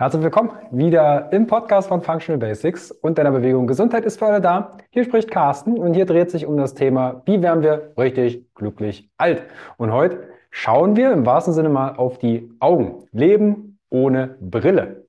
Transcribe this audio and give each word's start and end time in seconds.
Herzlich 0.00 0.22
willkommen 0.22 0.52
wieder 0.70 1.30
im 1.30 1.46
Podcast 1.46 1.88
von 1.88 2.00
Functional 2.00 2.38
Basics 2.38 2.90
und 2.90 3.18
deiner 3.18 3.32
Bewegung. 3.32 3.66
Gesundheit 3.66 4.06
ist 4.06 4.18
für 4.18 4.28
alle 4.28 4.40
da. 4.40 4.78
Hier 4.88 5.04
spricht 5.04 5.30
Carsten 5.30 5.76
und 5.76 5.92
hier 5.92 6.06
dreht 6.06 6.30
sich 6.30 6.46
um 6.46 6.56
das 6.56 6.72
Thema, 6.72 7.20
wie 7.26 7.42
werden 7.42 7.62
wir 7.62 7.92
richtig 7.98 8.46
glücklich 8.54 9.10
alt. 9.18 9.42
Und 9.76 9.92
heute 9.92 10.30
schauen 10.50 10.96
wir 10.96 11.12
im 11.12 11.26
wahrsten 11.26 11.52
Sinne 11.52 11.68
mal 11.68 11.96
auf 11.96 12.16
die 12.16 12.50
Augen. 12.60 13.04
Leben 13.12 13.78
ohne 13.90 14.38
Brille. 14.40 15.06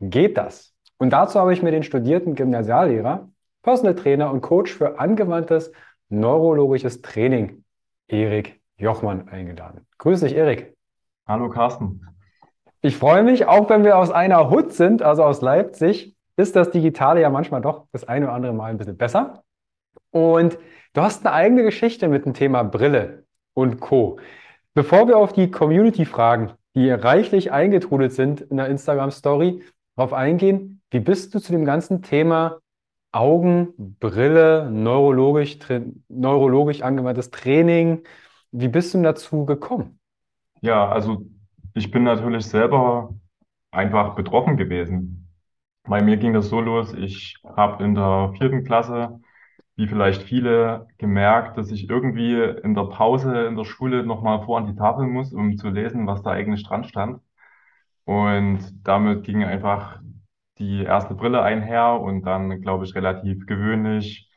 Geht 0.00 0.36
das? 0.36 0.74
Und 0.98 1.10
dazu 1.10 1.38
habe 1.38 1.52
ich 1.52 1.62
mir 1.62 1.70
den 1.70 1.84
studierten 1.84 2.34
Gymnasiallehrer, 2.34 3.30
Personal 3.62 3.94
Trainer 3.94 4.32
und 4.32 4.40
Coach 4.40 4.74
für 4.74 4.98
angewandtes 4.98 5.70
neurologisches 6.08 7.00
Training, 7.00 7.62
Erik 8.08 8.60
Jochmann, 8.76 9.28
eingeladen. 9.28 9.86
Grüß 9.98 10.18
dich, 10.18 10.34
Erik. 10.34 10.76
Hallo, 11.28 11.48
Carsten. 11.48 12.04
Ich 12.84 12.96
freue 12.96 13.22
mich, 13.22 13.46
auch 13.46 13.70
wenn 13.70 13.84
wir 13.84 13.96
aus 13.96 14.10
einer 14.10 14.50
Hut 14.50 14.72
sind, 14.72 15.02
also 15.02 15.22
aus 15.22 15.40
Leipzig, 15.40 16.16
ist 16.36 16.56
das 16.56 16.70
Digitale 16.72 17.20
ja 17.20 17.30
manchmal 17.30 17.60
doch 17.60 17.86
das 17.92 18.08
eine 18.08 18.26
oder 18.26 18.34
andere 18.34 18.52
Mal 18.52 18.70
ein 18.70 18.76
bisschen 18.76 18.96
besser. 18.96 19.44
Und 20.10 20.58
du 20.92 21.00
hast 21.00 21.24
eine 21.24 21.32
eigene 21.32 21.62
Geschichte 21.62 22.08
mit 22.08 22.24
dem 22.24 22.34
Thema 22.34 22.64
Brille 22.64 23.24
und 23.54 23.78
Co. 23.78 24.18
Bevor 24.74 25.06
wir 25.06 25.16
auf 25.16 25.32
die 25.32 25.48
Community-Fragen, 25.48 26.54
die 26.74 26.90
reichlich 26.90 27.52
eingetrudelt 27.52 28.14
sind 28.14 28.40
in 28.40 28.56
der 28.56 28.66
Instagram-Story, 28.66 29.62
darauf 29.94 30.12
eingehen, 30.12 30.82
wie 30.90 31.00
bist 31.00 31.32
du 31.34 31.38
zu 31.38 31.52
dem 31.52 31.64
ganzen 31.64 32.02
Thema 32.02 32.58
Augen, 33.12 33.96
Brille, 34.00 34.68
neurologisch, 34.72 35.56
neurologisch 36.08 36.82
angewandtes 36.82 37.30
Training, 37.30 38.02
wie 38.50 38.68
bist 38.68 38.92
du 38.92 39.02
dazu 39.02 39.44
gekommen? 39.44 40.00
Ja, 40.62 40.88
also 40.88 41.26
ich 41.74 41.90
bin 41.90 42.04
natürlich 42.04 42.46
selber 42.46 43.14
einfach 43.70 44.14
betroffen 44.14 44.56
gewesen. 44.56 45.28
Bei 45.84 46.02
mir 46.02 46.16
ging 46.18 46.32
das 46.34 46.48
so 46.48 46.60
los, 46.60 46.94
ich 46.94 47.36
habe 47.44 47.84
in 47.84 47.94
der 47.94 48.34
vierten 48.38 48.64
Klasse, 48.64 49.20
wie 49.76 49.88
vielleicht 49.88 50.22
viele, 50.22 50.86
gemerkt, 50.98 51.58
dass 51.58 51.70
ich 51.70 51.88
irgendwie 51.90 52.34
in 52.62 52.74
der 52.74 52.84
Pause 52.84 53.46
in 53.46 53.56
der 53.56 53.64
Schule 53.64 54.04
nochmal 54.04 54.44
vor 54.44 54.58
an 54.58 54.66
die 54.66 54.76
Tafel 54.76 55.06
muss, 55.06 55.32
um 55.32 55.56
zu 55.56 55.70
lesen, 55.70 56.06
was 56.06 56.22
da 56.22 56.30
eigentlich 56.32 56.64
dran 56.66 56.84
stand. 56.84 57.20
Und 58.04 58.60
damit 58.86 59.24
ging 59.24 59.44
einfach 59.44 60.00
die 60.58 60.84
erste 60.84 61.14
Brille 61.14 61.42
einher 61.42 62.00
und 62.00 62.22
dann, 62.24 62.60
glaube 62.60 62.84
ich, 62.84 62.94
relativ 62.94 63.46
gewöhnlich, 63.46 64.30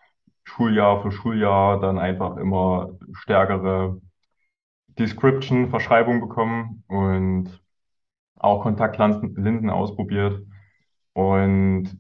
Schuljahr 0.44 1.02
für 1.02 1.12
Schuljahr, 1.12 1.80
dann 1.80 1.98
einfach 2.00 2.38
immer 2.38 2.92
stärkere 3.14 4.00
Description, 5.00 5.70
Verschreibung 5.70 6.22
bekommen 6.22 6.84
und 6.88 7.62
auch 8.38 8.64
Kontaktlinsen 8.64 9.70
ausprobiert. 9.70 10.42
Und 11.14 11.98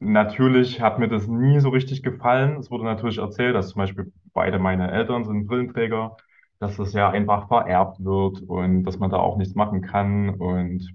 natürlich 0.00 0.80
hat 0.80 0.98
mir 0.98 1.08
das 1.08 1.26
nie 1.26 1.60
so 1.60 1.68
richtig 1.70 2.02
gefallen. 2.02 2.56
Es 2.58 2.70
wurde 2.70 2.84
natürlich 2.84 3.18
erzählt, 3.18 3.54
dass 3.54 3.70
zum 3.70 3.80
Beispiel 3.80 4.12
beide 4.32 4.58
meine 4.58 4.90
Eltern 4.90 5.24
sind 5.24 5.46
Brillenträger, 5.46 6.16
dass 6.58 6.76
das 6.76 6.92
ja 6.92 7.10
einfach 7.10 7.48
vererbt 7.48 8.02
wird 8.04 8.42
und 8.42 8.84
dass 8.84 8.98
man 8.98 9.10
da 9.10 9.18
auch 9.18 9.36
nichts 9.36 9.54
machen 9.54 9.82
kann. 9.82 10.30
Und 10.30 10.94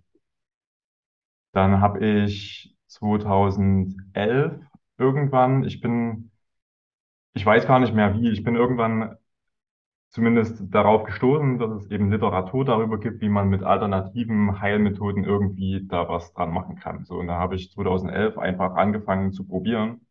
dann 1.54 1.82
habe 1.82 2.06
ich 2.06 2.76
2011 2.88 4.60
irgendwann, 4.98 5.64
ich 5.64 5.82
bin, 5.82 6.32
ich 7.34 7.46
weiß 7.46 7.68
gar 7.68 7.80
nicht 7.80 7.94
mehr 7.94 8.14
wie, 8.16 8.30
ich 8.32 8.44
bin 8.44 8.56
irgendwann 8.56 9.18
zumindest 10.12 10.62
darauf 10.74 11.06
gestoßen, 11.06 11.58
dass 11.58 11.72
es 11.72 11.90
eben 11.90 12.12
Literatur 12.12 12.66
darüber 12.66 13.00
gibt, 13.00 13.22
wie 13.22 13.30
man 13.30 13.48
mit 13.50 13.64
alternativen 13.64 14.60
Heilmethoden 14.62 15.24
irgendwie 15.24 15.88
da 15.88 16.08
was 16.10 16.34
dran 16.34 16.52
machen 16.52 16.76
kann. 16.78 17.06
So, 17.06 17.16
und 17.16 17.28
da 17.28 17.38
habe 17.38 17.56
ich 17.56 17.72
2011 17.72 18.38
einfach 18.38 18.76
angefangen 18.76 19.32
zu 19.32 19.48
probieren, 19.48 20.02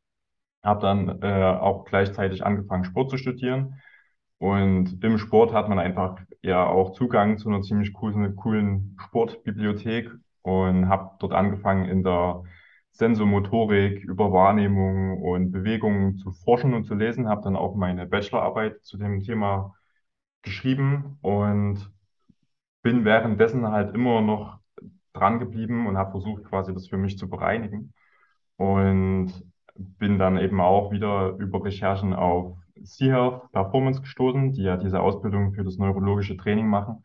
habe 0.63 0.81
dann 0.81 1.23
äh, 1.23 1.45
auch 1.61 1.85
gleichzeitig 1.85 2.45
angefangen, 2.45 2.85
Sport 2.85 3.11
zu 3.11 3.19
studieren. 3.19 3.81
Und 4.39 5.05
im 5.05 5.19
Sport 5.19 5.53
hat 5.53 5.69
man 5.69 5.79
einfach 5.79 6.19
ja 6.43 6.67
auch 6.67 6.93
Zugang 6.93 7.39
zu 7.39 7.51
einer 7.51 7.63
ziemlich 7.63 7.93
coolen, 7.93 8.37
coolen 8.37 8.97
Sportbibliothek 8.99 10.11
und 10.43 10.89
habe 10.89 11.11
dort 11.21 11.33
angefangen 11.35 11.87
in 11.87 12.03
der 12.03 12.43
Sensomotorik, 12.93 14.03
über 14.05 14.33
Wahrnehmung 14.33 15.23
und 15.23 15.53
Bewegung 15.53 16.17
zu 16.17 16.33
forschen 16.33 16.75
und 16.75 16.85
zu 16.85 16.95
lesen, 16.95 17.29
habe 17.29 17.43
dann 17.43 17.57
auch 17.57 17.75
meine 17.77 18.07
Bachelorarbeit 18.07 18.83
zu 18.83 18.97
dem 18.99 19.21
Thema 19.21 19.75
geschrieben 20.43 21.19
und 21.23 21.91
bin 22.83 23.05
währenddessen 23.05 23.69
halt 23.69 23.95
immer 23.95 24.21
noch 24.21 24.59
dran 25.13 25.39
geblieben 25.39 25.87
und 25.87 25.97
habe 25.99 26.13
versucht, 26.13 26.45
quasi 26.45 26.73
das 26.73 26.89
für 26.89 26.97
mich 26.97 27.19
zu 27.19 27.29
bereinigen. 27.29 27.93
Und 28.57 29.33
bin 29.75 30.19
dann 30.19 30.39
eben 30.39 30.61
auch 30.61 30.93
wieder 30.93 31.31
über 31.39 31.65
Recherchen 31.65 32.13
auf 32.13 32.59
Sea-Health 32.77 33.51
Performance 33.53 34.01
gestoßen, 34.01 34.53
die 34.53 34.63
ja 34.63 34.77
diese 34.77 35.01
Ausbildung 35.01 35.53
für 35.55 35.65
das 35.65 35.79
neurologische 35.79 36.37
Training 36.37 36.69
machen. 36.69 37.05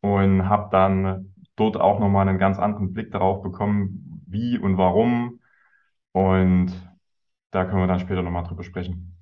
Und 0.00 0.48
habe 0.48 0.68
dann 0.70 1.34
dort 1.56 1.76
auch 1.76 2.00
nochmal 2.00 2.28
einen 2.28 2.38
ganz 2.38 2.58
anderen 2.58 2.92
Blick 2.92 3.12
darauf 3.12 3.42
bekommen, 3.42 4.22
wie 4.26 4.58
und 4.58 4.76
warum. 4.76 5.40
Und 6.12 6.72
da 7.50 7.64
können 7.64 7.80
wir 7.80 7.86
dann 7.86 8.00
später 8.00 8.22
nochmal 8.22 8.44
drüber 8.44 8.62
sprechen. 8.64 9.16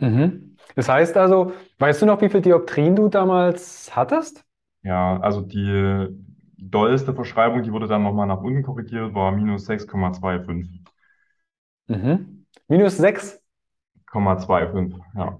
Mhm. 0.00 0.49
Das 0.76 0.88
heißt 0.88 1.16
also, 1.16 1.52
weißt 1.78 2.02
du 2.02 2.06
noch, 2.06 2.20
wie 2.20 2.28
viele 2.28 2.42
Dioptrien 2.42 2.96
du 2.96 3.08
damals 3.08 3.94
hattest? 3.94 4.44
Ja, 4.82 5.18
also 5.20 5.40
die 5.42 6.08
dollste 6.58 7.14
Verschreibung, 7.14 7.62
die 7.62 7.72
wurde 7.72 7.86
dann 7.86 8.02
nochmal 8.02 8.26
nach 8.26 8.40
unten 8.42 8.62
korrigiert, 8.62 9.14
war 9.14 9.32
minus 9.32 9.64
6,25. 9.66 10.84
Mhm. 11.88 12.46
Minus 12.68 12.96
6,25, 12.96 15.00
ja. 15.14 15.38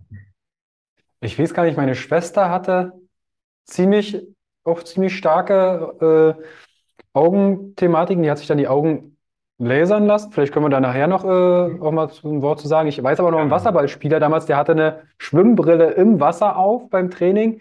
Ich 1.21 1.39
weiß 1.39 1.55
gar 1.55 1.65
nicht, 1.65 1.77
meine 1.77 1.95
Schwester 1.95 2.51
hatte 2.51 2.93
ziemlich, 3.67 4.23
auch 4.65 4.85
ziemlich 4.85 5.17
starke 5.17 6.39
äh, 6.41 6.45
Augenthematiken. 7.15 8.23
Die 8.23 8.31
hat 8.31 8.39
sich 8.39 8.47
dann 8.49 8.59
die 8.59 8.69
Augen 8.69 9.17
lasern 9.61 10.07
lassen. 10.07 10.33
Vielleicht 10.33 10.53
können 10.53 10.65
wir 10.65 10.71
da 10.71 10.81
nachher 10.81 11.07
noch 11.07 11.25
äh, 11.25 11.81
auch 11.81 11.93
mal 11.93 12.11
ein 12.25 12.43
Wort 12.43 12.61
zu 12.61 12.67
sagen. 12.67 12.89
Ich 12.89 13.01
weiß 13.03 13.21
aber 13.21 13.31
noch, 13.31 13.41
ein 13.41 13.51
Wasserballspieler 13.51 14.19
damals, 14.19 14.47
der 14.47 14.57
hatte 14.57 14.73
eine 14.73 15.03
Schwimmbrille 15.19 15.91
im 15.93 16.19
Wasser 16.19 16.57
auf 16.57 16.89
beim 16.89 17.11
Training. 17.11 17.61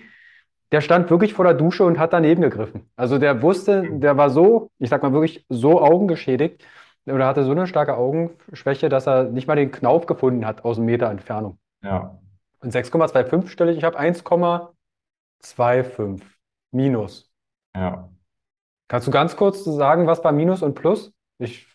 Der 0.71 0.81
stand 0.81 1.09
wirklich 1.09 1.33
vor 1.33 1.45
der 1.45 1.55
Dusche 1.55 1.83
und 1.83 1.99
hat 1.99 2.13
daneben 2.13 2.41
gegriffen. 2.41 2.89
Also 2.95 3.17
der 3.17 3.41
wusste, 3.41 3.85
der 3.91 4.15
war 4.17 4.29
so, 4.29 4.69
ich 4.79 4.89
sag 4.89 5.03
mal 5.03 5.13
wirklich 5.13 5.45
so 5.49 5.81
augengeschädigt 5.81 6.63
oder 7.05 7.27
hatte 7.27 7.43
so 7.43 7.51
eine 7.51 7.67
starke 7.67 7.97
Augenschwäche, 7.97 8.87
dass 8.87 9.07
er 9.07 9.25
nicht 9.25 9.47
mal 9.47 9.55
den 9.55 9.71
Knauf 9.71 10.05
gefunden 10.05 10.45
hat 10.45 10.63
aus 10.63 10.77
einem 10.77 10.85
Meter 10.85 11.09
Entfernung. 11.09 11.57
Ja. 11.83 12.17
Und 12.61 12.73
6,25 12.73 13.47
stelle 13.47 13.71
ich, 13.71 13.79
ich 13.79 13.83
habe 13.83 13.99
1,25 13.99 16.21
minus. 16.71 17.29
Ja. 17.75 18.07
Kannst 18.87 19.07
du 19.07 19.11
ganz 19.11 19.35
kurz 19.35 19.65
sagen, 19.65 20.07
was 20.07 20.21
bei 20.21 20.31
Minus 20.31 20.61
und 20.61 20.75
Plus? 20.75 21.11
Ich 21.37 21.67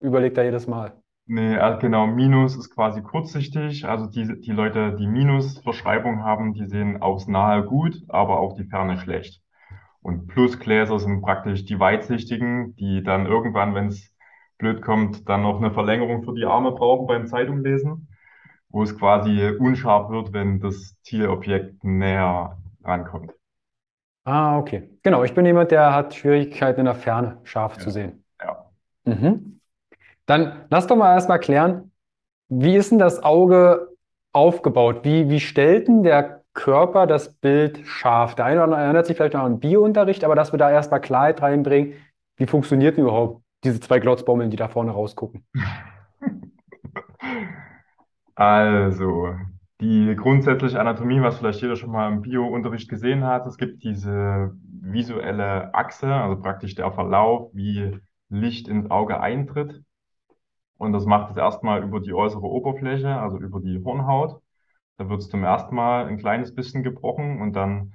überlegt 0.00 0.38
er 0.38 0.44
jedes 0.44 0.66
Mal. 0.66 1.00
Nee, 1.28 1.56
also 1.56 1.78
genau, 1.80 2.06
Minus 2.06 2.56
ist 2.56 2.70
quasi 2.70 3.02
kurzsichtig. 3.02 3.84
Also 3.84 4.06
die, 4.06 4.40
die 4.40 4.52
Leute, 4.52 4.94
die 4.96 5.06
Minusverschreibung 5.08 6.22
haben, 6.22 6.54
die 6.54 6.66
sehen 6.66 7.02
aufs 7.02 7.26
Nahe 7.26 7.64
gut, 7.64 7.96
aber 8.08 8.38
auf 8.38 8.54
die 8.54 8.64
Ferne 8.64 8.98
schlecht. 8.98 9.42
Und 10.02 10.28
Plusgläser 10.28 11.00
sind 11.00 11.22
praktisch 11.22 11.64
die 11.64 11.80
Weitsichtigen, 11.80 12.76
die 12.76 13.02
dann 13.02 13.26
irgendwann, 13.26 13.74
wenn 13.74 13.88
es 13.88 14.14
blöd 14.58 14.82
kommt, 14.82 15.28
dann 15.28 15.42
noch 15.42 15.58
eine 15.58 15.72
Verlängerung 15.72 16.22
für 16.22 16.34
die 16.34 16.44
Arme 16.44 16.70
brauchen 16.72 17.08
beim 17.08 17.26
Zeitunglesen, 17.26 18.08
wo 18.68 18.84
es 18.84 18.96
quasi 18.96 19.50
unscharf 19.58 20.10
wird, 20.10 20.32
wenn 20.32 20.60
das 20.60 20.96
Zielobjekt 21.02 21.82
näher 21.82 22.56
rankommt. 22.84 23.32
Ah, 24.24 24.58
okay. 24.58 24.90
Genau, 25.02 25.24
ich 25.24 25.34
bin 25.34 25.46
jemand, 25.46 25.70
der 25.70 25.94
hat 25.94 26.14
Schwierigkeiten 26.14 26.80
in 26.80 26.86
der 26.86 26.94
Ferne 26.94 27.38
scharf 27.44 27.78
zu 27.78 27.90
sehen. 27.90 28.24
Ja. 28.40 28.70
Mhm. 29.04 29.55
Dann 30.26 30.66
lass 30.70 30.86
doch 30.86 30.96
mal 30.96 31.14
erstmal 31.14 31.40
klären, 31.40 31.92
wie 32.48 32.76
ist 32.76 32.90
denn 32.90 32.98
das 32.98 33.22
Auge 33.22 33.88
aufgebaut? 34.32 35.00
Wie, 35.04 35.28
wie 35.30 35.40
stellt 35.40 35.88
denn 35.88 36.02
der 36.02 36.42
Körper 36.52 37.06
das 37.06 37.32
Bild 37.32 37.86
scharf? 37.86 38.34
Der 38.34 38.44
eine 38.44 38.56
oder 38.56 38.64
andere 38.64 38.80
erinnert 38.82 39.06
sich 39.06 39.16
vielleicht 39.16 39.34
noch 39.34 39.42
an 39.42 39.60
Biounterricht, 39.60 40.24
aber 40.24 40.34
dass 40.34 40.52
wir 40.52 40.58
da 40.58 40.70
erstmal 40.70 41.00
Klarheit 41.00 41.42
reinbringen, 41.42 41.94
wie 42.36 42.46
funktioniert 42.46 42.96
denn 42.96 43.04
überhaupt 43.04 43.42
diese 43.64 43.80
zwei 43.80 43.98
Glotzbommeln, 43.98 44.50
die 44.50 44.56
da 44.56 44.68
vorne 44.68 44.90
rausgucken? 44.92 45.44
Also, 48.38 49.34
die 49.80 50.14
grundsätzliche 50.14 50.78
Anatomie, 50.78 51.22
was 51.22 51.38
vielleicht 51.38 51.62
jeder 51.62 51.74
schon 51.74 51.90
mal 51.90 52.12
im 52.12 52.20
Biounterricht 52.20 52.88
gesehen 52.88 53.24
hat, 53.24 53.46
es 53.46 53.56
gibt 53.56 53.82
diese 53.82 54.54
visuelle 54.62 55.74
Achse, 55.74 56.12
also 56.12 56.40
praktisch 56.40 56.74
der 56.74 56.92
Verlauf, 56.92 57.50
wie 57.54 57.98
Licht 58.28 58.68
ins 58.68 58.90
Auge 58.90 59.20
eintritt. 59.20 59.82
Und 60.78 60.92
das 60.92 61.06
macht 61.06 61.30
es 61.30 61.36
erstmal 61.36 61.82
über 61.82 62.00
die 62.00 62.12
äußere 62.14 62.42
Oberfläche, 62.42 63.16
also 63.18 63.38
über 63.38 63.60
die 63.60 63.82
Hornhaut. 63.84 64.40
Da 64.98 65.08
wird 65.08 65.20
es 65.20 65.28
zum 65.28 65.44
ersten 65.44 65.74
Mal 65.74 66.06
ein 66.06 66.18
kleines 66.18 66.54
bisschen 66.54 66.82
gebrochen 66.82 67.40
und 67.40 67.54
dann 67.54 67.92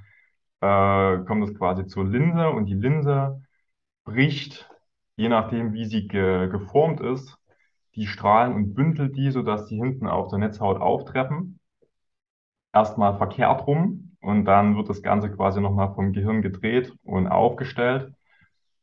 äh, 0.62 1.24
kommt 1.26 1.44
es 1.44 1.56
quasi 1.58 1.88
zur 1.88 2.06
Linse 2.06 2.50
und 2.50 2.66
die 2.68 2.76
Linse 2.76 3.42
bricht 4.04 4.72
je 5.22 5.30
nachdem, 5.30 5.74
wie 5.74 5.86
sie 5.86 6.08
ge 6.08 6.50
geformt 6.50 7.00
ist, 7.02 7.38
die 7.96 8.08
Strahlen 8.08 8.54
und 8.54 8.74
bündelt 8.74 9.16
die, 9.18 9.32
sodass 9.32 9.68
die 9.68 9.78
hinten 9.78 10.08
auf 10.08 10.30
der 10.30 10.40
Netzhaut 10.40 10.82
auftreffen. 10.82 11.60
Erstmal 12.74 13.18
verkehrt 13.18 13.68
rum 13.68 14.18
und 14.22 14.46
dann 14.46 14.78
wird 14.78 14.90
das 14.90 15.04
Ganze 15.04 15.30
quasi 15.32 15.62
nochmal 15.62 15.94
vom 15.94 16.14
Gehirn 16.14 16.42
gedreht 16.42 16.94
und 17.04 17.28
aufgestellt. 17.28 18.14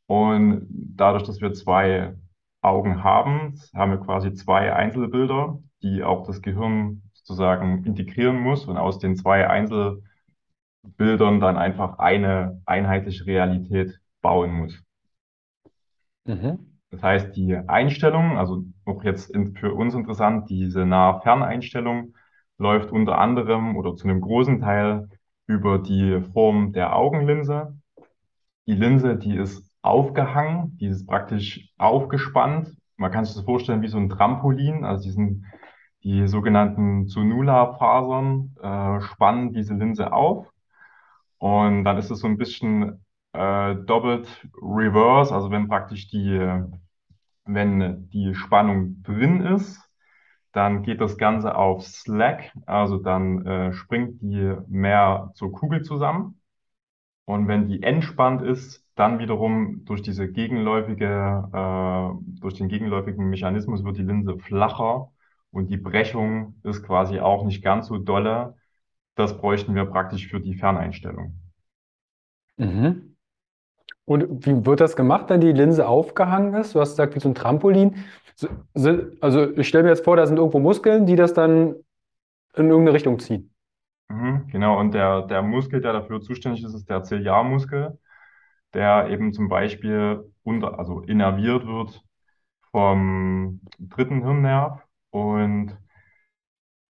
Und 0.05 0.67
dadurch, 0.69 1.23
dass 1.23 1.41
wir 1.41 1.53
zwei 1.53 2.15
Augen 2.61 3.03
haben, 3.03 3.59
haben 3.73 3.91
wir 3.91 3.99
quasi 3.99 4.33
zwei 4.33 4.73
Einzelbilder, 4.73 5.59
die 5.81 6.03
auch 6.03 6.25
das 6.25 6.41
Gehirn 6.41 7.03
sozusagen 7.13 7.85
integrieren 7.85 8.39
muss 8.39 8.65
und 8.65 8.77
aus 8.77 8.99
den 8.99 9.15
zwei 9.15 9.47
Einzelbildern 9.47 10.01
dann 11.39 11.57
einfach 11.57 11.99
eine 11.99 12.61
einheitliche 12.65 13.25
Realität 13.25 13.99
bauen 14.21 14.51
muss. 14.51 14.83
Mhm. 16.25 16.59
Das 16.91 17.03
heißt, 17.03 17.35
die 17.35 17.55
Einstellung, 17.55 18.37
also 18.37 18.65
auch 18.85 19.03
jetzt 19.03 19.29
in, 19.29 19.55
für 19.55 19.73
uns 19.73 19.93
interessant, 19.93 20.49
diese 20.49 20.85
Nah-Ferneinstellung 20.85 22.15
läuft 22.57 22.91
unter 22.91 23.19
anderem 23.19 23.77
oder 23.77 23.95
zu 23.95 24.07
einem 24.07 24.21
großen 24.21 24.59
Teil 24.59 25.07
über 25.45 25.79
die 25.79 26.21
Form 26.33 26.73
der 26.73 26.95
Augenlinse. 26.95 27.77
Die 28.67 28.73
Linse, 28.75 29.17
die 29.17 29.35
ist 29.35 29.68
aufgehangen, 29.81 30.77
die 30.77 30.87
ist 30.87 31.07
praktisch 31.07 31.69
aufgespannt. 31.77 32.75
Man 32.97 33.11
kann 33.11 33.25
sich 33.25 33.35
das 33.35 33.45
vorstellen 33.45 33.81
wie 33.81 33.87
so 33.87 33.97
ein 33.97 34.09
Trampolin, 34.09 34.83
also 34.83 35.03
diesen, 35.03 35.45
die 36.03 36.27
sogenannten 36.27 37.07
Zonula-Fasern 37.07 38.55
äh, 38.61 39.01
spannen 39.01 39.53
diese 39.53 39.73
Linse 39.73 40.11
auf. 40.13 40.47
Und 41.37 41.85
dann 41.85 41.97
ist 41.97 42.11
es 42.11 42.19
so 42.19 42.27
ein 42.27 42.37
bisschen 42.37 43.05
äh, 43.33 43.75
doppelt 43.75 44.47
reverse, 44.61 45.33
also 45.33 45.51
wenn 45.51 45.67
praktisch 45.67 46.09
die, 46.09 46.39
wenn 47.45 48.09
die 48.09 48.35
Spannung 48.35 49.01
drin 49.03 49.41
ist, 49.41 49.79
dann 50.51 50.83
geht 50.83 50.99
das 50.99 51.17
Ganze 51.17 51.55
auf 51.55 51.85
Slack, 51.85 52.51
also 52.65 52.97
dann 52.97 53.45
äh, 53.45 53.73
springt 53.73 54.21
die 54.21 54.55
mehr 54.67 55.31
zur 55.35 55.51
Kugel 55.51 55.83
zusammen. 55.83 56.41
Und 57.25 57.47
wenn 57.47 57.67
die 57.67 57.83
entspannt 57.83 58.41
ist, 58.41 58.83
dann 58.99 59.19
wiederum 59.19 59.85
durch 59.85 60.01
diese 60.01 60.31
gegenläufige, 60.31 61.05
äh, 61.53 62.39
durch 62.41 62.55
den 62.55 62.67
gegenläufigen 62.69 63.29
Mechanismus 63.29 63.83
wird 63.83 63.97
die 63.97 64.03
Linse 64.03 64.37
flacher 64.39 65.11
und 65.51 65.69
die 65.69 65.77
Brechung 65.77 66.55
ist 66.63 66.83
quasi 66.83 67.19
auch 67.19 67.45
nicht 67.45 67.63
ganz 67.63 67.87
so 67.87 67.97
dolle. 67.97 68.55
Das 69.15 69.37
bräuchten 69.37 69.75
wir 69.75 69.85
praktisch 69.85 70.27
für 70.29 70.41
die 70.41 70.55
Ferneinstellung. 70.55 71.39
Mhm. 72.57 73.15
Und 74.05 74.45
wie 74.45 74.65
wird 74.65 74.79
das 74.81 74.95
gemacht, 74.95 75.29
wenn 75.29 75.41
die 75.41 75.51
Linse 75.51 75.87
aufgehangen 75.87 76.53
ist? 76.55 76.75
Du 76.75 76.79
hast 76.81 76.91
gesagt, 76.91 77.15
wie 77.15 77.19
so 77.19 77.29
ein 77.29 77.35
Trampolin. 77.35 78.05
So- 78.35 78.47
so- 78.73 78.99
Also 79.21 79.51
ich 79.57 79.67
stelle 79.67 79.83
mir 79.83 79.89
jetzt 79.91 80.05
vor, 80.05 80.17
da 80.17 80.25
sind 80.27 80.37
irgendwo 80.37 80.59
Muskeln, 80.59 81.05
die 81.05 81.15
das 81.15 81.33
dann 81.33 81.75
in 82.55 82.67
irgendeine 82.69 82.93
Richtung 82.93 83.19
ziehen. 83.19 83.53
Mhm, 84.09 84.47
genau, 84.51 84.79
und 84.79 84.93
der, 84.93 85.23
der 85.23 85.41
Muskel, 85.41 85.81
der 85.81 85.93
dafür 85.93 86.21
zuständig 86.21 86.63
ist, 86.63 86.73
ist 86.73 86.89
der 86.89 87.03
Ziliarmuskel, 87.03 87.99
der 88.73 89.09
eben 89.09 89.33
zum 89.33 89.49
Beispiel 89.49 90.31
unter, 90.43 90.77
also 90.79 91.01
innerviert 91.01 91.65
wird 91.65 92.03
vom 92.71 93.61
dritten 93.79 94.21
Hirnnerv. 94.23 94.81
Und 95.11 95.77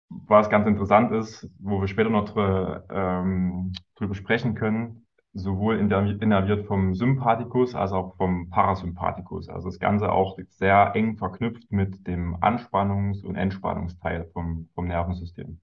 was 0.08 0.50
ganz 0.50 0.66
interessant 0.66 1.12
ist, 1.12 1.48
wo 1.58 1.80
wir 1.80 1.88
später 1.88 2.10
noch 2.10 2.28
drü 2.28 2.80
ähm, 2.90 3.72
drüber 3.96 4.14
sprechen 4.14 4.54
können, 4.54 5.06
sowohl 5.34 5.78
innerviert 5.78 6.66
vom 6.66 6.94
Sympathikus 6.94 7.74
als 7.74 7.92
auch 7.92 8.16
vom 8.16 8.48
Parasympathikus. 8.50 9.48
Also 9.48 9.68
das 9.68 9.78
Ganze 9.78 10.10
auch 10.10 10.38
sehr 10.48 10.92
eng 10.94 11.16
verknüpft 11.16 11.70
mit 11.70 12.06
dem 12.06 12.36
Anspannungs- 12.36 13.24
und 13.24 13.36
Entspannungsteil 13.36 14.28
vom, 14.32 14.68
vom 14.74 14.86
Nervensystem. 14.86 15.60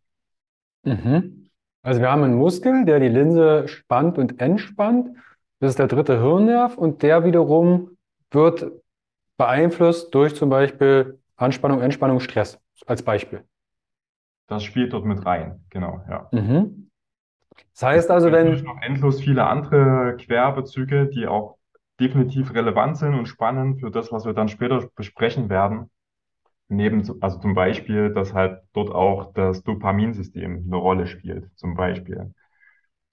Mhm. 0.84 1.50
Also 1.82 2.02
wir 2.02 2.12
haben 2.12 2.24
einen 2.24 2.38
Muskel, 2.38 2.86
der 2.86 3.00
die 3.00 3.10
Linse 3.10 3.68
spannt 3.68 4.18
und 4.18 4.40
entspannt. 4.40 5.10
Das 5.66 5.72
ist 5.72 5.80
der 5.80 5.88
dritte 5.88 6.22
Hirnnerv 6.22 6.78
und 6.78 7.02
der 7.02 7.24
wiederum 7.24 7.98
wird 8.30 8.72
beeinflusst 9.36 10.14
durch 10.14 10.36
zum 10.36 10.52
Beispiel 10.52 11.18
Anspannung, 11.38 11.82
Entspannung, 11.82 12.20
Stress 12.20 12.60
als 12.86 13.02
Beispiel. 13.02 13.44
Das 14.46 14.64
spielt 14.64 14.94
dort 14.94 15.06
mit 15.06 15.26
rein, 15.26 15.66
genau, 15.72 16.04
ja. 16.08 16.30
Mhm. 16.32 16.92
Das 17.74 17.82
heißt 17.82 18.12
also, 18.12 18.30
Natürlich 18.30 18.60
wenn, 18.60 18.68
noch 18.68 18.80
endlos 18.84 19.20
viele 19.20 19.48
andere 19.48 20.18
Querbezüge, 20.18 21.08
die 21.08 21.26
auch 21.26 21.58
definitiv 22.00 22.54
relevant 22.54 22.98
sind 22.98 23.16
und 23.16 23.26
spannend 23.26 23.80
für 23.80 23.90
das, 23.90 24.12
was 24.12 24.24
wir 24.24 24.34
dann 24.34 24.50
später 24.50 24.88
besprechen 24.96 25.50
werden. 25.50 25.90
Neben, 26.68 27.02
also 27.24 27.40
zum 27.40 27.56
Beispiel, 27.56 28.14
dass 28.14 28.36
halt 28.36 28.62
dort 28.74 28.92
auch 28.92 29.34
das 29.34 29.64
Dopaminsystem 29.64 30.64
eine 30.68 30.76
Rolle 30.76 31.08
spielt, 31.08 31.50
zum 31.56 31.74
Beispiel. 31.74 32.36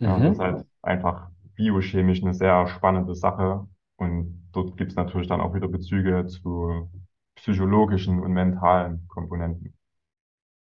Ja, 0.00 0.16
und 0.16 0.25
das 0.25 0.32
ist 0.32 0.38
mhm. 0.38 0.43
halt 0.43 0.66
einfach 0.82 1.31
biochemisch 1.54 2.22
eine 2.22 2.34
sehr 2.34 2.66
spannende 2.69 3.14
Sache. 3.14 3.66
Und 3.96 4.49
dort 4.52 4.76
gibt 4.76 4.90
es 4.93 4.96
natürlich 4.96 5.28
dann 5.28 5.40
auch 5.40 5.54
wieder 5.54 5.69
Bezüge 5.69 6.26
zu 6.26 6.90
psychologischen 7.37 8.20
und 8.20 8.32
mentalen 8.32 9.06
Komponenten. 9.08 9.75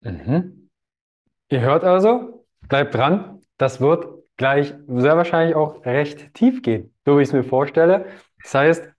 Mhm. 0.02 0.70
Ihr 1.50 1.62
hört 1.62 1.84
also, 1.84 2.46
bleibt 2.68 2.94
dran, 2.94 3.42
das 3.58 3.80
wird 3.80 4.08
gleich 4.36 4.74
sehr 4.88 5.18
wahrscheinlich 5.18 5.56
auch 5.56 5.86
recht 5.86 6.34
tief 6.34 6.62
gehen, 6.62 6.94
so 7.06 7.18
wie 7.18 7.22
ich 7.22 7.30
es 7.30 7.34
mir 7.34 7.44
vorstelle. 7.44 8.06
Das 8.44 8.54
heißt, 8.54 8.90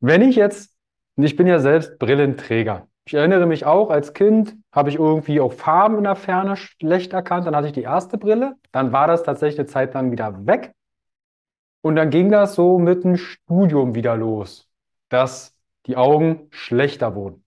wenn 0.00 0.22
ich 0.22 0.36
jetzt, 0.36 0.76
ich 1.16 1.36
bin 1.36 1.46
ja 1.46 1.58
selbst 1.58 1.98
Brillenträger, 1.98 2.86
ich 3.06 3.14
erinnere 3.14 3.46
mich 3.46 3.64
auch, 3.64 3.90
als 3.90 4.12
Kind 4.12 4.54
habe 4.70 4.90
ich 4.90 4.96
irgendwie 4.96 5.40
auch 5.40 5.52
Farben 5.52 5.96
in 5.96 6.04
der 6.04 6.14
Ferne 6.14 6.56
schlecht 6.56 7.14
erkannt, 7.14 7.46
dann 7.46 7.56
hatte 7.56 7.68
ich 7.68 7.72
die 7.72 7.82
erste 7.82 8.18
Brille, 8.18 8.56
dann 8.70 8.92
war 8.92 9.06
das 9.06 9.22
tatsächlich 9.22 9.58
eine 9.58 9.66
Zeit 9.66 9.94
lang 9.94 10.12
wieder 10.12 10.46
weg 10.46 10.74
und 11.82 11.96
dann 11.96 12.10
ging 12.10 12.30
das 12.30 12.54
so 12.54 12.78
mit 12.78 13.04
dem 13.04 13.16
Studium 13.16 13.94
wieder 13.94 14.16
los, 14.16 14.68
dass 15.08 15.56
die 15.86 15.96
Augen 15.96 16.48
schlechter 16.50 17.14
wurden. 17.14 17.44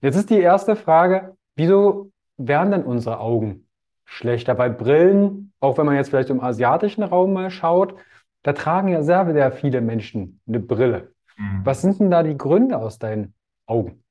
Jetzt 0.00 0.16
ist 0.16 0.30
die 0.30 0.40
erste 0.40 0.76
Frage, 0.76 1.36
wieso 1.56 2.10
werden 2.36 2.72
denn 2.72 2.84
unsere 2.84 3.20
Augen 3.20 3.68
schlechter? 4.04 4.54
Bei 4.54 4.68
Brillen, 4.68 5.52
auch 5.60 5.78
wenn 5.78 5.86
man 5.86 5.96
jetzt 5.96 6.10
vielleicht 6.10 6.30
im 6.30 6.40
asiatischen 6.40 7.02
Raum 7.02 7.32
mal 7.32 7.50
schaut, 7.50 7.94
da 8.42 8.52
tragen 8.52 8.88
ja 8.88 9.02
sehr, 9.02 9.32
sehr 9.32 9.52
viele 9.52 9.80
Menschen 9.80 10.40
eine 10.48 10.60
Brille. 10.60 11.12
Mhm. 11.36 11.60
Was 11.64 11.82
sind 11.82 12.00
denn 12.00 12.10
da 12.10 12.22
die 12.22 12.36
Gründe 12.36 12.78
aus 12.78 12.98
deinen 12.98 13.34
Augen? 13.66 14.02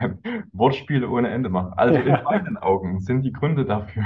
Wortspiele 0.52 1.08
ohne 1.08 1.30
Ende 1.30 1.48
machen. 1.48 1.72
Also 1.76 2.00
in 2.00 2.08
Ja. 2.08 2.22
meinen 2.24 2.56
Augen 2.56 3.00
sind 3.00 3.22
die 3.22 3.32
Gründe 3.32 3.64
dafür. 3.64 4.04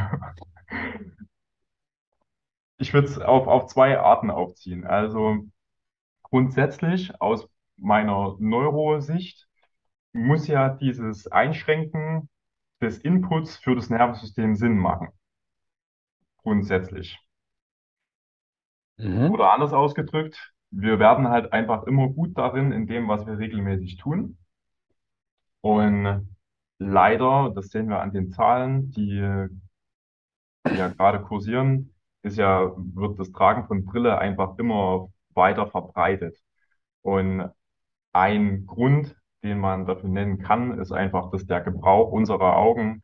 Ich 2.80 2.94
würde 2.94 3.08
es 3.08 3.18
auf, 3.18 3.46
auf 3.46 3.66
zwei 3.66 4.00
Arten 4.00 4.30
aufziehen. 4.30 4.86
Also 4.86 5.44
grundsätzlich 6.22 7.20
aus 7.20 7.46
meiner 7.76 8.36
Neurosicht 8.38 9.46
muss 10.14 10.46
ja 10.46 10.70
dieses 10.70 11.26
Einschränken 11.26 12.30
des 12.80 12.96
Inputs 12.96 13.58
für 13.58 13.76
das 13.76 13.90
Nervensystem 13.90 14.54
Sinn 14.54 14.78
machen. 14.78 15.08
Grundsätzlich. 16.38 17.18
Mhm. 18.96 19.30
Oder 19.30 19.52
anders 19.52 19.74
ausgedrückt, 19.74 20.54
wir 20.70 20.98
werden 20.98 21.28
halt 21.28 21.52
einfach 21.52 21.82
immer 21.84 22.08
gut 22.08 22.38
darin, 22.38 22.72
in 22.72 22.86
dem, 22.86 23.08
was 23.08 23.26
wir 23.26 23.36
regelmäßig 23.36 23.98
tun. 23.98 24.38
Und 25.60 26.34
leider, 26.78 27.52
das 27.54 27.68
sehen 27.68 27.90
wir 27.90 28.00
an 28.00 28.14
den 28.14 28.30
Zahlen, 28.30 28.90
die, 28.90 29.48
die 30.66 30.76
ja 30.76 30.88
gerade 30.88 31.20
kursieren, 31.20 31.94
ist 32.22 32.36
ja, 32.38 32.72
wird 32.76 33.18
das 33.18 33.32
Tragen 33.32 33.66
von 33.66 33.84
Brille 33.84 34.18
einfach 34.18 34.58
immer 34.58 35.08
weiter 35.34 35.66
verbreitet. 35.66 36.36
Und 37.02 37.50
ein 38.12 38.66
Grund, 38.66 39.16
den 39.42 39.58
man 39.58 39.86
dafür 39.86 40.10
nennen 40.10 40.38
kann, 40.38 40.78
ist 40.78 40.92
einfach, 40.92 41.30
dass 41.30 41.46
der 41.46 41.60
Gebrauch 41.62 42.12
unserer 42.12 42.56
Augen 42.56 43.02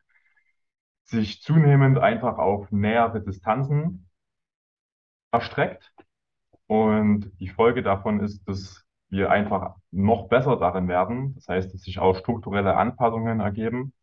sich 1.05 1.41
zunehmend 1.41 1.97
einfach 1.99 2.37
auf 2.37 2.71
nähere 2.71 3.21
Distanzen 3.21 4.09
erstreckt. 5.31 5.93
Und 6.67 7.31
die 7.39 7.49
Folge 7.49 7.81
davon 7.83 8.19
ist, 8.19 8.47
dass 8.47 8.85
wir 9.09 9.31
einfach 9.31 9.75
noch 9.91 10.27
besser 10.27 10.57
darin 10.57 10.87
werden. 10.87 11.35
Das 11.35 11.47
heißt, 11.47 11.73
dass 11.73 11.81
sich 11.81 11.99
auch 11.99 12.17
strukturelle 12.17 12.75
Anpassungen 12.75 13.39
ergeben, 13.39 13.93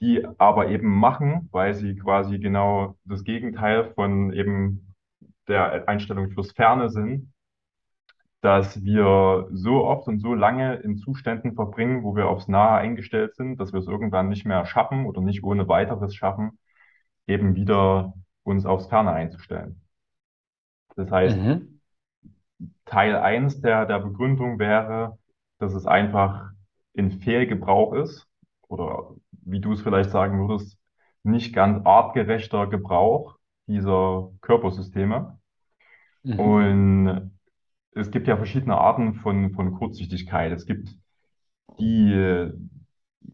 die 0.00 0.26
aber 0.38 0.68
eben 0.68 0.88
machen, 0.88 1.48
weil 1.52 1.74
sie 1.74 1.96
quasi 1.96 2.38
genau 2.38 2.96
das 3.04 3.24
Gegenteil 3.24 3.92
von 3.94 4.32
eben 4.32 4.94
der 5.48 5.88
Einstellung 5.88 6.30
fürs 6.30 6.52
Ferne 6.52 6.90
sind, 6.90 7.32
dass 8.40 8.82
wir 8.84 9.48
so 9.52 9.84
oft 9.84 10.06
und 10.08 10.20
so 10.20 10.34
lange 10.34 10.76
in 10.76 10.96
Zuständen 10.98 11.54
verbringen, 11.54 12.02
wo 12.04 12.14
wir 12.16 12.28
aufs 12.28 12.48
Nahe 12.48 12.78
eingestellt 12.78 13.34
sind, 13.36 13.58
dass 13.60 13.72
wir 13.72 13.80
es 13.80 13.86
irgendwann 13.88 14.28
nicht 14.28 14.46
mehr 14.46 14.64
schaffen 14.66 15.06
oder 15.06 15.20
nicht 15.20 15.42
ohne 15.44 15.66
weiteres 15.68 16.14
schaffen, 16.14 16.58
eben 17.26 17.54
wieder 17.56 18.14
uns 18.44 18.66
aufs 18.66 18.88
Ferne 18.88 19.12
einzustellen. 19.12 19.82
Das 20.96 21.10
heißt, 21.10 21.40
Mhm. 21.40 21.78
Teil 22.86 23.16
eins 23.16 23.60
der, 23.60 23.86
der 23.86 24.00
Begründung 24.00 24.58
wäre, 24.58 25.18
dass 25.58 25.74
es 25.74 25.86
einfach 25.86 26.50
in 26.94 27.10
Fehlgebrauch 27.20 27.92
ist 27.94 28.26
oder 28.68 29.14
wie 29.50 29.60
du 29.60 29.72
es 29.72 29.82
vielleicht 29.82 30.10
sagen 30.10 30.38
würdest, 30.38 30.78
nicht 31.22 31.54
ganz 31.54 31.84
artgerechter 31.84 32.66
Gebrauch 32.66 33.36
dieser 33.66 34.30
Körpersysteme. 34.40 35.38
Mhm. 36.22 36.38
Und 36.38 37.30
es 37.92 38.10
gibt 38.10 38.28
ja 38.28 38.36
verschiedene 38.36 38.78
Arten 38.78 39.14
von, 39.14 39.52
von 39.52 39.72
Kurzsichtigkeit. 39.72 40.52
Es 40.52 40.66
gibt 40.66 40.90
die, 41.78 42.50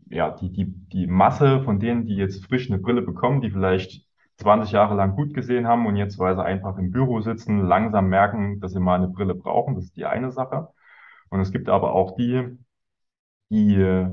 ja, 0.09 0.31
die, 0.31 0.53
die, 0.53 0.67
die 0.67 1.07
Masse 1.07 1.63
von 1.63 1.81
denen, 1.81 2.07
die 2.07 2.17
jetzt 2.17 2.45
frisch 2.47 2.71
eine 2.71 2.81
Brille 2.81 3.03
bekommen, 3.03 3.41
die 3.41 3.51
vielleicht 3.51 4.07
20 4.37 4.73
Jahre 4.73 4.95
lang 4.95 5.15
gut 5.15 5.35
gesehen 5.35 5.67
haben 5.67 5.87
und 5.87 5.97
jetzt, 5.97 6.19
weil 6.19 6.35
sie 6.35 6.45
einfach 6.45 6.77
im 6.79 6.91
Büro 6.91 7.21
sitzen, 7.21 7.61
langsam 7.61 8.09
merken, 8.09 8.61
dass 8.61 8.73
sie 8.73 8.81
mal 8.81 8.97
eine 8.97 9.09
Brille 9.09 9.35
brauchen. 9.35 9.77
Das 9.77 9.85
ist 9.85 9.97
die 9.97 10.07
eine 10.07 10.33
Sache. 10.33 10.69
Und 11.31 11.41
es 11.41 11.53
gibt 11.53 11.69
aber 11.69 11.93
auch 11.95 12.17
die, 12.17 12.59
die, 13.51 14.07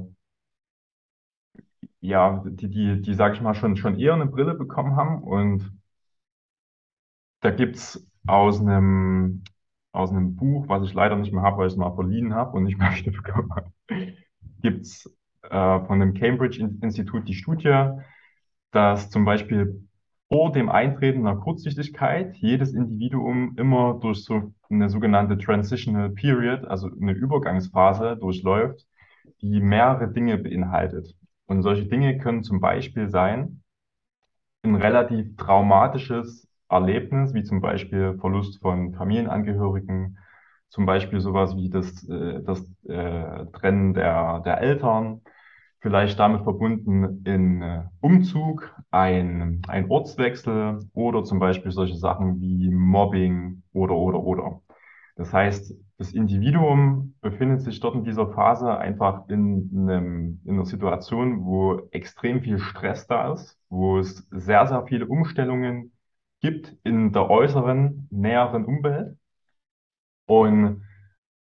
ja, 2.02 2.44
die, 2.46 2.70
die, 2.70 3.02
die, 3.02 3.14
sag 3.14 3.34
ich 3.34 3.42
mal, 3.42 3.54
schon, 3.54 3.78
schon 3.78 3.98
eher 3.98 4.14
eine 4.14 4.26
Brille 4.26 4.56
bekommen 4.56 4.96
haben. 4.96 5.24
Und 5.24 5.72
da 7.42 7.52
gibt's 7.52 8.06
aus 8.28 8.60
einem, 8.60 9.44
aus 9.92 10.12
einem 10.12 10.36
Buch, 10.36 10.68
was 10.68 10.84
ich 10.84 10.94
leider 10.94 11.16
nicht 11.16 11.34
mehr 11.34 11.44
habe, 11.44 11.58
weil 11.58 11.68
ich 11.68 11.74
es 11.74 11.78
mal 11.78 11.94
verliehen 11.96 12.34
habe 12.34 12.58
und 12.58 12.64
nicht 12.64 12.78
mehr 12.80 12.92
wieder 12.96 13.12
bekommen 13.12 13.52
habe, 13.56 13.72
gibt's 14.62 15.10
äh, 15.44 15.80
von 15.86 16.00
dem 16.00 16.14
Cambridge-Institut 16.14 17.28
die 17.28 17.34
Studie, 17.36 17.90
dass 18.72 19.10
zum 19.10 19.26
Beispiel 19.26 19.88
vor 20.30 20.52
dem 20.52 20.70
Eintreten 20.70 21.28
einer 21.28 21.40
Kurzsichtigkeit 21.40 22.36
jedes 22.38 22.74
Individuum 22.74 23.56
immer 23.58 24.00
durch 24.00 24.24
so 24.24 24.54
eine 24.70 24.90
sogenannte 24.90 25.38
Transitional 25.38 26.10
Period, 26.10 26.64
also 26.66 26.90
eine 27.02 27.12
Übergangsphase 27.12 28.16
durchläuft, 28.18 28.88
die 29.42 29.60
mehrere 29.60 30.08
Dinge 30.12 30.38
beinhaltet. 30.38 31.16
Und 31.52 31.64
solche 31.64 31.86
Dinge 31.86 32.18
können 32.18 32.46
zum 32.46 32.62
Beispiel 32.62 33.10
sein, 33.10 33.62
ein 34.64 34.76
relativ 34.76 35.36
traumatisches 35.36 36.48
Erlebnis, 36.70 37.34
wie 37.34 37.44
zum 37.44 37.60
Beispiel 37.60 38.18
Verlust 38.22 38.62
von 38.62 38.94
Familienangehörigen, 38.94 40.18
zum 40.70 40.86
Beispiel 40.86 41.20
sowas 41.20 41.58
wie 41.58 41.70
das, 41.70 42.08
äh, 42.08 42.42
das 42.42 42.62
äh, 42.88 43.48
Trennen 43.48 43.94
der, 43.94 44.40
der 44.46 44.62
Eltern, 44.62 45.24
vielleicht 45.82 46.18
damit 46.18 46.44
verbunden 46.44 47.22
in 47.26 47.62
äh, 47.62 47.84
Umzug, 48.00 48.74
ein, 48.90 49.62
ein 49.68 49.92
Ortswechsel 49.92 50.80
oder 50.94 51.26
zum 51.26 51.40
Beispiel 51.40 51.74
solche 51.74 51.98
Sachen 51.98 52.40
wie 52.40 52.70
Mobbing 52.70 53.62
oder, 53.74 53.96
oder, 53.96 54.22
oder. 54.22 54.62
Das 55.16 55.34
heißt, 55.34 55.74
das 55.98 56.14
Individuum 56.14 57.16
befindet 57.22 57.62
sich 57.62 57.80
dort 57.80 57.96
in 57.96 58.04
dieser 58.04 58.32
Phase 58.34 58.78
einfach 58.78 59.28
in, 59.30 59.70
einem, 59.74 60.42
in 60.46 60.56
einer 60.56 60.66
Situation, 60.66 61.46
wo 61.46 61.88
extrem 61.92 62.42
viel 62.42 62.60
Stress 62.60 63.08
da 63.08 63.34
ist, 63.34 63.60
wo 63.70 64.00
es 64.00 64.28
sehr, 64.32 64.66
sehr 64.68 64.86
viele 64.88 65.06
Umstellungen 65.08 65.92
gibt 66.40 66.76
in 66.84 67.12
der 67.12 67.30
äußeren, 67.30 68.08
näheren 68.10 68.66
Umwelt. 68.66 69.18
Und 70.26 70.84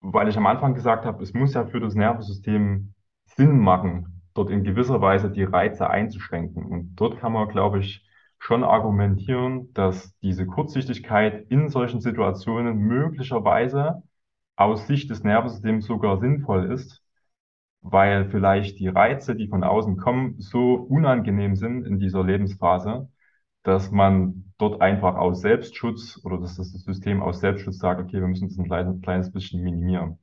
weil 0.01 0.29
ich 0.29 0.37
am 0.37 0.47
Anfang 0.47 0.73
gesagt 0.73 1.05
habe, 1.05 1.21
es 1.21 1.33
muss 1.33 1.53
ja 1.53 1.65
für 1.65 1.79
das 1.79 1.93
Nervensystem 1.95 2.93
Sinn 3.25 3.59
machen, 3.59 4.23
dort 4.33 4.49
in 4.49 4.63
gewisser 4.63 5.01
Weise 5.01 5.29
die 5.29 5.43
Reize 5.43 5.89
einzuschränken. 5.89 6.65
Und 6.65 6.95
dort 6.95 7.19
kann 7.19 7.33
man, 7.33 7.49
glaube 7.49 7.79
ich, 7.79 8.05
schon 8.39 8.63
argumentieren, 8.63 9.71
dass 9.73 10.17
diese 10.21 10.45
Kurzsichtigkeit 10.47 11.45
in 11.49 11.69
solchen 11.69 12.01
Situationen 12.01 12.77
möglicherweise 12.77 14.01
aus 14.55 14.87
Sicht 14.87 15.09
des 15.09 15.23
Nervensystems 15.23 15.85
sogar 15.85 16.19
sinnvoll 16.19 16.71
ist, 16.71 17.03
weil 17.81 18.29
vielleicht 18.29 18.79
die 18.79 18.87
Reize, 18.87 19.35
die 19.35 19.47
von 19.47 19.63
außen 19.63 19.97
kommen, 19.97 20.35
so 20.39 20.73
unangenehm 20.73 21.55
sind 21.55 21.85
in 21.85 21.99
dieser 21.99 22.23
Lebensphase, 22.23 23.09
dass 23.63 23.91
man 23.91 24.53
dort 24.57 24.81
einfach 24.81 25.15
aus 25.15 25.41
Selbstschutz 25.41 26.19
oder 26.23 26.39
dass 26.39 26.55
das 26.55 26.71
System 26.71 27.21
aus 27.21 27.41
Selbstschutz 27.41 27.77
sagt, 27.77 28.01
okay, 28.01 28.19
wir 28.19 28.27
müssen 28.27 28.49
das 28.49 28.57
ein 28.57 29.01
kleines 29.01 29.31
bisschen 29.31 29.63
minimieren. 29.63 30.17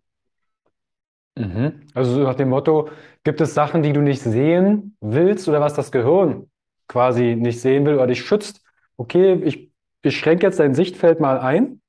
Mhm. 1.36 1.82
Also 1.94 2.14
so 2.14 2.22
nach 2.22 2.34
dem 2.34 2.48
Motto, 2.48 2.88
gibt 3.24 3.40
es 3.40 3.54
Sachen, 3.54 3.82
die 3.82 3.92
du 3.92 4.00
nicht 4.00 4.22
sehen 4.22 4.96
willst 5.00 5.48
oder 5.48 5.60
was 5.60 5.74
das 5.74 5.92
Gehirn 5.92 6.48
quasi 6.88 7.36
nicht 7.36 7.60
sehen 7.60 7.84
will 7.86 7.94
oder 7.96 8.06
dich 8.08 8.24
schützt? 8.24 8.62
Okay, 8.96 9.34
ich, 9.44 9.70
ich 10.02 10.18
schränke 10.18 10.46
jetzt 10.46 10.58
dein 10.60 10.74
Sichtfeld 10.74 11.20
mal 11.20 11.38
ein, 11.40 11.80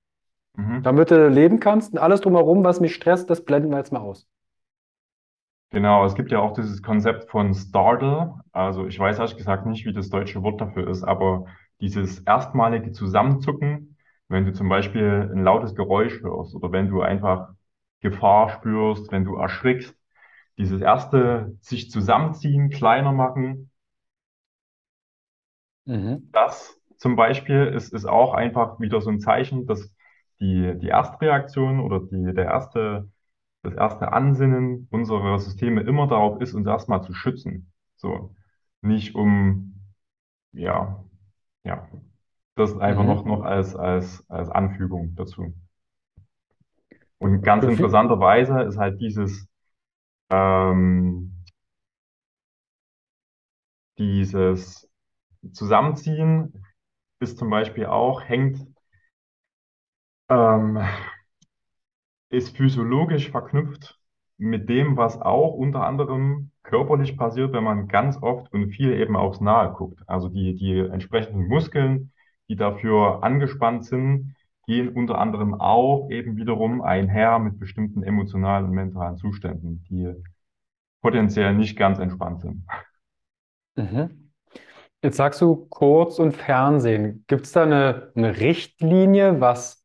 Mhm. 0.57 0.83
damit 0.83 1.11
du 1.11 1.29
leben 1.29 1.59
kannst 1.59 1.93
und 1.93 1.99
alles 1.99 2.21
drumherum, 2.21 2.63
was 2.63 2.79
mich 2.81 2.95
stresst, 2.95 3.29
das 3.29 3.45
blenden 3.45 3.71
wir 3.71 3.77
jetzt 3.79 3.93
mal 3.93 4.01
aus. 4.01 4.27
Genau, 5.71 6.05
es 6.05 6.15
gibt 6.15 6.31
ja 6.31 6.39
auch 6.39 6.53
dieses 6.53 6.81
Konzept 6.81 7.29
von 7.29 7.53
Startle. 7.53 8.35
Also 8.53 8.87
ich 8.87 8.97
weiß 8.97 9.19
ehrlich 9.19 9.35
gesagt 9.37 9.65
nicht, 9.65 9.85
wie 9.85 9.93
das 9.93 10.09
deutsche 10.09 10.41
Wort 10.43 10.61
dafür 10.61 10.87
ist, 10.89 11.03
aber 11.03 11.45
dieses 11.81 12.19
erstmalige 12.21 12.91
Zusammenzucken, 12.93 13.97
wenn 14.29 14.45
du 14.45 14.53
zum 14.53 14.69
Beispiel 14.69 15.29
ein 15.33 15.43
lautes 15.43 15.75
Geräusch 15.75 16.21
hörst 16.21 16.55
oder 16.55 16.71
wenn 16.71 16.89
du 16.89 17.01
einfach 17.01 17.49
Gefahr 18.01 18.49
spürst, 18.49 19.11
wenn 19.11 19.25
du 19.25 19.35
erschrickst, 19.35 19.93
dieses 20.57 20.81
erste 20.81 21.57
sich 21.61 21.91
zusammenziehen, 21.91 22.69
kleiner 22.69 23.11
machen, 23.13 23.71
Mhm. 25.87 26.27
das 26.31 26.79
zum 26.97 27.15
Beispiel 27.15 27.67
ist, 27.67 27.93
ist 27.93 28.05
auch 28.05 28.33
einfach 28.33 28.79
wieder 28.79 29.01
so 29.01 29.09
ein 29.09 29.19
Zeichen, 29.19 29.65
dass 29.67 29.91
die, 30.39 30.77
die 30.79 30.89
Erstreaktion 30.89 31.79
oder 31.79 31.99
die, 32.01 32.33
der 32.33 32.45
erste, 32.45 33.09
das 33.63 33.73
erste 33.75 34.11
Ansinnen 34.13 34.87
unserer 34.91 35.39
Systeme 35.39 35.81
immer 35.81 36.07
darauf 36.07 36.41
ist, 36.41 36.53
uns 36.53 36.67
erstmal 36.67 37.03
zu 37.03 37.13
schützen. 37.13 37.71
So, 37.97 38.35
nicht 38.81 39.15
um, 39.15 39.75
ja, 40.53 41.03
ja, 41.65 41.87
das 42.55 42.77
einfach 42.79 43.03
noch, 43.05 43.25
Mhm. 43.25 43.25
noch 43.25 43.43
als, 43.43 43.75
als, 43.75 44.25
als 44.29 44.49
Anfügung 44.49 45.15
dazu. 45.15 45.53
Und 47.19 47.41
ganz 47.41 47.67
viel, 47.67 47.67
interessanterweise 47.67 48.61
ist 48.61 48.77
halt 48.77 48.99
dieses, 49.01 49.47
ähm, 50.31 51.33
dieses 53.97 54.87
Zusammenziehen 55.51 56.65
ist 57.19 57.37
zum 57.37 57.49
Beispiel 57.49 57.85
auch, 57.87 58.23
hängt, 58.23 58.65
ähm, 60.29 60.77
ist 62.29 62.55
physiologisch 62.55 63.29
verknüpft 63.29 63.99
mit 64.37 64.69
dem, 64.69 64.97
was 64.97 65.19
auch 65.19 65.53
unter 65.53 65.85
anderem 65.85 66.51
körperlich 66.63 67.17
passiert, 67.17 67.53
wenn 67.53 67.63
man 67.63 67.87
ganz 67.87 68.17
oft 68.21 68.51
und 68.53 68.71
viel 68.71 68.93
eben 68.93 69.15
aufs 69.15 69.41
Nahe 69.41 69.73
guckt. 69.73 70.01
Also 70.07 70.29
die, 70.29 70.55
die 70.55 70.77
entsprechenden 70.79 71.47
Muskeln, 71.47 72.11
die 72.49 72.55
dafür 72.55 73.23
angespannt 73.23 73.85
sind, 73.85 74.35
gehen 74.67 74.89
unter 74.89 75.17
anderem 75.17 75.53
auch 75.55 76.09
eben 76.09 76.35
wiederum 76.35 76.81
einher 76.81 77.39
mit 77.39 77.57
bestimmten 77.57 78.03
emotionalen 78.03 78.65
und 78.65 78.71
mentalen 78.71 79.17
Zuständen, 79.17 79.85
die 79.89 80.13
potenziell 81.01 81.55
nicht 81.55 81.77
ganz 81.77 81.99
entspannt 81.99 82.41
sind. 82.41 82.65
mhm. 83.77 84.26
Jetzt 85.03 85.17
sagst 85.17 85.41
du 85.41 85.67
Kurz- 85.69 86.19
und 86.19 86.33
Fernsehen. 86.33 87.23
Gibt 87.27 87.45
es 87.45 87.51
da 87.51 87.63
eine, 87.63 88.11
eine 88.15 88.39
Richtlinie, 88.39 89.39
was 89.39 89.83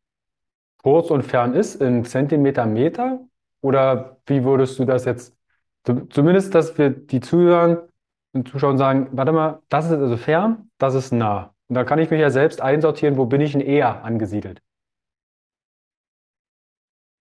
kurz 0.83 1.11
und 1.11 1.23
fern 1.25 1.55
ist 1.55 1.77
in 1.83 2.05
Zentimeter, 2.05 2.67
Meter? 2.67 3.21
Oder 3.63 4.19
wie 4.27 4.45
würdest 4.45 4.79
du 4.79 4.85
das 4.87 5.05
jetzt, 5.07 5.37
zu- 5.85 6.07
zumindest, 6.09 6.55
dass 6.55 6.79
wir 6.79 6.91
die 6.91 7.21
Zuhörer 7.21 7.89
und 8.35 8.49
Zuschauer 8.49 8.79
sagen, 8.79 9.09
warte 9.13 9.33
mal, 9.33 9.63
das 9.69 9.87
ist 9.87 9.93
also 9.93 10.17
fern, 10.17 10.71
das 10.79 10.95
ist 10.95 11.13
nah. 11.13 11.55
Und 11.69 11.77
dann 11.77 11.87
kann 11.87 11.99
ich 12.01 12.11
mich 12.11 12.21
ja 12.21 12.31
selbst 12.31 12.61
einsortieren, 12.63 13.17
wo 13.19 13.27
bin 13.27 13.41
ich 13.41 13.53
denn 13.53 13.61
eher 13.63 14.05
angesiedelt? 14.05 14.63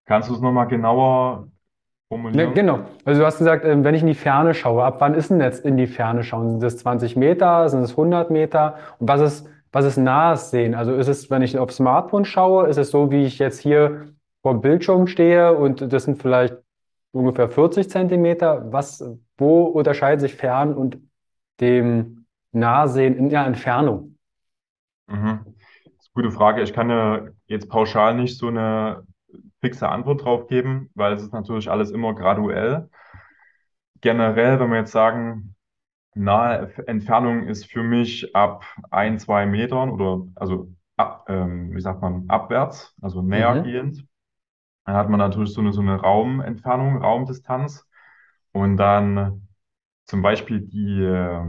Kannst 0.05 0.29
du 0.29 0.35
es 0.35 0.41
nochmal 0.41 0.67
genauer 0.67 1.49
Ne, 2.11 2.17
formulieren? 2.17 2.53
genau. 2.53 2.79
Also 3.05 3.21
du 3.21 3.25
hast 3.25 3.37
gesagt, 3.37 3.65
ähm, 3.65 3.83
wenn 3.83 3.95
ich 3.95 4.01
in 4.01 4.07
die 4.07 4.13
Ferne 4.15 4.53
schaue, 4.53 4.83
ab 4.83 4.97
wann 4.99 5.13
ist 5.13 5.29
denn 5.29 5.39
jetzt 5.39 5.65
in 5.65 5.77
die 5.77 5.87
Ferne 5.87 6.23
schauen? 6.23 6.49
Sind 6.49 6.63
das 6.63 6.77
20 6.77 7.15
Meter? 7.15 7.69
Sind 7.69 7.81
es 7.81 7.91
100 7.91 8.29
Meter? 8.29 8.77
Und 8.99 9.07
was 9.07 9.21
ist, 9.21 9.49
was 9.71 9.85
ist 9.85 9.97
nahes 9.97 10.51
Sehen? 10.51 10.75
Also 10.75 10.93
ist 10.93 11.07
es, 11.07 11.29
wenn 11.29 11.41
ich 11.41 11.57
auf 11.57 11.71
Smartphone 11.71 12.25
schaue, 12.25 12.67
ist 12.67 12.77
es 12.77 12.91
so, 12.91 13.11
wie 13.11 13.23
ich 13.23 13.39
jetzt 13.39 13.59
hier 13.59 14.09
vor 14.41 14.53
dem 14.53 14.61
Bildschirm 14.61 15.07
stehe 15.07 15.55
und 15.55 15.93
das 15.93 16.03
sind 16.03 16.21
vielleicht 16.21 16.57
ungefähr 17.11 17.49
40 17.49 17.89
Zentimeter? 17.89 18.71
Was, 18.71 19.03
wo 19.37 19.63
unterscheiden 19.63 20.19
sich 20.19 20.35
Fern 20.35 20.73
und 20.73 20.97
dem 21.61 22.25
Nahsehen 22.51 23.15
in 23.15 23.29
der 23.29 23.45
Entfernung? 23.45 24.17
Mhm. 25.07 25.39
Das 25.85 26.07
ist 26.07 26.11
eine 26.13 26.23
gute 26.23 26.31
Frage. 26.31 26.61
Ich 26.61 26.73
kann 26.73 26.89
ja 26.89 27.27
jetzt 27.47 27.69
pauschal 27.69 28.15
nicht 28.15 28.37
so 28.37 28.47
eine 28.47 29.03
fixe 29.61 29.89
Antwort 29.89 30.23
drauf 30.25 30.47
geben, 30.47 30.89
weil 30.95 31.13
es 31.13 31.23
ist 31.23 31.33
natürlich 31.33 31.69
alles 31.71 31.91
immer 31.91 32.13
graduell. 32.15 32.89
Generell, 34.01 34.59
wenn 34.59 34.69
wir 34.71 34.77
jetzt 34.79 34.91
sagen, 34.91 35.55
nahe 36.15 36.73
Entfernung 36.87 37.47
ist 37.47 37.65
für 37.65 37.83
mich 37.83 38.35
ab 38.35 38.65
ein, 38.91 39.19
zwei 39.19 39.45
Metern 39.45 39.91
oder 39.91 40.27
also 40.35 40.69
ab, 40.97 41.25
ähm, 41.29 41.75
wie 41.75 41.81
sagt 41.81 42.01
man, 42.01 42.29
abwärts, 42.29 42.95
also 43.01 43.21
Mhm. 43.21 43.27
nähergehend. 43.29 44.07
Dann 44.85 44.95
hat 44.95 45.09
man 45.09 45.19
natürlich 45.19 45.53
so 45.53 45.61
eine, 45.61 45.73
so 45.73 45.81
eine 45.81 45.97
Raumentfernung, 46.01 46.97
Raumdistanz 46.99 47.87
und 48.53 48.77
dann 48.77 49.47
zum 50.05 50.21
Beispiel 50.21 50.61
die, 50.61 51.03
äh, 51.03 51.43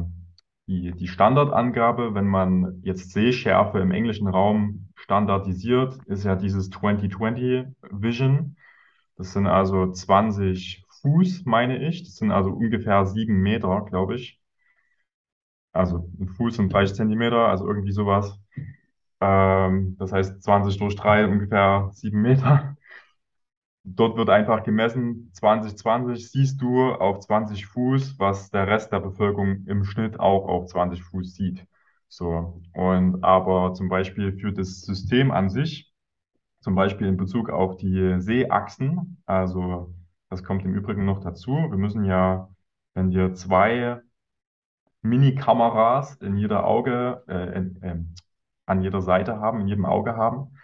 die, 0.67 0.93
die 0.93 1.09
Standardangabe, 1.09 2.15
wenn 2.15 2.27
man 2.27 2.81
jetzt 2.85 3.11
Sehschärfe 3.13 3.79
im 3.81 3.91
englischen 3.91 4.29
Raum 4.29 4.89
standardisiert, 4.97 5.99
ist 6.07 6.25
ja 6.25 6.37
dieses 6.37 6.71
2020 6.71 7.67
Vision. 7.91 8.57
Das 9.17 9.33
sind 9.33 9.47
also 9.47 9.93
20 9.93 10.85
Fuß, 11.03 11.45
meine 11.47 11.89
ich. 11.89 12.05
Das 12.05 12.17
sind 12.17 12.33
also 12.33 12.51
ungefähr 12.51 13.07
sieben 13.07 13.43
Meter, 13.43 13.85
glaube 13.89 14.17
ich. 14.17 14.41
Also 15.73 16.09
ein 16.21 16.29
Fuß 16.29 16.59
und 16.59 16.73
30 16.73 16.97
Zentimeter, 16.97 17.49
also 17.49 17.67
irgendwie 17.67 17.93
sowas. 17.93 18.39
Ähm, 19.21 19.97
das 19.99 20.13
heißt 20.13 20.43
20 20.43 20.79
durch 20.79 20.97
3 20.97 21.27
ungefähr 21.27 21.91
sieben 21.95 22.23
Meter. 22.23 22.77
Dort 23.85 24.17
wird 24.17 24.31
einfach 24.31 24.63
gemessen, 24.63 25.31
2020 25.33 26.31
siehst 26.31 26.63
du 26.63 26.93
auf 26.93 27.19
20 27.21 27.67
Fuß, 27.67 28.19
was 28.19 28.51
der 28.51 28.69
Rest 28.69 28.93
der 28.93 29.01
Bevölkerung 29.01 29.67
im 29.67 29.85
Schnitt 29.85 30.21
auch 30.21 30.47
auf 30.47 30.67
20 30.67 31.03
Fuß 31.03 31.35
sieht. 31.35 31.67
So. 32.09 32.63
Und 32.75 33.25
aber 33.25 33.75
zum 33.75 33.89
Beispiel 33.89 34.33
für 34.39 34.53
das 34.53 34.83
System 34.83 35.31
an 35.33 35.51
sich, 35.51 35.93
zum 36.61 36.77
Beispiel 36.77 37.09
in 37.09 37.17
Bezug 37.17 37.51
auf 37.51 37.77
die 37.77 38.21
Seeachsen, 38.21 39.21
also 39.27 39.93
das 40.31 40.45
kommt 40.45 40.65
im 40.65 40.75
Übrigen 40.75 41.05
noch 41.05 41.21
dazu. 41.21 41.53
Wir 41.53 41.77
müssen 41.77 42.05
ja, 42.05 42.49
wenn 42.95 43.11
wir 43.11 43.35
zwei 43.35 44.01
Mini-Kameras 45.03 46.17
in 46.23 46.37
jeder 46.37 46.65
Auge, 46.67 47.25
äh, 47.29 47.59
in, 47.59 47.83
äh, 47.83 47.97
an 48.67 48.83
jeder 48.83 49.03
Seite 49.03 49.41
haben, 49.41 49.61
in 49.61 49.69
jedem 49.69 49.85
Auge 49.85 50.17
haben, 50.17 50.57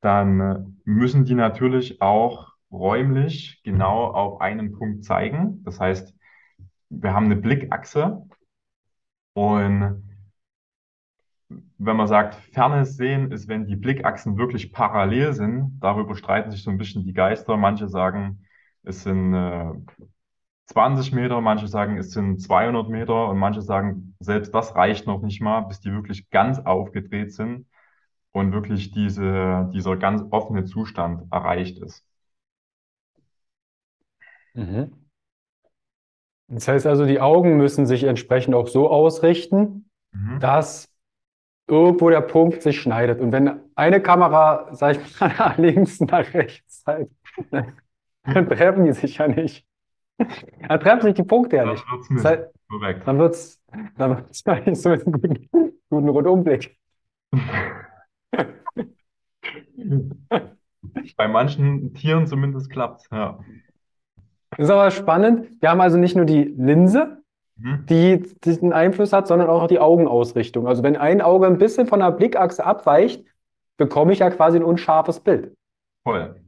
dann 0.00 0.80
müssen 0.84 1.24
die 1.24 1.34
natürlich 1.34 2.00
auch 2.00 2.49
räumlich 2.72 3.60
genau 3.64 4.06
auf 4.06 4.40
einen 4.40 4.72
Punkt 4.72 5.04
zeigen. 5.04 5.62
Das 5.64 5.80
heißt, 5.80 6.14
wir 6.90 7.14
haben 7.14 7.26
eine 7.26 7.36
Blickachse 7.36 8.26
und 9.34 10.02
wenn 11.78 11.96
man 11.96 12.06
sagt, 12.06 12.34
fernes 12.52 12.96
Sehen 12.96 13.32
ist, 13.32 13.48
wenn 13.48 13.66
die 13.66 13.76
Blickachsen 13.76 14.36
wirklich 14.36 14.72
parallel 14.72 15.32
sind, 15.32 15.78
darüber 15.80 16.14
streiten 16.14 16.50
sich 16.50 16.62
so 16.62 16.70
ein 16.70 16.78
bisschen 16.78 17.04
die 17.04 17.12
Geister. 17.12 17.56
Manche 17.56 17.88
sagen, 17.88 18.44
es 18.82 19.02
sind 19.02 19.34
äh, 19.34 19.72
20 20.66 21.12
Meter, 21.12 21.40
manche 21.40 21.66
sagen, 21.68 21.96
es 21.98 22.12
sind 22.12 22.40
200 22.40 22.88
Meter 22.88 23.28
und 23.28 23.38
manche 23.38 23.62
sagen, 23.62 24.14
selbst 24.20 24.54
das 24.54 24.74
reicht 24.76 25.06
noch 25.06 25.22
nicht 25.22 25.40
mal, 25.40 25.62
bis 25.62 25.80
die 25.80 25.92
wirklich 25.92 26.30
ganz 26.30 26.58
aufgedreht 26.60 27.32
sind 27.32 27.66
und 28.32 28.52
wirklich 28.52 28.92
diese, 28.92 29.70
dieser 29.74 29.96
ganz 29.96 30.22
offene 30.30 30.64
Zustand 30.66 31.32
erreicht 31.32 31.78
ist. 31.82 32.04
Mhm. 34.54 34.92
Das 36.48 36.68
heißt 36.68 36.86
also, 36.86 37.06
die 37.06 37.20
Augen 37.20 37.56
müssen 37.56 37.86
sich 37.86 38.04
entsprechend 38.04 38.54
auch 38.54 38.68
so 38.68 38.88
ausrichten, 38.90 39.86
Mhm. 40.12 40.40
dass 40.40 40.88
irgendwo 41.68 42.10
der 42.10 42.20
Punkt 42.22 42.62
sich 42.62 42.80
schneidet. 42.80 43.20
Und 43.20 43.30
wenn 43.30 43.60
eine 43.76 44.02
Kamera, 44.02 44.74
sag 44.74 44.96
ich 44.96 45.20
mal, 45.20 45.28
nach 45.38 45.56
links, 45.56 46.00
nach 46.00 46.34
rechts 46.34 46.82
zeigt, 46.82 47.12
dann 47.52 48.48
treffen 48.48 48.84
die 48.86 48.92
sich 48.92 49.18
ja 49.18 49.28
nicht. 49.28 49.64
Dann 50.18 50.80
treffen 50.80 51.02
sich 51.02 51.14
die 51.14 51.22
Punkte 51.22 51.56
ja 51.56 51.66
nicht. 51.66 51.84
Das 52.10 52.24
heißt, 52.24 52.48
Korrekt. 52.68 53.06
dann 53.06 53.18
wird's, 53.18 53.60
dann 53.96 54.16
wird's 54.16 54.44
eigentlich 54.46 54.80
so 54.80 54.90
einen 54.90 55.04
guten, 55.04 55.48
guten 55.88 56.08
Rundumblick. 56.08 56.76
Bei 61.16 61.28
manchen 61.28 61.94
Tieren 61.94 62.26
zumindest 62.26 62.70
klappt 62.70 63.06
ja. 63.10 63.38
Das 64.60 64.68
ist 64.68 64.74
aber 64.74 64.90
spannend. 64.90 65.48
Wir 65.62 65.70
haben 65.70 65.80
also 65.80 65.96
nicht 65.96 66.16
nur 66.16 66.26
die 66.26 66.42
Linse, 66.44 67.22
Mhm. 67.56 67.86
die 67.88 68.22
diesen 68.44 68.74
Einfluss 68.74 69.14
hat, 69.14 69.26
sondern 69.26 69.48
auch 69.48 69.66
die 69.68 69.78
Augenausrichtung. 69.78 70.66
Also 70.66 70.82
wenn 70.82 70.96
ein 70.98 71.22
Auge 71.22 71.46
ein 71.46 71.56
bisschen 71.56 71.86
von 71.86 72.00
der 72.00 72.10
Blickachse 72.10 72.62
abweicht, 72.62 73.24
bekomme 73.78 74.12
ich 74.12 74.18
ja 74.18 74.28
quasi 74.28 74.58
ein 74.58 74.62
unscharfes 74.62 75.20
Bild. 75.20 75.54
Voll. 76.04 76.42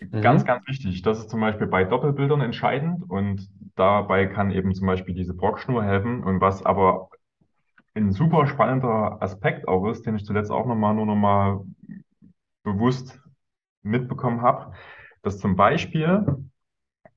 Mhm. 0.00 0.22
Ganz, 0.22 0.46
ganz 0.46 0.66
wichtig. 0.66 1.02
Das 1.02 1.18
ist 1.18 1.28
zum 1.28 1.40
Beispiel 1.40 1.66
bei 1.66 1.84
Doppelbildern 1.84 2.40
entscheidend 2.40 3.04
und 3.06 3.50
dabei 3.76 4.26
kann 4.26 4.50
eben 4.50 4.74
zum 4.74 4.86
Beispiel 4.86 5.14
diese 5.14 5.34
Brockschnur 5.34 5.84
helfen. 5.84 6.24
Und 6.24 6.40
was 6.40 6.64
aber 6.64 7.10
ein 7.94 8.12
super 8.12 8.46
spannender 8.46 9.20
Aspekt 9.20 9.68
auch 9.68 9.86
ist, 9.90 10.06
den 10.06 10.16
ich 10.16 10.24
zuletzt 10.24 10.50
auch 10.50 10.64
nochmal, 10.64 10.94
nur 10.94 11.04
nochmal 11.04 11.60
bewusst 12.62 13.20
mitbekommen 13.82 14.40
habe, 14.40 14.72
dass 15.22 15.38
zum 15.38 15.54
Beispiel 15.56 16.24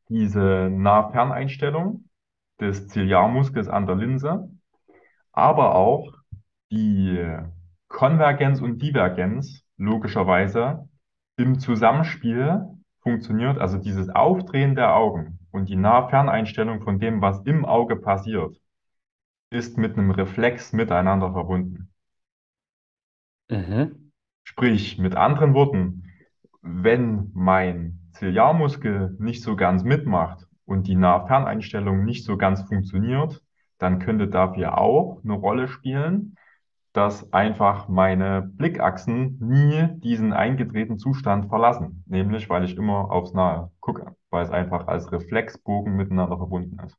diese 0.10 0.70
Nah-Ferneinstellung 0.72 2.06
des 2.60 2.88
Ziliarmuskels 2.88 3.68
an 3.68 3.86
der 3.86 3.96
Linse, 3.96 4.50
aber 5.32 5.76
auch 5.76 6.14
die 6.72 7.26
Konvergenz 7.88 8.62
und 8.62 8.82
Divergenz 8.82 9.64
logischerweise 9.78 10.88
im 11.38 11.60
Zusammenspiel 11.60 12.66
funktioniert, 13.02 13.58
also 13.60 13.78
dieses 13.78 14.10
Aufdrehen 14.10 14.76
der 14.76 14.96
Augen 14.96 15.40
und 15.52 15.70
die 15.70 15.76
Nah-Ferneinstellung 15.76 16.82
von 16.82 17.00
dem, 17.00 17.22
was 17.22 17.42
im 17.46 17.66
Auge 17.66 17.96
passiert, 17.98 18.60
ist 19.50 19.78
mit 19.78 19.98
einem 19.98 20.12
Reflex 20.12 20.74
miteinander 20.74 21.32
verbunden. 21.32 21.92
Mhm. 23.50 24.12
Sprich, 24.44 24.98
mit 24.98 25.16
anderen 25.16 25.54
Worten, 25.54 26.12
wenn 26.62 27.32
mein 27.34 28.05
Ziliarmuskel 28.16 29.16
nicht 29.20 29.44
so 29.44 29.56
ganz 29.56 29.84
mitmacht 29.84 30.48
und 30.66 30.88
die 30.88 30.96
Nah-Ferneinstellung 30.96 32.06
nicht 32.06 32.26
so 32.26 32.38
ganz 32.38 32.62
funktioniert, 32.64 33.42
dann 33.78 34.00
könnte 34.00 34.28
dafür 34.28 34.78
auch 34.78 35.22
eine 35.24 35.34
Rolle 35.34 35.68
spielen, 35.68 36.36
dass 36.94 37.32
einfach 37.34 37.90
meine 37.90 38.42
Blickachsen 38.42 39.38
nie 39.40 39.90
diesen 40.00 40.32
eingedrehten 40.32 40.98
Zustand 40.98 41.50
verlassen. 41.50 42.04
Nämlich, 42.08 42.50
weil 42.50 42.64
ich 42.64 42.78
immer 42.78 43.12
aufs 43.12 43.34
Nahe 43.34 43.70
gucke, 43.82 44.16
weil 44.30 44.46
es 44.46 44.50
einfach 44.50 44.88
als 44.88 45.12
Reflexbogen 45.12 45.98
miteinander 45.98 46.38
verbunden 46.38 46.78
ist. 46.86 46.98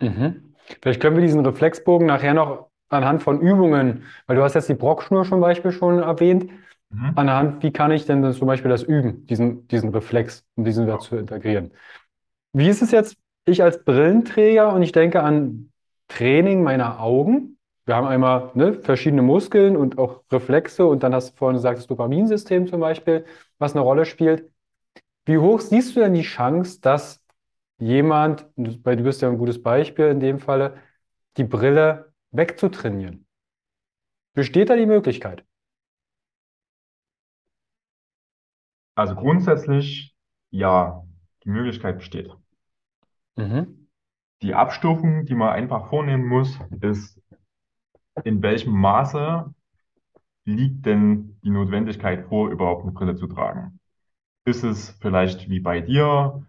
Mhm. 0.00 0.54
Vielleicht 0.82 1.00
können 1.00 1.16
wir 1.16 1.22
diesen 1.22 1.44
Reflexbogen 1.46 2.06
nachher 2.06 2.34
noch 2.34 2.68
anhand 2.90 3.22
von 3.22 3.40
Übungen, 3.40 4.04
weil 4.26 4.36
du 4.36 4.42
hast 4.42 4.54
jetzt 4.54 4.68
die 4.68 4.74
Brockschnur 4.74 5.24
zum 5.24 5.40
Beispiel 5.40 5.72
schon 5.72 6.00
erwähnt, 6.00 6.50
Mhm. 6.96 7.12
anhand, 7.14 7.62
wie 7.62 7.72
kann 7.72 7.90
ich 7.90 8.06
denn 8.06 8.32
zum 8.32 8.46
Beispiel 8.46 8.70
das 8.70 8.82
üben, 8.82 9.26
diesen, 9.26 9.68
diesen 9.68 9.90
Reflex, 9.90 10.44
um 10.54 10.64
diesen 10.64 10.86
wieder 10.86 10.98
zu 10.98 11.16
integrieren? 11.16 11.72
Wie 12.52 12.68
ist 12.68 12.80
es 12.80 12.90
jetzt, 12.90 13.16
ich 13.44 13.62
als 13.62 13.84
Brillenträger 13.84 14.72
und 14.72 14.82
ich 14.82 14.92
denke 14.92 15.22
an 15.22 15.72
Training 16.08 16.62
meiner 16.62 17.00
Augen? 17.00 17.58
Wir 17.84 17.96
haben 17.96 18.06
einmal 18.06 18.50
ne, 18.54 18.72
verschiedene 18.72 19.22
Muskeln 19.22 19.76
und 19.76 19.98
auch 19.98 20.22
Reflexe 20.32 20.86
und 20.86 21.02
dann 21.02 21.14
hast 21.14 21.32
du 21.32 21.36
vorhin 21.36 21.56
gesagt, 21.56 21.78
das 21.78 21.86
Dopaminsystem 21.86 22.66
zum 22.66 22.80
Beispiel, 22.80 23.26
was 23.58 23.72
eine 23.72 23.82
Rolle 23.82 24.06
spielt. 24.06 24.50
Wie 25.26 25.38
hoch 25.38 25.60
siehst 25.60 25.94
du 25.94 26.00
denn 26.00 26.14
die 26.14 26.22
Chance, 26.22 26.80
dass 26.80 27.22
jemand, 27.78 28.46
weil 28.56 28.96
du 28.96 29.04
bist 29.04 29.20
ja 29.22 29.28
ein 29.28 29.38
gutes 29.38 29.62
Beispiel 29.62 30.06
in 30.06 30.20
dem 30.20 30.38
Falle, 30.40 30.78
die 31.36 31.44
Brille 31.44 32.12
wegzutrainieren? 32.30 33.26
Besteht 34.34 34.70
da 34.70 34.76
die 34.76 34.86
Möglichkeit? 34.86 35.44
Also 38.96 39.14
grundsätzlich, 39.14 40.16
ja, 40.50 41.04
die 41.44 41.50
Möglichkeit 41.50 41.98
besteht. 41.98 42.34
Mhm. 43.36 43.88
Die 44.42 44.54
Abstufung, 44.54 45.26
die 45.26 45.34
man 45.34 45.50
einfach 45.50 45.88
vornehmen 45.88 46.26
muss, 46.26 46.58
ist, 46.80 47.20
in 48.24 48.42
welchem 48.42 48.72
Maße 48.72 49.54
liegt 50.44 50.86
denn 50.86 51.38
die 51.44 51.50
Notwendigkeit 51.50 52.26
vor, 52.26 52.50
überhaupt 52.50 52.82
eine 52.82 52.92
Brille 52.92 53.16
zu 53.16 53.26
tragen? 53.26 53.78
Ist 54.46 54.64
es 54.64 54.90
vielleicht 55.00 55.50
wie 55.50 55.60
bei 55.60 55.80
dir, 55.80 56.46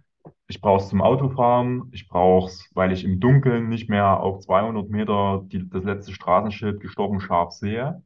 ich 0.48 0.62
brauche 0.62 0.82
es 0.84 0.90
zum 0.90 1.02
Autofahren, 1.02 1.90
ich 1.92 2.08
brauche 2.08 2.48
es, 2.48 2.70
weil 2.74 2.94
ich 2.94 3.04
im 3.04 3.20
Dunkeln 3.20 3.70
nicht 3.70 3.90
mehr 3.90 4.22
auf 4.22 4.40
200 4.40 4.90
Meter 4.90 5.44
die, 5.48 5.68
das 5.70 5.84
letzte 5.84 6.14
Straßenschild 6.14 6.80
gestochen 6.80 7.20
scharf 7.20 7.52
sehe? 7.52 8.02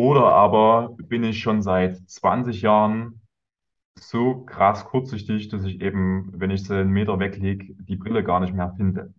Oder 0.00 0.32
aber 0.32 0.96
bin 0.96 1.24
ich 1.24 1.40
schon 1.40 1.60
seit 1.60 1.98
20 2.08 2.62
Jahren 2.62 3.20
so 3.98 4.46
krass 4.46 4.86
kurzsichtig, 4.86 5.48
dass 5.48 5.62
ich 5.64 5.82
eben, 5.82 6.32
wenn 6.40 6.50
ich 6.50 6.64
sie 6.64 6.74
einen 6.74 6.88
Meter 6.88 7.18
weglege, 7.18 7.74
die 7.84 7.96
Brille 7.96 8.24
gar 8.24 8.40
nicht 8.40 8.54
mehr 8.54 8.72
finde. 8.78 9.12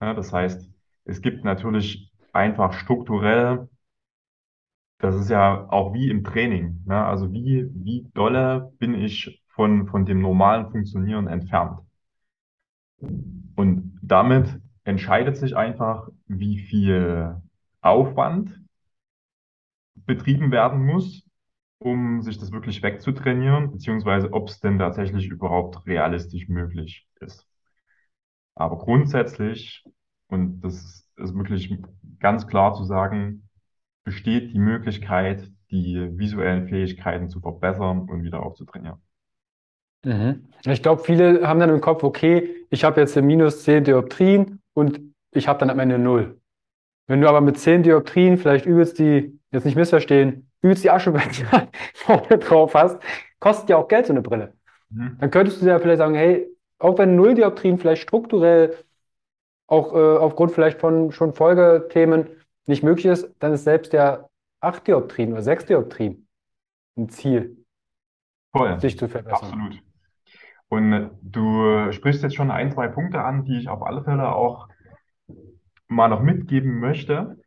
Ja, 0.00 0.14
das 0.14 0.32
heißt, 0.32 0.70
es 1.06 1.22
gibt 1.22 1.42
natürlich 1.44 2.12
einfach 2.32 2.72
strukturell, 2.72 3.68
das 4.98 5.16
ist 5.16 5.28
ja 5.28 5.68
auch 5.72 5.92
wie 5.92 6.08
im 6.08 6.22
Training, 6.22 6.84
ne? 6.86 7.04
Also 7.04 7.32
wie, 7.32 7.68
wie 7.74 8.08
dolle 8.14 8.72
bin 8.78 8.94
ich 8.94 9.42
von, 9.48 9.88
von 9.88 10.06
dem 10.06 10.20
normalen 10.20 10.70
Funktionieren 10.70 11.26
entfernt? 11.26 11.80
Und 13.00 13.98
damit 14.02 14.60
entscheidet 14.84 15.36
sich 15.36 15.56
einfach, 15.56 16.08
wie 16.28 16.58
viel 16.58 17.42
Aufwand 17.80 18.67
betrieben 20.06 20.50
werden 20.50 20.84
muss, 20.84 21.24
um 21.78 22.22
sich 22.22 22.38
das 22.38 22.52
wirklich 22.52 22.82
wegzutrainieren, 22.82 23.70
beziehungsweise 23.70 24.32
ob 24.32 24.48
es 24.48 24.60
denn 24.60 24.78
tatsächlich 24.78 25.26
überhaupt 25.26 25.86
realistisch 25.86 26.48
möglich 26.48 27.06
ist. 27.20 27.46
Aber 28.54 28.78
grundsätzlich, 28.78 29.84
und 30.26 30.60
das 30.60 31.08
ist 31.16 31.34
wirklich 31.34 31.72
ganz 32.18 32.46
klar 32.46 32.74
zu 32.74 32.84
sagen, 32.84 33.48
besteht 34.04 34.52
die 34.52 34.58
Möglichkeit, 34.58 35.50
die 35.70 35.96
visuellen 36.18 36.66
Fähigkeiten 36.66 37.28
zu 37.28 37.40
verbessern 37.40 38.08
und 38.08 38.22
wieder 38.22 38.42
aufzutrainieren. 38.42 39.00
Mhm. 40.04 40.46
Ich 40.64 40.82
glaube, 40.82 41.02
viele 41.02 41.46
haben 41.46 41.60
dann 41.60 41.70
im 41.70 41.80
Kopf, 41.80 42.02
okay, 42.02 42.66
ich 42.70 42.84
habe 42.84 43.00
jetzt 43.00 43.16
minus 43.16 43.64
10 43.64 43.84
Dioptrien 43.84 44.60
und 44.74 45.00
ich 45.32 45.48
habe 45.48 45.58
dann 45.58 45.70
am 45.70 45.78
Ende 45.78 45.98
0. 45.98 46.40
Wenn 47.06 47.20
du 47.20 47.28
aber 47.28 47.40
mit 47.40 47.58
10 47.58 47.82
Dioptrien 47.82 48.38
vielleicht 48.38 48.66
übelst 48.66 48.98
die, 48.98 49.37
jetzt 49.50 49.64
nicht 49.64 49.76
missverstehen, 49.76 50.50
übelst 50.62 50.84
die 50.84 50.90
Aschebänder 50.90 51.68
vorne 51.94 52.38
drauf 52.38 52.74
hast, 52.74 53.00
kostet 53.40 53.70
ja 53.70 53.76
auch 53.76 53.88
Geld 53.88 54.06
so 54.06 54.12
eine 54.12 54.22
Brille. 54.22 54.54
Mhm. 54.90 55.16
Dann 55.20 55.30
könntest 55.30 55.62
du 55.62 55.66
ja 55.66 55.78
vielleicht 55.78 55.98
sagen, 55.98 56.14
hey, 56.14 56.46
auch 56.78 56.98
wenn 56.98 57.16
0 57.16 57.34
Dioptrien 57.34 57.78
vielleicht 57.78 58.02
strukturell 58.02 58.76
auch 59.66 59.92
äh, 59.94 60.18
aufgrund 60.18 60.52
vielleicht 60.52 60.80
von 60.80 61.12
schon 61.12 61.34
Folgethemen 61.34 62.26
nicht 62.66 62.82
möglich 62.82 63.06
ist, 63.06 63.30
dann 63.38 63.52
ist 63.52 63.64
selbst 63.64 63.92
der 63.92 64.28
8 64.60 64.86
Dioptrien 64.86 65.32
oder 65.32 65.42
6 65.42 65.66
Dioptrien 65.66 66.26
ein 66.96 67.08
Ziel, 67.08 67.64
Voll. 68.52 68.80
sich 68.80 68.98
zu 68.98 69.08
verbessern. 69.08 69.52
Absolut. 69.52 69.82
Und 70.68 71.10
du 71.22 71.92
sprichst 71.92 72.22
jetzt 72.22 72.34
schon 72.34 72.50
ein, 72.50 72.72
zwei 72.72 72.88
Punkte 72.88 73.22
an, 73.22 73.44
die 73.44 73.58
ich 73.58 73.68
auf 73.68 73.82
alle 73.82 74.04
Fälle 74.04 74.34
auch 74.34 74.68
mal 75.86 76.08
noch 76.08 76.20
mitgeben 76.20 76.78
möchte. 76.78 77.38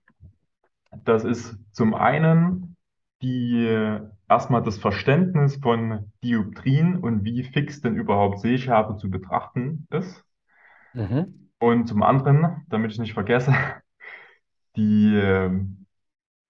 Das 0.91 1.23
ist 1.23 1.57
zum 1.71 1.93
einen 1.93 2.75
die 3.21 3.99
erstmal 4.27 4.63
das 4.63 4.77
Verständnis 4.79 5.57
von 5.57 6.11
Dioptrien 6.23 6.97
und 6.97 7.23
wie 7.23 7.43
fix 7.43 7.81
denn 7.81 7.95
überhaupt 7.95 8.39
Sehschärfe 8.39 8.97
zu 8.97 9.09
betrachten 9.09 9.87
ist. 9.91 10.23
Mhm. 10.93 11.49
Und 11.59 11.87
zum 11.87 12.01
anderen, 12.01 12.65
damit 12.69 12.91
ich 12.91 12.99
nicht 12.99 13.13
vergesse, 13.13 13.53
die 14.75 15.21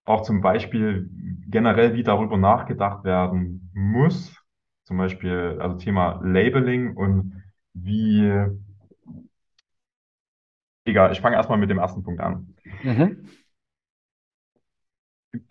auch 0.05 0.21
zum 0.23 0.41
Beispiel 0.41 1.09
generell, 1.47 1.93
wie 1.93 2.03
darüber 2.03 2.37
nachgedacht 2.37 3.03
werden 3.03 3.69
muss, 3.73 4.35
zum 4.83 4.97
Beispiel 4.97 5.57
also 5.59 5.77
Thema 5.77 6.19
Labeling 6.23 6.95
und 6.95 7.43
wie, 7.73 8.31
egal, 10.85 11.11
ich 11.11 11.21
fange 11.21 11.35
erstmal 11.35 11.57
mit 11.57 11.69
dem 11.69 11.77
ersten 11.77 12.03
Punkt 12.03 12.21
an. 12.21 12.55
Mhm. 12.83 13.25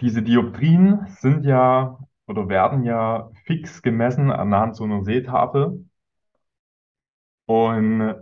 Diese 0.00 0.22
Dioptrien 0.22 1.06
sind 1.20 1.44
ja 1.44 1.98
oder 2.26 2.48
werden 2.48 2.84
ja 2.84 3.30
fix 3.44 3.82
gemessen 3.82 4.30
anhand 4.30 4.74
so 4.76 4.84
einer 4.84 5.04
Seetafel. 5.04 5.84
Und 7.46 8.14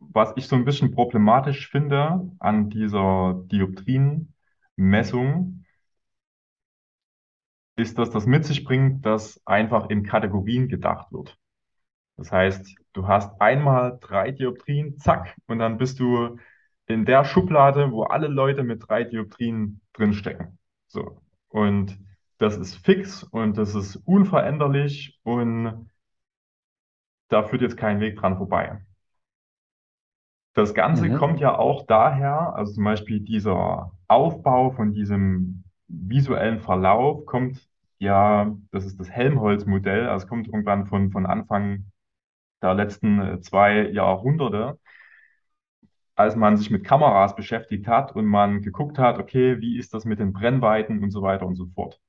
was 0.00 0.32
ich 0.36 0.48
so 0.48 0.56
ein 0.56 0.64
bisschen 0.64 0.90
problematisch 0.92 1.70
finde 1.70 2.30
an 2.40 2.68
dieser 2.70 3.42
Dioptrienmessung, 3.46 5.64
ist, 7.76 7.98
dass 7.98 8.10
das 8.10 8.26
mit 8.26 8.44
sich 8.44 8.64
bringt, 8.64 9.06
dass 9.06 9.40
einfach 9.46 9.88
in 9.90 10.02
Kategorien 10.02 10.68
gedacht 10.68 11.12
wird. 11.12 11.38
Das 12.16 12.32
heißt, 12.32 12.74
du 12.92 13.06
hast 13.08 13.40
einmal 13.40 13.98
drei 14.00 14.32
Dioptrien, 14.32 14.98
zack, 14.98 15.36
und 15.46 15.58
dann 15.60 15.78
bist 15.78 16.00
du 16.00 16.38
in 16.88 17.04
der 17.04 17.24
Schublade, 17.24 17.92
wo 17.92 18.04
alle 18.04 18.28
Leute 18.28 18.64
mit 18.64 18.88
drei 18.88 19.04
Dioptrien 19.04 19.80
drinstecken. 19.92 20.58
So. 20.86 21.20
Und 21.48 21.98
das 22.38 22.56
ist 22.56 22.76
fix 22.76 23.22
und 23.22 23.58
das 23.58 23.74
ist 23.74 23.96
unveränderlich 23.96 25.18
und 25.22 25.90
da 27.28 27.42
führt 27.42 27.62
jetzt 27.62 27.76
kein 27.76 28.00
Weg 28.00 28.16
dran 28.16 28.38
vorbei. 28.38 28.80
Das 30.54 30.74
Ganze 30.74 31.08
mhm. 31.08 31.16
kommt 31.16 31.40
ja 31.40 31.56
auch 31.56 31.86
daher, 31.86 32.54
also 32.54 32.72
zum 32.72 32.84
Beispiel 32.84 33.20
dieser 33.20 33.92
Aufbau 34.08 34.70
von 34.70 34.92
diesem 34.92 35.64
visuellen 35.86 36.58
Verlauf 36.60 37.26
kommt 37.26 37.68
ja, 37.98 38.56
das 38.70 38.84
ist 38.86 38.98
das 39.00 39.10
Helmholtz-Modell, 39.10 40.06
also 40.06 40.24
es 40.24 40.28
kommt 40.28 40.46
irgendwann 40.46 40.86
von, 40.86 41.10
von 41.10 41.26
Anfang 41.26 41.90
der 42.62 42.74
letzten 42.74 43.20
äh, 43.20 43.40
zwei 43.40 43.88
Jahrhunderte, 43.88 44.78
als 46.18 46.34
man 46.34 46.56
sich 46.56 46.70
mit 46.70 46.84
Kameras 46.84 47.36
beschäftigt 47.36 47.86
hat 47.86 48.16
und 48.16 48.26
man 48.26 48.60
geguckt 48.62 48.98
hat, 48.98 49.18
okay, 49.20 49.60
wie 49.60 49.78
ist 49.78 49.94
das 49.94 50.04
mit 50.04 50.18
den 50.18 50.32
Brennweiten 50.32 51.02
und 51.02 51.12
so 51.12 51.22
weiter 51.22 51.46
und 51.46 51.54
so 51.54 51.66
fort. 51.66 52.00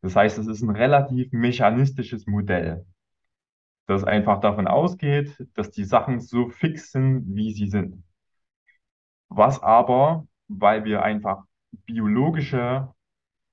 Das 0.00 0.16
heißt, 0.16 0.38
es 0.38 0.46
ist 0.46 0.62
ein 0.62 0.70
relativ 0.70 1.30
mechanistisches 1.32 2.26
Modell, 2.26 2.86
das 3.86 4.02
einfach 4.04 4.40
davon 4.40 4.66
ausgeht, 4.66 5.46
dass 5.54 5.70
die 5.70 5.84
Sachen 5.84 6.20
so 6.20 6.48
fix 6.48 6.90
sind, 6.92 7.36
wie 7.36 7.52
sie 7.52 7.68
sind. 7.68 8.02
Was 9.28 9.62
aber, 9.62 10.26
weil 10.48 10.84
wir 10.84 11.02
einfach 11.02 11.44
biologische 11.84 12.88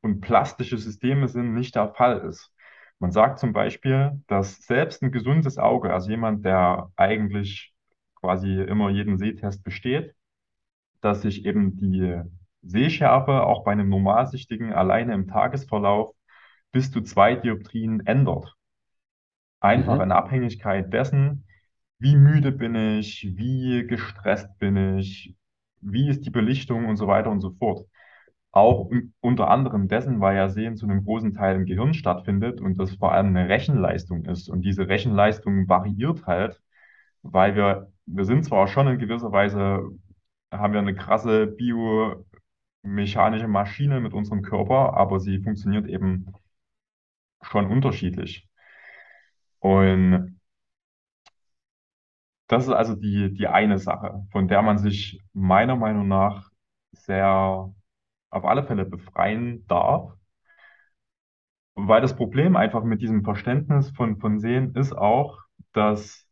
und 0.01 0.21
plastische 0.21 0.77
Systeme 0.77 1.27
sind, 1.27 1.53
nicht 1.53 1.75
der 1.75 1.93
Fall 1.93 2.19
ist. 2.19 2.53
Man 2.99 3.11
sagt 3.11 3.39
zum 3.39 3.51
Beispiel, 3.51 4.23
dass 4.27 4.57
selbst 4.61 5.03
ein 5.03 5.11
gesundes 5.11 5.57
Auge, 5.57 5.93
also 5.93 6.09
jemand, 6.09 6.45
der 6.45 6.91
eigentlich 6.95 7.73
quasi 8.19 8.61
immer 8.61 8.89
jeden 8.89 9.17
Sehtest 9.17 9.63
besteht, 9.63 10.15
dass 11.01 11.21
sich 11.21 11.45
eben 11.45 11.77
die 11.77 12.21
Sehschärfe 12.61 13.43
auch 13.43 13.63
bei 13.63 13.71
einem 13.71 13.89
Normalsichtigen 13.89 14.73
alleine 14.73 15.13
im 15.13 15.27
Tagesverlauf 15.27 16.13
bis 16.71 16.91
zu 16.91 17.01
zwei 17.01 17.35
Dioptrien 17.35 18.05
ändert. 18.05 18.55
Einfach 19.59 19.95
mhm. 19.95 20.01
in 20.01 20.11
Abhängigkeit 20.11 20.93
dessen, 20.93 21.45
wie 21.99 22.15
müde 22.15 22.51
bin 22.51 22.75
ich, 22.75 23.33
wie 23.35 23.85
gestresst 23.87 24.57
bin 24.59 24.97
ich, 24.97 25.35
wie 25.81 26.09
ist 26.09 26.25
die 26.25 26.29
Belichtung 26.29 26.85
und 26.85 26.97
so 26.97 27.07
weiter 27.07 27.31
und 27.31 27.41
so 27.41 27.51
fort. 27.51 27.87
Auch 28.51 28.89
unter 29.19 29.49
anderem 29.49 29.87
dessen, 29.87 30.19
weil 30.19 30.35
ja 30.35 30.49
Sehen 30.49 30.77
zu 30.77 30.87
einem 30.87 31.03
großen 31.03 31.33
Teil 31.33 31.55
im 31.55 31.65
Gehirn 31.65 31.93
stattfindet 31.93 32.61
und 32.61 32.79
das 32.79 32.95
vor 32.95 33.11
allem 33.11 33.27
eine 33.27 33.49
Rechenleistung 33.49 34.25
ist. 34.25 34.49
Und 34.49 34.61
diese 34.61 34.87
Rechenleistung 34.87 35.67
variiert 35.67 36.25
halt, 36.25 36.61
weil 37.21 37.55
wir, 37.55 37.91
wir 38.07 38.25
sind 38.25 38.43
zwar 38.45 38.67
schon 38.67 38.87
in 38.87 38.97
gewisser 38.99 39.31
Weise, 39.31 39.89
haben 40.51 40.73
wir 40.73 40.79
eine 40.79 40.95
krasse 40.95 41.45
biomechanische 41.47 43.47
Maschine 43.47 43.99
mit 44.01 44.13
unserem 44.13 44.41
Körper, 44.41 44.93
aber 44.95 45.19
sie 45.19 45.39
funktioniert 45.43 45.87
eben 45.87 46.33
schon 47.41 47.65
unterschiedlich. 47.67 48.47
Und 49.59 50.39
das 52.47 52.65
ist 52.65 52.71
also 52.73 52.95
die, 52.95 53.33
die 53.33 53.47
eine 53.47 53.77
Sache, 53.77 54.25
von 54.31 54.47
der 54.47 54.61
man 54.61 54.77
sich 54.77 55.21
meiner 55.33 55.75
Meinung 55.75 56.07
nach 56.07 56.49
sehr 56.93 57.73
auf 58.29 58.45
alle 58.45 58.63
Fälle 58.63 58.85
befreien 58.85 59.65
darf. 59.67 60.13
Weil 61.75 62.01
das 62.01 62.15
Problem 62.15 62.55
einfach 62.55 62.83
mit 62.83 63.01
diesem 63.01 63.23
Verständnis 63.23 63.91
von, 63.91 64.17
von 64.19 64.39
Sehen 64.39 64.75
ist 64.75 64.93
auch, 64.93 65.39
dass 65.73 66.26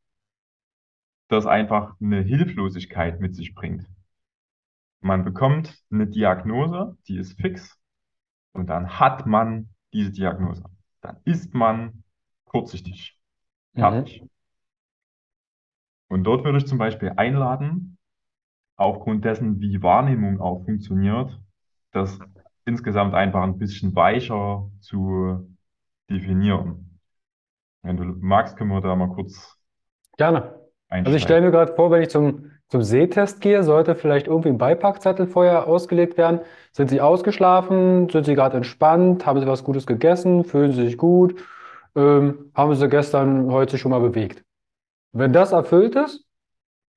das 1.27 1.45
einfach 1.45 1.95
eine 1.99 2.21
Hilflosigkeit 2.21 3.19
mit 3.19 3.35
sich 3.35 3.55
bringt. 3.55 3.87
Man 5.01 5.23
bekommt 5.23 5.83
eine 5.91 6.07
Diagnose, 6.07 6.97
die 7.07 7.17
ist 7.17 7.39
fix, 7.39 7.79
und 8.53 8.67
dann 8.67 8.99
hat 8.99 9.25
man 9.25 9.69
diese 9.93 10.11
Diagnose. 10.11 10.63
Dann 11.01 11.17
ist 11.25 11.53
man 11.53 12.03
kurzsichtig. 12.45 13.19
Fertig. 13.73 14.21
Mhm. 14.21 14.29
Und 16.07 16.23
dort 16.23 16.43
würde 16.45 16.59
ich 16.59 16.67
zum 16.67 16.77
Beispiel 16.77 17.13
einladen, 17.17 17.97
aufgrund 18.77 19.25
dessen, 19.25 19.59
wie 19.59 19.81
Wahrnehmung 19.81 20.39
auch 20.39 20.63
funktioniert, 20.63 21.39
das 21.91 22.19
insgesamt 22.65 23.13
einfach 23.13 23.41
ein 23.43 23.57
bisschen 23.57 23.95
weicher 23.95 24.69
zu 24.79 25.55
definieren. 26.09 26.99
Wenn 27.81 27.97
du 27.97 28.03
magst, 28.03 28.57
können 28.57 28.71
wir 28.71 28.81
da 28.81 28.95
mal 28.95 29.09
kurz 29.09 29.55
Gerne. 30.17 30.64
Also 31.03 31.17
ich 31.17 31.23
stelle 31.23 31.41
mir 31.41 31.51
gerade 31.51 31.73
vor, 31.73 31.91
wenn 31.91 32.01
ich 32.01 32.09
zum, 32.09 32.51
zum 32.69 32.81
Sehtest 32.81 33.41
gehe, 33.41 33.63
sollte 33.63 33.95
vielleicht 33.95 34.27
irgendwie 34.27 34.49
ein 34.49 34.57
Beipackzettel 34.57 35.27
vorher 35.27 35.67
ausgelegt 35.67 36.17
werden. 36.17 36.41
Sind 36.71 36.89
Sie 36.89 37.01
ausgeschlafen? 37.01 38.09
Sind 38.09 38.25
Sie 38.25 38.35
gerade 38.35 38.57
entspannt? 38.57 39.25
Haben 39.25 39.39
Sie 39.39 39.47
was 39.47 39.63
Gutes 39.63 39.85
gegessen? 39.85 40.43
Fühlen 40.43 40.71
Sie 40.71 40.85
sich 40.85 40.97
gut? 40.97 41.43
Ähm, 41.95 42.51
haben 42.55 42.75
Sie 42.75 42.89
gestern, 42.89 43.51
heute 43.51 43.77
schon 43.77 43.91
mal 43.91 43.99
bewegt? 43.99 44.43
Wenn 45.11 45.33
das 45.33 45.51
erfüllt 45.51 45.95
ist, 45.95 46.25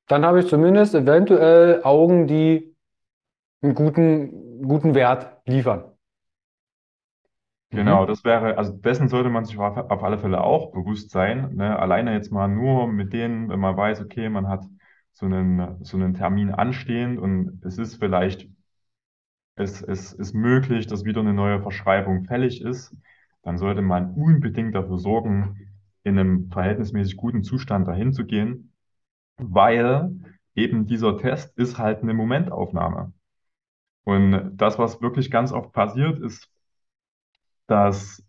dann 0.08 0.24
habe 0.24 0.40
ich 0.40 0.48
zumindest 0.48 0.94
eventuell 0.94 1.82
Augen, 1.84 2.26
die 2.26 2.74
einen 3.62 3.74
guten, 3.74 4.66
guten 4.66 4.94
Wert 4.94 5.28
liefern. 5.46 5.84
Genau, 7.70 8.02
mhm. 8.02 8.06
das 8.06 8.24
wäre, 8.24 8.56
also 8.56 8.72
dessen 8.72 9.08
sollte 9.08 9.28
man 9.28 9.44
sich 9.44 9.58
auf, 9.58 9.76
auf 9.76 10.02
alle 10.02 10.18
Fälle 10.18 10.42
auch 10.42 10.72
bewusst 10.72 11.10
sein. 11.10 11.54
Ne? 11.54 11.78
Alleine 11.78 12.14
jetzt 12.14 12.32
mal 12.32 12.48
nur 12.48 12.86
mit 12.88 13.12
denen, 13.12 13.48
wenn 13.50 13.60
man 13.60 13.76
weiß, 13.76 14.00
okay, 14.00 14.28
man 14.28 14.48
hat 14.48 14.64
so 15.12 15.26
einen, 15.26 15.84
so 15.84 15.96
einen 15.96 16.14
Termin 16.14 16.50
anstehend 16.50 17.18
und 17.18 17.60
es 17.64 17.76
ist 17.78 17.96
vielleicht, 17.96 18.48
es, 19.56 19.82
es 19.82 20.12
ist 20.12 20.34
möglich, 20.34 20.86
dass 20.86 21.04
wieder 21.04 21.20
eine 21.20 21.34
neue 21.34 21.60
Verschreibung 21.60 22.24
fällig 22.24 22.62
ist, 22.62 22.94
dann 23.42 23.58
sollte 23.58 23.82
man 23.82 24.14
unbedingt 24.14 24.74
dafür 24.74 24.98
sorgen, 24.98 25.68
in 26.04 26.18
einem 26.18 26.50
verhältnismäßig 26.50 27.16
guten 27.16 27.42
Zustand 27.42 27.86
dahin 27.86 28.12
zu 28.12 28.24
gehen, 28.24 28.72
weil 29.36 30.10
eben 30.54 30.86
dieser 30.86 31.18
Test 31.18 31.56
ist 31.58 31.78
halt 31.78 32.02
eine 32.02 32.14
Momentaufnahme. 32.14 33.12
Und 34.04 34.56
das, 34.56 34.78
was 34.78 35.02
wirklich 35.02 35.30
ganz 35.30 35.52
oft 35.52 35.72
passiert, 35.72 36.18
ist, 36.20 36.50
dass, 37.68 38.24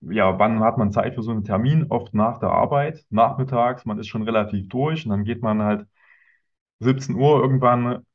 ja, 0.00 0.38
wann 0.38 0.60
hat 0.60 0.78
man 0.78 0.92
Zeit 0.92 1.14
für 1.14 1.22
so 1.22 1.30
einen 1.30 1.44
Termin? 1.44 1.86
Oft 1.90 2.14
nach 2.14 2.38
der 2.40 2.50
Arbeit, 2.50 3.04
nachmittags, 3.10 3.84
man 3.84 3.98
ist 3.98 4.08
schon 4.08 4.22
relativ 4.22 4.68
durch 4.68 5.04
und 5.04 5.10
dann 5.10 5.24
geht 5.24 5.42
man 5.42 5.62
halt 5.62 5.86
17 6.80 7.16
Uhr 7.16 7.40
irgendwann 7.42 8.06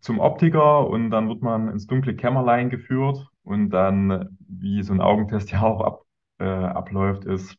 zum 0.00 0.20
Optiker 0.20 0.88
und 0.88 1.10
dann 1.10 1.28
wird 1.28 1.42
man 1.42 1.68
ins 1.70 1.86
dunkle 1.88 2.16
Kämmerlein 2.16 2.70
geführt 2.70 3.28
und 3.44 3.70
dann, 3.70 4.38
wie 4.48 4.82
so 4.84 4.92
ein 4.94 5.00
Augentest 5.02 5.52
ja 5.52 5.62
auch 5.62 5.82
ab, 5.82 6.02
äh, 6.40 6.44
abläuft, 6.46 7.24
ist, 7.26 7.56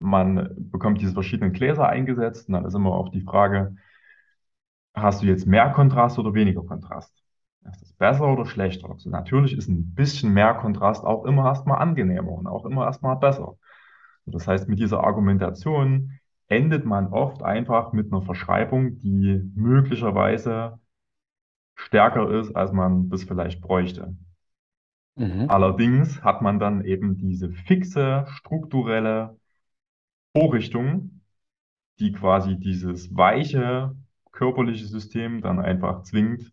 man 0.00 0.50
bekommt 0.70 1.00
diese 1.02 1.14
verschiedenen 1.14 1.52
Gläser 1.52 1.88
eingesetzt 1.88 2.48
und 2.48 2.54
dann 2.54 2.64
ist 2.66 2.74
immer 2.74 2.92
auch 2.94 3.10
die 3.10 3.22
Frage, 3.22 3.76
hast 4.94 5.22
du 5.22 5.26
jetzt 5.26 5.46
mehr 5.46 5.70
Kontrast 5.72 6.18
oder 6.18 6.34
weniger 6.34 6.62
Kontrast? 6.62 7.17
Ist 7.72 7.82
das 7.82 7.92
besser 7.92 8.32
oder 8.32 8.46
schlechter? 8.46 8.90
Also 8.90 9.10
natürlich 9.10 9.56
ist 9.56 9.68
ein 9.68 9.94
bisschen 9.94 10.32
mehr 10.32 10.54
Kontrast 10.54 11.04
auch 11.04 11.24
immer 11.24 11.46
erstmal 11.46 11.80
angenehmer 11.80 12.32
und 12.32 12.46
auch 12.46 12.64
immer 12.64 12.84
erstmal 12.84 13.16
besser. 13.16 13.56
Das 14.26 14.46
heißt, 14.46 14.68
mit 14.68 14.78
dieser 14.78 15.04
Argumentation 15.04 16.12
endet 16.48 16.84
man 16.84 17.08
oft 17.08 17.42
einfach 17.42 17.92
mit 17.92 18.12
einer 18.12 18.22
Verschreibung, 18.22 18.98
die 18.98 19.42
möglicherweise 19.54 20.78
stärker 21.74 22.30
ist, 22.30 22.54
als 22.54 22.72
man 22.72 23.08
das 23.08 23.24
vielleicht 23.24 23.60
bräuchte. 23.60 24.14
Mhm. 25.16 25.46
Allerdings 25.48 26.22
hat 26.22 26.42
man 26.42 26.58
dann 26.58 26.84
eben 26.84 27.16
diese 27.16 27.50
fixe, 27.50 28.24
strukturelle 28.28 29.38
Vorrichtung, 30.36 31.22
die 31.98 32.12
quasi 32.12 32.56
dieses 32.58 33.14
weiche 33.16 33.96
körperliche 34.30 34.86
System 34.86 35.40
dann 35.40 35.58
einfach 35.58 36.02
zwingt, 36.02 36.52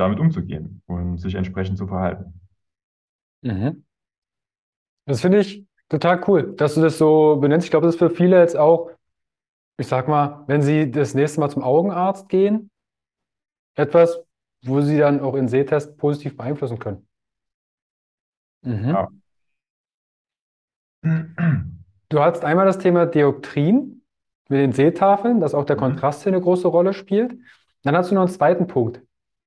damit 0.00 0.20
umzugehen 0.20 0.82
und 0.86 1.18
sich 1.18 1.34
entsprechend 1.36 1.78
zu 1.78 1.86
verhalten. 1.86 2.40
Mhm. 3.42 3.82
Das 5.06 5.20
finde 5.20 5.40
ich 5.40 5.64
total 5.88 6.22
cool, 6.28 6.54
dass 6.56 6.74
du 6.74 6.82
das 6.82 6.98
so 6.98 7.36
benennst. 7.40 7.66
Ich 7.66 7.70
glaube, 7.70 7.86
das 7.86 7.94
ist 7.96 7.98
für 7.98 8.10
viele 8.10 8.38
jetzt 8.38 8.56
auch, 8.56 8.90
ich 9.78 9.88
sag 9.88 10.08
mal, 10.08 10.44
wenn 10.48 10.62
sie 10.62 10.90
das 10.90 11.14
nächste 11.14 11.40
Mal 11.40 11.50
zum 11.50 11.64
Augenarzt 11.64 12.28
gehen, 12.28 12.70
etwas, 13.74 14.22
wo 14.64 14.80
sie 14.80 14.98
dann 14.98 15.20
auch 15.20 15.34
ihren 15.34 15.48
Sehtest 15.48 15.96
positiv 15.96 16.36
beeinflussen 16.36 16.78
können. 16.78 17.08
Ja. 18.62 19.10
Mhm. 21.02 21.84
Du 22.08 22.20
hattest 22.20 22.44
einmal 22.44 22.66
das 22.66 22.78
Thema 22.78 23.06
Dioptrien 23.06 24.02
mit 24.48 24.60
den 24.60 24.72
Sehtafeln, 24.72 25.40
dass 25.40 25.54
auch 25.54 25.64
der 25.64 25.76
Mhm. 25.76 25.76
Kontrast 25.76 26.22
hier 26.22 26.32
eine 26.32 26.40
große 26.42 26.68
Rolle 26.68 26.92
spielt. 26.92 27.36
Dann 27.82 27.96
hast 27.96 28.10
du 28.10 28.14
noch 28.14 28.22
einen 28.22 28.30
zweiten 28.30 28.66
Punkt, 28.66 29.02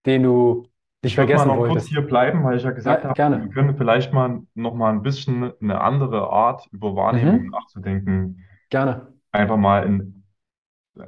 den 0.06 0.24
du 0.24 0.70
nicht 1.04 1.16
Ich 1.16 1.20
würde 1.20 1.34
mal 1.34 1.46
vergessen 1.46 1.46
noch 1.46 1.66
kurz 1.66 1.86
wolltest. 1.86 1.88
hier 1.88 2.02
bleiben, 2.02 2.44
weil 2.44 2.58
ich 2.58 2.64
ja 2.64 2.72
gesagt 2.72 3.04
Ja, 3.04 3.06
habe, 3.06 3.16
gerne. 3.16 3.40
wir 3.42 3.50
können 3.50 3.78
vielleicht 3.78 4.14
mal 4.14 4.42
noch 4.56 4.74
mal 4.74 4.92
ein 4.94 5.02
bisschen 5.04 5.52
eine 5.62 5.82
andere 5.82 6.30
Art 6.30 6.68
über 6.72 6.96
Wahrnehmung 6.96 7.46
Mhm. 7.46 7.52
nachzudenken, 7.52 8.44
Gerne. 8.70 9.14
einfach 9.32 9.58
mal 9.58 9.86
in, 9.86 10.24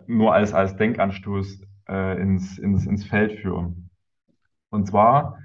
nur 0.08 0.34
als, 0.34 0.54
als 0.54 0.78
Denkanstoß 0.78 1.62
äh, 1.90 2.22
ins, 2.22 2.58
ins, 2.60 2.86
ins 2.88 3.06
Feld 3.06 3.40
führen. 3.42 3.90
Und 4.72 4.88
zwar 4.88 5.40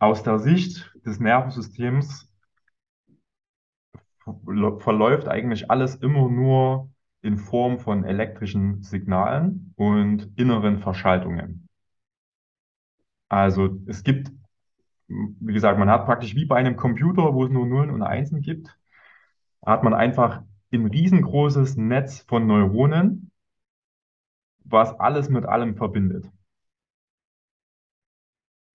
aus 0.00 0.24
der 0.24 0.40
Sicht 0.40 0.92
des 1.06 1.20
Nervensystems 1.20 2.28
verläuft 4.80 5.28
eigentlich 5.28 5.70
alles 5.70 5.96
immer 5.96 6.28
nur 6.28 6.90
in 7.22 7.38
Form 7.38 7.78
von 7.78 8.04
elektrischen 8.04 8.82
Signalen 8.82 9.72
und 9.76 10.30
inneren 10.36 10.78
Verschaltungen. 10.78 11.68
Also 13.28 13.78
es 13.86 14.02
gibt, 14.04 14.30
wie 15.08 15.52
gesagt, 15.54 15.78
man 15.78 15.90
hat 15.90 16.06
praktisch 16.06 16.34
wie 16.34 16.46
bei 16.46 16.56
einem 16.56 16.76
Computer, 16.76 17.34
wo 17.34 17.44
es 17.44 17.50
nur 17.50 17.66
Nullen 17.66 17.90
und 17.90 18.02
Einsen 18.02 18.42
gibt, 18.42 18.78
hat 19.66 19.84
man 19.84 19.94
einfach 19.94 20.42
ein 20.72 20.86
riesengroßes 20.86 21.76
Netz 21.76 22.20
von 22.28 22.46
Neuronen, 22.46 23.30
was 24.64 24.98
alles 24.98 25.28
mit 25.28 25.44
allem 25.44 25.76
verbindet. 25.76 26.24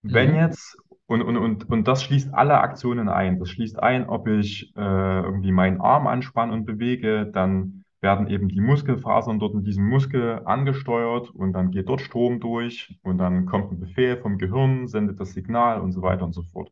Wenn 0.03 0.36
Mhm. 0.36 0.36
jetzt, 0.36 0.77
und, 1.08 1.21
und, 1.21 1.38
und, 1.38 1.69
und 1.69 1.88
das 1.88 2.03
schließt 2.03 2.34
alle 2.34 2.60
Aktionen 2.60 3.10
ein. 3.10 3.39
Das 3.39 3.49
schließt 3.49 3.79
ein, 3.81 4.08
ob 4.08 4.27
ich 4.27 4.73
äh, 4.75 4.79
irgendwie 4.81 5.51
meinen 5.51 5.81
Arm 5.81 6.08
anspanne 6.08 6.53
und 6.53 6.65
bewege, 6.65 7.27
dann 7.31 7.85
werden 8.06 8.28
eben 8.28 8.50
die 8.50 8.62
Muskelfasern 8.62 9.39
dort 9.39 9.56
in 9.56 9.63
diesem 9.63 9.88
Muskel 9.89 10.41
angesteuert 10.46 11.32
und 11.32 11.54
dann 11.54 11.72
geht 11.72 11.89
dort 11.89 12.02
Strom 12.02 12.39
durch 12.39 12.96
und 13.04 13.18
dann 13.18 13.48
kommt 13.48 13.72
ein 13.72 13.80
Befehl 13.80 14.18
vom 14.22 14.38
Gehirn, 14.38 14.88
sendet 14.88 15.20
das 15.20 15.34
Signal 15.34 15.82
und 15.82 15.91
so 15.91 16.04
weiter 16.04 16.24
und 16.26 16.34
so 16.34 16.44
fort. 16.44 16.72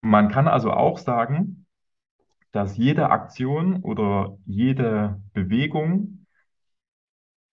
Man 0.00 0.28
kann 0.28 0.48
also 0.48 0.72
auch 0.72 0.98
sagen, 0.98 1.66
dass 2.52 2.76
jede 2.76 3.10
Aktion 3.10 3.82
oder 3.82 4.36
jede 4.44 5.22
Bewegung 5.34 6.26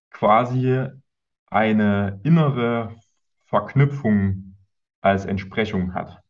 quasi 0.09 0.87
eine 1.47 2.19
innere 2.23 2.95
Verknüpfung 3.45 4.55
als 5.01 5.25
Entsprechung 5.25 5.93
hat. 5.93 6.24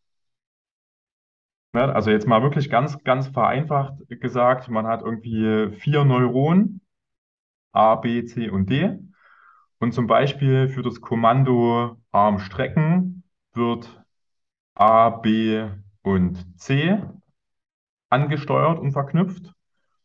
Ne? 1.76 1.94
Also 1.94 2.10
jetzt 2.10 2.26
mal 2.26 2.42
wirklich 2.42 2.70
ganz, 2.70 3.04
ganz 3.04 3.28
vereinfacht 3.28 3.96
gesagt, 4.08 4.70
man 4.70 4.88
hat 4.88 5.02
irgendwie 5.02 5.72
vier 5.78 6.06
Neuronen, 6.06 6.80
A, 7.74 7.96
B, 7.96 8.24
C 8.24 8.50
und 8.50 8.70
D. 8.70 8.98
Und 9.80 9.94
zum 9.94 10.08
Beispiel 10.08 10.70
für 10.70 10.84
das 10.84 11.02
Kommando 11.02 11.98
Arm 12.14 12.40
strecken 12.40 13.24
wird 13.54 14.02
A, 14.76 15.10
B 15.10 15.66
und 16.02 16.58
C 16.58 16.98
angesteuert 18.10 18.80
und 18.80 18.94
verknüpft. 18.94 19.52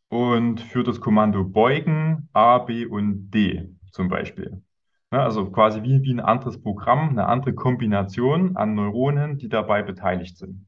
Und 0.09 0.59
für 0.59 0.83
das 0.83 0.99
Kommando 0.99 1.45
beugen 1.45 2.27
A, 2.33 2.57
B 2.57 2.85
und 2.85 3.31
D 3.31 3.73
zum 3.91 4.09
Beispiel. 4.09 4.61
Ne, 5.09 5.21
Also 5.21 5.49
quasi 5.49 5.83
wie, 5.83 6.01
wie 6.01 6.13
ein 6.13 6.19
anderes 6.19 6.61
Programm, 6.61 7.11
eine 7.11 7.27
andere 7.27 7.53
Kombination 7.53 8.57
an 8.57 8.75
Neuronen, 8.75 9.37
die 9.37 9.47
dabei 9.47 9.83
beteiligt 9.83 10.37
sind. 10.37 10.67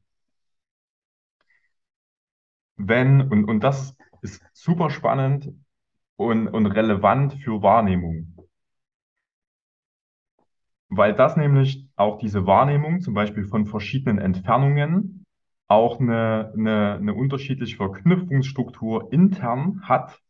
Wenn, 2.76 3.22
und, 3.22 3.44
und 3.44 3.62
das 3.62 3.96
ist 4.22 4.42
super 4.52 4.90
spannend 4.90 5.52
und, 6.16 6.48
und 6.48 6.66
relevant 6.66 7.34
für 7.34 7.62
Wahrnehmung, 7.62 8.34
weil 10.88 11.14
das 11.14 11.36
nämlich 11.36 11.88
auch 11.96 12.18
diese 12.18 12.46
Wahrnehmung, 12.46 13.00
zum 13.00 13.14
Beispiel 13.14 13.44
von 13.44 13.66
verschiedenen 13.66 14.18
Entfernungen, 14.18 15.24
auch 15.66 15.98
eine, 16.00 16.52
eine, 16.56 16.94
eine 16.94 17.14
unterschiedliche 17.14 17.76
Verknüpfungsstruktur 17.76 19.12
intern 19.12 19.80
hat, 19.82 20.20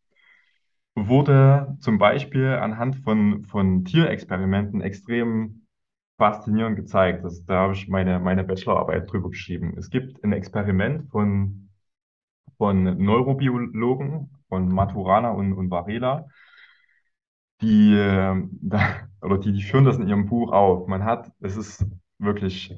wurde 0.95 1.77
zum 1.81 1.99
Beispiel 1.99 2.47
anhand 2.47 2.97
von, 2.97 3.45
von 3.45 3.85
Tierexperimenten 3.85 4.81
extrem 4.81 5.67
faszinierend 6.19 6.77
gezeigt. 6.77 7.25
Das, 7.25 7.45
da 7.45 7.63
habe 7.63 7.75
ich 7.75 7.89
meine, 7.89 8.21
meine 8.21 8.45
Bachelorarbeit 8.45 9.11
drüber 9.11 9.31
geschrieben. 9.31 9.75
Es 9.77 9.91
gibt 9.91 10.23
ein 10.23 10.33
Experiment 10.33 11.11
von, 11.11 11.69
von 12.57 12.83
Neurobiologen, 12.99 14.31
von 14.49 14.69
Maturana 14.69 15.31
und, 15.31 15.53
und 15.53 15.71
Varela, 15.71 16.27
die, 17.61 17.95
äh, 17.95 18.35
oder 19.23 19.38
die, 19.38 19.53
die 19.53 19.62
führen 19.62 19.85
das 19.85 19.99
in 19.99 20.09
ihrem 20.09 20.27
Buch 20.27 20.53
auf. 20.53 20.87
Man 20.87 21.05
hat, 21.05 21.33
es 21.40 21.57
ist 21.57 21.87
wirklich, 22.19 22.77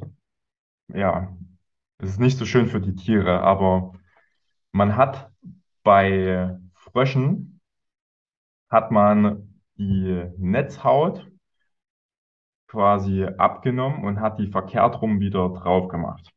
ja, 0.88 1.36
es 1.98 2.10
ist 2.10 2.20
nicht 2.20 2.38
so 2.38 2.44
schön 2.44 2.66
für 2.68 2.80
die 2.80 2.94
Tiere, 2.94 3.40
aber 3.42 3.92
man 4.72 4.96
hat 4.96 5.30
bei 5.82 6.58
Fröschen 6.74 7.60
hat 8.68 8.90
man 8.90 9.60
die 9.78 10.24
Netzhaut 10.38 11.30
quasi 12.68 13.24
abgenommen 13.24 14.04
und 14.04 14.20
hat 14.20 14.38
die 14.38 14.48
verkehrt 14.48 15.00
rum 15.00 15.20
wieder 15.20 15.48
drauf 15.50 15.88
gemacht. 15.88 16.35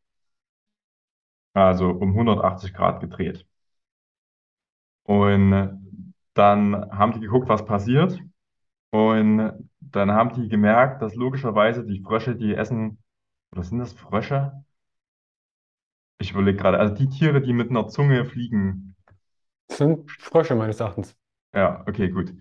Also 1.54 1.92
um 1.92 2.16
180 2.16 2.74
Grad 2.74 3.02
gedreht. 3.02 3.46
Und 5.04 6.14
dann 6.34 6.76
haben 6.92 7.14
die 7.14 7.20
geguckt, 7.20 7.50
was 7.50 7.66
passiert. 7.66 8.20
Und 8.92 9.70
dann 9.82 10.12
haben 10.12 10.34
die 10.36 10.50
gemerkt, 10.50 11.02
dass 11.02 11.16
logischerweise 11.16 11.86
die 11.86 12.02
Frösche, 12.02 12.36
die 12.36 12.56
essen, 12.56 13.00
oder 13.52 13.64
sind 13.64 13.80
das 13.80 13.94
Frösche? 13.94 14.64
Ich 16.20 16.32
überlege 16.32 16.58
gerade, 16.58 16.80
also 16.80 16.94
die 16.94 17.10
Tiere, 17.10 17.42
die 17.42 17.54
mit 17.54 17.70
einer 17.70 17.88
Zunge 17.88 18.26
fliegen. 18.26 18.96
Das 19.68 19.78
sind 19.80 20.10
Frösche 20.12 20.56
meines 20.56 20.80
Erachtens. 20.80 21.16
Ja, 21.54 21.84
okay, 21.88 22.10
gut. 22.10 22.34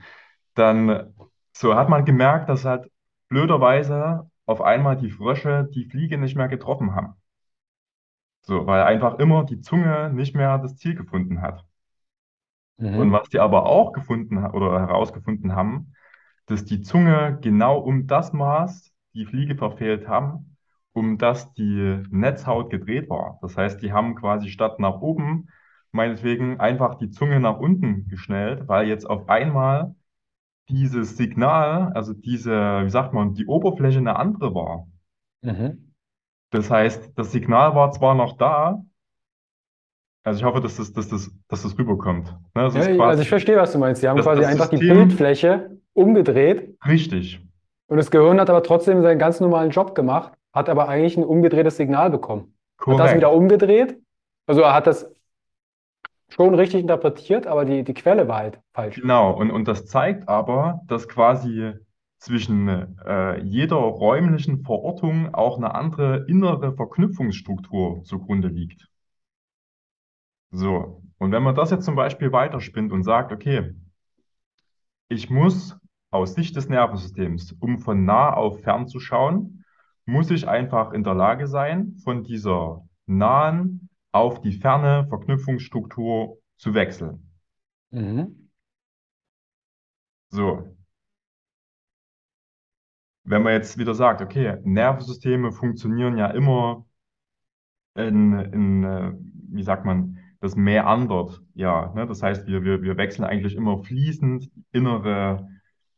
Dann 0.54 1.14
so 1.52 1.74
hat 1.76 1.88
man 1.88 2.04
gemerkt, 2.04 2.48
dass 2.48 2.64
halt 2.64 2.90
blöderweise 3.28 4.30
auf 4.46 4.60
einmal 4.62 4.96
die 4.96 5.10
Frösche 5.10 5.68
die 5.74 5.86
Fliege 5.86 6.18
nicht 6.18 6.36
mehr 6.36 6.48
getroffen 6.48 6.94
haben. 6.94 7.14
So, 8.48 8.66
weil 8.66 8.82
einfach 8.82 9.20
immer 9.20 9.44
die 9.44 9.60
Zunge 9.60 10.10
nicht 10.12 10.34
mehr 10.34 10.58
das 10.58 10.76
Ziel 10.76 10.96
gefunden 10.96 11.40
hat. 11.42 11.64
Und 12.94 13.12
Mhm. 13.12 13.12
was 13.12 13.28
die 13.28 13.38
aber 13.38 13.66
auch 13.66 13.92
gefunden 13.92 14.38
oder 14.44 14.80
herausgefunden 14.80 15.54
haben, 15.54 15.92
dass 16.46 16.64
die 16.64 16.82
Zunge 16.82 17.38
genau 17.42 17.78
um 17.78 18.06
das 18.06 18.32
Maß 18.32 18.92
die 19.14 19.26
Fliege 19.26 19.56
verfehlt 19.56 20.08
haben, 20.08 20.56
um 20.92 21.18
das 21.18 21.52
die 21.54 22.02
Netzhaut 22.10 22.70
gedreht 22.70 23.08
war. 23.10 23.38
Das 23.42 23.56
heißt, 23.56 23.82
die 23.82 23.92
haben 23.92 24.14
quasi 24.16 24.48
statt 24.50 24.80
nach 24.80 25.00
oben, 25.00 25.48
meinetwegen 25.92 26.60
einfach 26.60 26.96
die 26.96 27.10
Zunge 27.10 27.40
nach 27.40 27.58
unten 27.58 28.08
geschnellt, 28.08 28.68
weil 28.68 28.88
jetzt 28.88 29.06
auf 29.08 29.28
einmal 29.28 29.94
dieses 30.70 31.16
Signal, 31.16 31.92
also 31.94 32.14
diese, 32.14 32.84
wie 32.84 32.90
sagt 32.90 33.14
man, 33.14 33.34
die 33.34 33.46
Oberfläche 33.46 33.98
eine 33.98 34.16
andere 34.16 34.54
war. 34.54 34.86
Mhm. 35.42 35.87
Das 36.50 36.70
heißt, 36.70 37.12
das 37.16 37.32
Signal 37.32 37.74
war 37.74 37.90
zwar 37.92 38.14
noch 38.14 38.36
da, 38.36 38.82
also 40.24 40.40
ich 40.40 40.44
hoffe, 40.44 40.60
dass 40.60 40.76
das, 40.76 40.92
dass 40.92 41.08
das, 41.08 41.30
dass 41.48 41.62
das 41.62 41.78
rüberkommt. 41.78 42.26
Ne, 42.54 42.64
das 42.64 42.74
Ja, 42.74 42.80
ich- 42.82 42.86
also 42.88 42.92
ich 42.92 42.98
quasi 42.98 43.24
verstehe, 43.24 43.56
was 43.56 43.72
du 43.72 43.78
meinst. 43.78 44.00
Sie 44.00 44.08
haben 44.08 44.16
das, 44.16 44.26
quasi 44.26 44.42
das 44.42 44.50
einfach 44.50 44.68
die 44.68 44.76
System 44.76 44.96
Bildfläche 44.96 45.78
umgedreht 45.94 46.76
richtig. 46.86 47.40
und 47.88 47.96
das 47.96 48.10
Gehirn 48.10 48.40
hat 48.40 48.50
aber 48.50 48.62
trotzdem 48.62 49.02
seinen 49.02 49.18
ganz 49.18 49.40
normalen 49.40 49.70
Job 49.70 49.94
gemacht, 49.94 50.32
hat 50.52 50.68
aber 50.68 50.88
eigentlich 50.88 51.16
ein 51.16 51.24
umgedrehtes 51.24 51.76
Signal 51.76 52.10
bekommen. 52.10 52.54
Hat 52.86 52.98
das 52.98 53.14
wieder 53.14 53.28
Korrekt. 53.28 53.42
umgedreht, 53.42 53.98
also 54.46 54.62
er 54.62 54.74
hat 54.74 54.86
das 54.86 55.10
schon 56.28 56.54
richtig 56.54 56.80
interpretiert, 56.82 57.46
aber 57.46 57.64
die, 57.64 57.82
die 57.84 57.94
Quelle 57.94 58.28
war 58.28 58.38
halt 58.38 58.60
falsch. 58.74 59.00
Genau. 59.00 59.32
Und, 59.32 59.50
und 59.50 59.66
das 59.66 59.86
zeigt 59.86 60.28
aber, 60.28 60.80
dass 60.86 61.08
quasi 61.08 61.72
zwischen 62.18 62.68
äh, 62.68 63.40
jeder 63.42 63.76
räumlichen 63.76 64.64
Verortung 64.64 65.34
auch 65.34 65.56
eine 65.56 65.74
andere 65.74 66.26
innere 66.28 66.74
Verknüpfungsstruktur 66.74 68.02
zugrunde 68.04 68.48
liegt. 68.48 68.88
So. 70.50 71.02
Und 71.18 71.32
wenn 71.32 71.42
man 71.42 71.54
das 71.54 71.70
jetzt 71.70 71.84
zum 71.84 71.94
Beispiel 71.96 72.32
weiterspinnt 72.32 72.92
und 72.92 73.02
sagt, 73.02 73.32
okay, 73.32 73.74
ich 75.08 75.30
muss 75.30 75.76
aus 76.10 76.34
Sicht 76.34 76.56
des 76.56 76.68
Nervensystems, 76.68 77.52
um 77.60 77.78
von 77.78 78.04
nah 78.04 78.32
auf 78.32 78.62
fern 78.62 78.88
zu 78.88 79.00
schauen, 79.00 79.64
muss 80.04 80.30
ich 80.30 80.48
einfach 80.48 80.92
in 80.92 81.04
der 81.04 81.14
Lage 81.14 81.46
sein, 81.46 81.96
von 82.02 82.24
dieser 82.24 82.86
nahen 83.06 83.90
auf 84.10 84.40
die 84.40 84.52
ferne 84.52 85.06
Verknüpfungsstruktur 85.08 86.38
zu 86.56 86.74
wechseln. 86.74 87.30
Mhm. 87.90 88.50
So. 90.30 90.77
Wenn 93.28 93.42
man 93.42 93.52
jetzt 93.52 93.76
wieder 93.76 93.94
sagt, 93.94 94.22
okay, 94.22 94.56
Nervensysteme 94.64 95.52
funktionieren 95.52 96.16
ja 96.16 96.28
immer 96.28 96.86
in, 97.94 98.32
in 98.32 98.84
äh, 98.84 99.12
wie 99.50 99.62
sagt 99.62 99.84
man, 99.84 100.18
das 100.40 100.56
meandert, 100.56 101.42
ja, 101.54 101.92
ne? 101.94 102.06
Das 102.06 102.22
heißt, 102.22 102.46
wir, 102.46 102.64
wir, 102.64 102.80
wir 102.80 102.96
wechseln 102.96 103.24
eigentlich 103.26 103.54
immer 103.54 103.82
fließend 103.84 104.50
innere 104.72 105.46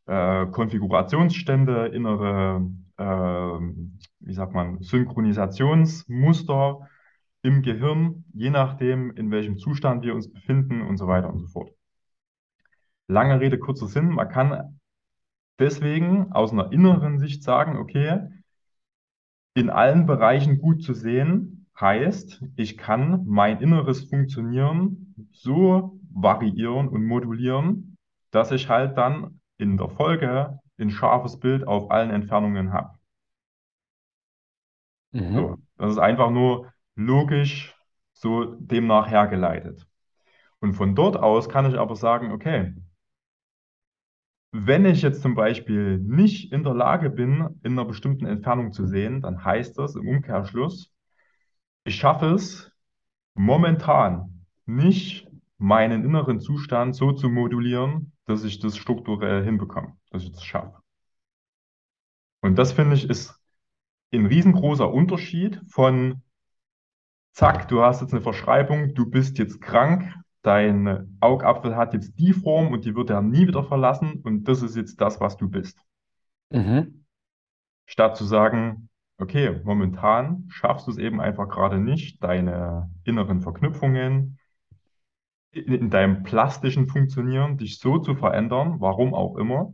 äh, 0.07 0.45
Konfigurationsstände, 0.47 1.87
innere, 1.87 2.69
ähm, 2.97 3.99
wie 4.19 4.33
sagt 4.33 4.53
man, 4.53 4.81
Synchronisationsmuster 4.81 6.79
im 7.43 7.61
Gehirn, 7.61 8.25
je 8.33 8.49
nachdem, 8.49 9.11
in 9.11 9.31
welchem 9.31 9.57
Zustand 9.57 10.03
wir 10.03 10.15
uns 10.15 10.29
befinden 10.33 10.81
und 10.81 10.97
so 10.97 11.07
weiter 11.07 11.31
und 11.31 11.39
so 11.39 11.47
fort. 11.47 11.71
Lange 13.07 13.39
Rede, 13.39 13.57
kurzer 13.57 13.87
Sinn, 13.87 14.09
man 14.09 14.27
kann 14.27 14.80
deswegen 15.59 16.31
aus 16.33 16.51
einer 16.51 16.71
inneren 16.71 17.19
Sicht 17.19 17.43
sagen, 17.43 17.77
okay, 17.77 18.27
in 19.53 19.69
allen 19.69 20.05
Bereichen 20.05 20.59
gut 20.59 20.83
zu 20.83 20.93
sehen 20.93 21.65
heißt, 21.79 22.43
ich 22.57 22.77
kann 22.77 23.25
mein 23.25 23.61
inneres 23.61 24.03
Funktionieren 24.09 25.15
so 25.31 25.99
variieren 26.13 26.87
und 26.89 27.05
modulieren, 27.05 27.97
dass 28.31 28.51
ich 28.51 28.67
halt 28.69 28.97
dann 28.97 29.39
in 29.57 29.77
der 29.77 29.89
Folge 29.89 30.59
ein 30.79 30.89
scharfes 30.91 31.39
Bild 31.39 31.65
auf 31.67 31.91
allen 31.91 32.11
Entfernungen 32.11 32.73
habe. 32.73 32.97
So, 35.33 35.55
Mhm. 35.55 35.61
das 35.77 35.93
ist 35.93 35.97
einfach 35.99 36.29
nur 36.29 36.71
logisch 36.95 37.75
so 38.13 38.55
demnach 38.59 39.09
hergeleitet. 39.09 39.87
Und 40.61 40.73
von 40.75 40.95
dort 40.95 41.17
aus 41.17 41.49
kann 41.49 41.69
ich 41.69 41.77
aber 41.79 41.95
sagen, 41.95 42.31
okay, 42.31 42.75
wenn 44.51 44.85
ich 44.85 45.01
jetzt 45.01 45.21
zum 45.21 45.35
Beispiel 45.35 45.97
nicht 45.99 46.51
in 46.51 46.63
der 46.63 46.73
Lage 46.73 47.09
bin, 47.09 47.59
in 47.63 47.73
einer 47.73 47.85
bestimmten 47.85 48.25
Entfernung 48.25 48.73
zu 48.73 48.85
sehen, 48.85 49.21
dann 49.21 49.43
heißt 49.43 49.77
das 49.77 49.95
im 49.95 50.07
Umkehrschluss, 50.07 50.91
ich 51.83 51.95
schaffe 51.95 52.27
es 52.27 52.71
momentan 53.33 54.45
nicht, 54.65 55.27
meinen 55.57 56.03
inneren 56.03 56.39
Zustand 56.39 56.95
so 56.95 57.11
zu 57.11 57.29
modulieren, 57.29 58.13
dass 58.25 58.43
ich 58.43 58.59
das 58.59 58.77
strukturell 58.77 59.43
hinbekomme, 59.43 59.95
dass 60.09 60.23
ich 60.23 60.31
das 60.31 60.43
schaffe. 60.43 60.81
Und 62.41 62.57
das 62.57 62.73
finde 62.73 62.95
ich 62.95 63.09
ist 63.09 63.39
ein 64.13 64.25
riesengroßer 64.25 64.91
Unterschied 64.91 65.61
von, 65.69 66.23
zack, 67.33 67.67
du 67.69 67.81
hast 67.81 68.01
jetzt 68.01 68.13
eine 68.13 68.21
Verschreibung, 68.21 68.93
du 68.93 69.05
bist 69.05 69.37
jetzt 69.37 69.61
krank, 69.61 70.13
dein 70.43 71.17
Augapfel 71.21 71.75
hat 71.75 71.93
jetzt 71.93 72.17
die 72.19 72.33
Form 72.33 72.71
und 72.73 72.85
die 72.85 72.95
wird 72.95 73.09
er 73.09 73.21
nie 73.21 73.47
wieder 73.47 73.63
verlassen 73.63 74.21
und 74.23 74.45
das 74.47 74.61
ist 74.63 74.75
jetzt 74.75 75.01
das, 75.01 75.19
was 75.21 75.37
du 75.37 75.49
bist. 75.49 75.79
Mhm. 76.51 77.01
Statt 77.85 78.17
zu 78.17 78.25
sagen, 78.25 78.89
okay, 79.19 79.61
momentan 79.63 80.45
schaffst 80.49 80.87
du 80.87 80.91
es 80.91 80.97
eben 80.97 81.21
einfach 81.21 81.47
gerade 81.47 81.77
nicht, 81.79 82.23
deine 82.23 82.89
inneren 83.03 83.41
Verknüpfungen 83.41 84.39
in, 85.51 85.73
in 85.73 85.89
deinem 85.89 86.23
plastischen 86.23 86.87
Funktionieren 86.89 87.57
dich 87.57 87.79
so 87.79 87.99
zu 87.99 88.15
verändern, 88.15 88.81
warum 88.81 89.13
auch 89.13 89.37
immer, 89.37 89.73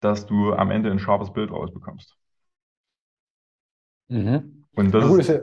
dass 0.00 0.26
du 0.26 0.52
am 0.54 0.72
Ende 0.72 0.90
ein 0.90 0.98
scharfes 0.98 1.32
Bild 1.32 1.52
rausbekommst. 1.52 2.16
Mhm. 4.08 4.66
Und 4.74 4.92
das 4.92 5.04
Na 5.04 5.06
gut, 5.06 5.20
ist 5.20 5.28
ist 5.28 5.28
ja, 5.28 5.40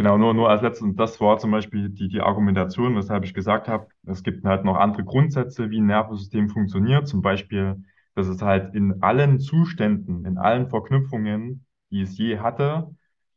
genau 0.00 0.16
nur, 0.16 0.32
nur 0.32 0.48
als 0.48 0.62
letztes, 0.62 0.82
und 0.82 0.96
das 0.98 1.20
war 1.20 1.36
zum 1.38 1.50
Beispiel 1.50 1.90
die, 1.90 2.08
die 2.08 2.22
Argumentation, 2.22 2.96
weshalb 2.96 3.22
ich 3.24 3.34
gesagt 3.34 3.68
habe, 3.68 3.88
es 4.06 4.22
gibt 4.22 4.44
halt 4.46 4.64
noch 4.64 4.76
andere 4.76 5.04
Grundsätze, 5.04 5.68
wie 5.70 5.78
ein 5.80 5.86
Nervensystem 5.86 6.48
funktioniert. 6.48 7.06
Zum 7.06 7.20
Beispiel, 7.20 7.84
dass 8.14 8.26
es 8.26 8.40
halt 8.40 8.74
in 8.74 9.02
allen 9.02 9.40
Zuständen, 9.40 10.24
in 10.24 10.38
allen 10.38 10.70
Verknüpfungen, 10.70 11.66
die 11.90 12.00
es 12.00 12.16
je 12.16 12.38
hatte, 12.38 12.96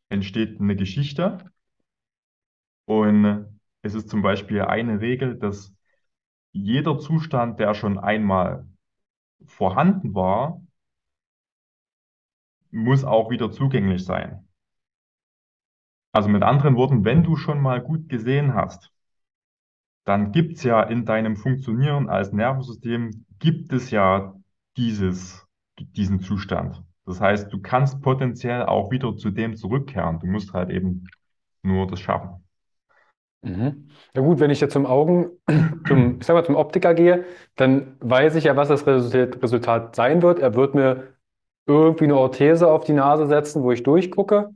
entsteht 0.10 0.62
eine 0.62 0.78
Geschichte. 0.78 1.40
Und 2.86 3.60
es 3.82 3.94
ist 3.94 4.10
zum 4.10 4.22
Beispiel 4.22 4.62
eine 4.62 5.02
Regel, 5.02 5.36
dass 5.38 5.74
jeder 6.54 7.00
Zustand, 7.00 7.60
der 7.60 7.74
schon 7.74 8.00
einmal 8.00 8.68
vorhanden 9.46 10.16
war, 10.16 10.62
muss 12.72 13.06
auch 13.06 13.30
wieder 13.30 13.52
zugänglich 13.52 14.04
sein. 14.04 14.46
Also 16.14 16.30
mit 16.30 16.44
anderen 16.44 16.78
Worten, 16.78 17.04
wenn 17.04 17.24
du 17.24 17.36
schon 17.36 17.60
mal 17.62 17.82
gut 17.82 18.08
gesehen 18.08 18.54
hast, 18.54 18.94
dann 20.06 20.32
gibt 20.32 20.58
es 20.58 20.64
ja 20.64 20.82
in 20.84 21.06
deinem 21.06 21.36
Funktionieren 21.36 22.10
als 22.10 22.32
Nervensystem, 22.32 23.26
gibt 23.40 23.74
es 23.74 23.92
ja 23.92 24.36
dieses, 24.78 25.46
diesen 25.80 26.22
Zustand. 26.22 26.82
Das 27.06 27.20
heißt, 27.20 27.52
du 27.52 27.62
kannst 27.62 28.02
potenziell 28.02 28.64
auch 28.64 28.92
wieder 28.92 29.16
zu 29.18 29.30
dem 29.32 29.56
zurückkehren. 29.56 30.20
Du 30.20 30.28
musst 30.28 30.54
halt 30.54 30.70
eben 30.70 31.06
nur 31.62 31.88
das 31.88 32.00
schaffen. 32.00 32.44
Mhm. 33.42 33.90
Ja 34.16 34.22
gut, 34.22 34.40
wenn 34.40 34.52
ich 34.52 34.62
jetzt 34.62 34.74
zum 34.74 34.86
Augen, 34.86 35.32
zum, 35.88 36.20
ich 36.20 36.26
sag 36.26 36.34
mal, 36.34 36.46
zum 36.46 36.56
Optiker 36.56 36.94
gehe, 36.94 37.26
dann 37.56 37.98
weiß 38.00 38.36
ich 38.36 38.46
ja, 38.46 38.56
was 38.56 38.70
das 38.70 38.86
Resultat, 38.88 39.96
sein 39.96 40.22
wird. 40.22 40.40
Er 40.40 40.56
wird 40.56 40.76
mir 40.76 41.14
irgendwie 41.66 42.06
eine 42.06 42.18
Orthese 42.18 42.70
auf 42.70 42.86
die 42.86 42.94
Nase 42.94 43.28
setzen, 43.28 43.64
wo 43.64 43.72
ich 43.72 43.84
durchgucke, 43.84 44.52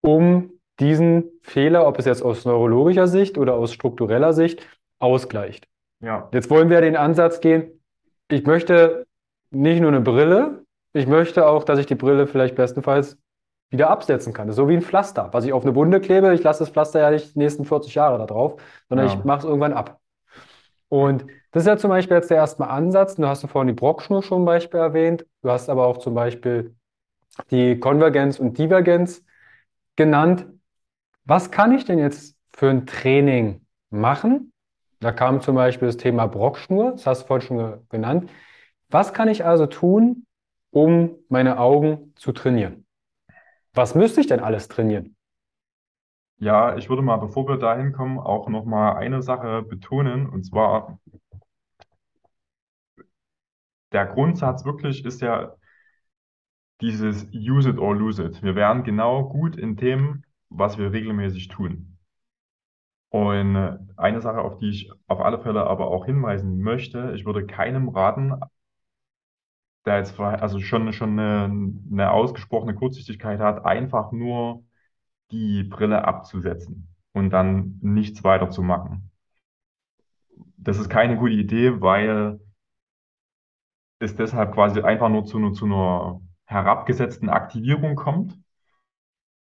um 0.00 0.50
diesen 0.82 1.30
Fehler, 1.42 1.86
ob 1.86 1.98
es 1.98 2.04
jetzt 2.04 2.22
aus 2.22 2.44
neurologischer 2.44 3.06
Sicht 3.06 3.38
oder 3.38 3.54
aus 3.54 3.72
struktureller 3.72 4.32
Sicht, 4.32 4.66
ausgleicht. 4.98 5.68
Ja, 6.00 6.28
Jetzt 6.32 6.50
wollen 6.50 6.68
wir 6.68 6.80
den 6.80 6.96
Ansatz 6.96 7.40
gehen, 7.40 7.80
ich 8.28 8.44
möchte 8.44 9.06
nicht 9.50 9.80
nur 9.80 9.90
eine 9.90 10.00
Brille, 10.00 10.64
ich 10.92 11.06
möchte 11.06 11.46
auch, 11.46 11.64
dass 11.64 11.78
ich 11.78 11.86
die 11.86 11.94
Brille 11.94 12.26
vielleicht 12.26 12.56
bestenfalls 12.56 13.18
wieder 13.70 13.88
absetzen 13.88 14.32
kann. 14.32 14.48
Das 14.48 14.54
ist 14.54 14.58
so 14.58 14.68
wie 14.68 14.74
ein 14.74 14.82
Pflaster, 14.82 15.28
was 15.32 15.44
ich 15.44 15.52
auf 15.52 15.64
eine 15.64 15.74
Wunde 15.74 16.00
klebe. 16.00 16.34
Ich 16.34 16.42
lasse 16.42 16.60
das 16.60 16.70
Pflaster 16.70 17.00
ja 17.00 17.10
nicht 17.10 17.34
die 17.34 17.38
nächsten 17.38 17.64
40 17.64 17.94
Jahre 17.94 18.18
da 18.18 18.26
drauf, 18.26 18.60
sondern 18.88 19.06
ich 19.06 19.14
ja, 19.14 19.20
mache 19.24 19.38
es 19.38 19.44
irgendwann 19.44 19.72
ab. 19.72 19.98
Und 20.88 21.24
das 21.52 21.62
ist 21.62 21.66
ja 21.68 21.76
zum 21.78 21.88
Beispiel 21.88 22.16
jetzt 22.16 22.30
der 22.30 22.36
erste 22.36 22.66
Ansatz. 22.66 23.14
Du 23.14 23.26
hast 23.26 23.46
vorhin 23.46 23.68
die 23.68 23.72
Brockschnur 23.72 24.22
schon 24.22 24.44
Beispiel 24.44 24.80
erwähnt. 24.80 25.24
Du 25.42 25.50
hast 25.50 25.70
aber 25.70 25.86
auch 25.86 25.98
zum 25.98 26.14
Beispiel 26.14 26.74
die 27.50 27.78
Konvergenz 27.78 28.38
und 28.38 28.58
Divergenz 28.58 29.24
genannt. 29.96 30.46
Was 31.24 31.50
kann 31.50 31.72
ich 31.72 31.84
denn 31.84 31.98
jetzt 31.98 32.36
für 32.52 32.68
ein 32.70 32.86
Training 32.86 33.64
machen? 33.90 34.52
Da 35.00 35.12
kam 35.12 35.40
zum 35.40 35.54
Beispiel 35.56 35.88
das 35.88 35.96
Thema 35.96 36.26
Brockschnur, 36.26 36.92
das 36.92 37.06
hast 37.06 37.22
du 37.22 37.26
vorhin 37.26 37.46
schon 37.46 37.58
ge- 37.58 37.78
genannt. 37.90 38.30
Was 38.88 39.12
kann 39.12 39.28
ich 39.28 39.44
also 39.44 39.66
tun, 39.66 40.26
um 40.70 41.16
meine 41.28 41.58
Augen 41.58 42.12
zu 42.16 42.32
trainieren. 42.32 42.86
Was 43.74 43.94
müsste 43.94 44.20
ich 44.22 44.26
denn 44.28 44.40
alles 44.40 44.68
trainieren? 44.68 45.16
Ja, 46.38 46.76
ich 46.76 46.88
würde 46.90 47.00
mal, 47.02 47.16
bevor 47.16 47.48
wir 47.48 47.56
da 47.56 47.74
hinkommen, 47.76 48.18
auch 48.18 48.48
noch 48.50 48.64
mal 48.66 48.96
eine 48.96 49.22
Sache 49.22 49.62
betonen. 49.62 50.28
Und 50.28 50.44
zwar, 50.44 50.98
der 53.92 54.06
Grundsatz 54.06 54.64
wirklich 54.64 55.04
ist 55.04 55.20
ja 55.20 55.54
dieses 56.82 57.26
Use 57.32 57.66
it 57.70 57.78
or 57.78 57.94
lose 57.96 58.22
it. 58.22 58.42
Wir 58.42 58.54
werden 58.54 58.84
genau 58.84 59.24
gut 59.28 59.56
in 59.56 59.76
dem, 59.76 60.22
was 60.56 60.78
wir 60.78 60.92
regelmäßig 60.92 61.48
tun. 61.48 61.98
Und 63.10 63.56
äh, 63.56 63.78
eine 63.96 64.20
Sache, 64.22 64.40
auf 64.40 64.58
die 64.58 64.70
ich 64.70 64.90
auf 65.06 65.20
alle 65.20 65.38
Fälle 65.38 65.66
aber 65.66 65.88
auch 65.88 66.06
hinweisen 66.06 66.60
möchte, 66.60 67.12
ich 67.14 67.26
würde 67.26 67.46
keinem 67.46 67.88
raten, 67.90 68.40
der 69.84 69.98
jetzt 69.98 70.18
also 70.18 70.60
schon, 70.60 70.92
schon 70.92 71.18
eine, 71.18 71.44
eine 71.90 72.10
ausgesprochene 72.12 72.74
Kurzsichtigkeit 72.74 73.40
hat, 73.40 73.64
einfach 73.64 74.12
nur 74.12 74.64
die 75.30 75.64
Brille 75.64 76.04
abzusetzen 76.04 76.88
und 77.12 77.30
dann 77.30 77.78
nichts 77.82 78.22
weiter 78.24 78.50
zu 78.50 78.62
machen. 78.62 79.10
Das 80.56 80.78
ist 80.78 80.88
keine 80.88 81.16
gute 81.16 81.34
Idee, 81.34 81.80
weil 81.80 82.40
es 83.98 84.14
deshalb 84.14 84.54
quasi 84.54 84.80
einfach 84.80 85.08
nur 85.08 85.24
zu, 85.24 85.38
nur 85.38 85.52
zu 85.52 85.66
einer 85.66 86.20
herabgesetzten 86.44 87.28
Aktivierung 87.28 87.96
kommt 87.96 88.38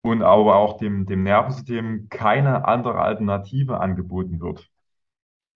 und 0.02 0.22
aber 0.22 0.56
auch 0.56 0.78
dem, 0.78 1.06
dem 1.06 1.22
Nervensystem 1.22 2.08
keine 2.08 2.66
andere 2.66 3.00
Alternative 3.00 3.80
angeboten 3.80 4.40
wird. 4.40 4.70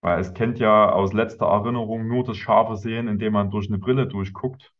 Weil 0.01 0.19
es 0.19 0.33
kennt 0.33 0.59
ja 0.59 0.91
aus 0.91 1.13
letzter 1.13 1.47
Erinnerung 1.47 2.07
nur 2.07 2.23
das 2.23 2.37
scharfe 2.37 2.77
Sehen, 2.77 3.07
indem 3.07 3.33
man 3.33 3.51
durch 3.51 3.67
eine 3.67 3.77
Brille 3.77 4.07
durchguckt 4.07 4.73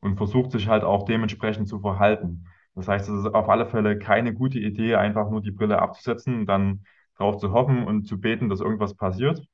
und 0.00 0.16
versucht 0.16 0.52
sich 0.52 0.68
halt 0.68 0.84
auch 0.84 1.04
dementsprechend 1.06 1.68
zu 1.68 1.80
verhalten. 1.80 2.46
Das 2.74 2.88
heißt, 2.88 3.08
es 3.08 3.20
ist 3.20 3.34
auf 3.34 3.48
alle 3.48 3.66
Fälle 3.66 3.98
keine 3.98 4.34
gute 4.34 4.58
Idee, 4.58 4.96
einfach 4.96 5.30
nur 5.30 5.40
die 5.40 5.52
Brille 5.52 5.80
abzusetzen 5.80 6.34
und 6.40 6.46
dann 6.46 6.84
darauf 7.16 7.38
zu 7.38 7.52
hoffen 7.52 7.86
und 7.86 8.06
zu 8.06 8.20
beten, 8.20 8.48
dass 8.48 8.60
irgendwas 8.60 8.94
passiert. 8.94 9.46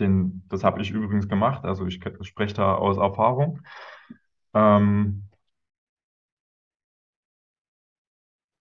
Den, 0.00 0.44
das 0.48 0.62
habe 0.62 0.80
ich 0.80 0.90
übrigens 0.92 1.28
gemacht, 1.28 1.64
also 1.64 1.84
ich 1.86 2.00
spreche 2.22 2.54
da 2.54 2.74
aus 2.76 2.98
Erfahrung. 2.98 3.60
Ähm, 4.54 5.27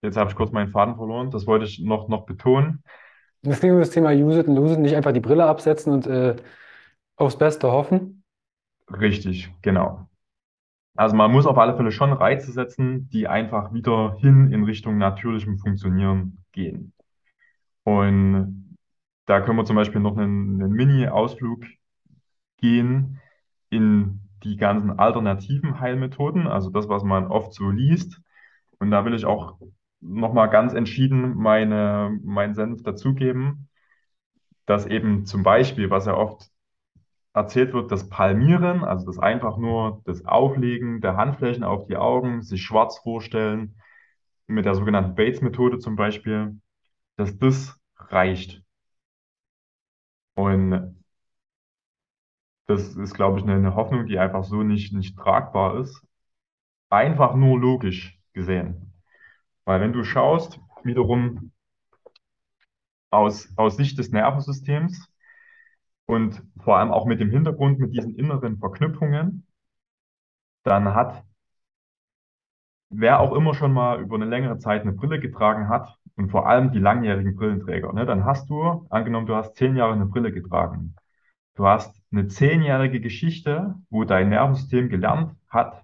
jetzt 0.01 0.17
habe 0.17 0.29
ich 0.29 0.35
kurz 0.35 0.51
meinen 0.51 0.71
Faden 0.71 0.95
verloren, 0.95 1.31
das 1.31 1.47
wollte 1.47 1.65
ich 1.65 1.79
noch, 1.79 2.07
noch 2.07 2.25
betonen. 2.25 2.83
Es 3.43 3.61
ging 3.61 3.71
um 3.71 3.79
das 3.79 3.91
Thema 3.91 4.11
Use 4.11 4.39
it 4.39 4.47
und 4.47 4.55
lose 4.55 4.73
it, 4.73 4.79
nicht 4.79 4.95
einfach 4.95 5.13
die 5.13 5.19
Brille 5.19 5.45
absetzen 5.45 5.93
und 5.93 6.07
äh, 6.07 6.35
aufs 7.15 7.37
Beste 7.37 7.71
hoffen. 7.71 8.23
Richtig, 8.89 9.51
genau. 9.61 10.07
Also 10.95 11.15
man 11.15 11.31
muss 11.31 11.45
auf 11.45 11.57
alle 11.57 11.75
Fälle 11.75 11.91
schon 11.91 12.11
Reize 12.11 12.51
setzen, 12.51 13.07
die 13.09 13.27
einfach 13.27 13.71
wieder 13.71 14.17
hin 14.19 14.51
in 14.51 14.63
Richtung 14.63 14.97
natürlichem 14.97 15.59
Funktionieren 15.59 16.39
gehen. 16.51 16.93
Und 17.83 18.77
da 19.27 19.41
können 19.41 19.57
wir 19.57 19.65
zum 19.65 19.75
Beispiel 19.75 20.01
noch 20.01 20.17
einen, 20.17 20.61
einen 20.61 20.71
Mini-Ausflug 20.71 21.63
gehen 22.57 23.21
in 23.69 24.21
die 24.43 24.57
ganzen 24.57 24.97
alternativen 24.97 25.79
Heilmethoden, 25.79 26.47
also 26.47 26.69
das, 26.69 26.89
was 26.89 27.03
man 27.03 27.27
oft 27.27 27.53
so 27.53 27.69
liest. 27.69 28.21
Und 28.79 28.91
da 28.91 29.05
will 29.05 29.13
ich 29.13 29.25
auch 29.25 29.57
nochmal 30.01 30.49
ganz 30.49 30.73
entschieden 30.73 31.35
meine, 31.35 32.17
meinen 32.23 32.53
Senf 32.55 32.83
dazugeben, 32.83 33.69
dass 34.65 34.85
eben 34.85 35.25
zum 35.25 35.43
Beispiel, 35.43 35.89
was 35.89 36.05
ja 36.05 36.15
oft 36.15 36.49
erzählt 37.33 37.73
wird, 37.73 37.91
das 37.91 38.09
Palmieren, 38.09 38.83
also 38.83 39.05
das 39.05 39.19
einfach 39.19 39.57
nur 39.57 40.01
das 40.05 40.25
Auflegen 40.25 41.01
der 41.01 41.17
Handflächen 41.17 41.63
auf 41.63 41.87
die 41.87 41.97
Augen, 41.97 42.41
sich 42.43 42.63
schwarz 42.63 42.99
vorstellen, 42.99 43.75
mit 44.47 44.65
der 44.65 44.75
sogenannten 44.75 45.15
Bates-Methode 45.15 45.79
zum 45.79 45.95
Beispiel, 45.95 46.59
dass 47.17 47.37
das 47.39 47.79
reicht. 47.97 48.63
Und 50.35 50.95
das 52.67 52.95
ist, 52.95 53.13
glaube 53.13 53.39
ich, 53.39 53.43
eine, 53.45 53.55
eine 53.55 53.75
Hoffnung, 53.75 54.05
die 54.07 54.19
einfach 54.19 54.43
so 54.43 54.63
nicht, 54.63 54.93
nicht 54.93 55.17
tragbar 55.17 55.79
ist. 55.79 56.01
Einfach 56.89 57.35
nur 57.35 57.59
logisch 57.59 58.19
gesehen. 58.33 58.86
Weil 59.67 59.81
wenn 59.81 59.91
du 59.91 60.05
schaust, 60.05 60.61
wiederum 60.85 61.51
aus, 63.11 63.49
aus 63.57 63.75
Sicht 63.75 63.97
des 63.97 64.11
Nervensystems 64.11 65.11
und 66.05 66.41
vor 66.63 66.77
allem 66.77 66.91
auch 66.91 67.05
mit 67.05 67.19
dem 67.19 67.31
Hintergrund, 67.31 67.77
mit 67.77 67.93
diesen 67.93 68.15
inneren 68.15 68.59
Verknüpfungen, 68.59 69.45
dann 70.63 70.95
hat 70.95 71.25
wer 72.89 73.19
auch 73.19 73.33
immer 73.33 73.53
schon 73.53 73.73
mal 73.73 73.99
über 73.99 74.15
eine 74.15 74.25
längere 74.25 74.57
Zeit 74.57 74.83
eine 74.83 74.93
Brille 74.93 75.19
getragen 75.19 75.67
hat 75.67 75.97
und 76.15 76.29
vor 76.31 76.47
allem 76.47 76.71
die 76.71 76.79
langjährigen 76.79 77.35
Brillenträger, 77.35 77.91
ne, 77.91 78.05
dann 78.05 78.23
hast 78.23 78.49
du, 78.49 78.87
angenommen, 78.89 79.27
du 79.27 79.35
hast 79.35 79.55
zehn 79.57 79.75
Jahre 79.75 79.91
eine 79.93 80.05
Brille 80.05 80.31
getragen. 80.31 80.95
Du 81.55 81.67
hast 81.67 82.01
eine 82.13 82.27
zehnjährige 82.27 83.01
Geschichte, 83.01 83.75
wo 83.89 84.05
dein 84.05 84.29
Nervensystem 84.29 84.87
gelernt 84.87 85.35
hat, 85.49 85.83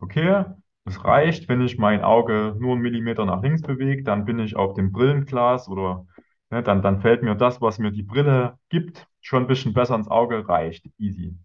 okay, 0.00 0.46
es 0.84 1.04
reicht, 1.04 1.48
wenn 1.48 1.60
ich 1.62 1.78
mein 1.78 2.02
Auge 2.02 2.54
nur 2.58 2.72
einen 2.72 2.82
Millimeter 2.82 3.24
nach 3.24 3.42
links 3.42 3.62
bewege, 3.62 4.02
dann 4.02 4.24
bin 4.24 4.38
ich 4.38 4.56
auf 4.56 4.74
dem 4.74 4.92
Brillenglas 4.92 5.68
oder 5.68 6.06
ne, 6.50 6.62
dann, 6.62 6.82
dann 6.82 7.00
fällt 7.00 7.22
mir 7.22 7.34
das, 7.36 7.60
was 7.60 7.78
mir 7.78 7.90
die 7.92 8.02
Brille 8.02 8.58
gibt, 8.68 9.06
schon 9.20 9.44
ein 9.44 9.46
bisschen 9.48 9.72
besser 9.74 9.94
ins 9.96 10.08
Auge, 10.08 10.48
reicht. 10.48 10.86
Easy. 10.98 11.36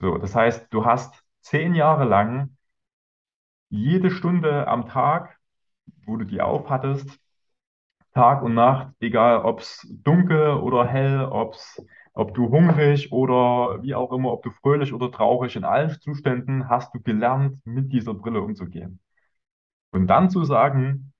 So, 0.00 0.18
das 0.18 0.34
heißt, 0.34 0.66
du 0.70 0.84
hast 0.84 1.22
zehn 1.40 1.74
Jahre 1.74 2.04
lang 2.04 2.56
jede 3.70 4.10
Stunde 4.10 4.66
am 4.68 4.86
Tag, 4.88 5.38
wo 6.06 6.16
du 6.16 6.24
die 6.24 6.40
aufhattest, 6.40 7.18
Tag 8.14 8.42
und 8.42 8.54
Nacht, 8.54 8.94
egal 9.00 9.38
ob 9.44 9.60
es 9.60 9.86
dunkel 10.04 10.52
oder 10.54 10.86
hell, 10.86 11.24
ob's, 11.30 11.82
ob 12.18 12.34
du 12.34 12.50
hungrig 12.50 13.12
oder 13.12 13.80
wie 13.82 13.94
auch 13.94 14.12
immer, 14.12 14.32
ob 14.32 14.42
du 14.42 14.50
fröhlich 14.50 14.92
oder 14.92 15.12
traurig, 15.12 15.54
in 15.54 15.62
allen 15.64 15.90
Zuständen 16.00 16.68
hast 16.68 16.92
du 16.92 17.00
gelernt, 17.00 17.64
mit 17.64 17.92
dieser 17.92 18.12
Brille 18.12 18.42
umzugehen. 18.42 18.98
Und 19.92 20.08
dann 20.08 20.28
zu 20.28 20.44
sagen, 20.44 21.12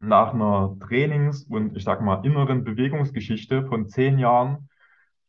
nach 0.00 0.34
einer 0.34 0.76
Trainings- 0.80 1.44
und 1.44 1.76
ich 1.76 1.84
sag 1.84 2.02
mal 2.02 2.24
inneren 2.24 2.64
Bewegungsgeschichte 2.64 3.66
von 3.66 3.88
zehn 3.88 4.18
Jahren, 4.18 4.68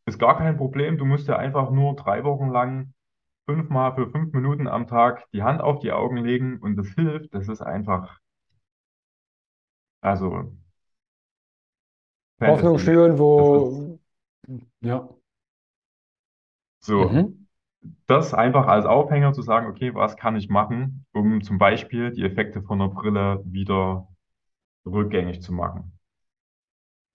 ist 0.06 0.20
gar 0.20 0.38
kein 0.38 0.58
Problem. 0.58 1.00
Du 1.00 1.06
musst 1.06 1.28
ja 1.28 1.38
einfach 1.38 1.72
nur 1.72 1.96
drei 1.96 2.24
Wochen 2.24 2.50
lang 2.50 2.94
fünfmal 3.48 3.96
für 3.96 4.12
fünf 4.12 4.34
Minuten 4.34 4.68
am 4.68 4.88
Tag 4.88 5.26
die 5.34 5.44
Hand 5.44 5.62
auf 5.62 5.80
die 5.80 5.92
Augen 5.92 6.18
legen 6.18 6.60
und 6.60 6.76
das 6.76 6.88
hilft. 6.90 7.34
Das 7.34 7.48
ist 7.50 7.62
einfach, 7.62 8.20
also 10.04 10.54
Hoffnung 12.46 12.78
schüren, 12.80 13.18
wo, 13.18 14.00
ja. 14.82 15.10
so. 16.80 17.10
Mhm. 17.10 17.48
Das 18.08 18.34
einfach 18.34 18.68
als 18.68 18.86
Aufhänger 18.86 19.34
zu 19.34 19.42
sagen, 19.42 19.68
okay, 19.68 19.94
was 19.94 20.16
kann 20.16 20.38
ich 20.38 20.50
machen, 20.50 21.06
um 21.12 21.42
zum 21.42 21.58
Beispiel 21.58 22.12
die 22.12 22.24
Effekte 22.24 22.62
von 22.62 22.80
der 22.80 22.88
Brille 22.88 23.42
wieder 23.46 24.08
rückgängig 24.86 25.42
zu 25.42 25.54
machen. 25.54 25.98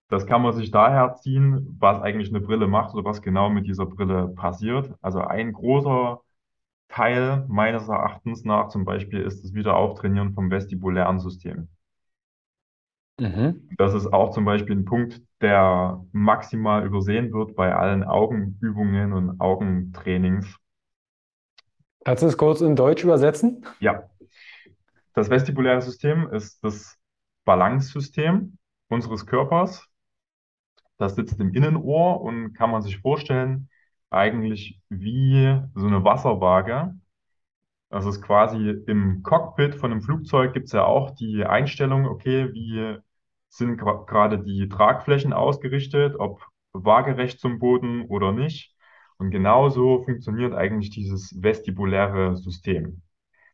Das 0.08 0.26
kann 0.26 0.42
man 0.42 0.54
sich 0.54 0.70
daher 0.70 1.14
ziehen, 1.14 1.76
was 1.78 2.00
eigentlich 2.00 2.30
eine 2.30 2.40
Brille 2.40 2.66
macht 2.66 2.94
oder 2.94 3.04
was 3.04 3.22
genau 3.22 3.50
mit 3.50 3.66
dieser 3.66 3.86
Brille 3.86 4.28
passiert. 4.28 4.94
Also 5.02 5.20
ein 5.20 5.52
großer 5.52 6.20
Teil 6.88 7.44
meines 7.48 7.88
Erachtens 7.88 8.44
nach 8.44 8.68
zum 8.68 8.84
Beispiel 8.84 9.20
ist 9.20 9.44
das 9.44 9.52
Wiederauftrainieren 9.52 10.32
vom 10.34 10.50
vestibulären 10.50 11.20
System. 11.20 11.68
Mhm. 13.20 13.68
Das 13.78 13.94
ist 13.94 14.12
auch 14.12 14.30
zum 14.32 14.44
Beispiel 14.44 14.76
ein 14.76 14.84
Punkt, 14.84 15.22
der 15.40 16.04
maximal 16.12 16.84
übersehen 16.84 17.32
wird 17.32 17.56
bei 17.56 17.74
allen 17.74 18.04
Augenübungen 18.04 19.12
und 19.14 19.40
Augentrainings. 19.40 20.46
Kannst 22.04 22.22
du 22.22 22.26
es 22.26 22.36
kurz 22.36 22.60
in 22.60 22.74
Deutsch 22.76 23.04
übersetzen? 23.04 23.64
Ja, 23.80 24.08
das 25.14 25.28
vestibuläre 25.30 25.82
System 25.82 26.28
ist 26.32 26.62
das 26.64 26.96
Balance-System 27.44 28.58
unseres 28.88 29.26
Körpers. 29.26 29.86
Das 30.98 31.14
sitzt 31.14 31.40
im 31.40 31.54
Innenohr 31.54 32.20
und 32.20 32.54
kann 32.54 32.70
man 32.70 32.82
sich 32.82 32.98
vorstellen, 32.98 33.68
eigentlich 34.10 34.80
wie 34.88 35.60
so 35.74 35.86
eine 35.86 36.02
Wasserwaage. 36.04 36.94
Das 37.90 38.06
ist 38.06 38.22
quasi 38.22 38.70
im 38.86 39.22
Cockpit 39.22 39.74
von 39.76 39.92
einem 39.92 40.02
Flugzeug 40.02 40.54
gibt 40.54 40.66
es 40.68 40.72
ja 40.72 40.84
auch 40.84 41.12
die 41.12 41.44
Einstellung, 41.44 42.06
okay, 42.06 42.52
wie 42.54 42.98
sind 43.48 43.78
gerade 43.78 44.38
die 44.38 44.68
Tragflächen 44.68 45.32
ausgerichtet, 45.32 46.16
ob 46.18 46.46
waagerecht 46.72 47.40
zum 47.40 47.58
Boden 47.58 48.04
oder 48.06 48.32
nicht. 48.32 48.74
Und 49.18 49.30
genauso 49.30 50.02
funktioniert 50.04 50.54
eigentlich 50.54 50.90
dieses 50.90 51.34
vestibuläre 51.42 52.36
System. 52.36 53.02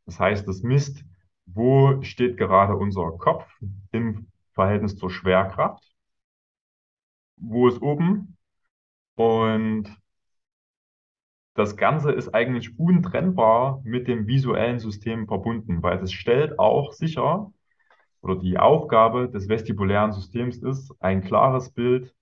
Das 0.07 0.21
heißt, 0.21 0.47
es 0.49 0.63
misst, 0.63 1.05
wo 1.47 2.03
steht 2.03 2.37
gerade 2.37 2.77
unser 2.77 3.13
Kopf 3.13 3.47
im 3.93 4.29
Verhältnis 4.53 4.97
zur 4.97 5.11
Schwerkraft, 5.11 5.83
wo 7.37 7.69
ist 7.69 7.81
oben 7.83 8.37
und 9.17 9.89
das 11.55 11.77
Ganze 11.77 12.13
ist 12.13 12.35
eigentlich 12.35 12.79
untrennbar 12.79 13.81
mit 13.85 14.09
dem 14.09 14.27
visuellen 14.27 14.79
System 14.81 15.27
verbunden, 15.27 15.83
weil 15.83 15.99
es 16.03 16.13
stellt 16.13 16.59
auch 16.59 16.93
sicher, 16.93 17.53
oder 18.25 18.37
die 18.37 18.59
Aufgabe 18.59 19.29
des 19.29 19.49
vestibulären 19.49 20.13
Systems 20.13 20.57
ist, 20.59 20.95
ein 21.01 21.23
klares 21.23 21.71
Bild 21.71 22.15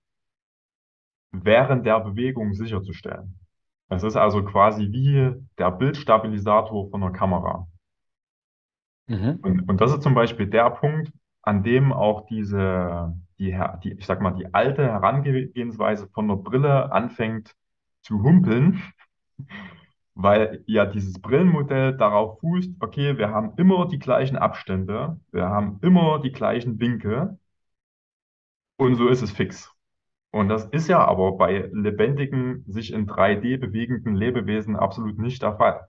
während 1.31 1.85
der 1.85 1.99
Bewegung 2.01 2.53
sicherzustellen. 2.53 3.39
Es 3.89 4.03
ist 4.03 4.15
also 4.15 4.43
quasi 4.43 4.91
wie 4.91 5.33
der 5.57 5.71
Bildstabilisator 5.71 6.89
von 6.89 7.03
einer 7.03 7.11
Kamera. 7.11 7.67
Mhm. 9.07 9.39
Und, 9.41 9.69
und 9.69 9.81
das 9.81 9.93
ist 9.93 10.03
zum 10.03 10.13
Beispiel 10.13 10.47
der 10.47 10.69
Punkt, 10.69 11.11
an 11.41 11.63
dem 11.63 11.91
auch 11.91 12.25
diese, 12.27 13.13
die, 13.39 13.57
die, 13.83 13.93
ich 13.93 14.05
sag 14.05 14.21
mal, 14.21 14.31
die 14.31 14.53
alte 14.53 14.83
Herangehensweise 14.83 16.07
von 16.07 16.27
der 16.27 16.35
Brille 16.35 16.91
anfängt 16.91 17.55
zu 18.01 18.21
humpeln, 18.23 18.81
weil 20.15 20.63
ja 20.67 20.85
dieses 20.85 21.19
Brillenmodell 21.21 21.97
darauf 21.97 22.39
fußt, 22.39 22.75
okay, 22.79 23.17
wir 23.17 23.29
haben 23.29 23.53
immer 23.57 23.87
die 23.87 23.99
gleichen 23.99 24.37
Abstände, 24.37 25.19
wir 25.31 25.49
haben 25.49 25.79
immer 25.81 26.19
die 26.19 26.31
gleichen 26.31 26.79
Winkel 26.79 27.37
und 28.77 28.95
so 28.95 29.07
ist 29.07 29.21
es 29.21 29.31
fix. 29.31 29.71
Und 30.31 30.49
das 30.49 30.65
ist 30.65 30.87
ja 30.87 30.99
aber 31.05 31.33
bei 31.37 31.69
lebendigen, 31.73 32.63
sich 32.67 32.91
in 32.91 33.07
3D 33.07 33.57
bewegenden 33.59 34.15
Lebewesen 34.15 34.75
absolut 34.75 35.19
nicht 35.19 35.41
der 35.43 35.57
Fall. 35.57 35.87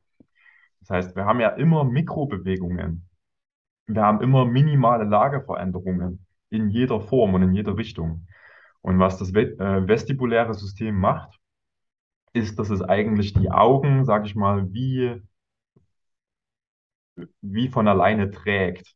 Das 0.80 0.90
heißt, 0.90 1.16
wir 1.16 1.24
haben 1.24 1.40
ja 1.40 1.48
immer 1.50 1.84
Mikrobewegungen. 1.84 3.08
Wir 3.86 4.02
haben 4.02 4.20
immer 4.20 4.44
minimale 4.44 5.04
Lageveränderungen 5.04 6.26
in 6.50 6.68
jeder 6.68 7.00
Form 7.00 7.34
und 7.34 7.42
in 7.42 7.54
jeder 7.54 7.76
Richtung. 7.76 8.26
Und 8.82 8.98
was 8.98 9.18
das 9.18 9.32
äh, 9.34 9.88
vestibuläre 9.88 10.52
System 10.52 10.94
macht, 10.96 11.40
ist, 12.34 12.58
dass 12.58 12.70
es 12.70 12.82
eigentlich 12.82 13.32
die 13.34 13.50
Augen, 13.50 14.04
sag 14.04 14.26
ich 14.26 14.34
mal, 14.34 14.72
wie, 14.74 15.22
wie 17.40 17.68
von 17.68 17.88
alleine 17.88 18.30
trägt. 18.30 18.94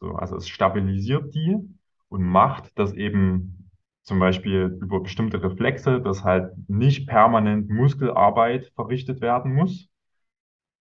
So, 0.00 0.12
also 0.16 0.36
es 0.36 0.48
stabilisiert 0.48 1.34
die 1.34 1.58
und 2.08 2.22
macht, 2.24 2.78
dass 2.78 2.94
eben 2.94 3.70
zum 4.02 4.20
Beispiel 4.20 4.78
über 4.82 5.00
bestimmte 5.02 5.42
Reflexe, 5.42 6.00
dass 6.02 6.24
halt 6.24 6.52
nicht 6.68 7.08
permanent 7.08 7.70
Muskelarbeit 7.70 8.72
verrichtet 8.76 9.20
werden 9.20 9.54
muss, 9.54 9.88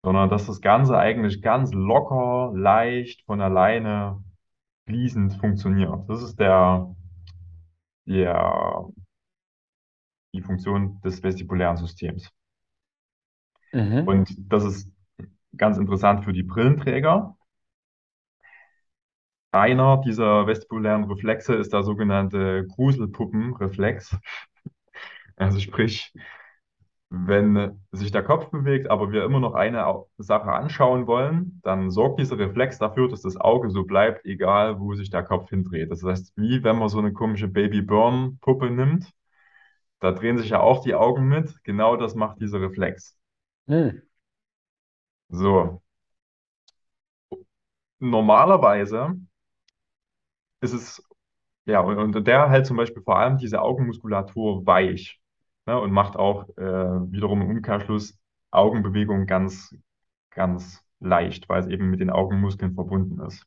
sondern 0.02 0.30
dass 0.30 0.46
das 0.46 0.60
Ganze 0.60 0.98
eigentlich 0.98 1.42
ganz 1.42 1.72
locker, 1.72 2.52
leicht, 2.54 3.24
von 3.26 3.40
alleine 3.40 4.22
fließend 4.86 5.34
funktioniert. 5.34 6.08
Das 6.08 6.22
ist 6.22 6.38
der, 6.40 6.94
der, 8.06 8.86
die 10.33 10.43
Funktion 10.43 11.01
des 11.03 11.22
vestibulären 11.22 11.76
Systems. 11.76 12.30
Mhm. 13.72 14.07
Und 14.07 14.35
das 14.39 14.64
ist 14.64 14.93
ganz 15.57 15.78
interessant 15.78 16.24
für 16.24 16.33
die 16.33 16.43
Brillenträger. 16.43 17.37
Einer 19.51 19.99
dieser 19.99 20.47
vestibulären 20.47 21.05
Reflexe 21.05 21.55
ist 21.55 21.72
der 21.72 21.83
sogenannte 21.83 22.66
Gruselpuppenreflex. 22.68 24.16
Also 25.37 25.61
sprich, 25.61 26.14
wenn 27.11 27.83
sich 27.91 28.11
der 28.11 28.22
Kopf 28.22 28.51
bewegt, 28.51 28.89
aber 28.89 29.12
wir 29.12 29.24
immer 29.24 29.41
noch 29.41 29.53
eine 29.53 30.05
Sache 30.16 30.51
anschauen 30.51 31.07
wollen, 31.07 31.61
dann 31.62 31.91
sorgt 31.91 32.20
dieser 32.20 32.39
Reflex 32.39 32.78
dafür, 32.78 33.09
dass 33.09 33.20
das 33.20 33.37
Auge 33.37 33.70
so 33.70 33.85
bleibt, 33.85 34.24
egal 34.24 34.80
wo 34.80 34.95
sich 34.95 35.11
der 35.11 35.22
Kopf 35.22 35.51
hindreht. 35.51 35.91
Das 35.91 36.03
heißt, 36.03 36.33
wie 36.37 36.64
wenn 36.64 36.78
man 36.78 36.89
so 36.89 36.99
eine 36.99 37.12
komische 37.12 37.49
Baby-Burn-Puppe 37.49 38.70
nimmt, 38.70 39.12
da 40.03 40.11
drehen 40.11 40.36
sich 40.36 40.50
ja 40.50 40.61
auch 40.61 40.82
die 40.82 40.96
Augen 40.96 41.28
mit. 41.28 41.62
Genau 41.62 41.96
das 41.96 42.16
macht 42.16 42.40
dieser 42.40 42.61
Reflex. 42.61 43.16
Mhm. 43.66 44.03
So. 45.30 45.82
Normalerweise 48.00 49.16
ist 50.61 50.72
es, 50.72 51.03
ja, 51.66 51.80
und, 51.80 52.16
und 52.16 52.26
der 52.26 52.50
hält 52.50 52.66
zum 52.66 52.76
Beispiel 52.76 53.03
vor 53.03 53.18
allem 53.18 53.38
diese 53.38 53.62
Augenmuskulatur 53.62 54.66
weich 54.66 55.20
ne, 55.66 55.80
und 55.80 55.92
macht 55.92 56.16
auch 56.16 56.48
äh, 56.57 56.62
wiederum 57.12 57.42
im 57.42 57.50
Umkehrschluss 57.50 58.18
Augenbewegungen 58.50 59.26
ganz, 59.28 59.76
ganz 60.30 60.84
leicht, 60.98 61.48
weil 61.48 61.61
es 61.61 61.68
eben 61.68 61.90
mit 61.90 62.00
den 62.00 62.11
Augenmuskeln 62.11 62.74
verbunden 62.74 63.20
ist. 63.20 63.46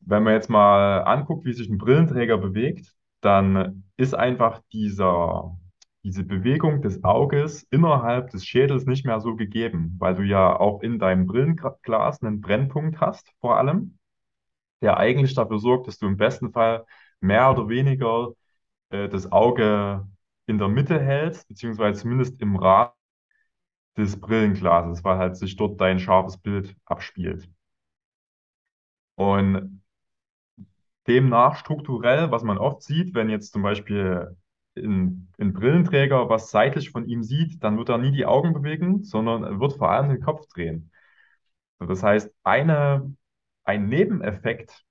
Wenn 0.00 0.22
man 0.22 0.34
jetzt 0.34 0.50
mal 0.50 1.02
anguckt, 1.04 1.46
wie 1.46 1.54
sich 1.54 1.68
ein 1.70 1.78
Brillenträger 1.78 2.36
bewegt, 2.36 2.94
dann 3.20 3.84
ist 3.96 4.14
einfach 4.14 4.60
dieser, 4.72 5.56
diese 6.04 6.24
Bewegung 6.24 6.82
des 6.82 7.04
Auges 7.04 7.64
innerhalb 7.70 8.30
des 8.30 8.46
Schädels 8.46 8.86
nicht 8.86 9.04
mehr 9.04 9.20
so 9.20 9.36
gegeben, 9.36 9.96
weil 9.98 10.14
du 10.14 10.22
ja 10.22 10.58
auch 10.58 10.80
in 10.82 10.98
deinem 10.98 11.26
Brillenglas 11.26 12.22
einen 12.22 12.40
Brennpunkt 12.40 13.00
hast, 13.00 13.32
vor 13.40 13.56
allem, 13.58 13.98
der 14.82 14.96
eigentlich 14.98 15.34
dafür 15.34 15.58
sorgt, 15.58 15.88
dass 15.88 15.98
du 15.98 16.06
im 16.06 16.16
besten 16.16 16.52
Fall 16.52 16.86
mehr 17.20 17.50
oder 17.50 17.68
weniger 17.68 18.32
äh, 18.90 19.08
das 19.08 19.32
Auge 19.32 20.06
in 20.46 20.58
der 20.58 20.68
Mitte 20.68 21.00
hältst, 21.00 21.48
beziehungsweise 21.48 22.02
zumindest 22.02 22.40
im 22.40 22.56
Rahmen 22.56 22.92
des 23.98 24.18
Brillenglases, 24.18 25.04
weil 25.04 25.18
halt 25.18 25.36
sich 25.36 25.54
dort 25.56 25.78
dein 25.78 25.98
scharfes 25.98 26.38
Bild 26.38 26.74
abspielt. 26.86 27.50
Und 29.16 29.82
demnach 31.08 31.56
strukturell, 31.56 32.30
was 32.30 32.42
man 32.44 32.58
oft 32.58 32.82
sieht, 32.82 33.14
wenn 33.14 33.30
jetzt 33.30 33.52
zum 33.52 33.62
Beispiel 33.62 34.36
ein, 34.76 35.32
ein 35.38 35.52
Brillenträger 35.52 36.28
was 36.28 36.50
seitlich 36.50 36.90
von 36.90 37.06
ihm 37.06 37.22
sieht, 37.22 37.62
dann 37.64 37.78
wird 37.78 37.88
er 37.88 37.98
nie 37.98 38.12
die 38.12 38.26
Augen 38.26 38.52
bewegen, 38.54 39.04
sondern 39.04 39.44
er 39.44 39.60
wird 39.60 39.74
vor 39.78 39.90
allem 39.90 40.10
den 40.10 40.20
Kopf 40.22 40.46
drehen. 40.48 40.92
Das 41.80 42.02
heißt, 42.02 42.30
eine, 42.44 43.14
ein 43.64 43.88
Nebeneffekt 43.88 44.84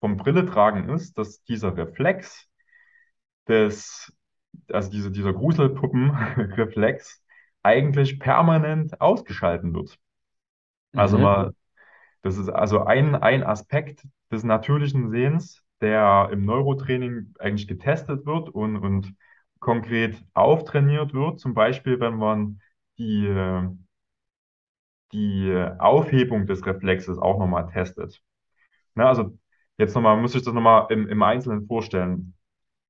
vom 0.00 0.16
Brilletragen 0.16 0.88
ist, 0.88 1.18
dass 1.18 1.42
dieser 1.44 1.76
Reflex 1.76 2.48
des, 3.48 4.12
also 4.68 4.90
diese, 4.90 5.10
dieser 5.10 5.32
Gruselpuppenreflex 5.32 7.22
eigentlich 7.62 8.18
permanent 8.20 9.00
ausgeschalten 9.00 9.74
wird. 9.74 9.98
Also 10.94 11.18
Mhm. 11.18 11.18
mal, 11.18 11.54
das 12.24 12.38
ist 12.38 12.48
also 12.48 12.84
ein, 12.84 13.14
ein 13.14 13.44
Aspekt 13.44 14.06
des 14.32 14.44
natürlichen 14.44 15.10
Sehens, 15.10 15.62
der 15.82 16.30
im 16.32 16.46
Neurotraining 16.46 17.34
eigentlich 17.38 17.68
getestet 17.68 18.24
wird 18.24 18.48
und, 18.48 18.78
und 18.78 19.14
konkret 19.60 20.16
auftrainiert 20.32 21.12
wird. 21.12 21.38
Zum 21.38 21.52
Beispiel, 21.52 22.00
wenn 22.00 22.16
man 22.16 22.60
die, 22.98 23.28
die 25.12 25.54
Aufhebung 25.78 26.46
des 26.46 26.64
Reflexes 26.66 27.18
auch 27.18 27.38
nochmal 27.38 27.68
testet. 27.68 28.22
Ne, 28.94 29.06
also 29.06 29.38
jetzt 29.78 29.94
nochmal, 29.94 30.16
muss 30.16 30.34
ich 30.34 30.42
das 30.42 30.54
nochmal 30.54 30.86
im, 30.90 31.08
im 31.08 31.22
Einzelnen 31.22 31.66
vorstellen. 31.66 32.34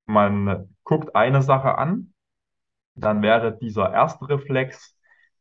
Man 0.07 0.75
guckt 0.85 1.17
eine 1.17 1.43
Sache 1.43 1.79
an, 1.79 2.15
dann 2.95 3.23
wäre 3.23 3.59
dieser 3.59 3.93
erste 3.93 4.29
Reflex, 4.29 4.97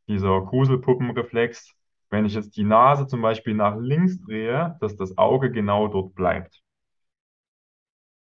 dieser 0.07 0.41
Gruselpuppenreflex, 0.41 1.75
wenn 2.13 2.25
ich 2.25 2.35
jetzt 2.35 2.57
die 2.57 2.63
Nase 2.65 3.07
zum 3.07 3.21
Beispiel 3.23 3.55
nach 3.55 3.77
links 3.77 4.21
drehe, 4.21 4.77
dass 4.81 4.95
das 4.97 5.17
Auge 5.19 5.51
genau 5.51 5.89
dort 5.89 6.15
bleibt. 6.15 6.63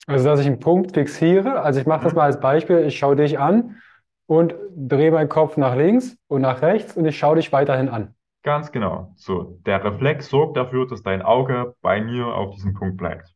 Also, 0.07 0.25
dass 0.27 0.41
ich 0.41 0.47
einen 0.47 0.61
Punkt 0.61 0.93
fixiere. 0.95 1.61
Also, 1.63 1.81
ich 1.81 1.87
mache 1.87 2.05
das 2.05 2.13
Mhm. 2.13 2.15
mal 2.15 2.25
als 2.25 2.41
Beispiel. 2.41 2.79
Ich 2.87 2.99
schaue 2.99 3.17
dich 3.17 3.39
an 3.39 3.81
und 4.27 4.55
drehe 4.77 5.11
meinen 5.11 5.29
Kopf 5.29 5.57
nach 5.57 5.77
links 5.77 6.17
und 6.29 6.43
nach 6.43 6.63
rechts 6.63 6.97
und 6.97 7.05
ich 7.07 7.19
schaue 7.19 7.37
dich 7.37 7.53
weiterhin 7.53 7.89
an. 7.89 8.15
Ganz 8.43 8.73
genau. 8.73 9.13
So, 9.17 9.61
der 9.67 9.85
Reflex 9.85 10.31
sorgt 10.31 10.57
dafür, 10.57 10.87
dass 10.87 11.03
dein 11.03 11.21
Auge 11.21 11.77
bei 11.83 12.01
mir 12.01 12.29
auf 12.29 12.55
diesem 12.55 12.73
Punkt 12.73 12.97
bleibt. 12.97 13.35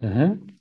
Mhm. 0.00 0.60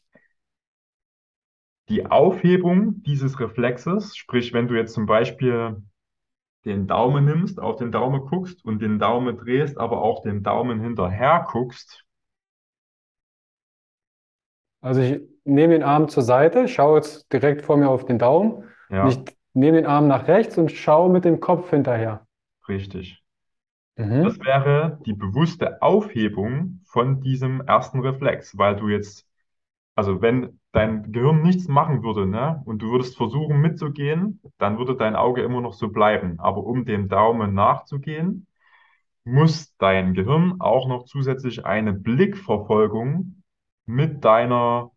Die 1.89 2.05
Aufhebung 2.05 3.03
dieses 3.03 3.37
Reflexes, 3.41 4.15
sprich, 4.15 4.53
wenn 4.53 4.69
du 4.69 4.75
jetzt 4.75 4.93
zum 4.93 5.05
Beispiel 5.05 5.83
den 6.66 6.88
Daumen 6.88 7.26
nimmst, 7.26 7.60
auf 7.60 7.78
den 7.78 7.91
Daumen 7.91 8.22
guckst 8.28 8.64
und 8.66 8.82
den 8.82 8.99
Daumen 8.99 9.38
drehst, 9.38 9.78
aber 9.78 10.01
auch 10.01 10.22
den 10.24 10.43
Daumen 10.43 10.82
hinterher 10.82 11.47
guckst, 11.51 12.05
Also, 14.82 15.01
ich 15.01 15.22
nehme 15.45 15.74
den 15.74 15.84
Arm 15.84 16.07
zur 16.10 16.24
Seite, 16.24 16.68
schaue 16.68 16.97
jetzt 16.97 17.32
direkt 17.34 17.62
vor 17.64 17.78
mir 17.78 17.89
auf 17.89 18.05
den 18.05 18.20
Daumen 18.20 18.64
ja, 18.89 19.24
ich 19.24 19.38
nehme 19.53 19.78
den 19.78 19.86
Arm 19.86 20.07
nach 20.07 20.28
rechts 20.28 20.57
und 20.57 20.72
schaue 20.72 21.10
mit 21.10 21.24
dem 21.26 21.39
Kopf 21.39 21.70
hinterher. 21.70 22.28
richtig. 22.70 23.22
Das 24.22 24.39
Mhm. 24.39 24.39
wäre 24.39 24.99
die 25.05 25.14
bewusste 25.14 25.82
Aufhebung 25.82 26.80
von 26.86 27.20
diesem 27.22 27.60
ersten 27.62 27.99
Reflex, 27.99 28.57
weil 28.57 28.78
du 28.78 28.88
jetzt, 28.89 29.28
also 30.00 30.22
wenn 30.22 30.60
dein 30.72 31.12
Gehirn 31.12 31.43
nichts 31.43 31.68
machen 31.68 32.04
würde, 32.04 32.26
ne, 32.28 32.62
und 32.66 32.82
du 32.82 32.91
würdest 32.91 33.18
versuchen 33.18 33.62
mitzugehen, 33.62 34.41
dann 34.58 34.78
würde 34.80 34.95
dein 34.95 35.16
Auge 35.16 35.41
immer 35.43 35.62
noch 35.62 35.74
so 35.74 35.89
bleiben. 35.89 36.39
Aber 36.39 36.64
um 36.66 36.86
dem 36.86 37.10
Daumen 37.10 37.54
nachzugehen, 37.54 38.47
muss 39.26 39.76
dein 39.78 40.14
Gehirn 40.16 40.58
auch 40.62 40.88
noch 40.88 41.06
zusätzlich 41.06 41.66
eine 41.66 41.93
Blickverfolgung 41.93 43.43
mit 43.88 44.26
deiner 44.26 44.91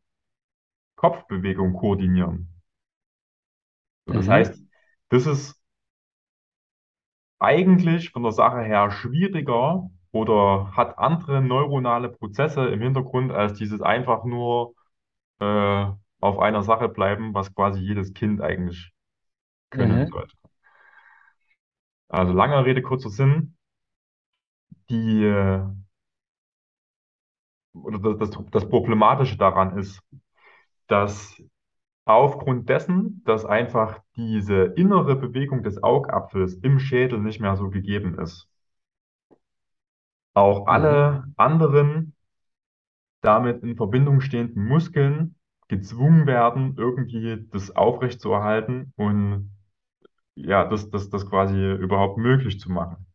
Kopfbewegung 0.97 1.75
koordinieren. 1.75 2.49
So, 4.07 4.13
das 4.13 4.29
Mhm. 4.29 4.29
heißt, 4.29 4.63
Das 5.11 5.27
ist 5.27 5.61
eigentlich 7.39 8.11
von 8.11 8.23
der 8.23 8.33
Sache 8.33 8.63
her 8.63 8.91
schwieriger 8.91 9.91
oder 10.13 10.73
hat 10.77 10.99
andere 10.99 11.43
neuronale 11.43 12.09
Prozesse 12.09 12.67
im 12.69 12.81
Hintergrund 12.81 13.33
als 13.33 13.55
dieses 13.59 13.81
einfach 13.83 14.25
nur 14.25 14.75
äh, 15.43 15.93
auf 16.21 16.39
einer 16.39 16.63
Sache 16.63 16.89
bleiben, 16.89 17.35
was 17.35 17.55
quasi 17.55 17.81
jedes 17.81 18.15
Kind 18.15 18.41
eigentlich 18.43 18.93
können 19.71 20.01
Mhm. 20.01 20.13
sollte. 20.13 20.35
Also 22.09 22.33
langer 22.33 22.65
Rede, 22.65 22.81
kurzer 22.81 23.11
Sinn. 23.11 23.57
Die, 24.89 25.25
äh, 25.25 25.63
oder 27.75 27.99
das, 28.17 28.31
das, 28.31 28.45
das 28.51 28.69
Problematische 28.69 29.37
daran 29.37 29.77
ist, 29.79 30.01
dass 30.89 31.43
aufgrund 32.07 32.69
dessen, 32.71 33.23
dass 33.27 33.45
einfach 33.47 34.01
diese 34.17 34.65
innere 34.77 35.17
Bewegung 35.17 35.63
des 35.65 35.83
Augapfels 35.83 36.55
im 36.57 36.79
Schädel 36.81 37.21
nicht 37.21 37.41
mehr 37.41 37.57
so 37.57 37.71
gegeben 37.71 38.19
ist, 38.21 38.49
auch 40.35 40.67
Mhm. 40.71 40.97
alle 40.97 41.25
anderen 41.37 42.15
damit 43.23 43.63
in 43.63 43.77
Verbindung 43.77 44.21
stehenden 44.21 44.67
Muskeln 44.67 45.37
gezwungen 45.69 46.27
werden, 46.27 46.75
irgendwie 46.77 47.47
das 47.51 47.75
aufrechtzuerhalten 47.75 48.93
und 48.97 49.51
ja, 50.35 50.65
das, 50.65 50.91
das, 50.91 51.11
das 51.11 51.29
quasi 51.29 51.73
überhaupt 51.75 52.19
möglich 52.19 52.61
zu 52.61 52.71
machen. 52.71 53.07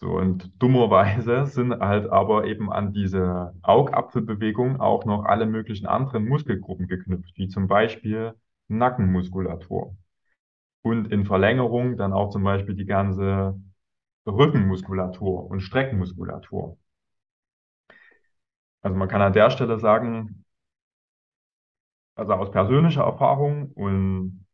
So, 0.00 0.10
und 0.18 0.50
dummerweise 0.60 1.46
sind 1.46 1.72
halt 1.80 2.10
aber 2.10 2.46
eben 2.46 2.72
an 2.72 2.92
diese 2.92 3.54
Augapfelbewegung 3.62 4.80
auch 4.80 5.04
noch 5.04 5.24
alle 5.24 5.46
möglichen 5.46 5.86
anderen 5.86 6.28
Muskelgruppen 6.28 6.88
geknüpft, 6.88 7.32
wie 7.36 7.48
zum 7.48 7.68
Beispiel 7.68 8.34
Nackenmuskulatur. 8.68 9.96
Und 10.82 11.12
in 11.12 11.24
Verlängerung 11.24 11.96
dann 11.96 12.12
auch 12.12 12.30
zum 12.30 12.42
Beispiel 12.42 12.74
die 12.74 12.86
ganze 12.86 13.60
Rückenmuskulatur 14.26 15.48
und 15.48 15.60
Streckenmuskulatur. 15.60 16.76
Also 18.82 18.96
man 18.96 19.08
kann 19.08 19.22
an 19.22 19.32
der 19.32 19.50
Stelle 19.50 19.78
sagen, 19.80 20.44
also 22.14 22.32
aus 22.34 22.50
persönlicher 22.50 23.02
Erfahrung 23.04 23.70
und 23.72 24.46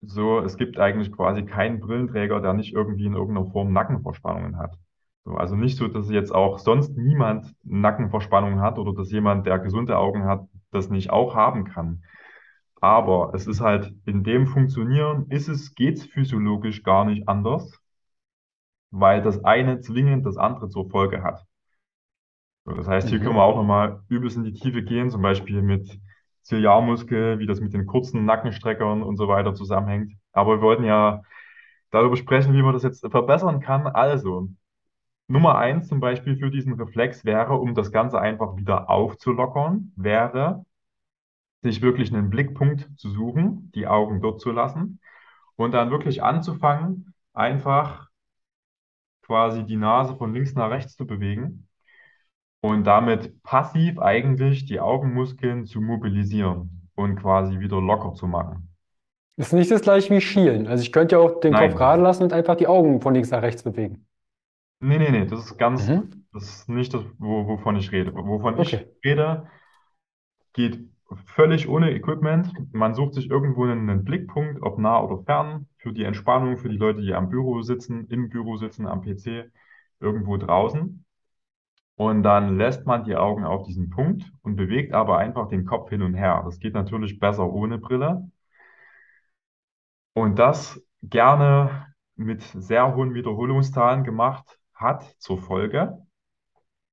so, 0.00 0.40
es 0.40 0.56
gibt 0.56 0.78
eigentlich 0.78 1.12
quasi 1.12 1.44
keinen 1.44 1.80
Brillenträger, 1.80 2.40
der 2.40 2.52
nicht 2.54 2.72
irgendwie 2.72 3.06
in 3.06 3.14
irgendeiner 3.14 3.50
Form 3.50 3.72
Nackenverspannungen 3.72 4.58
hat. 4.58 4.76
So, 5.24 5.34
also 5.34 5.56
nicht 5.56 5.76
so, 5.76 5.88
dass 5.88 6.10
jetzt 6.10 6.34
auch 6.34 6.58
sonst 6.58 6.96
niemand 6.96 7.54
Nackenverspannungen 7.64 8.60
hat 8.60 8.78
oder 8.78 8.94
dass 8.94 9.10
jemand, 9.10 9.46
der 9.46 9.58
gesunde 9.58 9.98
Augen 9.98 10.24
hat, 10.24 10.46
das 10.70 10.88
nicht 10.90 11.10
auch 11.10 11.34
haben 11.34 11.64
kann. 11.64 12.02
Aber 12.80 13.32
es 13.34 13.46
ist 13.46 13.60
halt 13.60 13.94
in 14.06 14.24
dem 14.24 14.46
Funktionieren, 14.46 15.26
ist 15.30 15.48
es, 15.48 15.74
geht's 15.74 16.04
physiologisch 16.04 16.82
gar 16.84 17.04
nicht 17.04 17.28
anders, 17.28 17.80
weil 18.90 19.22
das 19.22 19.42
eine 19.46 19.80
zwingend 19.80 20.26
das 20.26 20.36
andere 20.36 20.68
zur 20.68 20.90
Folge 20.90 21.22
hat. 21.22 21.47
So, 22.68 22.74
das 22.74 22.86
heißt, 22.88 23.08
hier 23.08 23.20
können 23.20 23.36
wir 23.36 23.38
Mhm. 23.38 23.40
auch 23.42 23.56
nochmal 23.56 24.02
übelst 24.08 24.36
in 24.36 24.44
die 24.44 24.52
Tiefe 24.52 24.82
gehen, 24.82 25.10
zum 25.10 25.22
Beispiel 25.22 25.62
mit 25.62 25.98
Ziliarmuskel, 26.42 27.38
wie 27.38 27.46
das 27.46 27.60
mit 27.60 27.72
den 27.72 27.86
kurzen 27.86 28.24
Nackenstreckern 28.24 29.02
und 29.02 29.16
so 29.16 29.28
weiter 29.28 29.54
zusammenhängt. 29.54 30.12
Aber 30.32 30.56
wir 30.56 30.62
wollten 30.62 30.84
ja 30.84 31.22
darüber 31.90 32.16
sprechen, 32.16 32.54
wie 32.54 32.62
man 32.62 32.74
das 32.74 32.82
jetzt 32.84 33.06
verbessern 33.10 33.60
kann. 33.60 33.86
Also, 33.86 34.48
Nummer 35.28 35.58
eins 35.58 35.88
zum 35.88 36.00
Beispiel 36.00 36.36
für 36.38 36.50
diesen 36.50 36.74
Reflex 36.74 37.24
wäre, 37.24 37.54
um 37.54 37.74
das 37.74 37.92
Ganze 37.92 38.20
einfach 38.20 38.56
wieder 38.56 38.90
aufzulockern, 38.90 39.92
wäre, 39.96 40.64
sich 41.62 41.82
wirklich 41.82 42.12
einen 42.12 42.30
Blickpunkt 42.30 42.90
zu 42.98 43.10
suchen, 43.10 43.70
die 43.74 43.86
Augen 43.86 44.20
dort 44.20 44.40
zu 44.40 44.50
lassen 44.52 45.00
und 45.56 45.72
dann 45.72 45.90
wirklich 45.90 46.22
anzufangen, 46.22 47.14
einfach 47.34 48.08
quasi 49.22 49.64
die 49.64 49.76
Nase 49.76 50.16
von 50.16 50.34
links 50.34 50.54
nach 50.54 50.70
rechts 50.70 50.96
zu 50.96 51.06
bewegen 51.06 51.67
und 52.60 52.84
damit 52.84 53.42
passiv 53.42 53.98
eigentlich 53.98 54.64
die 54.66 54.80
Augenmuskeln 54.80 55.66
zu 55.66 55.80
mobilisieren 55.80 56.88
und 56.94 57.16
quasi 57.16 57.60
wieder 57.60 57.80
locker 57.80 58.14
zu 58.14 58.26
machen. 58.28 58.68
Ist 59.36 59.54
nicht 59.54 59.70
das 59.70 59.80
gleiche 59.80 60.14
wie 60.14 60.20
Schielen. 60.20 60.66
Also 60.66 60.82
ich 60.82 60.92
könnte 60.92 61.16
ja 61.16 61.20
auch 61.22 61.40
den 61.40 61.54
Kopf 61.54 61.74
Nein, 61.74 61.78
das 61.78 61.88
gerade 61.88 62.02
lassen 62.02 62.24
und 62.24 62.32
einfach 62.34 62.56
die 62.56 62.66
Augen 62.66 63.00
von 63.00 63.14
links 63.14 63.30
nach 63.30 63.40
rechts 63.42 63.62
bewegen. 63.62 64.06
nee, 64.80 64.98
nee, 64.98 65.10
nee, 65.10 65.26
das 65.26 65.40
ist 65.46 65.58
ganz, 65.58 65.92
Mhm. 65.92 66.26
das 66.32 66.44
ist 66.44 66.68
nicht 66.68 66.94
das, 66.94 67.04
wo, 67.18 67.46
wovon 67.46 67.76
ich 67.76 67.92
rede. 67.92 68.14
Wovon 68.14 68.58
ich 68.58 68.76
Okay. 68.76 68.88
rede, 69.04 69.48
geht 70.52 70.80
völlig 71.26 71.68
ohne 71.68 71.92
Equipment. 71.92 72.52
Man 72.74 72.94
sucht 72.94 73.14
sich 73.14 73.30
irgendwo 73.30 73.64
einen, 73.64 73.88
einen 73.88 74.04
Blickpunkt, 74.04 74.62
ob 74.62 74.78
nah 74.78 75.00
oder 75.02 75.22
fern, 75.24 75.66
für 75.78 75.92
die 75.92 76.04
Entspannung, 76.04 76.58
für 76.58 76.68
die 76.68 76.76
Leute, 76.76 77.00
die 77.02 77.14
am 77.14 77.30
Büro 77.30 77.62
sitzen, 77.62 78.06
im 78.10 78.28
Büro 78.28 78.56
sitzen, 78.56 78.86
am 78.86 79.00
PC, 79.02 79.50
irgendwo 80.00 80.36
draußen. 80.36 81.04
Und 81.98 82.22
dann 82.22 82.58
lässt 82.58 82.86
man 82.86 83.02
die 83.02 83.16
Augen 83.16 83.44
auf 83.44 83.64
diesen 83.66 83.90
Punkt 83.90 84.22
und 84.42 84.54
bewegt 84.54 84.94
aber 84.94 85.18
einfach 85.18 85.48
den 85.48 85.64
Kopf 85.66 85.90
hin 85.90 86.02
und 86.02 86.14
her. 86.14 86.42
Das 86.44 86.60
geht 86.60 86.74
natürlich 86.74 87.18
besser 87.18 87.52
ohne 87.52 87.78
Brille. 87.78 88.30
Und 90.14 90.38
das 90.38 90.80
gerne 91.02 91.88
mit 92.14 92.42
sehr 92.42 92.94
hohen 92.94 93.14
Wiederholungszahlen 93.14 94.04
gemacht 94.04 94.60
hat 94.74 95.02
zur 95.18 95.38
Folge, 95.38 95.98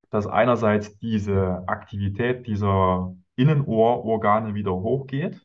dass 0.10 0.26
einerseits 0.26 0.98
diese 0.98 1.64
Aktivität 1.68 2.48
dieser 2.48 3.14
Innenohrorgane 3.36 4.56
wieder 4.56 4.74
hochgeht 4.74 5.40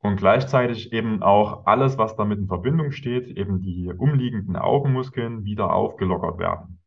und 0.00 0.16
gleichzeitig 0.16 0.92
eben 0.92 1.22
auch 1.22 1.64
alles, 1.66 1.96
was 1.96 2.16
damit 2.16 2.40
in 2.40 2.48
Verbindung 2.48 2.90
steht, 2.90 3.28
eben 3.28 3.60
die 3.60 3.92
umliegenden 3.92 4.56
Augenmuskeln 4.56 5.44
wieder 5.44 5.72
aufgelockert 5.72 6.38
werden. 6.40 6.81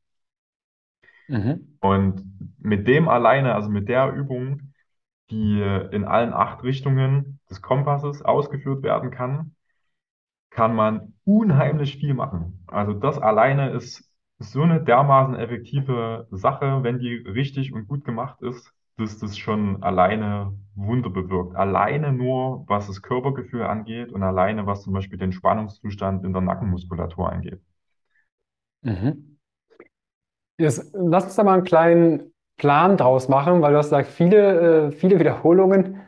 Mhm. 1.28 1.78
Und 1.80 2.24
mit 2.60 2.88
dem 2.88 3.08
alleine, 3.10 3.56
also 3.56 3.70
mit 3.70 3.90
der 3.90 4.14
Übung, 4.14 4.74
die 5.32 5.62
in 5.92 6.06
allen 6.06 6.34
acht 6.34 6.64
Richtungen 6.64 7.40
des 7.50 7.62
Kompasses 7.62 8.22
ausgeführt 8.24 8.84
werden 8.84 9.12
kann, 9.12 9.56
kann 10.50 10.76
man 10.76 11.14
unheimlich 11.26 11.98
viel 11.98 12.14
machen. 12.14 12.64
Also 12.68 12.94
das 12.94 13.20
alleine 13.20 13.72
ist 13.72 14.10
so 14.40 14.62
eine 14.64 14.84
dermaßen 14.84 15.36
effektive 15.36 16.28
Sache, 16.32 16.84
wenn 16.84 17.00
die 17.00 17.16
richtig 17.16 17.74
und 17.74 17.88
gut 17.88 18.04
gemacht 18.06 18.42
ist, 18.42 18.72
dass 18.98 19.18
das 19.20 19.38
schon 19.38 19.84
alleine 19.84 20.54
Wunder 20.76 21.10
bewirkt. 21.10 21.56
Alleine 21.56 22.14
nur, 22.14 22.66
was 22.68 22.88
das 22.88 23.02
Körpergefühl 23.02 23.64
angeht 23.64 24.12
und 24.12 24.24
alleine, 24.24 24.66
was 24.66 24.84
zum 24.84 24.94
Beispiel 24.94 25.20
den 25.20 25.32
Spannungszustand 25.34 26.24
in 26.26 26.34
der 26.34 26.42
Nackenmuskulatur 26.42 27.32
angeht. 27.32 27.62
Mhm. 28.84 29.35
Jetzt, 30.58 30.92
lass 30.94 31.26
uns 31.26 31.36
da 31.36 31.44
mal 31.44 31.54
einen 31.56 31.64
kleinen 31.64 32.34
Plan 32.58 32.98
draus 32.98 33.28
machen, 33.28 33.62
weil 33.62 33.74
du 33.74 33.78
hast 33.80 33.88
gesagt, 33.88 34.10
viele, 34.10 34.88
äh, 34.88 34.92
viele 34.92 35.20
Wiederholungen, 35.20 36.02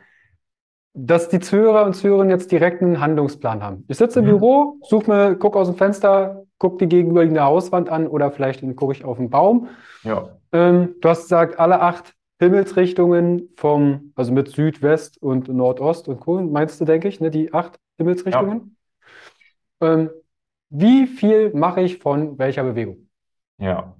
dass 0.94 1.28
die 1.28 1.40
Zuhörer 1.40 1.84
und 1.84 1.94
Zuhörerinnen 1.94 2.30
jetzt 2.30 2.50
direkt 2.50 2.82
einen 2.82 3.00
Handlungsplan 3.00 3.62
haben. 3.62 3.84
Ich 3.88 3.98
sitze 3.98 4.20
im 4.20 4.24
Mhm. 4.24 4.26
Büro, 4.26 4.78
such 4.82 5.06
mir, 5.06 5.36
guck 5.36 5.56
aus 5.56 5.68
dem 5.68 5.76
Fenster, 5.76 6.44
guck 6.58 6.78
die 6.78 6.88
gegenüberliegende 6.88 7.44
Hauswand 7.44 7.88
an 7.88 8.08
oder 8.08 8.32
vielleicht 8.32 8.62
gucke 8.76 8.92
ich 8.92 9.04
auf 9.04 9.18
einen 9.18 9.30
Baum. 9.30 9.68
Ja, 10.02 10.38
Ähm, 10.52 10.96
du 11.00 11.08
hast 11.08 11.22
gesagt, 11.24 11.58
alle 11.60 11.80
acht 11.80 12.14
Himmelsrichtungen 12.40 13.50
vom, 13.56 14.12
also 14.16 14.32
mit 14.32 14.48
Süd, 14.50 14.82
West 14.82 15.22
und 15.22 15.48
Nordost 15.48 16.08
und 16.08 16.20
Co. 16.20 16.40
meinst 16.42 16.80
du, 16.80 16.84
denke 16.86 17.08
ich, 17.08 17.20
ne, 17.20 17.30
die 17.30 17.52
acht 17.54 17.78
ja, 18.32 18.58
Himmelsrichtungen? 18.60 18.76
Ähm, 19.80 20.10
wie 20.70 21.06
viel 21.08 21.52
mache 21.54 21.80
ich 21.82 21.98
von 21.98 22.38
welcher 22.38 22.62
Bewegung? 22.64 23.07
Ja. 23.58 23.94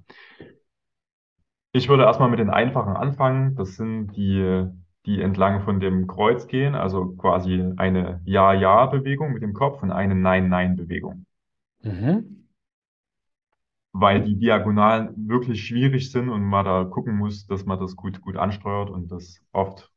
Ich 1.72 1.88
würde 1.88 2.02
erstmal 2.04 2.28
mit 2.30 2.40
den 2.40 2.50
einfachen 2.50 2.94
anfangen. 2.96 3.54
Das 3.56 3.76
sind 3.76 4.08
die, 4.16 4.66
die 5.06 5.20
entlang 5.22 5.62
von 5.62 5.80
dem 5.80 6.06
Kreuz 6.06 6.46
gehen, 6.46 6.74
also 6.74 7.14
quasi 7.16 7.72
eine 7.76 8.20
Ja-Ja-Bewegung 8.24 9.32
mit 9.32 9.42
dem 9.42 9.54
Kopf 9.54 9.82
und 9.82 9.90
eine 9.90 10.14
Nein-Nein-Bewegung. 10.14 11.24
Mhm. 11.82 12.46
weil 13.92 14.22
die 14.22 14.38
Diagonalen 14.38 15.28
wirklich 15.28 15.66
schwierig 15.66 16.10
sind 16.12 16.28
und 16.28 16.42
man 16.42 16.64
da 16.64 16.84
gucken 16.84 17.16
muss, 17.16 17.46
dass 17.46 17.64
man 17.64 17.78
das 17.80 17.96
gut, 17.96 18.20
gut 18.20 18.36
ansteuert 18.36 18.90
und 18.90 19.10
das 19.10 19.40
oft 19.52 19.92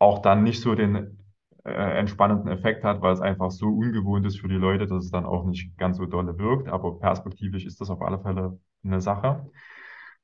auch 0.00 0.20
dann 0.20 0.44
nicht 0.44 0.60
so 0.62 0.74
den 0.74 1.21
äh, 1.64 1.98
entspannenden 1.98 2.48
Effekt 2.48 2.84
hat, 2.84 3.00
weil 3.02 3.12
es 3.12 3.20
einfach 3.20 3.50
so 3.50 3.66
ungewohnt 3.66 4.26
ist 4.26 4.40
für 4.40 4.48
die 4.48 4.54
Leute, 4.56 4.86
dass 4.86 5.04
es 5.04 5.10
dann 5.10 5.26
auch 5.26 5.44
nicht 5.46 5.76
ganz 5.78 5.96
so 5.98 6.06
dolle 6.06 6.38
wirkt. 6.38 6.68
Aber 6.68 6.98
perspektivisch 6.98 7.64
ist 7.66 7.80
das 7.80 7.90
auf 7.90 8.02
alle 8.02 8.20
Fälle 8.20 8.58
eine 8.84 9.00
Sache. 9.00 9.50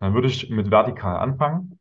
Dann 0.00 0.14
würde 0.14 0.28
ich 0.28 0.50
mit 0.50 0.70
vertikal 0.70 1.18
anfangen 1.18 1.78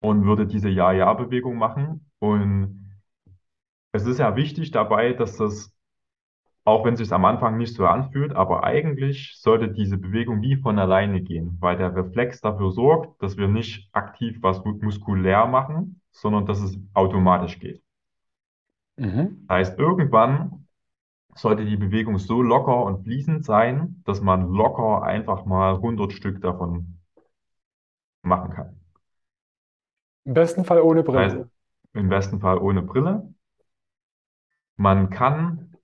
und 0.00 0.24
würde 0.24 0.46
diese 0.46 0.68
Ja-Ja-Bewegung 0.68 1.56
machen. 1.56 2.10
Und 2.18 2.98
es 3.92 4.06
ist 4.06 4.18
ja 4.18 4.36
wichtig 4.36 4.70
dabei, 4.70 5.12
dass 5.12 5.36
das 5.36 5.72
auch 6.68 6.84
wenn 6.84 6.94
es 6.94 7.00
sich 7.00 7.12
am 7.12 7.24
Anfang 7.24 7.56
nicht 7.56 7.74
so 7.74 7.86
anfühlt, 7.86 8.34
aber 8.34 8.62
eigentlich 8.62 9.38
sollte 9.40 9.70
diese 9.70 9.96
Bewegung 9.96 10.42
wie 10.42 10.56
von 10.56 10.78
alleine 10.78 11.22
gehen, 11.22 11.56
weil 11.60 11.78
der 11.78 11.96
Reflex 11.96 12.42
dafür 12.42 12.72
sorgt, 12.72 13.22
dass 13.22 13.38
wir 13.38 13.48
nicht 13.48 13.88
aktiv 13.92 14.36
was 14.42 14.62
muskulär 14.62 15.46
machen, 15.46 16.02
sondern 16.10 16.44
dass 16.44 16.60
es 16.60 16.78
automatisch 16.92 17.58
geht. 17.58 17.82
Mhm. 18.98 19.48
Heißt, 19.50 19.78
irgendwann 19.78 20.66
sollte 21.34 21.64
die 21.66 21.76
Bewegung 21.76 22.18
so 22.18 22.42
locker 22.42 22.84
und 22.84 23.04
fließend 23.04 23.44
sein, 23.44 24.02
dass 24.06 24.20
man 24.22 24.50
locker 24.52 25.02
einfach 25.04 25.46
mal 25.46 25.78
hundert 25.80 26.12
Stück 26.14 26.42
davon 26.42 27.00
machen 28.22 28.52
kann. 28.54 28.80
Im 30.24 30.34
besten 30.34 30.64
Fall 30.64 30.80
ohne 30.80 31.02
Das 31.10 31.22
heißt, 31.24 31.38
Brille. 31.38 31.50
im 31.94 32.08
besten 32.08 32.40
Fall 32.40 32.58
ohne 32.58 32.82
Brille. 32.82 33.34
Man 34.78 35.10
kann 35.10 35.76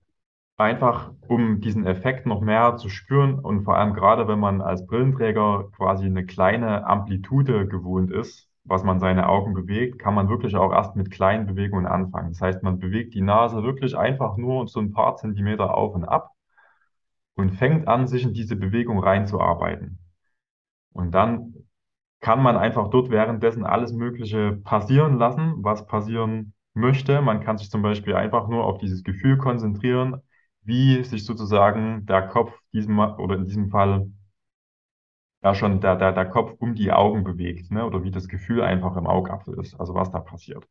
einfach, 0.57 1.13
um 1.29 1.61
diesen 1.61 1.87
Effekt 1.87 2.27
noch 2.27 2.41
mehr 2.41 2.77
zu 2.77 2.89
spüren 2.91 3.39
und 3.39 3.65
vor 3.65 3.77
allem 3.79 3.95
gerade, 3.95 4.29
wenn 4.29 4.41
man 4.41 4.63
als 4.63 4.87
Brillenträger 4.87 5.71
quasi 5.77 6.07
eine 6.07 6.27
kleine 6.27 6.87
Amplitude 6.87 7.69
gewohnt 7.69 8.13
ist, 8.13 8.51
was 8.65 8.83
man 8.85 9.01
seine 9.01 9.29
Augen 9.29 9.55
bewegt, 9.55 9.99
kann 9.99 10.15
man 10.15 10.29
wirklich 10.29 10.57
auch 10.57 10.73
erst 10.73 10.97
mit 10.97 11.11
kleinen 11.11 11.47
Bewegungen 11.47 11.87
anfangen. 11.87 12.31
Das 12.33 12.41
heißt, 12.41 12.63
man 12.63 12.79
bewegt 12.79 13.15
die 13.15 13.21
Nase 13.23 13.63
wirklich 13.63 13.97
einfach 13.97 14.37
nur 14.37 14.69
so 14.69 14.81
ein 14.81 14.93
paar 14.93 15.17
Zentimeter 15.17 15.75
auf 15.77 15.95
und 15.95 16.05
ab 16.05 16.31
und 17.35 17.51
fängt 17.53 17.89
an, 17.89 18.07
sich 18.07 18.25
in 18.25 18.33
diese 18.35 18.57
Bewegung 18.57 18.99
reinzuarbeiten. 18.99 19.99
Und 20.93 21.13
dann 21.13 21.55
kann 22.21 22.43
man 22.43 22.57
einfach 22.57 22.91
dort 22.91 23.11
währenddessen 23.11 23.65
alles 23.65 23.93
Mögliche 23.93 24.53
passieren 24.65 25.19
lassen, 25.19 25.55
was 25.59 25.87
passieren 25.87 26.55
möchte. 26.75 27.21
Man 27.23 27.41
kann 27.41 27.59
sich 27.59 27.71
zum 27.71 27.83
Beispiel 27.83 28.15
einfach 28.15 28.49
nur 28.49 28.65
auf 28.65 28.79
dieses 28.79 29.05
Gefühl 29.05 29.39
konzentrieren, 29.39 30.23
wie 30.63 31.05
sich 31.05 31.25
sozusagen 31.27 32.07
der 32.07 32.29
Kopf 32.29 32.53
diesem 32.73 32.99
oder 32.99 33.37
in 33.37 33.45
diesem 33.47 33.71
Fall 33.71 34.09
ja 35.45 35.55
schon 35.55 35.81
der, 35.81 35.97
der, 35.97 36.13
der 36.13 36.27
Kopf 36.27 36.55
um 36.59 36.75
die 36.75 36.91
Augen 36.93 37.23
bewegt, 37.25 37.71
ne? 37.71 37.85
Oder 37.87 38.03
wie 38.03 38.11
das 38.11 38.29
Gefühl 38.29 38.63
einfach 38.63 38.97
im 38.97 39.07
Augapfel 39.07 39.59
ist, 39.61 39.79
also 39.79 39.95
was 39.95 40.11
da 40.11 40.21
passiert. 40.21 40.67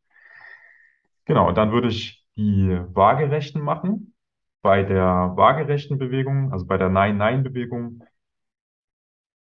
Genau, 1.25 1.47
und 1.47 1.57
dann 1.57 1.71
würde 1.71 1.87
ich 1.87 2.25
die 2.35 2.77
waagerechten 2.93 3.61
machen. 3.61 4.13
Bei 4.61 4.83
der 4.83 5.33
waagerechten 5.35 5.97
Bewegung, 5.97 6.51
also 6.53 6.65
bei 6.65 6.77
der 6.77 6.89
Nein-Nein-Bewegung, 6.89 8.03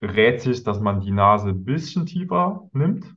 rät 0.02 0.40
sich, 0.40 0.62
dass 0.62 0.80
man 0.80 1.00
die 1.00 1.10
Nase 1.10 1.48
ein 1.50 1.64
bisschen 1.64 2.06
tiefer 2.06 2.68
nimmt. 2.72 3.16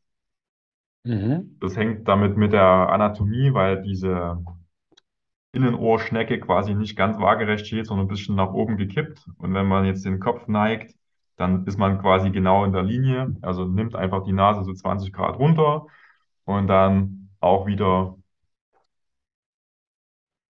Mhm. 1.04 1.58
Das 1.60 1.76
hängt 1.76 2.08
damit 2.08 2.38
mit 2.38 2.54
der 2.54 2.64
Anatomie, 2.64 3.54
weil 3.54 3.82
diese 3.82 4.44
Innenohrschnecke 5.54 6.40
quasi 6.40 6.74
nicht 6.76 6.96
ganz 6.96 7.18
waagerecht 7.18 7.68
steht, 7.68 7.88
sondern 7.88 8.06
ein 8.06 8.10
bisschen 8.10 8.36
nach 8.36 8.54
oben 8.54 8.78
gekippt. 8.78 9.28
Und 9.38 9.54
wenn 9.54 9.66
man 9.68 9.86
jetzt 9.86 10.06
den 10.06 10.20
Kopf 10.20 10.48
neigt, 10.48 10.97
dann 11.38 11.66
ist 11.66 11.78
man 11.78 12.00
quasi 12.02 12.32
genau 12.32 12.66
in 12.66 12.74
der 12.74 12.84
Linie. 12.84 13.36
Also 13.42 13.66
nimmt 13.66 13.96
einfach 13.96 14.24
die 14.24 14.34
Nase 14.34 14.64
so 14.64 14.74
20 14.74 15.14
Grad 15.14 15.38
runter 15.40 15.88
und 16.46 16.68
dann 16.68 17.30
auch 17.42 17.68
wieder 17.68 18.18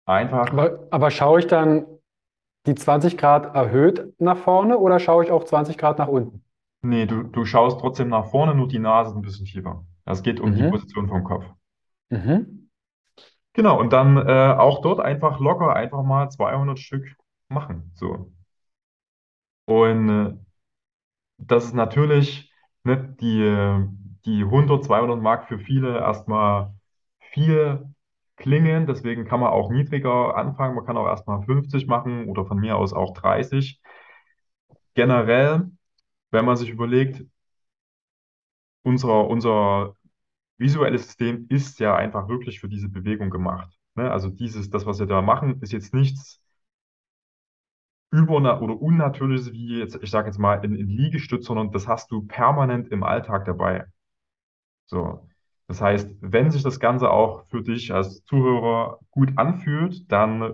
einfach. 0.05 0.51
Aber, 0.51 0.79
aber 0.91 1.11
schaue 1.11 1.39
ich 1.39 1.47
dann 1.47 1.85
die 2.67 2.75
20 2.75 3.17
Grad 3.17 3.55
erhöht 3.55 4.13
nach 4.19 4.37
vorne 4.37 4.77
oder 4.79 4.99
schaue 4.99 5.25
ich 5.25 5.31
auch 5.31 5.45
20 5.45 5.77
Grad 5.77 5.99
nach 5.99 6.07
unten? 6.09 6.43
Nee, 6.81 7.05
du, 7.05 7.23
du 7.23 7.45
schaust 7.45 7.79
trotzdem 7.79 8.09
nach 8.09 8.25
vorne, 8.31 8.53
nur 8.53 8.67
die 8.67 8.79
Nase 8.79 9.11
ist 9.11 9.15
ein 9.15 9.21
bisschen 9.21 9.45
tiefer. 9.45 9.85
Es 10.03 10.23
geht 10.23 10.41
um 10.41 10.53
die 10.55 10.63
Mhm. 10.63 10.65
Position 10.65 11.07
vom 11.07 11.23
Kopf. 11.23 11.45
Mhm. 12.11 12.69
Genau, 13.53 13.79
und 13.79 13.91
dann 13.93 14.17
äh, 14.17 14.53
auch 14.57 14.81
dort 14.81 14.99
einfach 14.99 15.39
locker 15.39 15.75
einfach 15.75 16.03
mal 16.03 16.29
200 16.29 16.79
Stück 16.79 17.05
machen. 17.49 17.91
So. 17.95 18.31
Und 19.65 20.09
äh, 20.09 20.33
das 21.39 21.65
ist 21.65 21.73
natürlich 21.73 22.51
ne, 22.83 23.15
die, 23.19 23.87
die 24.25 24.43
100, 24.43 24.83
200 24.83 25.21
Mark 25.21 25.47
für 25.47 25.59
viele 25.59 25.97
erstmal 25.97 26.73
viel 27.31 27.85
klingen. 28.35 28.87
Deswegen 28.87 29.25
kann 29.25 29.39
man 29.39 29.49
auch 29.51 29.71
niedriger 29.71 30.35
anfangen. 30.35 30.75
Man 30.75 30.85
kann 30.85 30.97
auch 30.97 31.07
erstmal 31.07 31.43
50 31.43 31.87
machen 31.87 32.27
oder 32.27 32.45
von 32.45 32.59
mir 32.59 32.77
aus 32.77 32.93
auch 32.93 33.13
30. 33.13 33.81
Generell, 34.95 35.71
wenn 36.31 36.45
man 36.45 36.57
sich 36.57 36.69
überlegt, 36.69 37.23
unser, 38.83 39.27
unser 39.27 39.95
visuelles 40.57 41.05
System 41.05 41.45
ist 41.49 41.79
ja 41.79 41.95
einfach 41.95 42.27
wirklich 42.27 42.59
für 42.59 42.69
diese 42.69 42.89
Bewegung 42.89 43.29
gemacht. 43.29 43.77
Ne? 43.95 44.11
Also 44.11 44.29
dieses, 44.29 44.69
das, 44.69 44.85
was 44.85 44.99
wir 44.99 45.05
da 45.07 45.21
machen, 45.21 45.61
ist 45.61 45.71
jetzt 45.73 45.93
nichts 45.93 46.41
über- 48.11 48.61
oder 48.61 48.81
Unnatürliches 48.81 49.51
wie 49.53 49.79
jetzt, 49.79 49.99
ich 50.01 50.09
sage 50.11 50.27
jetzt 50.27 50.39
mal, 50.39 50.63
in, 50.65 50.75
in 50.75 50.87
Liegestütz, 50.87 51.45
sondern 51.45 51.71
das 51.71 51.87
hast 51.87 52.11
du 52.11 52.23
permanent 52.27 52.89
im 52.89 53.03
Alltag 53.03 53.45
dabei. 53.45 53.85
So. 54.87 55.27
Das 55.67 55.81
heißt, 55.81 56.09
wenn 56.21 56.49
sich 56.51 56.63
das 56.63 56.79
Ganze 56.79 57.11
auch 57.11 57.45
für 57.49 57.61
dich 57.61 57.93
als 57.93 58.23
Zuhörer 58.25 58.99
gut 59.11 59.37
anfühlt, 59.37 60.11
dann 60.11 60.53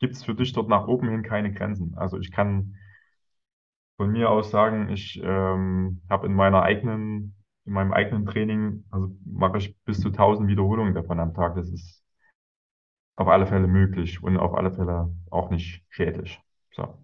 gibt 0.00 0.14
es 0.14 0.24
für 0.24 0.34
dich 0.34 0.52
dort 0.52 0.68
nach 0.68 0.86
oben 0.88 1.08
hin 1.10 1.22
keine 1.22 1.52
Grenzen. 1.52 1.94
Also 1.96 2.18
ich 2.18 2.32
kann 2.32 2.74
von 3.96 4.10
mir 4.12 4.30
aus 4.30 4.50
sagen, 4.50 4.88
ich 4.90 5.20
ähm, 5.22 6.02
habe 6.10 6.26
in 6.26 6.34
meiner 6.34 6.62
eigenen, 6.62 7.34
in 7.64 7.72
meinem 7.72 7.92
eigenen 7.92 8.26
Training, 8.26 8.84
also 8.90 9.16
mache 9.24 9.58
ich 9.58 9.76
bis 9.84 10.00
zu 10.00 10.10
1000 10.10 10.48
Wiederholungen 10.48 10.94
davon 10.94 11.20
am 11.20 11.34
Tag. 11.34 11.54
Das 11.56 11.68
ist 11.70 12.02
auf 13.16 13.28
alle 13.28 13.46
Fälle 13.46 13.66
möglich 13.66 14.22
und 14.22 14.38
auf 14.38 14.54
alle 14.54 14.72
Fälle 14.72 15.14
auch 15.30 15.50
nicht 15.50 15.84
schädlich. 15.90 16.40
So. 16.76 16.94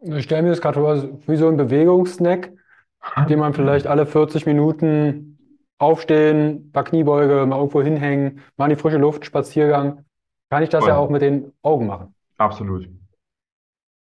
Ich 0.00 0.24
stelle 0.24 0.42
mir 0.42 0.50
das 0.50 0.60
gerade 0.60 0.80
vor, 0.80 0.96
wie 1.26 1.36
so 1.36 1.48
ein 1.48 1.56
Bewegungssnack, 1.56 2.52
den 3.28 3.38
man 3.38 3.52
vielleicht 3.52 3.86
alle 3.86 4.06
40 4.06 4.46
Minuten 4.46 5.38
aufstehen, 5.78 6.72
paar 6.72 6.84
Kniebeuge, 6.84 7.44
mal 7.46 7.56
irgendwo 7.58 7.82
hinhängen, 7.82 8.40
mal 8.56 8.70
in 8.70 8.76
die 8.76 8.80
frische 8.80 8.96
Luft, 8.96 9.26
Spaziergang. 9.26 10.04
Kann 10.48 10.62
ich 10.62 10.70
das 10.70 10.86
ja 10.86 10.94
Voll. 10.94 11.04
auch 11.04 11.10
mit 11.10 11.22
den 11.22 11.52
Augen 11.62 11.86
machen. 11.86 12.14
Absolut. 12.38 12.88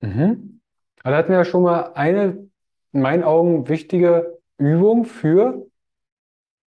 Mhm. 0.01 0.61
Also 1.03 1.17
hatten 1.17 1.29
wir 1.29 1.37
ja 1.37 1.45
schon 1.45 1.63
mal 1.63 1.91
eine, 1.93 2.49
in 2.91 3.01
meinen 3.01 3.23
Augen, 3.23 3.67
wichtige 3.67 4.39
Übung 4.57 5.05
für 5.05 5.67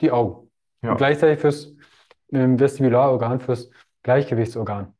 die 0.01 0.11
Augen. 0.11 0.51
Und 0.83 0.89
Ja. 0.89 0.95
gleichzeitig 0.95 1.41
fürs 1.41 1.75
ähm, 2.33 2.59
Vestibularorgan, 2.59 3.41
fürs 3.41 3.71
Gleichgewichtsorgan. 4.03 4.95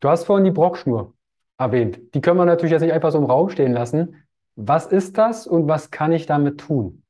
Du 0.00 0.08
hast 0.08 0.24
vorhin 0.24 0.44
die 0.44 0.50
Brockschnur 0.50 1.14
erwähnt. 1.58 2.00
Die 2.14 2.20
können 2.20 2.38
wir 2.38 2.44
natürlich 2.44 2.72
jetzt 2.72 2.82
nicht 2.82 2.92
einfach 2.92 3.12
so 3.12 3.18
im 3.18 3.24
Raum 3.24 3.48
stehen 3.48 3.72
lassen. 3.72 4.24
Was 4.56 4.86
ist 4.86 5.18
das 5.18 5.46
und 5.46 5.68
was 5.68 5.90
kann 5.90 6.12
ich 6.12 6.26
damit 6.26 6.60
tun? 6.60 7.02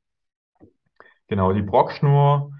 Genau, 1.26 1.52
die 1.52 1.62
Brockschnur 1.62 2.52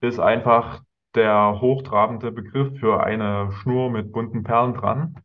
ist 0.00 0.18
einfach 0.20 0.82
der 1.14 1.60
hochtrabende 1.60 2.30
Begriff 2.30 2.78
für 2.78 3.02
eine 3.02 3.50
Schnur 3.52 3.90
mit 3.90 4.12
bunten 4.12 4.44
Perlen 4.44 4.74
dran. 4.74 5.16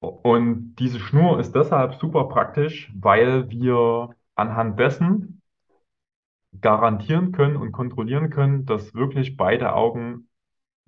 Und 0.00 0.76
diese 0.76 1.00
Schnur 1.00 1.40
ist 1.40 1.54
deshalb 1.54 1.94
super 1.94 2.28
praktisch, 2.28 2.92
weil 2.94 3.48
wir 3.50 4.10
anhand 4.34 4.78
dessen 4.78 5.42
garantieren 6.60 7.32
können 7.32 7.56
und 7.56 7.72
kontrollieren 7.72 8.30
können, 8.30 8.66
dass 8.66 8.94
wirklich 8.94 9.36
beide 9.36 9.74
Augen 9.74 10.28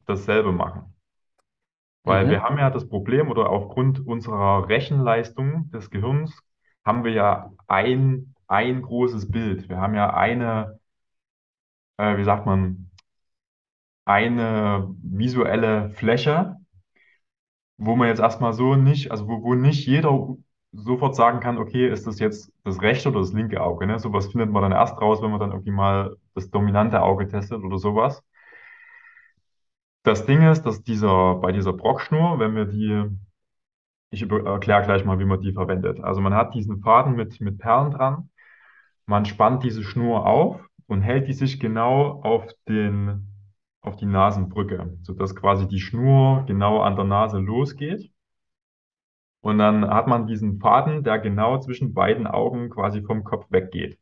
dasselbe 0.07 0.53
machen. 0.53 0.95
Weil 2.05 2.29
wir 2.29 2.41
Mhm. 2.41 2.43
haben 2.43 2.59
ja 2.59 2.71
das 2.71 2.89
Problem 2.89 3.31
oder 3.31 3.51
aufgrund 3.51 4.05
unserer 4.07 4.69
Rechenleistung 4.69 5.71
des 5.71 5.91
Gehirns 5.91 6.41
haben 6.85 7.05
wir 7.05 7.13
ja 7.13 7.53
ein, 7.69 8.35
ein 8.49 8.83
großes 8.83 9.31
Bild. 9.31 9.69
Wir 9.69 9.79
haben 9.79 9.95
ja 9.95 10.15
eine, 10.15 10.81
äh, 11.99 12.17
wie 12.17 12.25
sagt 12.25 12.47
man, 12.47 12.91
eine 14.07 14.89
visuelle 15.03 15.91
Fläche, 15.91 16.57
wo 17.79 17.97
man 17.97 18.09
jetzt 18.09 18.21
erstmal 18.21 18.53
so 18.53 18.75
nicht, 18.77 19.11
also 19.11 19.29
wo, 19.29 19.43
wo 19.43 19.55
nicht 19.55 19.87
jeder 19.87 20.37
sofort 20.73 21.17
sagen 21.17 21.41
kann, 21.41 21.59
okay, 21.59 21.89
ist 21.89 22.07
das 22.07 22.19
jetzt 22.19 22.53
das 22.65 22.81
rechte 22.83 23.09
oder 23.09 23.21
das 23.21 23.33
linke 23.33 23.61
Auge, 23.63 23.87
ne? 23.87 23.99
Sowas 23.99 24.29
findet 24.29 24.51
man 24.51 24.63
dann 24.63 24.73
erst 24.73 25.01
raus, 25.01 25.23
wenn 25.23 25.31
man 25.31 25.41
dann 25.41 25.53
irgendwie 25.53 25.71
mal 25.71 26.17
das 26.35 26.51
dominante 26.51 27.01
Auge 27.03 27.27
testet 27.29 27.63
oder 27.63 27.79
sowas. 27.79 28.23
Das 30.03 30.27
Ding 30.27 30.43
ist, 30.43 30.63
dass 30.63 30.83
dieser, 30.83 31.37
bei 31.37 31.53
dieser 31.53 31.73
Brockschnur, 31.73 32.39
wenn 32.39 32.55
wir 32.55 32.65
die, 32.65 33.05
ich 34.11 34.23
erkläre 34.31 34.83
gleich 34.85 35.05
mal, 35.05 35.19
wie 35.19 35.25
man 35.25 35.41
die 35.41 35.53
verwendet. 35.53 36.01
Also 36.01 36.21
man 36.21 36.35
hat 36.35 36.55
diesen 36.55 36.81
Faden 36.81 37.15
mit, 37.15 37.41
mit 37.41 37.59
Perlen 37.59 37.91
dran, 37.91 38.31
man 39.07 39.25
spannt 39.25 39.65
diese 39.65 39.83
Schnur 39.83 40.27
auf 40.27 40.61
und 40.87 41.03
hält 41.03 41.29
die 41.29 41.33
sich 41.33 41.61
genau 41.61 42.21
auf 42.23 42.47
den, 42.69 43.29
auf 43.81 43.97
die 43.97 44.07
Nasenbrücke, 44.07 44.99
sodass 45.03 45.35
quasi 45.37 45.67
die 45.69 45.81
Schnur 45.81 46.45
genau 46.47 46.81
an 46.81 46.97
der 46.97 47.05
Nase 47.05 47.39
losgeht. 47.39 48.11
Und 49.41 49.59
dann 49.59 49.89
hat 49.89 50.07
man 50.09 50.27
diesen 50.27 50.59
Faden, 50.61 51.05
der 51.05 51.19
genau 51.19 51.59
zwischen 51.59 51.95
beiden 51.95 52.27
Augen 52.27 52.71
quasi 52.71 53.03
vom 53.03 53.25
Kopf 53.25 53.47
weggeht. 53.51 53.99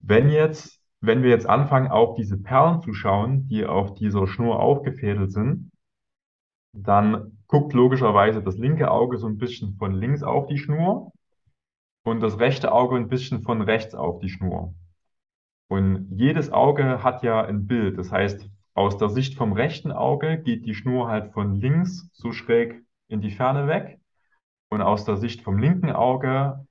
Wenn 0.00 0.30
jetzt, 0.30 0.79
wenn 1.00 1.22
wir 1.22 1.30
jetzt 1.30 1.48
anfangen, 1.48 1.88
auf 1.88 2.14
diese 2.14 2.38
Perlen 2.38 2.80
zu 2.82 2.92
schauen, 2.92 3.48
die 3.48 3.64
auf 3.66 3.94
dieser 3.94 4.26
Schnur 4.26 4.60
aufgefädelt 4.60 5.32
sind, 5.32 5.70
dann 6.72 7.38
guckt 7.46 7.72
logischerweise 7.72 8.42
das 8.42 8.58
linke 8.58 8.90
Auge 8.90 9.18
so 9.18 9.26
ein 9.26 9.38
bisschen 9.38 9.76
von 9.76 9.92
links 9.94 10.22
auf 10.22 10.46
die 10.46 10.58
Schnur 10.58 11.12
und 12.04 12.20
das 12.20 12.38
rechte 12.38 12.72
Auge 12.72 12.96
ein 12.96 13.08
bisschen 13.08 13.42
von 13.42 13.62
rechts 13.62 13.94
auf 13.94 14.20
die 14.20 14.28
Schnur. 14.28 14.74
Und 15.68 16.08
jedes 16.10 16.52
Auge 16.52 17.02
hat 17.02 17.22
ja 17.22 17.44
ein 17.44 17.66
Bild. 17.66 17.96
Das 17.96 18.10
heißt, 18.10 18.48
aus 18.74 18.98
der 18.98 19.08
Sicht 19.08 19.34
vom 19.36 19.52
rechten 19.52 19.92
Auge 19.92 20.38
geht 20.38 20.66
die 20.66 20.74
Schnur 20.74 21.08
halt 21.08 21.32
von 21.32 21.56
links 21.56 22.08
so 22.12 22.32
schräg 22.32 22.82
in 23.08 23.20
die 23.20 23.30
Ferne 23.30 23.68
weg. 23.68 24.00
Und 24.68 24.82
aus 24.82 25.04
der 25.04 25.16
Sicht 25.16 25.42
vom 25.42 25.58
linken 25.58 25.90
Auge 25.90 26.66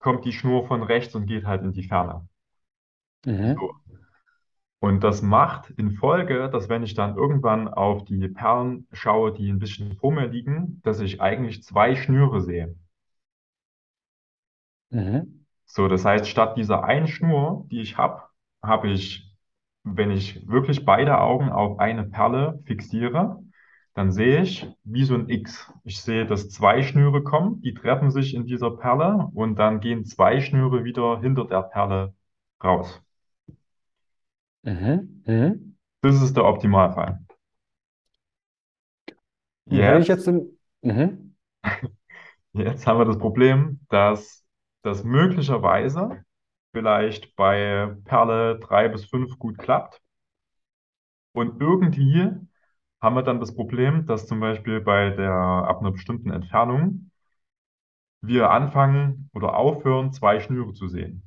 kommt 0.00 0.24
die 0.24 0.32
Schnur 0.32 0.66
von 0.66 0.82
rechts 0.82 1.14
und 1.14 1.26
geht 1.26 1.44
halt 1.44 1.62
in 1.62 1.72
die 1.72 1.86
Ferne. 1.86 2.28
Mhm. 3.24 3.56
So. 3.58 3.70
Und 4.80 5.04
das 5.04 5.22
macht 5.22 5.70
in 5.70 5.92
Folge, 5.92 6.48
dass 6.50 6.68
wenn 6.68 6.82
ich 6.82 6.94
dann 6.94 7.16
irgendwann 7.16 7.68
auf 7.68 8.04
die 8.04 8.28
Perlen 8.28 8.86
schaue, 8.92 9.32
die 9.32 9.50
ein 9.50 9.58
bisschen 9.58 9.96
vor 9.96 10.12
mir 10.12 10.26
liegen, 10.26 10.80
dass 10.84 11.00
ich 11.00 11.20
eigentlich 11.20 11.62
zwei 11.62 11.96
Schnüre 11.96 12.40
sehe. 12.40 12.74
Mhm. 14.90 15.46
So, 15.66 15.88
das 15.88 16.04
heißt, 16.04 16.26
statt 16.26 16.56
dieser 16.56 16.84
einen 16.84 17.06
Schnur, 17.06 17.66
die 17.70 17.80
ich 17.80 17.96
habe, 17.96 18.22
habe 18.62 18.88
ich, 18.88 19.30
wenn 19.84 20.10
ich 20.10 20.46
wirklich 20.48 20.84
beide 20.84 21.18
Augen 21.20 21.50
auf 21.50 21.78
eine 21.78 22.04
Perle 22.04 22.60
fixiere, 22.66 23.42
dann 23.94 24.12
sehe 24.12 24.42
ich 24.42 24.66
wie 24.84 25.04
so 25.04 25.14
ein 25.14 25.28
X. 25.28 25.72
Ich 25.84 26.00
sehe, 26.02 26.26
dass 26.26 26.48
zwei 26.50 26.82
Schnüre 26.82 27.22
kommen, 27.22 27.60
die 27.62 27.74
treffen 27.74 28.10
sich 28.10 28.34
in 28.34 28.46
dieser 28.46 28.70
Perle 28.72 29.28
und 29.34 29.56
dann 29.58 29.80
gehen 29.80 30.04
zwei 30.04 30.40
Schnüre 30.40 30.84
wieder 30.84 31.20
hinter 31.20 31.44
der 31.46 31.62
Perle 31.62 32.14
raus. 32.62 33.02
Mhm. 34.62 35.22
Mhm. 35.26 35.76
Das 36.02 36.20
ist 36.22 36.36
der 36.36 36.44
Optimalfall. 36.44 37.20
Und 39.70 39.86
wenn 39.86 39.98
ich 39.98 40.08
Jetzt, 40.08 40.08
jetzt 40.08 40.28
im, 40.28 40.58
mhm. 40.82 41.36
jetzt 42.52 42.86
haben 42.86 42.98
wir 42.98 43.04
das 43.04 43.18
Problem, 43.18 43.80
dass 43.88 44.44
das 44.82 45.04
möglicherweise 45.04 46.24
vielleicht 46.72 47.36
bei 47.36 47.94
Perle 48.04 48.58
drei 48.60 48.88
bis 48.88 49.04
fünf 49.06 49.38
gut 49.38 49.58
klappt. 49.58 50.00
Und 51.32 51.60
irgendwie 51.60 52.30
haben 53.00 53.16
wir 53.16 53.22
dann 53.22 53.40
das 53.40 53.54
Problem, 53.54 54.06
dass 54.06 54.26
zum 54.28 54.40
Beispiel 54.40 54.80
bei 54.80 55.10
der, 55.10 55.32
ab 55.32 55.80
einer 55.80 55.90
bestimmten 55.92 56.30
Entfernung 56.30 57.10
wir 58.22 58.48
anfangen 58.50 59.28
oder 59.34 59.56
aufhören, 59.58 60.10
zwei 60.14 60.40
Schnüre 60.40 60.72
zu 60.72 60.88
sehen. 60.88 61.22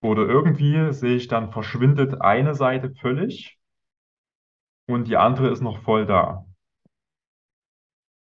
Oder 0.00 0.22
irgendwie 0.28 0.92
sehe 0.92 1.16
ich 1.16 1.28
dann 1.28 1.50
verschwindet 1.50 2.20
eine 2.20 2.54
Seite 2.54 2.90
völlig 2.90 3.58
und 4.86 5.08
die 5.08 5.16
andere 5.16 5.48
ist 5.48 5.60
noch 5.60 5.82
voll 5.82 6.06
da. 6.06 6.44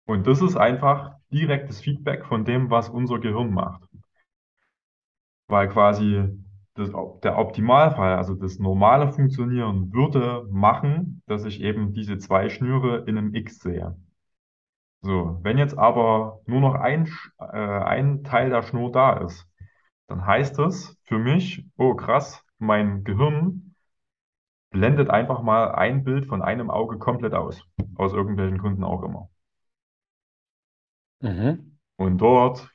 Und 0.06 0.26
das 0.26 0.40
ist 0.40 0.56
einfach 0.56 1.16
direktes 1.32 1.80
Feedback 1.80 2.24
von 2.26 2.44
dem, 2.44 2.70
was 2.70 2.88
unser 2.88 3.18
Gehirn 3.18 3.52
macht. 3.52 3.82
Weil 5.48 5.68
quasi 5.68 6.28
das, 6.74 6.90
der 7.22 7.38
Optimalfall, 7.38 8.16
also 8.16 8.34
das 8.34 8.58
normale 8.58 9.12
Funktionieren, 9.12 9.92
würde 9.92 10.46
machen, 10.50 11.22
dass 11.26 11.44
ich 11.44 11.60
eben 11.60 11.92
diese 11.92 12.18
zwei 12.18 12.48
Schnüre 12.48 13.04
in 13.06 13.18
einem 13.18 13.34
X 13.34 13.60
sehe. 13.60 13.96
So, 15.02 15.38
wenn 15.42 15.58
jetzt 15.58 15.78
aber 15.78 16.40
nur 16.46 16.60
noch 16.60 16.74
ein, 16.74 17.08
äh, 17.38 17.44
ein 17.44 18.24
Teil 18.24 18.50
der 18.50 18.62
Schnur 18.62 18.90
da 18.90 19.14
ist, 19.18 19.46
dann 20.08 20.26
heißt 20.26 20.58
das 20.58 20.96
für 21.04 21.18
mich, 21.18 21.64
oh 21.76 21.94
krass, 21.94 22.44
mein 22.58 23.04
Gehirn 23.04 23.74
blendet 24.70 25.10
einfach 25.10 25.42
mal 25.42 25.72
ein 25.74 26.04
Bild 26.04 26.26
von 26.26 26.42
einem 26.42 26.70
Auge 26.70 26.98
komplett 26.98 27.34
aus. 27.34 27.62
Aus 27.96 28.12
irgendwelchen 28.12 28.58
Gründen 28.58 28.84
auch 28.84 29.02
immer. 29.02 29.30
Mhm. 31.20 31.78
Und 31.96 32.18
dort 32.18 32.68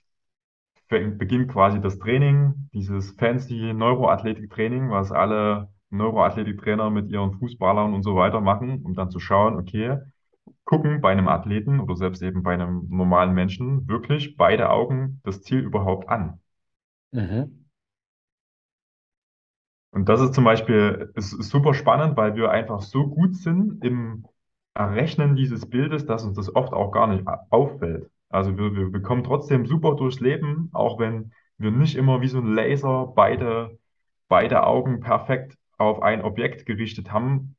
beginnt 0.89 1.51
quasi 1.51 1.79
das 1.79 1.99
Training, 1.99 2.69
dieses 2.73 3.11
fancy 3.11 3.73
Neuroathletik-Training, 3.73 4.89
was 4.89 5.11
alle 5.11 5.69
Neuroathletiktrainer 5.89 6.89
mit 6.89 7.09
ihren 7.09 7.33
Fußballern 7.33 7.93
und 7.93 8.03
so 8.03 8.15
weiter 8.15 8.41
machen, 8.41 8.83
um 8.83 8.93
dann 8.93 9.09
zu 9.09 9.19
schauen, 9.19 9.55
okay, 9.55 9.97
gucken 10.65 11.01
bei 11.01 11.11
einem 11.11 11.27
Athleten 11.27 11.79
oder 11.79 11.95
selbst 11.95 12.21
eben 12.21 12.43
bei 12.43 12.53
einem 12.53 12.87
normalen 12.89 13.33
Menschen 13.33 13.87
wirklich 13.87 14.37
beide 14.37 14.69
Augen 14.69 15.21
das 15.23 15.41
Ziel 15.43 15.59
überhaupt 15.59 16.09
an. 16.09 16.39
Mhm. 17.11 17.61
Und 19.91 20.07
das 20.07 20.21
ist 20.21 20.33
zum 20.33 20.45
Beispiel 20.45 21.11
ist, 21.15 21.31
super 21.31 21.73
spannend, 21.73 22.15
weil 22.15 22.35
wir 22.35 22.49
einfach 22.49 22.81
so 22.81 23.07
gut 23.07 23.35
sind 23.35 23.83
im 23.83 24.25
Errechnen 24.73 25.35
dieses 25.35 25.69
Bildes, 25.69 26.05
dass 26.05 26.23
uns 26.23 26.37
das 26.37 26.55
oft 26.55 26.73
auch 26.73 26.91
gar 26.91 27.07
nicht 27.07 27.25
auffällt. 27.49 28.09
Also 28.29 28.57
wir, 28.57 28.93
wir, 28.93 29.01
kommen 29.01 29.23
trotzdem 29.25 29.65
super 29.65 29.95
durchs 29.95 30.21
Leben, 30.21 30.69
auch 30.71 30.97
wenn 30.99 31.33
wir 31.57 31.71
nicht 31.71 31.95
immer 31.95 32.21
wie 32.21 32.29
so 32.29 32.39
ein 32.39 32.53
Laser 32.53 33.11
beide, 33.15 33.77
beide 34.29 34.63
Augen 34.65 35.01
perfekt 35.01 35.57
auf 35.77 36.01
ein 36.01 36.23
Objekt 36.23 36.65
gerichtet 36.65 37.11
haben. 37.11 37.55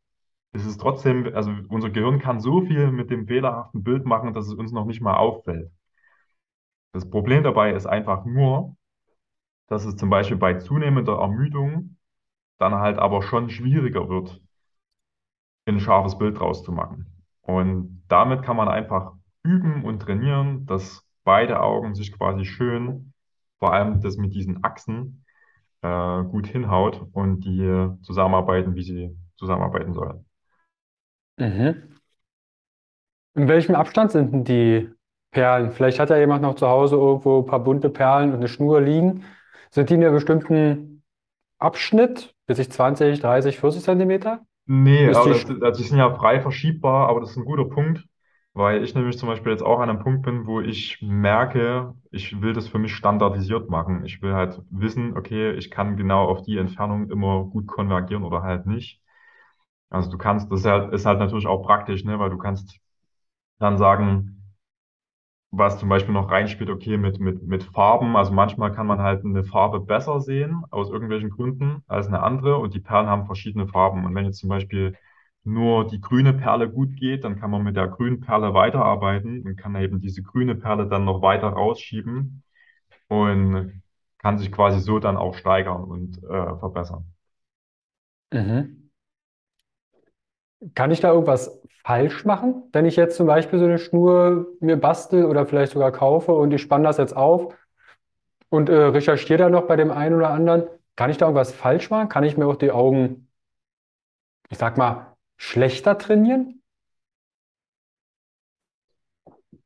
ist 0.52 0.80
trotzdem, 0.80 1.34
also 1.34 1.52
unser 1.68 1.90
Gehirn 1.90 2.18
kann 2.18 2.40
so 2.40 2.62
viel 2.62 2.90
mit 2.90 3.10
dem 3.10 3.26
fehlerhaften 3.26 3.82
Bild 3.84 4.06
machen, 4.06 4.32
dass 4.32 4.46
es 4.48 4.54
uns 4.54 4.72
noch 4.72 4.86
nicht 4.86 5.02
mal 5.02 5.16
auffällt. 5.16 5.70
Das 6.92 7.08
Problem 7.08 7.42
dabei 7.42 7.72
ist 7.72 7.86
einfach 7.86 8.24
nur, 8.24 8.76
dass 9.72 9.86
es 9.86 9.96
zum 9.96 10.10
Beispiel 10.10 10.36
bei 10.36 10.58
zunehmender 10.58 11.18
Ermüdung 11.18 11.96
dann 12.58 12.74
halt 12.74 12.98
aber 12.98 13.22
schon 13.22 13.48
schwieriger 13.48 14.10
wird, 14.10 14.38
ein 15.66 15.80
scharfes 15.80 16.18
Bild 16.18 16.38
draus 16.38 16.62
zu 16.62 16.72
machen. 16.72 17.06
Und 17.40 18.04
damit 18.08 18.42
kann 18.42 18.56
man 18.56 18.68
einfach 18.68 19.14
üben 19.42 19.82
und 19.84 20.00
trainieren, 20.00 20.66
dass 20.66 21.08
beide 21.24 21.60
Augen 21.60 21.94
sich 21.94 22.12
quasi 22.12 22.44
schön, 22.44 23.14
vor 23.58 23.72
allem 23.72 24.02
das 24.02 24.18
mit 24.18 24.34
diesen 24.34 24.62
Achsen, 24.62 25.24
äh, 25.80 26.22
gut 26.24 26.46
hinhaut 26.46 27.06
und 27.12 27.40
die 27.40 27.88
zusammenarbeiten, 28.02 28.74
wie 28.74 28.82
sie 28.82 29.16
zusammenarbeiten 29.36 29.94
sollen. 29.94 30.26
Mhm. 31.38 31.96
In 33.34 33.48
welchem 33.48 33.74
Abstand 33.74 34.10
sind 34.10 34.32
denn 34.32 34.44
die 34.44 34.90
Perlen? 35.30 35.70
Vielleicht 35.70 35.98
hat 35.98 36.10
ja 36.10 36.18
jemand 36.18 36.42
noch 36.42 36.56
zu 36.56 36.68
Hause 36.68 36.96
irgendwo 36.96 37.38
ein 37.38 37.46
paar 37.46 37.64
bunte 37.64 37.88
Perlen 37.88 38.30
und 38.32 38.36
eine 38.36 38.48
Schnur 38.48 38.82
liegen. 38.82 39.24
Sind 39.72 39.90
die 39.90 39.94
in 39.94 40.04
einem 40.04 40.14
bestimmten 40.14 41.02
Abschnitt, 41.58 42.34
bis 42.46 42.58
ich 42.60 42.70
20, 42.72 43.20
30, 43.20 43.60
40 43.60 43.84
Zentimeter? 43.84 44.46
Nee, 44.66 45.12
aber 45.12 45.28
die, 45.28 45.30
das, 45.30 45.38
Sch- 45.38 45.62
also 45.62 45.82
die 45.82 45.88
sind 45.88 45.98
ja 45.98 46.14
frei 46.14 46.40
verschiebbar, 46.40 47.08
aber 47.08 47.20
das 47.20 47.30
ist 47.32 47.36
ein 47.36 47.44
guter 47.44 47.64
Punkt, 47.64 48.06
weil 48.54 48.82
ich 48.84 48.94
nämlich 48.94 49.18
zum 49.18 49.28
Beispiel 49.28 49.52
jetzt 49.52 49.62
auch 49.62 49.80
an 49.80 49.90
einem 49.90 49.98
Punkt 50.02 50.22
bin, 50.22 50.46
wo 50.46 50.60
ich 50.60 50.98
merke, 51.02 51.94
ich 52.10 52.40
will 52.40 52.52
das 52.52 52.68
für 52.68 52.78
mich 52.78 52.94
standardisiert 52.94 53.68
machen. 53.70 54.04
Ich 54.04 54.22
will 54.22 54.34
halt 54.34 54.60
wissen, 54.70 55.16
okay, 55.16 55.52
ich 55.52 55.70
kann 55.70 55.96
genau 55.96 56.26
auf 56.28 56.42
die 56.42 56.58
Entfernung 56.58 57.10
immer 57.10 57.44
gut 57.44 57.66
konvergieren 57.66 58.22
oder 58.24 58.42
halt 58.42 58.66
nicht. 58.66 59.00
Also 59.90 60.10
du 60.10 60.18
kannst, 60.18 60.50
das 60.52 60.60
ist 60.62 60.66
halt, 60.66 60.92
ist 60.94 61.06
halt 61.06 61.18
natürlich 61.20 61.46
auch 61.46 61.62
praktisch, 61.64 62.04
ne, 62.04 62.18
weil 62.18 62.30
du 62.30 62.38
kannst 62.38 62.78
dann 63.58 63.78
sagen, 63.78 64.41
was 65.52 65.78
zum 65.78 65.88
Beispiel 65.90 66.14
noch 66.14 66.30
reinspielt, 66.30 66.70
okay, 66.70 66.98
mit, 66.98 67.20
mit, 67.20 67.42
mit 67.44 67.64
Farben. 67.64 68.16
Also 68.16 68.32
manchmal 68.32 68.72
kann 68.74 68.86
man 68.88 69.00
halt 69.00 69.24
eine 69.24 69.44
Farbe 69.44 69.80
besser 69.80 70.20
sehen, 70.20 70.64
aus 70.70 70.90
irgendwelchen 70.90 71.30
Gründen, 71.30 71.84
als 71.88 72.08
eine 72.08 72.22
andere. 72.22 72.58
Und 72.58 72.74
die 72.74 72.80
Perlen 72.80 73.08
haben 73.08 73.26
verschiedene 73.26 73.68
Farben. 73.68 74.04
Und 74.06 74.14
wenn 74.16 74.26
jetzt 74.26 74.38
zum 74.40 74.50
Beispiel 74.50 74.96
nur 75.44 75.86
die 75.88 76.00
grüne 76.00 76.34
Perle 76.34 76.70
gut 76.70 76.96
geht, 76.96 77.24
dann 77.24 77.38
kann 77.40 77.50
man 77.50 77.64
mit 77.64 77.76
der 77.76 77.88
grünen 77.88 78.20
Perle 78.20 78.54
weiterarbeiten 78.54 79.42
und 79.44 79.56
kann 79.56 79.76
eben 79.76 80.00
diese 80.00 80.22
grüne 80.22 80.56
Perle 80.56 80.88
dann 80.88 81.04
noch 81.04 81.22
weiter 81.22 81.48
rausschieben 81.50 82.42
und 83.08 83.82
kann 84.18 84.38
sich 84.38 84.52
quasi 84.52 84.80
so 84.80 84.98
dann 85.00 85.16
auch 85.16 85.34
steigern 85.36 85.84
und 85.84 86.18
äh, 86.24 86.58
verbessern. 86.58 87.06
mhm. 88.32 88.82
Kann 90.74 90.90
ich 90.90 91.00
da 91.00 91.10
irgendwas 91.12 91.61
falsch 91.84 92.24
machen, 92.24 92.64
wenn 92.72 92.84
ich 92.86 92.96
jetzt 92.96 93.16
zum 93.16 93.26
Beispiel 93.26 93.58
so 93.58 93.64
eine 93.64 93.78
Schnur 93.78 94.46
mir 94.60 94.76
bastel 94.76 95.24
oder 95.26 95.46
vielleicht 95.46 95.72
sogar 95.72 95.92
kaufe 95.92 96.32
und 96.32 96.52
ich 96.52 96.62
spanne 96.62 96.84
das 96.84 96.98
jetzt 96.98 97.16
auf 97.16 97.54
und 98.50 98.68
äh, 98.68 98.74
recherchiere 98.74 99.38
da 99.38 99.48
noch 99.50 99.66
bei 99.66 99.76
dem 99.76 99.90
einen 99.90 100.16
oder 100.16 100.30
anderen? 100.30 100.64
Kann 100.96 101.10
ich 101.10 101.18
da 101.18 101.26
irgendwas 101.26 101.52
falsch 101.52 101.90
machen? 101.90 102.08
Kann 102.08 102.24
ich 102.24 102.36
mir 102.36 102.46
auch 102.46 102.56
die 102.56 102.70
Augen, 102.72 103.28
ich 104.50 104.58
sag 104.58 104.76
mal, 104.78 105.16
schlechter 105.36 105.98
trainieren? 105.98 106.62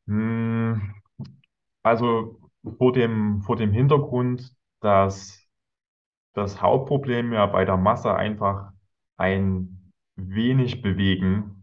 Hm, 0.07 0.95
also 1.83 2.39
vor 2.79 2.93
dem, 2.93 3.43
vor 3.43 3.57
dem 3.57 3.73
Hintergrund, 3.73 4.55
dass 4.81 5.47
das 6.35 6.63
Hauptproblem 6.63 7.33
ja 7.33 7.47
bei 7.47 7.65
der 7.65 7.77
Masse 7.77 8.15
einfach 8.15 8.73
ein 9.17 9.93
wenig 10.17 10.83
Bewegen 10.83 11.56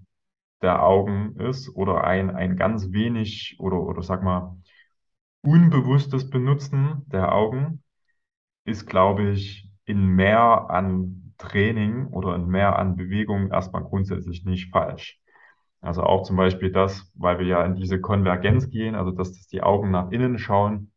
der 0.63 0.83
Augen 0.83 1.35
ist 1.39 1.69
oder 1.75 2.03
ein, 2.03 2.31
ein 2.31 2.55
ganz 2.55 2.91
wenig 2.91 3.57
oder, 3.59 3.81
oder 3.81 4.01
sag 4.01 4.23
mal 4.23 4.57
unbewusstes 5.41 6.29
Benutzen 6.29 7.03
der 7.07 7.33
Augen 7.33 7.83
ist, 8.65 8.87
glaube 8.87 9.31
ich, 9.31 9.69
in 9.85 10.07
mehr 10.07 10.69
an 10.69 11.33
Training 11.37 12.07
oder 12.07 12.35
in 12.35 12.47
mehr 12.47 12.79
an 12.79 12.95
Bewegung 12.95 13.51
erstmal 13.51 13.83
grundsätzlich 13.83 14.45
nicht 14.45 14.71
falsch. 14.71 15.19
Also 15.81 16.03
auch 16.03 16.23
zum 16.23 16.37
Beispiel 16.37 16.71
das, 16.71 17.11
weil 17.15 17.39
wir 17.39 17.45
ja 17.45 17.65
in 17.65 17.75
diese 17.75 17.99
Konvergenz 17.99 18.69
gehen, 18.69 18.95
also 18.95 19.11
dass, 19.11 19.33
dass 19.33 19.47
die 19.47 19.61
Augen 19.63 19.91
nach 19.91 20.11
innen 20.11 20.39
schauen, 20.39 20.91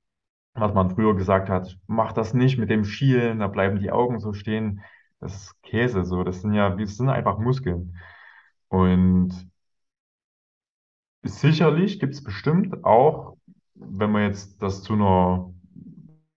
was 0.54 0.72
man 0.74 0.90
früher 0.90 1.16
gesagt 1.16 1.48
hat, 1.50 1.76
mach 1.86 2.12
das 2.12 2.34
nicht 2.34 2.58
mit 2.58 2.70
dem 2.70 2.84
Schielen, 2.84 3.40
da 3.40 3.48
bleiben 3.48 3.80
die 3.80 3.90
Augen 3.90 4.20
so 4.20 4.32
stehen. 4.32 4.82
das 5.20 5.34
ist 5.36 5.62
Käse, 5.62 6.04
so. 6.04 6.24
Das 6.24 6.42
sind 6.42 6.54
ja, 6.54 6.70
das 6.70 6.96
sind 6.96 7.08
einfach 7.08 7.38
Muskeln. 7.38 7.96
Und 8.68 9.50
sicherlich 11.22 11.98
gibt 12.00 12.14
es 12.14 12.22
bestimmt 12.24 12.84
auch, 12.84 13.36
wenn 13.74 14.10
man 14.10 14.22
jetzt 14.22 14.62
das 14.62 14.82
zu 14.82 14.94
einer, 14.94 15.52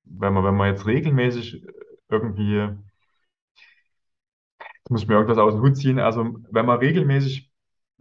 wenn 0.05 0.33
man, 0.33 0.43
wenn 0.43 0.55
man 0.55 0.69
jetzt 0.69 0.85
regelmäßig 0.85 1.65
irgendwie, 2.09 2.55
jetzt 2.55 2.79
muss 4.89 5.01
ich 5.03 5.07
mir 5.07 5.15
irgendwas 5.15 5.37
aus 5.37 5.53
dem 5.53 5.61
Hut 5.61 5.77
ziehen, 5.77 5.99
also 5.99 6.35
wenn 6.51 6.65
man 6.65 6.79
regelmäßig 6.79 7.51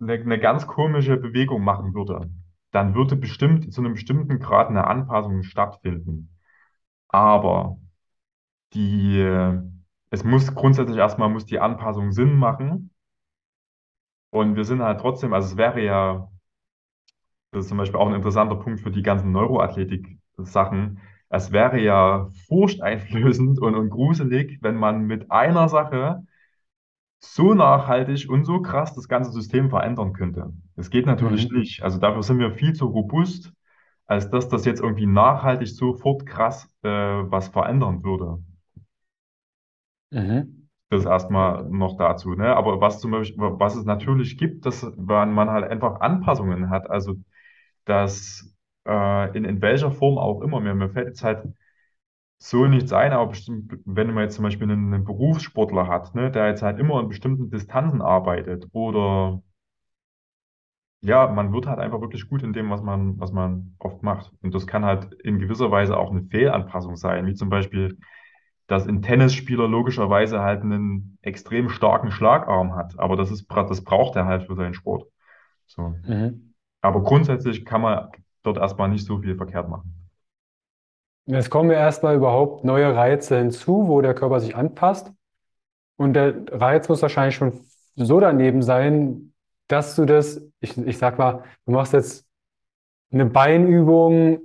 eine, 0.01 0.15
eine 0.15 0.39
ganz 0.39 0.67
komische 0.67 1.17
Bewegung 1.17 1.63
machen 1.63 1.95
würde, 1.95 2.31
dann 2.73 2.95
würde 2.95 3.17
bestimmt 3.17 3.73
zu 3.73 3.81
einem 3.81 3.95
bestimmten 3.95 4.39
Grad 4.39 4.69
eine 4.69 4.87
Anpassung 4.87 5.43
stattfinden. 5.43 6.31
Aber 7.09 7.79
die, 8.75 9.21
es 10.11 10.25
muss 10.25 10.55
grundsätzlich 10.55 10.99
erstmal 10.99 11.31
muss 11.31 11.47
die 11.47 11.61
Anpassung 11.61 12.13
Sinn 12.13 12.35
machen. 12.37 12.91
Und 14.31 14.57
wir 14.57 14.65
sind 14.65 14.83
halt 14.83 15.01
trotzdem, 15.01 15.33
also 15.35 15.49
es 15.49 15.57
wäre 15.57 15.83
ja, 15.85 16.31
das 17.53 17.65
ist 17.65 17.69
zum 17.69 17.79
Beispiel 17.79 17.99
auch 18.01 18.09
ein 18.09 18.15
interessanter 18.15 18.57
Punkt 18.57 18.81
für 18.81 18.91
die 18.91 19.03
ganzen 19.03 19.33
Neuroathletik-Sachen. 19.33 21.01
Es 21.31 21.53
wäre 21.53 21.81
ja 21.81 22.29
furchteinflößend 22.49 23.61
und, 23.61 23.75
und 23.75 23.91
gruselig, 23.91 24.59
wenn 24.63 24.77
man 24.77 25.03
mit 25.07 25.31
einer 25.31 25.69
Sache 25.69 26.23
so 27.21 27.55
nachhaltig 27.55 28.29
und 28.29 28.45
so 28.45 28.61
krass 28.63 28.95
das 28.95 29.09
ganze 29.09 29.31
System 29.33 29.71
verändern 29.71 30.13
könnte. 30.13 30.53
Das 30.77 30.91
geht 30.91 31.07
natürlich 31.07 31.51
Mhm. 31.51 31.53
nicht. 31.53 31.83
Also 31.83 31.99
dafür 31.99 32.23
sind 32.23 32.39
wir 32.41 32.53
viel 32.53 32.73
zu 32.75 32.87
robust, 32.87 33.53
als 34.07 34.31
dass 34.31 34.49
das 34.49 34.65
jetzt 34.65 34.81
irgendwie 34.81 35.07
nachhaltig 35.07 35.69
sofort 35.69 36.27
krass 36.27 36.69
äh, 36.83 36.89
was 36.91 37.49
verändern 37.49 38.05
würde. 38.05 38.39
Mhm. 40.13 40.69
Das 40.91 41.05
erstmal 41.05 41.65
noch 41.69 41.97
dazu, 41.99 42.35
ne? 42.35 42.57
Aber 42.57 42.81
was 42.81 43.01
zum 43.01 43.11
Beispiel, 43.11 43.39
was 43.59 43.77
es 43.77 43.85
natürlich 43.85 44.39
gibt, 44.39 44.65
dass 44.65 44.83
man, 44.97 45.33
man 45.35 45.51
halt 45.51 45.71
einfach 45.71 46.01
Anpassungen 46.01 46.71
hat. 46.71 46.89
Also 46.91 47.17
dass 47.89 48.55
äh, 48.87 49.37
in, 49.37 49.45
in 49.45 49.63
welcher 49.63 49.91
Form 49.93 50.19
auch 50.19 50.43
immer, 50.43 50.61
mir, 50.61 50.75
mir 50.75 50.91
fällt 50.91 51.09
jetzt 51.09 51.25
halt 51.25 51.45
so 52.39 52.67
nichts 52.67 52.93
ein, 52.93 53.13
aber 53.13 53.29
bestimmt, 53.29 53.73
wenn 53.85 54.13
man 54.15 54.25
jetzt 54.25 54.37
zum 54.37 54.45
Beispiel 54.45 54.71
einen, 54.71 54.95
einen 54.95 55.05
Berufssportler 55.05 55.89
hat, 55.89 56.15
ne, 56.15 56.31
der 56.31 56.49
jetzt 56.49 56.63
halt 56.63 56.79
immer 56.81 57.01
in 57.01 57.09
bestimmten 57.09 57.51
Distanzen 57.51 58.03
arbeitet 58.03 58.67
oder 58.73 59.43
ja, 61.01 61.29
man 61.29 61.53
wird 61.53 61.67
halt 61.67 61.79
einfach 61.79 62.01
wirklich 62.01 62.29
gut 62.29 62.43
in 62.43 62.53
dem, 62.53 62.71
was 62.71 62.83
man, 62.83 63.19
was 63.21 63.33
man 63.33 63.75
oft 63.79 64.03
macht. 64.03 64.33
Und 64.43 64.55
das 64.55 64.67
kann 64.67 64.85
halt 64.85 65.15
in 65.23 65.39
gewisser 65.39 65.71
Weise 65.71 65.97
auch 65.97 66.11
eine 66.11 66.23
Fehlanpassung 66.25 66.97
sein, 66.97 67.27
wie 67.27 67.35
zum 67.35 67.51
Beispiel, 67.51 67.99
dass 68.67 68.87
ein 68.87 69.03
Tennisspieler 69.03 69.69
logischerweise 69.69 70.41
halt 70.41 70.63
einen 70.63 71.19
extrem 71.23 71.71
starken 71.71 72.11
Schlagarm 72.11 72.75
hat. 72.77 72.99
Aber 72.99 73.17
das 73.17 73.31
ist, 73.31 73.47
das 73.51 73.85
braucht 73.85 74.17
er 74.17 74.27
halt 74.27 74.45
für 74.47 74.57
seinen 74.57 74.75
Sport. 74.75 75.09
So. 75.67 75.95
Mhm. 76.05 76.48
Aber 76.81 77.03
grundsätzlich 77.03 77.65
kann 77.65 77.81
man 77.81 78.11
dort 78.43 78.59
erstmal 78.59 78.89
nicht 78.89 79.05
so 79.05 79.19
viel 79.19 79.37
verkehrt 79.37 79.69
machen. 79.69 79.95
Jetzt 81.27 81.51
kommen 81.51 81.71
ja 81.71 81.77
erstmal 81.77 82.17
überhaupt 82.17 82.65
neue 82.65 82.95
Reize 82.95 83.39
hinzu, 83.39 83.87
wo 83.89 84.01
der 84.01 84.15
Körper 84.15 84.41
sich 84.41 84.57
anpasst. 84.57 85.13
Und 85.97 86.15
der 86.15 86.35
Reiz 86.53 86.89
muss 86.89 87.03
wahrscheinlich 87.03 87.35
schon 87.35 87.61
so 87.97 88.21
daneben 88.21 88.63
sein, 88.63 89.35
dass 89.67 89.95
du 89.95 90.07
das, 90.07 90.41
ich, 90.61 90.79
ich 90.79 90.97
sag 90.97 91.19
mal, 91.19 91.43
du 91.67 91.73
machst 91.73 91.93
jetzt 91.93 92.27
eine 93.13 93.27
Beinübung 93.27 94.41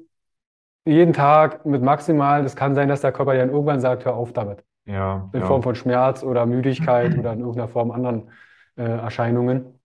jeden 0.85 1.13
Tag 1.13 1.65
mit 1.65 1.81
maximal, 1.81 2.43
es 2.43 2.55
kann 2.55 2.75
sein, 2.75 2.89
dass 2.89 3.01
der 3.01 3.13
Körper 3.13 3.35
dann 3.35 3.49
irgendwann 3.49 3.79
sagt, 3.79 4.05
hör 4.05 4.15
auf 4.15 4.33
damit. 4.33 4.63
Ja, 4.85 5.29
In 5.31 5.43
Form 5.43 5.61
ja. 5.61 5.63
von 5.63 5.75
Schmerz 5.75 6.23
oder 6.23 6.45
Müdigkeit 6.45 7.17
oder 7.17 7.33
in 7.33 7.39
irgendeiner 7.39 7.69
Form 7.69 7.91
anderen 7.91 8.29
äh, 8.75 8.83
Erscheinungen. 8.83 9.79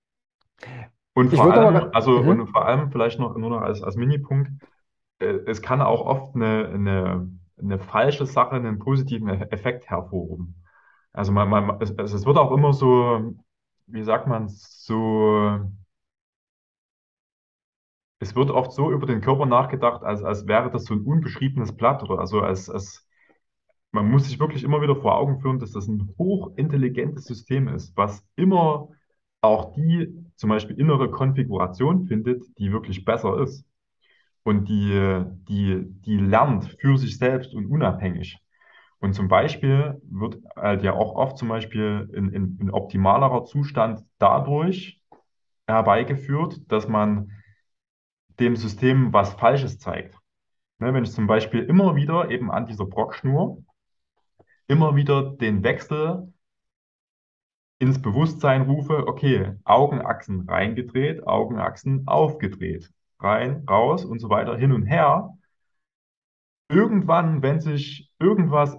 Und 1.23 1.33
vor 1.33 1.51
allem, 1.51 1.75
aber, 1.75 1.91
also, 1.93 2.21
und 2.23 2.47
mhm, 2.47 2.49
vor 2.49 2.66
allem 2.66 2.91
vielleicht 2.93 3.19
noch 3.19 3.37
nur 3.37 3.51
noch 3.51 3.61
als, 3.62 3.83
als 3.83 3.97
Minipunkt, 3.97 4.51
äh, 5.21 5.27
es 5.47 5.62
kann 5.62 5.83
auch 5.83 6.03
oft 6.07 6.35
eine, 6.37 6.69
eine, 6.69 7.31
eine 7.59 7.79
falsche 7.79 8.27
Sache 8.27 8.53
einen 8.57 8.79
positiven 8.79 9.29
E- 9.29 9.49
Effekt 9.51 9.91
hervorrufen. 9.91 10.64
Also 11.12 11.33
man, 11.33 11.49
man, 11.51 11.81
es, 11.83 11.91
es 11.93 12.12
es 12.14 12.27
wird 12.27 12.39
auch 12.39 12.53
immer 12.53 12.73
so, 12.75 13.35
wie 13.87 14.05
sagt 14.05 14.29
man, 14.29 14.49
so, 14.49 15.61
es 18.21 18.35
wird 18.35 18.51
oft 18.51 18.73
so 18.73 18.91
über 18.91 19.07
den 19.07 19.21
Körper 19.21 19.47
nachgedacht, 19.47 20.03
als, 20.03 20.23
als 20.23 20.47
wäre 20.47 20.71
das 20.71 20.85
so 20.85 20.95
ein 20.95 21.03
unbeschriebenes 21.05 21.77
Blatt 21.77 22.03
oder 22.03 22.19
also 22.21 22.41
als, 22.41 22.69
als 22.71 23.07
man 23.93 24.11
muss 24.11 24.27
sich 24.27 24.41
wirklich 24.41 24.64
immer 24.64 24.83
wieder 24.83 24.97
vor 24.97 25.16
Augen 25.16 25.41
führen, 25.41 25.59
dass 25.61 25.73
das 25.73 25.89
ein 25.89 26.14
hochintelligentes 26.19 27.25
System 27.27 27.69
ist, 27.69 27.97
was 27.97 28.25
immer 28.37 28.89
auch 29.43 29.75
die 29.75 30.27
zum 30.39 30.51
Beispiel 30.51 30.78
innere 30.78 31.11
Konfiguration 31.11 32.07
findet, 32.07 32.45
die 32.59 32.70
wirklich 32.72 33.05
besser 33.05 33.41
ist. 33.43 33.66
Und 34.45 34.68
die, 34.68 35.24
die, 35.49 35.84
die 35.84 36.16
lernt 36.16 36.64
für 36.80 36.97
sich 36.97 37.18
selbst 37.18 37.55
und 37.55 37.66
unabhängig. 37.66 38.39
Und 39.01 39.14
zum 39.14 39.26
Beispiel 39.26 40.01
wird 40.09 40.39
halt 40.57 40.84
ja 40.84 40.95
auch 40.95 41.16
oft 41.16 41.39
zum 41.39 41.49
Beispiel 41.49 42.09
in, 42.14 42.32
in, 42.32 42.59
in 42.61 42.70
optimalerer 42.70 43.45
Zustand 43.47 44.05
dadurch 44.18 45.03
herbeigeführt, 45.66 46.61
dass 46.68 46.89
man 46.89 47.32
dem 48.39 48.55
System 48.55 49.12
was 49.12 49.34
Falsches 49.34 49.78
zeigt. 49.78 50.16
Ne, 50.78 50.95
wenn 50.95 51.03
ich 51.03 51.11
zum 51.11 51.26
Beispiel 51.26 51.64
immer 51.64 51.97
wieder 51.97 52.30
eben 52.30 52.53
an 52.53 52.66
dieser 52.66 52.86
Brockschnur 52.86 53.64
immer 54.68 54.95
wieder 54.95 55.32
den 55.32 55.64
Wechsel 55.64 56.32
ins 57.81 58.01
Bewusstsein 58.03 58.62
rufe, 58.62 59.07
okay, 59.09 59.55
Augenachsen 59.64 60.49
reingedreht, 60.49 61.26
Augenachsen 61.26 62.07
aufgedreht, 62.07 62.91
rein, 63.20 63.64
raus 63.68 64.05
und 64.05 64.20
so 64.20 64.31
weiter, 64.31 64.57
hin 64.57 64.72
und 64.72 64.85
her. 64.87 65.35
Irgendwann, 66.70 67.43
wenn 67.43 67.61
sich 67.61 68.11
irgendwas 68.18 68.76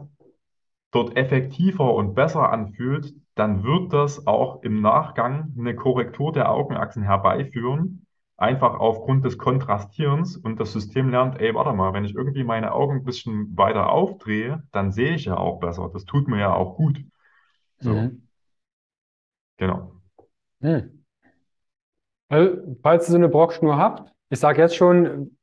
dort 0.91 1.17
effektiver 1.17 1.93
und 1.95 2.15
besser 2.15 2.51
anfühlt, 2.51 3.13
dann 3.35 3.63
wird 3.63 3.93
das 3.93 4.27
auch 4.27 4.63
im 4.63 4.81
Nachgang 4.81 5.53
eine 5.59 5.75
Korrektur 5.75 6.31
der 6.33 6.51
Augenachsen 6.51 7.03
herbeiführen, 7.03 8.05
einfach 8.37 8.75
aufgrund 8.79 9.25
des 9.25 9.37
Kontrastierens 9.37 10.37
und 10.37 10.59
das 10.59 10.73
System 10.73 11.09
lernt, 11.11 11.39
ey, 11.41 11.55
warte 11.55 11.73
mal, 11.73 11.93
wenn 11.93 12.05
ich 12.05 12.15
irgendwie 12.15 12.43
meine 12.45 12.73
Augen 12.73 12.97
ein 12.97 13.05
bisschen 13.05 13.55
weiter 13.57 13.91
aufdrehe, 13.91 14.63
dann 14.71 14.91
sehe 14.91 15.15
ich 15.15 15.25
ja 15.25 15.37
auch 15.37 15.59
besser. 15.59 15.89
Das 15.93 16.05
tut 16.05 16.27
mir 16.27 16.39
ja 16.39 16.53
auch 16.53 16.75
gut. 16.77 16.99
So, 17.79 18.11
mhm, 18.11 18.28
genau. 19.59 19.91
mhm. 20.59 21.05
Also, 22.29 22.77
falls 22.81 23.07
ihr 23.07 23.11
so 23.11 23.17
eine 23.17 23.29
Brockschnur 23.29 23.77
habt, 23.77 24.11
ich 24.29 24.39
sage 24.39 24.61
jetzt 24.61 24.75
schon, 24.75 25.37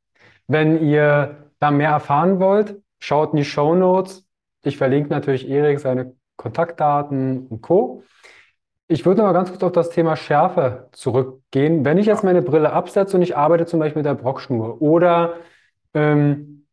wenn 0.46 0.80
ihr 0.82 1.50
da 1.58 1.70
mehr 1.70 1.90
erfahren 1.90 2.38
wollt, 2.38 2.80
schaut 2.98 3.32
in 3.32 3.38
die 3.38 3.44
Shownotes. 3.44 4.26
Ich 4.62 4.76
verlinke 4.76 5.10
natürlich 5.10 5.48
Erik 5.48 5.80
seine 5.80 6.14
Kontaktdaten 6.36 7.46
und 7.48 7.62
Co. 7.62 8.02
Ich 8.88 9.04
würde 9.04 9.18
noch 9.20 9.26
mal 9.26 9.32
ganz 9.32 9.50
kurz 9.50 9.64
auf 9.64 9.72
das 9.72 9.90
Thema 9.90 10.14
Schärfe 10.14 10.88
zurückgehen. 10.92 11.84
Wenn 11.84 11.98
ich 11.98 12.06
jetzt 12.06 12.22
meine 12.22 12.42
Brille 12.42 12.72
absetze 12.72 13.16
und 13.16 13.22
ich 13.22 13.36
arbeite 13.36 13.66
zum 13.66 13.80
Beispiel 13.80 14.00
mit 14.00 14.06
der 14.06 14.14
Brockschnur 14.14 14.80
oder 14.80 15.34
ähm, 15.92 16.66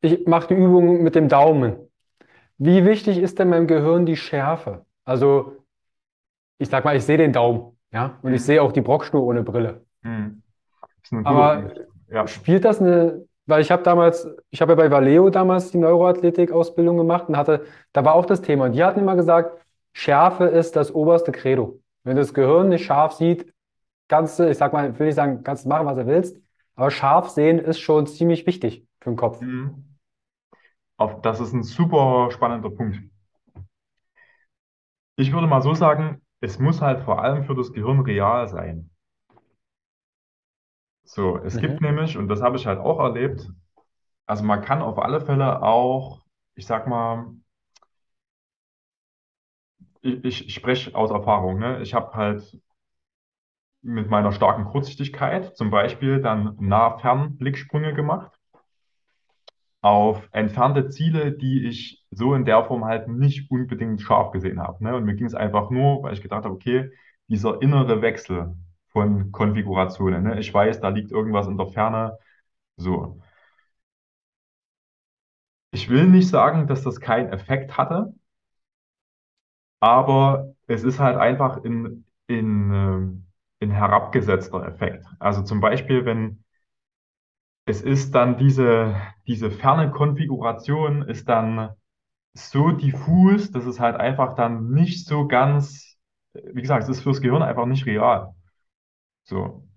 ich 0.00 0.26
mache 0.26 0.50
eine 0.50 0.64
Übung 0.64 1.02
mit 1.02 1.14
dem 1.14 1.28
Daumen, 1.28 1.76
wie 2.56 2.84
wichtig 2.84 3.18
ist 3.18 3.38
denn 3.38 3.50
meinem 3.50 3.68
Gehirn 3.68 4.04
die 4.04 4.16
Schärfe? 4.16 4.84
Also 5.04 5.56
ich 6.58 6.68
sag 6.68 6.84
mal, 6.84 6.96
ich 6.96 7.04
sehe 7.04 7.16
den 7.16 7.32
Daumen, 7.32 7.76
ja, 7.92 8.18
und 8.22 8.32
ich 8.34 8.40
Mhm. 8.40 8.44
sehe 8.44 8.62
auch 8.62 8.72
die 8.72 8.80
Brockschnur 8.80 9.22
ohne 9.22 9.42
Brille. 9.42 9.84
Mhm. 10.02 10.42
Aber. 11.24 11.72
Ja. 12.10 12.26
spielt 12.26 12.64
das 12.64 12.80
eine, 12.80 13.26
weil 13.44 13.60
ich 13.60 13.70
habe 13.70 13.82
damals, 13.82 14.26
ich 14.50 14.62
habe 14.62 14.72
ja 14.72 14.76
bei 14.76 14.90
Valeo 14.90 15.28
damals 15.28 15.70
die 15.70 15.78
Neuroathletik-Ausbildung 15.78 16.96
gemacht 16.96 17.28
und 17.28 17.36
hatte, 17.36 17.66
da 17.92 18.02
war 18.02 18.14
auch 18.14 18.24
das 18.24 18.40
Thema. 18.40 18.64
Und 18.64 18.72
die 18.72 18.82
hatten 18.82 19.00
immer 19.00 19.14
gesagt, 19.14 19.60
Schärfe 19.92 20.44
ist 20.44 20.74
das 20.74 20.90
oberste 20.90 21.32
Credo. 21.32 21.80
Wenn 22.04 22.16
das 22.16 22.32
Gehirn 22.32 22.70
nicht 22.70 22.86
scharf 22.86 23.12
sieht, 23.12 23.52
kannst 24.08 24.38
du, 24.38 24.48
ich 24.48 24.56
sag 24.56 24.72
mal, 24.72 24.90
ich 24.90 24.98
will 24.98 25.06
nicht 25.06 25.16
sagen, 25.16 25.42
kannst 25.42 25.66
du 25.66 25.68
machen, 25.68 25.86
was 25.86 25.96
du 25.96 26.06
willst, 26.06 26.40
aber 26.76 26.90
scharf 26.90 27.28
sehen 27.28 27.58
ist 27.58 27.78
schon 27.78 28.06
ziemlich 28.06 28.46
wichtig 28.46 28.86
für 29.00 29.10
den 29.10 29.16
Kopf. 29.16 29.42
Mhm. 29.42 29.84
Das 31.22 31.40
ist 31.40 31.52
ein 31.52 31.62
super 31.62 32.30
spannender 32.30 32.70
Punkt. 32.70 33.00
Ich 35.16 35.32
würde 35.32 35.46
mal 35.46 35.60
so 35.60 35.74
sagen, 35.74 36.22
es 36.40 36.58
muss 36.58 36.80
halt 36.80 37.00
vor 37.04 37.22
allem 37.22 37.44
für 37.44 37.54
das 37.54 37.72
Gehirn 37.72 38.00
real 38.00 38.48
sein. 38.48 38.90
So, 41.04 41.38
es 41.38 41.58
gibt 41.58 41.80
Mhm. 41.80 41.80
nämlich, 41.80 42.16
und 42.16 42.28
das 42.28 42.40
habe 42.42 42.56
ich 42.56 42.66
halt 42.66 42.78
auch 42.78 43.00
erlebt, 43.00 43.50
also 44.26 44.44
man 44.44 44.62
kann 44.62 44.82
auf 44.82 44.98
alle 44.98 45.20
Fälle 45.20 45.62
auch, 45.62 46.24
ich 46.56 46.66
sag 46.66 46.88
mal, 46.88 47.26
ich, 50.02 50.24
ich, 50.24 50.46
ich 50.48 50.54
spreche 50.54 50.94
aus 50.96 51.10
Erfahrung, 51.10 51.58
ne? 51.60 51.80
Ich 51.82 51.94
habe 51.94 52.12
halt 52.14 52.58
mit 53.82 54.08
meiner 54.08 54.30
starken 54.30 54.66
Kurzsichtigkeit 54.66 55.56
zum 55.56 55.70
Beispiel 55.72 56.20
dann 56.22 56.54
Nah-Fern-Blicksprünge 56.60 57.92
gemacht. 57.92 58.37
Auf 59.80 60.28
entfernte 60.32 60.88
Ziele, 60.88 61.32
die 61.32 61.66
ich 61.66 62.04
so 62.10 62.34
in 62.34 62.44
der 62.44 62.64
Form 62.64 62.84
halt 62.84 63.08
nicht 63.08 63.50
unbedingt 63.50 64.00
scharf 64.02 64.32
gesehen 64.32 64.60
habe. 64.60 64.82
Ne? 64.84 64.96
Und 64.96 65.04
mir 65.04 65.14
ging 65.14 65.26
es 65.26 65.34
einfach 65.34 65.70
nur, 65.70 66.02
weil 66.02 66.14
ich 66.14 66.22
gedacht 66.22 66.44
habe, 66.44 66.54
okay, 66.54 66.90
dieser 67.28 67.62
innere 67.62 68.02
Wechsel 68.02 68.56
von 68.90 69.30
Konfigurationen. 69.32 70.24
Ne? 70.24 70.40
Ich 70.40 70.52
weiß, 70.52 70.80
da 70.80 70.88
liegt 70.88 71.12
irgendwas 71.12 71.46
in 71.46 71.56
der 71.58 71.68
Ferne. 71.68 72.18
So. 72.76 73.20
Ich 75.70 75.88
will 75.88 76.06
nicht 76.06 76.28
sagen, 76.28 76.66
dass 76.66 76.82
das 76.82 77.00
keinen 77.00 77.32
Effekt 77.32 77.78
hatte, 77.78 78.12
aber 79.80 80.54
es 80.66 80.82
ist 80.84 80.98
halt 80.98 81.16
einfach 81.16 81.64
in, 81.64 82.04
in, 82.26 82.72
ähm, 82.72 83.26
in 83.60 83.70
herabgesetzter 83.70 84.66
Effekt. 84.66 85.04
Also 85.18 85.42
zum 85.42 85.60
Beispiel, 85.60 86.04
wenn 86.04 86.44
es 87.68 87.82
ist 87.82 88.14
dann 88.14 88.38
diese, 88.38 88.96
diese 89.26 89.50
ferne 89.50 89.90
Konfiguration 89.90 91.02
ist 91.02 91.28
dann 91.28 91.70
so 92.34 92.70
diffus, 92.72 93.50
dass 93.50 93.66
es 93.66 93.78
halt 93.80 93.96
einfach 93.96 94.34
dann 94.34 94.70
nicht 94.70 95.06
so 95.06 95.28
ganz, 95.28 95.98
wie 96.32 96.62
gesagt, 96.62 96.84
es 96.84 96.88
ist 96.90 97.02
fürs 97.02 97.20
Gehirn 97.20 97.42
einfach 97.42 97.66
nicht 97.66 97.86
real. 97.86 98.34
So. 99.24 99.68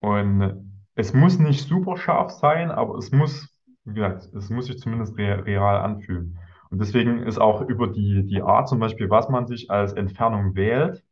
Und 0.00 0.74
es 0.94 1.12
muss 1.12 1.38
nicht 1.38 1.68
super 1.68 1.96
scharf 1.96 2.30
sein, 2.32 2.70
aber 2.70 2.96
es 2.96 3.12
muss, 3.12 3.48
wie 3.84 3.94
gesagt, 3.94 4.24
es 4.34 4.50
muss 4.50 4.66
sich 4.66 4.78
zumindest 4.78 5.16
re 5.18 5.44
real 5.44 5.78
anfühlen. 5.78 6.38
Und 6.70 6.80
deswegen 6.80 7.22
ist 7.24 7.38
auch 7.38 7.62
über 7.62 7.88
die, 7.88 8.24
die 8.26 8.42
Art 8.42 8.68
zum 8.68 8.78
Beispiel, 8.78 9.10
was 9.10 9.28
man 9.28 9.46
sich 9.46 9.70
als 9.70 9.92
Entfernung 9.92 10.54
wählt, 10.54 11.04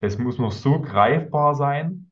es 0.00 0.18
muss 0.18 0.38
noch 0.38 0.52
so 0.52 0.80
greifbar 0.80 1.54
sein. 1.54 2.05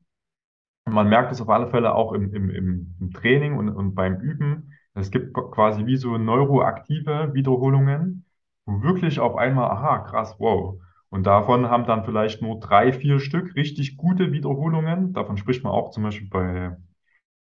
Man 0.85 1.09
merkt 1.09 1.31
es 1.31 1.41
auf 1.41 1.49
alle 1.49 1.67
Fälle 1.67 1.95
auch 1.95 2.13
im, 2.13 2.33
im, 2.33 2.49
im, 2.49 2.95
im 2.99 3.11
Training 3.11 3.57
und, 3.57 3.69
und 3.69 3.95
beim 3.95 4.19
Üben. 4.19 4.71
Es 4.93 5.11
gibt 5.11 5.33
quasi 5.33 5.85
wie 5.85 5.97
so 5.97 6.17
neuroaktive 6.17 7.33
Wiederholungen, 7.33 8.25
wo 8.65 8.81
wirklich 8.81 9.19
auf 9.19 9.35
einmal, 9.35 9.69
aha, 9.71 9.99
krass, 9.99 10.35
wow. 10.39 10.79
Und 11.09 11.25
davon 11.25 11.69
haben 11.69 11.85
dann 11.85 12.05
vielleicht 12.05 12.41
nur 12.41 12.59
drei, 12.59 12.93
vier 12.93 13.19
Stück 13.19 13.55
richtig 13.55 13.97
gute 13.97 14.31
Wiederholungen. 14.31 15.13
Davon 15.13 15.37
spricht 15.37 15.63
man 15.63 15.73
auch 15.73 15.91
zum 15.91 16.03
Beispiel 16.03 16.29
bei 16.29 16.77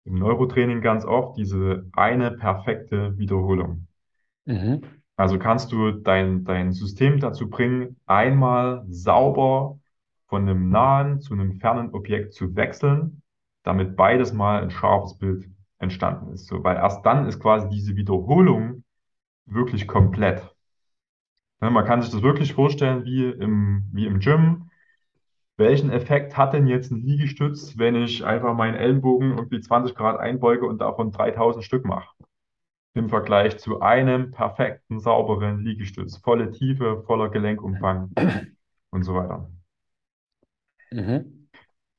im 0.05 0.15
Neurotraining 0.15 0.81
ganz 0.81 1.05
oft, 1.05 1.37
diese 1.37 1.87
eine 1.93 2.31
perfekte 2.31 3.17
Wiederholung. 3.17 3.87
Mhm. 4.45 4.81
Also 5.15 5.37
kannst 5.37 5.71
du 5.71 5.91
dein, 5.91 6.45
dein 6.45 6.71
System 6.71 7.19
dazu 7.19 7.49
bringen, 7.49 7.97
einmal 8.05 8.85
sauber 8.87 9.77
von 10.27 10.47
einem 10.47 10.69
nahen 10.69 11.19
zu 11.19 11.33
einem 11.33 11.59
fernen 11.59 11.93
Objekt 11.93 12.33
zu 12.33 12.55
wechseln, 12.55 13.18
damit 13.64 13.95
beides 13.95 14.34
mal 14.34 14.62
ein 14.62 14.72
scharfes 14.72 15.18
Bild 15.18 15.45
entstanden 15.80 16.34
ist. 16.34 16.47
So, 16.47 16.64
weil 16.64 16.78
erst 16.78 17.05
dann 17.05 17.26
ist 17.26 17.39
quasi 17.39 17.70
diese 17.70 17.95
Wiederholung 17.95 18.84
wirklich 19.45 19.88
komplett. 19.88 20.55
Ne, 21.62 21.70
man 21.70 21.86
kann 21.86 22.01
sich 22.01 22.12
das 22.12 22.22
wirklich 22.22 22.53
vorstellen 22.53 23.05
wie 23.05 23.26
im, 23.26 23.89
wie 23.91 24.05
im 24.05 24.20
Gym. 24.20 24.70
Welchen 25.57 25.91
Effekt 25.91 26.38
hat 26.38 26.53
denn 26.53 26.68
jetzt 26.68 26.89
ein 26.91 27.01
Liegestütz, 27.01 27.78
wenn 27.78 27.95
ich 27.95 28.24
einfach 28.24 28.53
meinen 28.53 28.76
Ellenbogen 28.76 29.32
irgendwie 29.32 29.60
20 29.60 29.93
Grad 29.93 30.18
einbeuge 30.18 30.66
und 30.66 30.80
davon 30.80 31.12
3000 31.12 31.66
Stück 31.66 31.86
mache? 31.86 32.16
Im 32.93 33.10
Vergleich 33.10 33.60
zu 33.60 33.82
einem 33.82 34.32
perfekten, 34.32 34.99
sauberen 34.99 35.60
Liegestütz. 35.64 36.18
Volle 36.18 36.51
Tiefe, 36.51 37.03
voller 37.05 37.30
Gelenkumfang 37.30 38.12
und 38.89 39.03
so 39.03 39.14
weiter. 39.16 39.49
Mhm. 40.91 41.49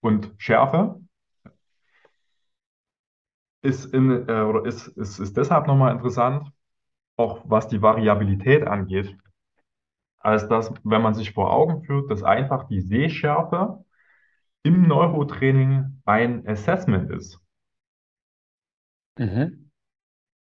Und 0.01 0.33
Schärfe 0.39 1.00
ist, 3.63 3.87
in, 3.95 4.29
äh, 4.29 4.43
oder 4.43 4.65
ist, 4.67 4.89
ist, 4.89 5.19
ist 5.19 5.37
deshalb 5.37 5.67
nochmal 5.67 5.93
interessant, 5.95 6.51
auch 7.17 7.43
was 7.47 7.69
die 7.69 7.83
Variabilität 7.83 8.67
angeht, 8.67 9.17
als 10.19 10.49
dass, 10.49 10.73
wenn 10.85 11.03
man 11.03 11.15
sich 11.15 11.33
vor 11.33 11.53
Augen 11.53 11.83
führt, 11.85 12.11
dass 12.11 12.23
einfach 12.23 12.69
die 12.69 12.81
Sehschärfe 12.81 13.85
im 14.65 14.89
Neurotraining 14.89 16.03
ein 16.07 16.47
Assessment 16.49 17.11
ist. 17.11 17.41
Mhm. 19.19 19.71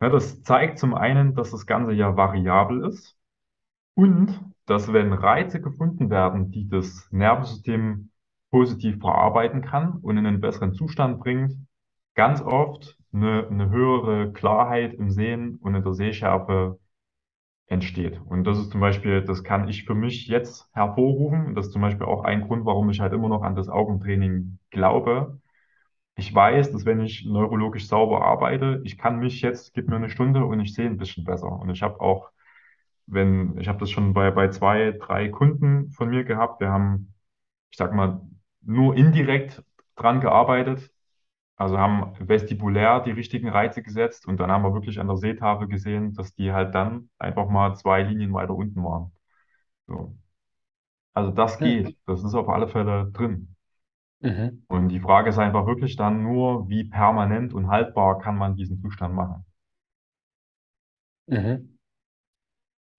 Ja, 0.01 0.09
das 0.09 0.43
zeigt 0.43 0.79
zum 0.79 0.93
einen, 0.93 1.33
dass 1.35 1.51
das 1.51 1.65
Ganze 1.65 1.93
ja 1.93 2.15
variabel 2.17 2.85
ist 2.85 3.17
und 3.95 4.39
dass 4.65 4.93
wenn 4.93 5.13
Reize 5.13 5.61
gefunden 5.61 6.09
werden, 6.09 6.51
die 6.51 6.69
das 6.69 7.07
Nervensystem 7.11 8.11
positiv 8.51 8.99
verarbeiten 9.01 9.61
kann 9.61 9.93
und 9.99 10.17
in 10.17 10.25
einen 10.25 10.41
besseren 10.41 10.73
Zustand 10.73 11.19
bringt, 11.19 11.53
ganz 12.15 12.41
oft 12.41 12.97
eine, 13.13 13.47
eine 13.47 13.69
höhere 13.69 14.31
Klarheit 14.33 14.93
im 14.93 15.11
Sehen 15.11 15.57
und 15.61 15.75
in 15.75 15.83
der 15.83 15.93
Sehschärfe 15.93 16.79
entsteht. 17.67 18.19
Und 18.25 18.45
das 18.45 18.59
ist 18.59 18.71
zum 18.71 18.81
Beispiel, 18.81 19.23
das 19.23 19.43
kann 19.43 19.67
ich 19.69 19.85
für 19.85 19.95
mich 19.95 20.27
jetzt 20.27 20.69
hervorrufen. 20.73 21.55
Das 21.55 21.67
ist 21.67 21.73
zum 21.73 21.81
Beispiel 21.81 22.05
auch 22.05 22.23
ein 22.23 22.41
Grund, 22.41 22.65
warum 22.65 22.89
ich 22.89 22.99
halt 22.99 23.13
immer 23.13 23.29
noch 23.29 23.43
an 23.43 23.55
das 23.55 23.69
Augentraining 23.69 24.59
glaube. 24.71 25.39
Ich 26.15 26.33
weiß, 26.33 26.71
dass 26.71 26.85
wenn 26.85 27.01
ich 27.01 27.25
neurologisch 27.25 27.87
sauber 27.87 28.23
arbeite, 28.25 28.81
ich 28.85 28.97
kann 28.97 29.19
mich 29.19 29.41
jetzt, 29.41 29.73
gib 29.73 29.89
mir 29.89 29.97
eine 29.97 30.09
Stunde 30.09 30.45
und 30.45 30.59
ich 30.59 30.73
sehe 30.73 30.87
ein 30.87 30.97
bisschen 30.97 31.23
besser. 31.25 31.51
Und 31.51 31.69
ich 31.71 31.81
habe 31.83 32.01
auch, 32.01 32.31
wenn, 33.07 33.57
ich 33.59 33.67
habe 33.67 33.79
das 33.79 33.91
schon 33.91 34.13
bei, 34.13 34.31
bei 34.31 34.49
zwei, 34.49 34.91
drei 34.93 35.29
Kunden 35.29 35.91
von 35.91 36.09
mir 36.09 36.23
gehabt, 36.23 36.61
wir 36.61 36.69
haben, 36.69 37.13
ich 37.71 37.77
sag 37.77 37.93
mal, 37.93 38.21
nur 38.61 38.95
indirekt 38.95 39.63
dran 39.95 40.21
gearbeitet, 40.21 40.91
also 41.55 41.77
haben 41.77 42.13
vestibulär 42.19 42.99
die 43.01 43.11
richtigen 43.11 43.49
Reize 43.49 43.83
gesetzt 43.83 44.27
und 44.27 44.39
dann 44.39 44.51
haben 44.51 44.63
wir 44.63 44.73
wirklich 44.73 44.99
an 44.99 45.07
der 45.07 45.17
Seetafel 45.17 45.67
gesehen, 45.67 46.13
dass 46.13 46.33
die 46.33 46.51
halt 46.51 46.73
dann 46.73 47.09
einfach 47.19 47.47
mal 47.47 47.75
zwei 47.75 48.01
Linien 48.03 48.33
weiter 48.33 48.55
unten 48.55 48.83
waren. 48.83 49.11
So. 49.87 50.15
Also 51.13 51.31
das 51.31 51.59
geht, 51.59 51.95
das 52.07 52.23
ist 52.23 52.33
auf 52.33 52.49
alle 52.49 52.67
Fälle 52.67 53.11
drin. 53.11 53.55
Mhm. 54.21 54.63
Und 54.67 54.89
die 54.89 54.99
Frage 54.99 55.29
ist 55.29 55.37
einfach 55.37 55.67
wirklich 55.67 55.95
dann 55.95 56.23
nur, 56.23 56.67
wie 56.69 56.85
permanent 56.85 57.53
und 57.53 57.67
haltbar 57.67 58.19
kann 58.19 58.37
man 58.37 58.55
diesen 58.55 58.79
Zustand 58.81 59.13
machen. 59.13 59.45
Mhm. 61.27 61.77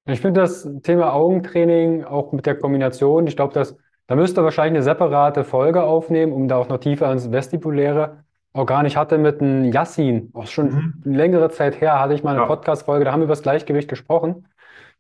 Ich 0.06 0.20
finde 0.20 0.42
das 0.42 0.68
Thema 0.82 1.12
Augentraining 1.14 2.04
auch 2.04 2.32
mit 2.32 2.44
der 2.46 2.58
Kombination, 2.58 3.26
ich 3.26 3.36
glaube, 3.36 3.54
dass 3.54 3.76
da 4.06 4.16
müsste 4.16 4.44
wahrscheinlich 4.44 4.76
eine 4.76 4.82
separate 4.82 5.44
Folge 5.44 5.82
aufnehmen, 5.82 6.32
um 6.32 6.46
da 6.46 6.58
auch 6.58 6.68
noch 6.68 6.78
tiefer 6.78 7.10
ins 7.10 7.32
Vestibuläre. 7.32 8.23
Organ. 8.54 8.86
Ich 8.86 8.96
hatte 8.96 9.18
mit 9.18 9.40
einem 9.40 9.64
Yassin, 9.72 10.30
auch 10.34 10.46
schon 10.46 10.70
Mhm. 10.70 11.02
längere 11.04 11.50
Zeit 11.50 11.80
her, 11.80 12.00
hatte 12.00 12.14
ich 12.14 12.22
mal 12.22 12.30
eine 12.32 12.40
Ja, 12.40 12.46
Podcast-Folge, 12.46 13.04
da 13.04 13.12
haben 13.12 13.20
wir 13.20 13.24
über 13.24 13.32
das 13.32 13.42
Gleichgewicht 13.42 13.88
gesprochen. 13.88 14.48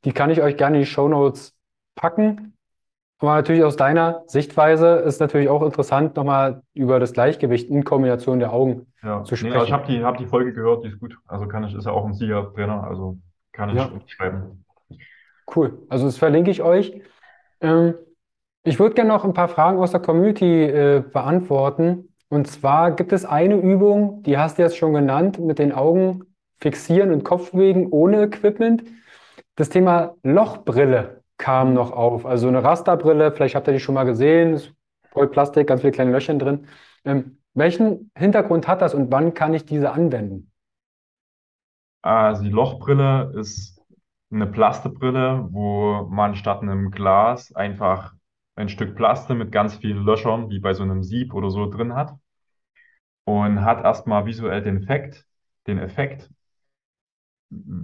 Die 0.04 0.12
kann 0.12 0.30
ich 0.30 0.42
euch 0.42 0.56
gerne 0.56 0.76
in 0.78 0.82
die 0.82 0.86
Shownotes 0.86 1.56
packen. 1.94 2.54
Aber 3.20 3.34
natürlich 3.36 3.64
aus 3.64 3.76
deiner 3.76 4.24
Sichtweise 4.26 4.96
ist 4.96 5.20
natürlich 5.20 5.48
auch 5.48 5.62
interessant, 5.62 6.16
nochmal 6.16 6.62
über 6.74 7.00
das 7.00 7.12
Gleichgewicht 7.14 7.70
in 7.70 7.84
Kombination 7.84 8.40
der 8.40 8.52
Augen 8.52 8.86
ja. 9.02 9.24
zu 9.24 9.36
Nee, 9.36 9.50
also 9.52 9.64
ich 9.66 9.72
sprechen. 9.72 9.72
habe 9.72 9.86
die, 9.86 10.04
hab 10.04 10.18
die 10.18 10.26
Folge 10.26 10.52
gehört, 10.52 10.84
die 10.84 10.88
ist 10.88 11.00
gut. 11.00 11.16
Also 11.26 11.46
kann 11.48 11.64
ich, 11.64 11.74
ist 11.74 11.86
ja 11.86 11.92
auch 11.92 12.06
ein 12.06 12.14
Siegertrainer, 12.14 12.84
also 12.84 13.18
kann 13.52 13.70
ich 13.70 13.76
Ja, 13.76 13.84
unterschreiben. 13.86 14.64
cool. 15.54 15.82
Also 15.88 16.06
das 16.06 16.16
verlinke 16.18 16.50
ich 16.50 16.62
euch. 16.62 17.00
Ähm, 17.60 17.94
ich 18.64 18.78
würde 18.78 18.94
gerne 18.94 19.10
noch 19.10 19.24
ein 19.24 19.34
paar 19.34 19.48
Fragen 19.48 19.78
aus 19.78 19.92
der 19.92 20.00
Community 20.00 20.64
äh, 20.64 21.00
beantworten. 21.02 22.13
Und 22.34 22.48
zwar 22.48 22.90
gibt 22.90 23.12
es 23.12 23.24
eine 23.24 23.54
Übung, 23.54 24.24
die 24.24 24.36
hast 24.36 24.58
du 24.58 24.62
jetzt 24.62 24.76
schon 24.76 24.92
genannt, 24.92 25.38
mit 25.38 25.60
den 25.60 25.70
Augen 25.70 26.24
fixieren 26.58 27.12
und 27.12 27.22
Kopf 27.22 27.52
bewegen 27.52 27.86
ohne 27.92 28.22
Equipment. 28.22 28.82
Das 29.54 29.68
Thema 29.68 30.16
Lochbrille 30.24 31.22
kam 31.38 31.74
noch 31.74 31.92
auf. 31.92 32.26
Also 32.26 32.48
eine 32.48 32.64
Rasterbrille, 32.64 33.30
vielleicht 33.30 33.54
habt 33.54 33.68
ihr 33.68 33.72
die 33.74 33.78
schon 33.78 33.94
mal 33.94 34.02
gesehen, 34.02 34.54
ist 34.54 34.72
voll 35.12 35.28
Plastik, 35.28 35.68
ganz 35.68 35.82
viele 35.82 35.92
kleine 35.92 36.10
Löchchen 36.10 36.40
drin. 36.40 36.66
Ähm, 37.04 37.38
welchen 37.54 38.10
Hintergrund 38.18 38.66
hat 38.66 38.82
das 38.82 38.94
und 38.94 39.12
wann 39.12 39.34
kann 39.34 39.54
ich 39.54 39.64
diese 39.64 39.92
anwenden? 39.92 40.50
Also 42.02 42.42
die 42.42 42.50
Lochbrille 42.50 43.32
ist 43.36 43.80
eine 44.32 44.48
Plastebrille, 44.48 45.46
wo 45.52 46.08
man 46.10 46.34
statt 46.34 46.62
einem 46.62 46.90
Glas 46.90 47.54
einfach 47.54 48.12
ein 48.56 48.68
Stück 48.68 48.96
Plaste 48.96 49.36
mit 49.36 49.52
ganz 49.52 49.76
vielen 49.76 50.04
Löchern, 50.04 50.50
wie 50.50 50.58
bei 50.58 50.74
so 50.74 50.82
einem 50.82 51.04
Sieb 51.04 51.32
oder 51.32 51.50
so 51.50 51.70
drin 51.70 51.94
hat 51.94 52.16
und 53.24 53.64
hat 53.64 53.84
erstmal 53.84 54.26
visuell 54.26 54.62
den 54.62 54.78
Effekt, 54.82 55.26
den 55.66 55.78
Effekt, 55.78 56.30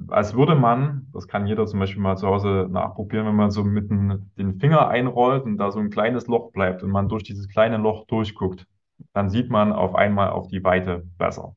als 0.08 0.34
würde 0.34 0.54
man, 0.54 1.08
das 1.12 1.28
kann 1.28 1.46
jeder 1.46 1.66
zum 1.66 1.80
Beispiel 1.80 2.02
mal 2.02 2.16
zu 2.16 2.26
Hause 2.26 2.68
nachprobieren, 2.70 3.26
wenn 3.26 3.36
man 3.36 3.50
so 3.50 3.64
mit 3.64 3.90
den, 3.90 4.58
Finger 4.60 4.88
einrollt 4.88 5.44
und 5.44 5.58
da 5.58 5.70
so 5.70 5.78
ein 5.78 5.90
kleines 5.90 6.26
Loch 6.26 6.50
bleibt 6.52 6.82
und 6.82 6.90
man 6.90 7.08
durch 7.08 7.22
dieses 7.22 7.48
kleine 7.48 7.76
Loch 7.76 8.06
durchguckt, 8.06 8.66
dann 9.12 9.30
sieht 9.30 9.50
man 9.50 9.72
auf 9.72 9.94
einmal 9.94 10.30
auf 10.30 10.48
die 10.48 10.62
Weite 10.64 11.04
besser. 11.18 11.54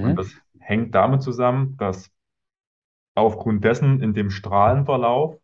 Und 0.00 0.16
das 0.18 0.28
Mhm. 0.28 0.40
hängt 0.58 0.94
damit 0.94 1.20
zusammen, 1.22 1.76
dass 1.76 2.10
aufgrund 3.16 3.64
dessen 3.64 4.00
in 4.00 4.14
dem 4.14 4.30
Strahlenverlauf 4.30 5.40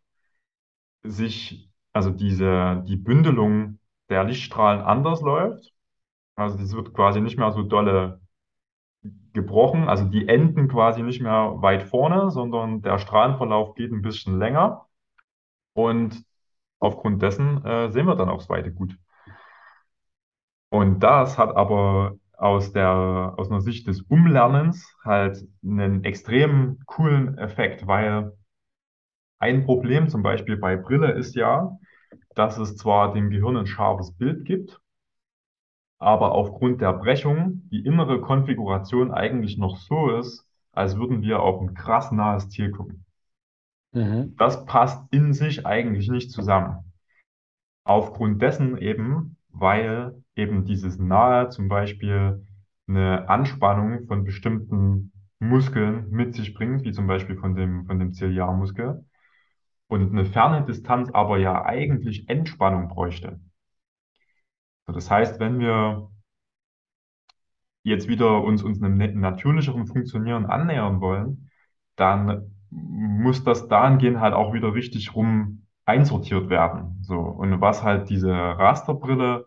sich, 1.03 1.69
also 1.93 2.09
diese, 2.11 2.83
die 2.87 2.95
Bündelung 2.95 3.79
der 4.09 4.23
Lichtstrahlen 4.23 4.81
anders 4.81 5.21
läuft. 5.21 5.73
Also 6.35 6.57
das 6.57 6.73
wird 6.73 6.93
quasi 6.93 7.21
nicht 7.21 7.37
mehr 7.37 7.51
so 7.51 7.63
dolle 7.63 8.19
gebrochen, 9.33 9.89
also 9.89 10.05
die 10.05 10.27
enden 10.27 10.67
quasi 10.67 11.01
nicht 11.01 11.21
mehr 11.21 11.55
weit 11.61 11.83
vorne, 11.83 12.31
sondern 12.31 12.81
der 12.81 12.99
Strahlenverlauf 12.99 13.75
geht 13.75 13.91
ein 13.91 14.01
bisschen 14.01 14.37
länger 14.39 14.85
und 15.73 16.23
aufgrund 16.79 17.21
dessen 17.21 17.63
äh, 17.65 17.91
sehen 17.91 18.07
wir 18.07 18.15
dann 18.15 18.29
aufs 18.29 18.49
Weite 18.49 18.73
gut. 18.73 18.97
Und 20.69 21.01
das 21.01 21.37
hat 21.37 21.55
aber 21.55 22.17
aus 22.37 22.73
der, 22.73 23.33
aus 23.37 23.49
einer 23.49 23.61
Sicht 23.61 23.87
des 23.87 24.01
Umlernens 24.01 24.95
halt 25.03 25.47
einen 25.63 26.03
extrem 26.03 26.79
coolen 26.85 27.37
Effekt, 27.37 27.87
weil 27.87 28.33
ein 29.39 29.65
Problem 29.65 30.09
zum 30.09 30.23
Beispiel 30.23 30.57
bei 30.57 30.75
Brille 30.75 31.11
ist 31.11 31.35
ja, 31.35 31.77
dass 32.35 32.57
es 32.57 32.75
zwar 32.77 33.13
dem 33.13 33.29
Gehirn 33.29 33.57
ein 33.57 33.67
scharfes 33.67 34.11
Bild 34.13 34.45
gibt, 34.45 34.81
aber 36.03 36.33
aufgrund 36.33 36.81
der 36.81 36.93
Brechung 36.93 37.63
die 37.71 37.85
innere 37.85 38.21
Konfiguration 38.21 39.11
eigentlich 39.11 39.57
noch 39.57 39.77
so 39.77 40.11
ist, 40.11 40.45
als 40.71 40.97
würden 40.97 41.21
wir 41.21 41.41
auf 41.41 41.61
ein 41.61 41.73
krass 41.73 42.11
nahes 42.11 42.49
Ziel 42.49 42.71
gucken. 42.71 43.05
Mhm. 43.93 44.35
Das 44.37 44.65
passt 44.65 45.01
in 45.11 45.33
sich 45.33 45.65
eigentlich 45.65 46.09
nicht 46.09 46.31
zusammen. 46.31 46.91
Aufgrund 47.85 48.41
dessen 48.41 48.77
eben, 48.77 49.37
weil 49.49 50.23
eben 50.35 50.65
dieses 50.65 50.97
Nahe 50.97 51.49
zum 51.49 51.67
Beispiel 51.67 52.45
eine 52.87 53.29
Anspannung 53.29 54.07
von 54.07 54.23
bestimmten 54.23 55.11
Muskeln 55.39 56.09
mit 56.09 56.33
sich 56.35 56.53
bringt, 56.53 56.83
wie 56.83 56.91
zum 56.91 57.07
Beispiel 57.07 57.37
von 57.37 57.55
dem, 57.55 57.85
von 57.85 57.99
dem 57.99 58.13
Ziliarmuskel, 58.13 59.05
und 59.87 60.11
eine 60.11 60.25
ferne 60.25 60.65
Distanz 60.65 61.09
aber 61.13 61.37
ja 61.37 61.65
eigentlich 61.65 62.27
Entspannung 62.29 62.87
bräuchte. 62.87 63.39
Das 64.87 65.09
heißt, 65.11 65.39
wenn 65.41 65.59
wir 65.59 66.09
jetzt 67.83 68.07
wieder 68.07 68.43
uns, 68.43 68.63
uns 68.63 68.81
einem 68.81 68.97
ne- 68.97 69.13
natürlicheren 69.13 69.87
Funktionieren 69.87 70.45
annähern 70.45 71.01
wollen, 71.01 71.49
dann 71.95 72.51
muss 72.69 73.43
das 73.43 73.67
dahingehend 73.67 74.19
halt 74.19 74.33
auch 74.33 74.53
wieder 74.53 74.73
richtig 74.73 75.15
rum 75.15 75.65
einsortiert 75.85 76.49
werden. 76.49 76.97
So. 77.03 77.19
Und 77.19 77.61
was 77.61 77.83
halt 77.83 78.09
diese 78.09 78.31
Rasterbrille 78.31 79.45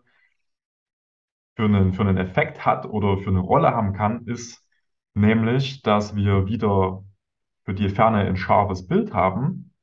für 1.55 1.65
einen, 1.65 1.93
für 1.93 2.01
einen 2.03 2.17
Effekt 2.17 2.65
hat 2.65 2.85
oder 2.85 3.17
für 3.17 3.29
eine 3.29 3.39
Rolle 3.39 3.69
haben 3.71 3.93
kann, 3.93 4.25
ist 4.27 4.65
nämlich, 5.13 5.81
dass 5.81 6.15
wir 6.15 6.45
wieder 6.47 7.03
für 7.65 7.73
die 7.73 7.89
Ferne 7.89 8.19
ein 8.19 8.37
scharfes 8.37 8.87
Bild 8.87 9.13
haben, 9.13 9.73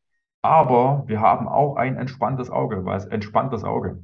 aber 0.43 1.05
wir 1.09 1.21
haben 1.21 1.49
auch 1.49 1.77
ein 1.77 1.97
entspanntes 1.99 2.51
Auge, 2.51 2.85
weil 2.85 2.99
es 2.99 3.07
entspannt 3.07 3.53
das 3.53 3.65
Auge. 3.65 4.03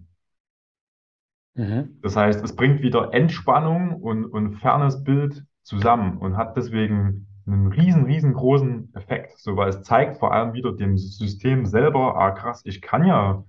Mhm. 1.55 1.99
Das 2.03 2.17
heißt, 2.17 2.43
es 2.45 2.55
bringt 2.55 2.83
wieder 2.83 3.13
Entspannung 3.13 3.97
und, 4.01 4.25
und 4.25 4.55
fernes 4.55 5.03
Bild 5.05 5.45
zusammen 5.63 6.19
und 6.19 6.37
hat 6.37 6.57
deswegen 6.57 7.27
einen 7.47 7.69
riesen, 7.69 8.05
riesengroßen 8.05 8.95
Effekt. 8.95 9.39
So, 9.39 9.57
weil 9.57 9.69
es 9.69 9.83
zeigt 9.83 10.19
vor 10.19 10.33
allem 10.33 10.53
wieder 10.53 10.73
dem 10.73 10.97
System 10.97 11.67
selber, 11.67 12.17
ah 12.17 12.31
krass, 12.31 12.63
ich 12.65 12.81
kann 12.81 13.05
ja 13.05 13.45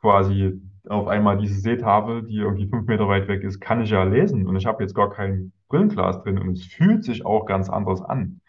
quasi 0.00 0.60
auf 0.88 1.06
einmal 1.08 1.38
diese 1.38 1.60
Seetafel, 1.60 2.26
die 2.26 2.36
irgendwie 2.36 2.68
fünf 2.68 2.86
Meter 2.86 3.08
weit 3.08 3.26
weg 3.28 3.42
ist, 3.42 3.60
kann 3.60 3.80
ich 3.80 3.90
ja 3.90 4.02
lesen 4.04 4.46
und 4.46 4.56
ich 4.56 4.66
habe 4.66 4.82
jetzt 4.82 4.94
gar 4.94 5.10
kein 5.10 5.52
Brillenglas 5.68 6.22
drin 6.22 6.38
und 6.38 6.50
es 6.58 6.64
fühlt 6.66 7.04
sich 7.04 7.24
auch 7.24 7.46
ganz 7.46 7.70
anders 7.70 8.02
an. 8.02 8.40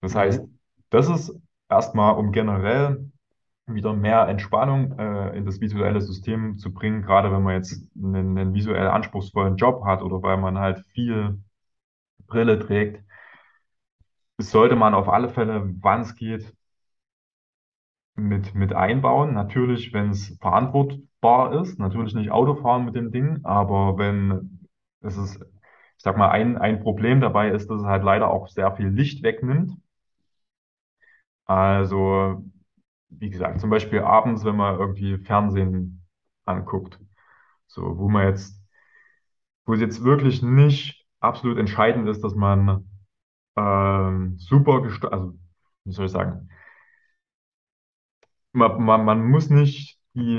Das 0.00 0.14
heißt, 0.14 0.44
das 0.90 1.08
ist 1.08 1.34
erstmal, 1.68 2.14
um 2.16 2.32
generell 2.32 3.10
wieder 3.74 3.92
mehr 3.94 4.28
Entspannung 4.28 4.98
äh, 4.98 5.36
in 5.36 5.44
das 5.46 5.60
visuelle 5.60 6.00
System 6.00 6.58
zu 6.58 6.72
bringen, 6.72 7.02
gerade 7.02 7.32
wenn 7.32 7.42
man 7.42 7.54
jetzt 7.54 7.82
einen, 7.96 8.38
einen 8.38 8.54
visuell 8.54 8.88
anspruchsvollen 8.88 9.56
Job 9.56 9.84
hat 9.84 10.02
oder 10.02 10.22
weil 10.22 10.36
man 10.38 10.58
halt 10.58 10.84
viel 10.94 11.38
Brille 12.28 12.58
trägt, 12.60 13.02
sollte 14.40 14.74
man 14.76 14.94
auf 14.94 15.08
alle 15.08 15.28
Fälle, 15.28 15.72
wann 15.80 16.00
es 16.02 16.14
geht, 16.16 16.52
mit, 18.16 18.54
mit 18.54 18.72
einbauen. 18.74 19.32
Natürlich, 19.34 19.92
wenn 19.92 20.10
es 20.10 20.36
verantwortbar 20.40 21.60
ist, 21.62 21.78
natürlich 21.78 22.14
nicht 22.14 22.30
Autofahren 22.30 22.84
mit 22.84 22.94
dem 22.94 23.12
Ding, 23.12 23.40
aber 23.44 23.96
wenn 23.98 24.68
es 25.00 25.16
ist, 25.16 25.36
ich 25.40 26.02
sag 26.04 26.16
mal, 26.16 26.30
ein, 26.30 26.58
ein 26.58 26.80
Problem 26.80 27.20
dabei 27.20 27.50
ist, 27.50 27.68
dass 27.70 27.80
es 27.80 27.86
halt 27.86 28.04
leider 28.04 28.30
auch 28.30 28.48
sehr 28.48 28.72
viel 28.76 28.88
Licht 28.88 29.22
wegnimmt. 29.22 29.72
Also, 31.46 32.44
wie 33.10 33.30
gesagt, 33.30 33.60
zum 33.60 33.70
Beispiel 33.70 34.00
abends, 34.00 34.44
wenn 34.44 34.56
man 34.56 34.78
irgendwie 34.78 35.18
Fernsehen 35.18 36.02
anguckt, 36.44 36.98
so, 37.68 37.98
wo 37.98 38.08
man 38.08 38.28
jetzt, 38.28 38.54
wo 39.66 39.74
es 39.74 39.80
jetzt 39.80 40.02
wirklich 40.04 40.42
nicht 40.42 41.06
absolut 41.20 41.58
entscheidend 41.58 42.08
ist, 42.08 42.22
dass 42.22 42.34
man 42.34 42.88
ähm, 43.56 44.36
super, 44.38 44.78
gest- 44.82 45.06
also, 45.08 45.34
wie 45.84 45.92
soll 45.92 46.06
ich 46.06 46.12
sagen, 46.12 46.48
man, 48.52 48.82
man, 48.82 49.04
man 49.04 49.24
muss 49.30 49.50
nicht 49.50 49.98
die, 50.14 50.38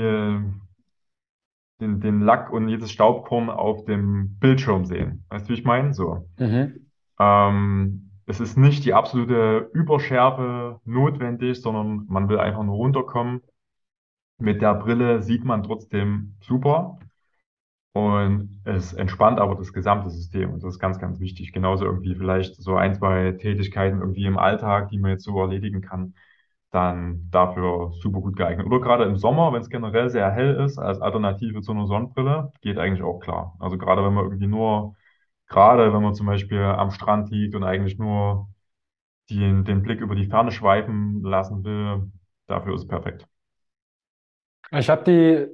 den, 1.80 2.00
den 2.00 2.20
Lack 2.20 2.52
und 2.52 2.68
jedes 2.68 2.92
Staubkorn 2.92 3.48
auf 3.50 3.84
dem 3.84 4.36
Bildschirm 4.38 4.84
sehen. 4.84 5.24
Weißt 5.30 5.46
du, 5.46 5.50
wie 5.50 5.58
ich 5.58 5.64
meine? 5.64 5.94
So. 5.94 6.28
Mhm. 6.38 6.86
Ähm, 7.20 8.09
es 8.30 8.40
ist 8.40 8.56
nicht 8.56 8.84
die 8.84 8.94
absolute 8.94 9.70
Überschärfe 9.74 10.80
notwendig, 10.84 11.60
sondern 11.60 12.06
man 12.08 12.28
will 12.28 12.38
einfach 12.38 12.62
nur 12.62 12.76
runterkommen. 12.76 13.42
Mit 14.38 14.62
der 14.62 14.74
Brille 14.74 15.22
sieht 15.22 15.44
man 15.44 15.62
trotzdem 15.62 16.36
super 16.40 16.98
und 17.92 18.60
es 18.64 18.92
entspannt 18.92 19.40
aber 19.40 19.56
das 19.56 19.72
gesamte 19.72 20.10
System 20.10 20.52
und 20.52 20.62
das 20.62 20.74
ist 20.74 20.78
ganz, 20.80 20.98
ganz 20.98 21.20
wichtig. 21.20 21.52
Genauso 21.52 21.84
irgendwie 21.84 22.14
vielleicht 22.14 22.56
so 22.56 22.76
ein, 22.76 22.94
zwei 22.94 23.32
Tätigkeiten 23.32 24.00
irgendwie 24.00 24.24
im 24.26 24.38
Alltag, 24.38 24.90
die 24.90 24.98
man 24.98 25.12
jetzt 25.12 25.24
so 25.24 25.38
erledigen 25.40 25.80
kann, 25.82 26.14
dann 26.70 27.28
dafür 27.30 27.92
super 28.00 28.20
gut 28.20 28.36
geeignet. 28.36 28.66
Oder 28.66 28.80
gerade 28.80 29.04
im 29.04 29.16
Sommer, 29.16 29.52
wenn 29.52 29.60
es 29.62 29.70
generell 29.70 30.08
sehr 30.08 30.30
hell 30.30 30.54
ist, 30.64 30.78
als 30.78 31.00
Alternative 31.00 31.62
zu 31.62 31.72
einer 31.72 31.86
Sonnenbrille, 31.86 32.52
geht 32.62 32.78
eigentlich 32.78 33.02
auch 33.02 33.18
klar. 33.18 33.56
Also 33.58 33.76
gerade 33.76 34.04
wenn 34.04 34.14
man 34.14 34.24
irgendwie 34.24 34.46
nur, 34.46 34.94
gerade 35.50 35.92
wenn 35.94 36.02
man 36.02 36.14
zum 36.16 36.26
Beispiel 36.28 36.62
am 36.62 36.92
Strand 36.92 37.30
liegt 37.32 37.56
und 37.56 37.64
eigentlich 37.64 37.98
nur 37.98 38.50
den, 39.30 39.64
den 39.64 39.82
Blick 39.82 40.00
über 40.00 40.14
die 40.16 40.26
Ferne 40.26 40.52
schweifen 40.52 41.22
lassen 41.22 41.64
will, 41.64 42.12
dafür 42.48 42.74
ist 42.74 42.82
es 42.82 42.88
perfekt. 42.88 43.26
Ich 44.72 44.88
habe 44.90 45.04
die, 45.04 45.46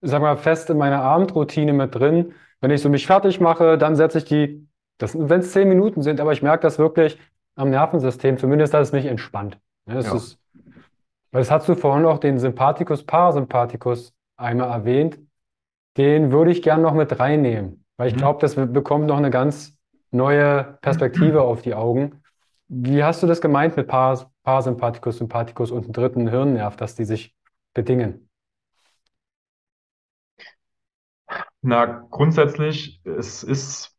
sag 0.00 0.20
mal, 0.22 0.36
fest 0.36 0.70
in 0.70 0.78
meiner 0.78 1.02
Abendroutine 1.02 1.72
mit 1.72 1.94
drin. 1.94 2.34
Wenn 2.60 2.70
ich 2.70 2.82
so 2.82 2.88
mich 2.88 3.06
fertig 3.06 3.40
mache, 3.40 3.78
dann 3.78 3.96
setze 3.96 4.18
ich 4.18 4.24
die, 4.24 4.68
das, 4.98 5.16
wenn 5.18 5.40
es 5.40 5.52
zehn 5.52 5.68
Minuten 5.68 6.02
sind, 6.02 6.20
aber 6.20 6.32
ich 6.32 6.42
merke 6.42 6.62
das 6.62 6.78
wirklich 6.78 7.18
am 7.56 7.70
Nervensystem, 7.70 8.38
zumindest, 8.38 8.74
dass 8.74 8.88
es 8.88 8.92
mich 8.92 9.06
entspannt. 9.06 9.58
Ja, 9.86 9.94
es 9.98 10.12
Ja. 10.12 10.12
ist, 10.12 10.38
weil 11.32 11.42
das 11.42 11.50
hast 11.50 11.68
du 11.68 11.74
vorhin 11.76 12.06
auch 12.06 12.18
den 12.18 12.38
Sympathikus, 12.38 13.04
Parasympathikus 13.04 14.14
einmal 14.38 14.70
erwähnt. 14.70 15.18
Den 15.96 16.32
würde 16.32 16.52
ich 16.52 16.62
gern 16.62 16.82
noch 16.82 16.94
mit 16.94 17.18
reinnehmen, 17.20 17.79
weil 18.00 18.08
ich 18.08 18.14
Mhm. 18.14 18.18
glaube, 18.18 18.40
das 18.40 18.54
bekommt 18.54 19.04
noch 19.08 19.18
eine 19.18 19.28
ganz 19.28 19.76
neue 20.10 20.78
Perspektive 20.80 21.42
auf 21.42 21.60
die 21.60 21.74
Augen. 21.74 22.22
Wie 22.66 23.04
hast 23.04 23.22
du 23.22 23.26
das 23.26 23.42
gemeint 23.42 23.76
mit 23.76 23.88
Paras 23.88 24.26
Parasympathikus, 24.42 25.18
Sympathikus 25.18 25.70
und 25.70 25.84
einem 25.84 25.92
dritten 25.92 26.26
Hirnnerv, 26.26 26.76
dass 26.76 26.94
die 26.94 27.04
sich 27.04 27.36
bedingen? 27.74 28.30
Na, 31.62 32.06
grundsätzlich, 32.10 33.00
es 33.04 33.42
ist, 33.42 33.94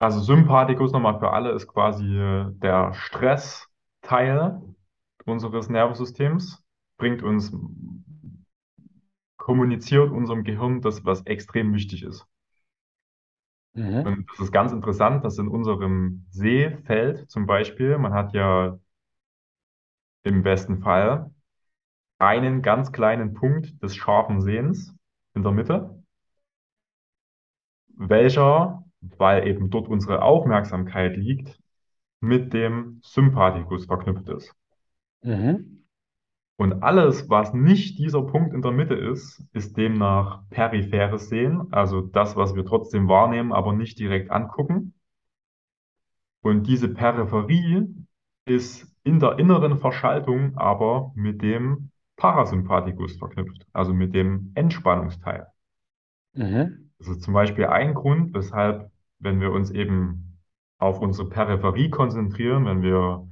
also 0.00 0.20
Sympathikus 0.20 0.92
nochmal 0.92 1.18
für 1.18 1.32
alle 1.32 1.52
ist 1.52 1.66
quasi 1.68 2.04
äh, 2.04 2.46
der 2.52 2.92
Stressteil 2.92 4.60
unseres 5.24 5.68
Nervensystems, 5.70 6.62
bringt 6.98 7.22
uns, 7.22 7.52
kommuniziert 9.36 10.10
unserem 10.10 10.42
Gehirn 10.42 10.80
das, 10.80 11.04
was 11.04 11.20
extrem 11.26 11.74
wichtig 11.74 12.02
ist. 12.02 12.26
Mhm. 13.74 14.02
Und 14.04 14.28
das 14.30 14.40
ist 14.40 14.52
ganz 14.52 14.72
interessant, 14.72 15.24
dass 15.24 15.38
in 15.38 15.48
unserem 15.48 16.26
Sehfeld 16.30 17.30
zum 17.30 17.46
Beispiel, 17.46 17.98
man 17.98 18.12
hat 18.14 18.32
ja 18.34 18.78
im 20.24 20.42
besten 20.42 20.80
Fall 20.82 21.30
einen 22.18 22.62
ganz 22.62 22.92
kleinen 22.92 23.34
Punkt 23.34 23.82
des 23.82 23.96
scharfen 23.96 24.40
Sehens 24.42 24.94
in 25.34 25.42
der 25.44 25.52
Mitte, 25.52 26.02
welcher, 27.96 28.84
weil 29.00 29.46
eben 29.48 29.70
dort 29.70 29.88
unsere 29.88 30.20
Aufmerksamkeit 30.22 31.16
liegt, 31.16 31.58
mit 32.20 32.52
dem 32.54 33.00
Sympathikus 33.04 33.86
verknüpft 33.86 34.28
ist. 34.30 34.54
Mhm. 35.24 35.81
Und 36.56 36.82
alles, 36.82 37.28
was 37.28 37.54
nicht 37.54 37.98
dieser 37.98 38.22
Punkt 38.22 38.54
in 38.54 38.62
der 38.62 38.72
Mitte 38.72 38.94
ist, 38.94 39.44
ist 39.52 39.76
demnach 39.76 40.42
peripheres 40.50 41.28
Sehen, 41.28 41.72
also 41.72 42.00
das, 42.02 42.36
was 42.36 42.54
wir 42.54 42.64
trotzdem 42.64 43.08
wahrnehmen, 43.08 43.52
aber 43.52 43.72
nicht 43.72 43.98
direkt 43.98 44.30
angucken. 44.30 44.94
Und 46.42 46.66
diese 46.66 46.92
Peripherie 46.92 47.88
ist 48.44 48.86
in 49.04 49.18
der 49.18 49.38
inneren 49.38 49.78
Verschaltung 49.78 50.56
aber 50.56 51.12
mit 51.14 51.42
dem 51.42 51.90
Parasympathikus 52.16 53.16
verknüpft, 53.16 53.66
also 53.72 53.94
mit 53.94 54.14
dem 54.14 54.52
Entspannungsteil. 54.54 55.46
Mhm. 56.34 56.90
Das 56.98 57.08
ist 57.08 57.22
zum 57.22 57.34
Beispiel 57.34 57.66
ein 57.66 57.94
Grund, 57.94 58.34
weshalb 58.34 58.90
wenn 59.18 59.40
wir 59.40 59.50
uns 59.52 59.70
eben 59.70 60.38
auf 60.78 61.00
unsere 61.00 61.28
Peripherie 61.28 61.90
konzentrieren, 61.90 62.66
wenn 62.66 62.82
wir 62.82 63.28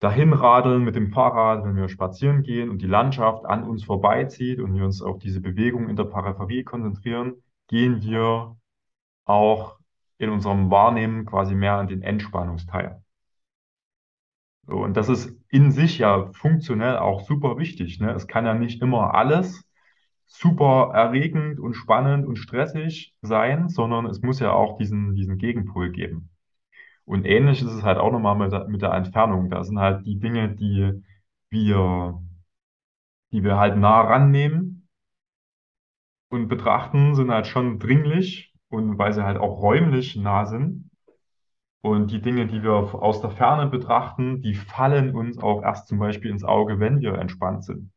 dahin 0.00 0.32
radeln 0.32 0.84
mit 0.84 0.96
dem 0.96 1.10
Fahrrad, 1.12 1.64
wenn 1.64 1.76
wir 1.76 1.88
spazieren 1.88 2.42
gehen 2.42 2.70
und 2.70 2.82
die 2.82 2.86
Landschaft 2.86 3.46
an 3.46 3.64
uns 3.64 3.84
vorbeizieht 3.84 4.60
und 4.60 4.74
wir 4.74 4.84
uns 4.84 5.02
auf 5.02 5.18
diese 5.18 5.40
Bewegung 5.40 5.88
in 5.88 5.96
der 5.96 6.04
Peripherie 6.04 6.64
konzentrieren, 6.64 7.42
gehen 7.68 8.02
wir 8.02 8.56
auch 9.24 9.78
in 10.18 10.30
unserem 10.30 10.70
Wahrnehmen 10.70 11.26
quasi 11.26 11.54
mehr 11.54 11.74
an 11.74 11.88
den 11.88 12.02
Entspannungsteil. 12.02 13.02
So, 14.66 14.78
und 14.78 14.96
das 14.96 15.08
ist 15.08 15.32
in 15.48 15.70
sich 15.70 15.98
ja 15.98 16.30
funktionell 16.32 16.96
auch 16.98 17.20
super 17.20 17.56
wichtig. 17.58 18.00
Ne? 18.00 18.12
Es 18.12 18.26
kann 18.26 18.46
ja 18.46 18.54
nicht 18.54 18.82
immer 18.82 19.14
alles 19.14 19.64
super 20.26 20.90
erregend 20.92 21.60
und 21.60 21.74
spannend 21.74 22.26
und 22.26 22.36
stressig 22.36 23.14
sein, 23.22 23.68
sondern 23.68 24.06
es 24.06 24.22
muss 24.22 24.40
ja 24.40 24.52
auch 24.52 24.76
diesen, 24.76 25.14
diesen 25.14 25.38
Gegenpol 25.38 25.92
geben. 25.92 26.30
Und 27.06 27.24
ähnlich 27.24 27.62
ist 27.62 27.72
es 27.72 27.82
halt 27.84 27.98
auch 27.98 28.12
nochmal 28.12 28.36
mit 28.36 28.52
der, 28.52 28.68
mit 28.68 28.82
der 28.82 28.92
Entfernung. 28.92 29.48
Da 29.50 29.64
sind 29.64 29.78
halt 29.78 30.04
die 30.06 30.18
Dinge, 30.18 30.54
die 30.54 31.02
wir, 31.50 32.20
die 33.32 33.44
wir 33.44 33.56
halt 33.56 33.76
nah 33.76 34.00
rannehmen 34.00 34.88
und 36.28 36.48
betrachten, 36.48 37.14
sind 37.14 37.30
halt 37.30 37.46
schon 37.46 37.78
dringlich 37.78 38.52
und 38.68 38.98
weil 38.98 39.12
sie 39.12 39.24
halt 39.24 39.38
auch 39.38 39.60
räumlich 39.62 40.16
nah 40.16 40.46
sind. 40.46 40.90
Und 41.82 42.10
die 42.10 42.20
Dinge, 42.20 42.48
die 42.48 42.64
wir 42.64 42.72
aus 42.72 43.20
der 43.20 43.30
Ferne 43.30 43.70
betrachten, 43.70 44.42
die 44.42 44.54
fallen 44.54 45.14
uns 45.14 45.38
auch 45.38 45.62
erst 45.62 45.86
zum 45.86 46.00
Beispiel 46.00 46.32
ins 46.32 46.42
Auge, 46.42 46.80
wenn 46.80 47.00
wir 47.00 47.14
entspannt 47.14 47.64
sind. 47.64 47.92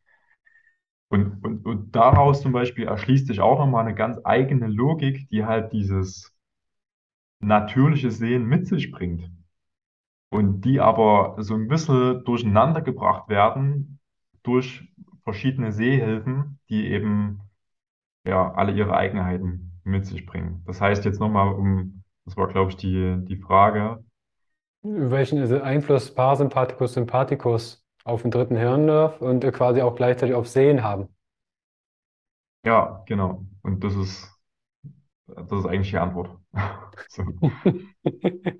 Und, 1.11 1.43
und, 1.43 1.65
und 1.65 1.95
daraus 1.95 2.41
zum 2.41 2.51
Beispiel 2.51 2.85
erschließt 2.85 3.27
sich 3.27 3.39
auch 3.39 3.57
nochmal 3.57 3.85
eine 3.85 3.95
ganz 3.95 4.19
eigene 4.23 4.67
Logik, 4.67 5.27
die 5.29 5.43
halt 5.45 5.73
dieses 5.73 6.31
natürliche 7.39 8.11
Sehen 8.11 8.45
mit 8.45 8.67
sich 8.67 8.91
bringt. 8.91 9.29
Und 10.29 10.61
die 10.61 10.79
aber 10.79 11.35
so 11.39 11.55
ein 11.55 11.67
bisschen 11.67 12.23
durcheinander 12.23 12.81
gebracht 12.81 13.29
werden 13.29 13.99
durch 14.43 14.87
verschiedene 15.23 15.71
Sehhilfen, 15.71 16.59
die 16.69 16.87
eben 16.87 17.41
ja 18.25 18.53
alle 18.53 18.73
ihre 18.73 18.95
Eigenheiten 18.95 19.71
mit 19.83 20.05
sich 20.05 20.25
bringen. 20.25 20.63
Das 20.67 20.81
heißt 20.81 21.05
jetzt 21.05 21.19
nochmal 21.19 21.53
um, 21.53 22.03
das 22.25 22.37
war 22.37 22.47
glaube 22.47 22.71
ich 22.71 22.77
die, 22.77 23.17
die 23.25 23.37
Frage. 23.37 24.03
Welchen 24.81 25.43
Einfluss 25.61 26.13
Parasympathikus, 26.13 26.93
Sympathikus 26.93 27.83
auf 28.05 28.21
den 28.21 28.31
dritten 28.31 28.55
Hirnnerv 28.55 29.21
und 29.21 29.41
quasi 29.51 29.81
auch 29.81 29.95
gleichzeitig 29.95 30.35
auf 30.35 30.47
Sehen 30.47 30.83
haben? 30.83 31.09
Ja, 32.63 33.03
genau. 33.07 33.45
Und 33.63 33.83
das 33.83 33.95
ist, 33.95 34.38
das 35.35 35.59
ist 35.59 35.65
eigentlich 35.65 35.91
die 35.91 35.97
Antwort. 35.97 36.37
So. 37.09 37.23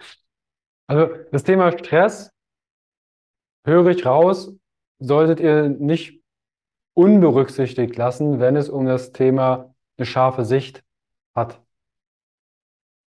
Also 0.88 1.14
das 1.32 1.44
Thema 1.44 1.72
Stress, 1.72 2.32
höre 3.64 3.86
ich 3.88 4.08
raus, 4.08 4.56
solltet 4.98 5.40
ihr 5.40 5.70
nicht 5.70 6.24
unberücksichtigt 6.96 7.96
lassen, 7.96 8.40
wenn 8.40 8.56
es 8.56 8.70
um 8.70 8.86
das 8.86 9.12
Thema 9.12 9.76
eine 9.98 10.08
scharfe 10.08 10.46
Sicht 10.46 10.84
hat. 11.36 11.62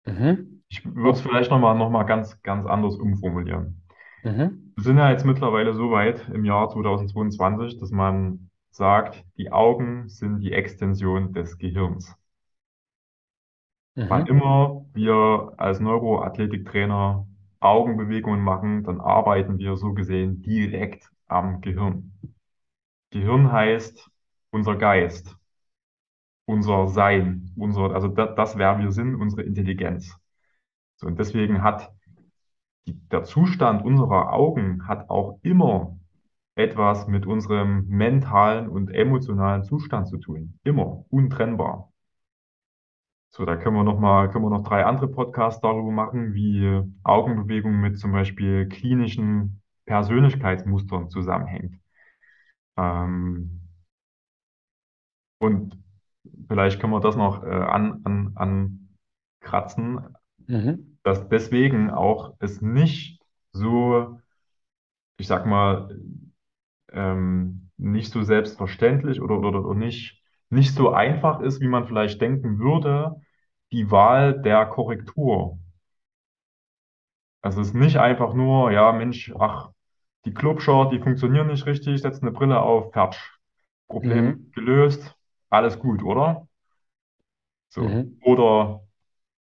Mhm. 0.05 0.63
Ich 0.69 0.85
würde 0.85 1.11
es 1.11 1.21
vielleicht 1.21 1.49
nochmal 1.49 1.75
noch 1.75 1.89
mal 1.89 2.03
ganz, 2.03 2.39
ganz 2.43 2.67
anders 2.67 2.95
umformulieren. 2.95 3.81
Mhm. 4.23 4.73
Wir 4.75 4.83
sind 4.83 4.97
ja 4.97 5.09
jetzt 5.09 5.25
mittlerweile 5.25 5.73
so 5.73 5.91
weit 5.91 6.29
im 6.29 6.45
Jahr 6.45 6.69
2022, 6.69 7.79
dass 7.79 7.91
man 7.91 8.51
sagt, 8.69 9.23
die 9.37 9.51
Augen 9.51 10.09
sind 10.09 10.39
die 10.41 10.53
Extension 10.53 11.33
des 11.33 11.57
Gehirns. 11.57 12.15
Wann 14.07 14.25
Mhm. 14.25 14.27
immer 14.27 14.85
wir 14.93 15.53
als 15.57 15.79
Neuroathletiktrainer 15.79 17.27
Augenbewegungen 17.59 18.41
machen, 18.41 18.83
dann 18.83 19.01
arbeiten 19.01 19.57
wir 19.59 19.75
so 19.77 19.93
gesehen 19.93 20.41
direkt 20.41 21.09
am 21.27 21.61
Gehirn. 21.61 22.13
Gehirn 23.11 23.51
heißt 23.51 24.09
unser 24.51 24.75
Geist, 24.77 25.37
unser 26.45 26.87
Sein, 26.87 27.51
unser, 27.57 27.93
also 27.93 28.07
das, 28.07 28.35
das, 28.35 28.57
wer 28.57 28.79
wir 28.79 28.91
sind, 28.91 29.15
unsere 29.15 29.43
Intelligenz. 29.43 30.15
So, 30.97 31.07
und 31.07 31.19
deswegen 31.19 31.63
hat 31.63 31.91
die, 32.87 32.95
der 33.09 33.23
Zustand 33.25 33.85
unserer 33.85 34.33
Augen 34.33 34.87
hat 34.87 35.09
auch 35.11 35.39
immer 35.43 35.97
etwas 36.55 37.07
mit 37.07 37.27
unserem 37.27 37.87
mentalen 37.89 38.69
und 38.69 38.91
emotionalen 38.91 39.63
Zustand 39.63 40.09
zu 40.09 40.19
tun. 40.19 40.59
Immer, 40.65 41.05
untrennbar. 41.11 41.92
So, 43.35 43.45
da 43.45 43.57
können 43.57 43.75
wir 43.75 43.83
noch 43.83 43.99
mal, 43.99 44.29
können 44.29 44.45
wir 44.45 44.49
noch 44.49 44.63
drei 44.63 44.85
andere 44.85 45.07
Podcasts 45.09 45.59
darüber 45.61 45.91
machen, 45.91 46.33
wie 46.33 46.81
Augenbewegung 47.03 47.81
mit 47.81 47.97
zum 47.99 48.11
Beispiel 48.13 48.69
klinischen 48.69 49.61
Persönlichkeitsmustern 49.85 51.09
zusammenhängt. 51.09 51.79
Ähm, 52.77 53.61
und 55.39 55.77
vielleicht 56.47 56.79
können 56.79 56.93
wir 56.93 56.99
das 57.01 57.15
noch 57.15 57.43
äh, 57.43 57.47
an, 57.47 58.01
an, 58.35 58.69
ankratzen, 59.41 60.15
Mhm. 60.47 60.93
dass 61.03 61.27
deswegen 61.29 61.91
auch 61.91 62.35
es 62.39 62.61
nicht 62.61 63.21
so, 63.53 64.19
ich 65.17 65.27
sag 65.27 65.45
mal, 65.45 65.97
ähm, 66.91 67.71
nicht 67.77 68.11
so 68.11 68.23
selbstverständlich 68.23 69.21
oder, 69.21 69.39
oder, 69.39 69.65
oder 69.65 69.75
nicht, 69.79 70.23
nicht 70.49 70.75
so 70.75 70.91
einfach 70.91 71.41
ist, 71.41 71.61
wie 71.61 71.67
man 71.67 71.87
vielleicht 71.87 72.21
denken 72.21 72.59
würde, 72.59 73.21
die 73.73 73.91
Wahl 73.91 74.41
der 74.41 74.65
Korrektur. 74.67 75.59
Also 77.41 77.61
es 77.61 77.67
ist 77.69 77.73
nicht 77.75 77.97
einfach 77.97 78.33
nur, 78.33 78.71
ja, 78.71 78.91
Mensch, 78.91 79.31
ach, 79.39 79.69
die 80.25 80.33
Clubshort, 80.33 80.91
die 80.93 80.99
funktionieren 80.99 81.47
nicht 81.47 81.65
richtig, 81.65 82.01
setz 82.01 82.21
eine 82.21 82.31
Brille 82.31 82.61
auf, 82.61 82.91
fertig. 82.93 83.19
Problem 83.87 84.33
Mhm. 84.33 84.53
gelöst, 84.53 85.15
alles 85.49 85.77
gut, 85.79 86.03
oder? 86.03 86.47
So. 87.69 88.03
Mhm. 88.03 88.23
Oder 88.23 88.81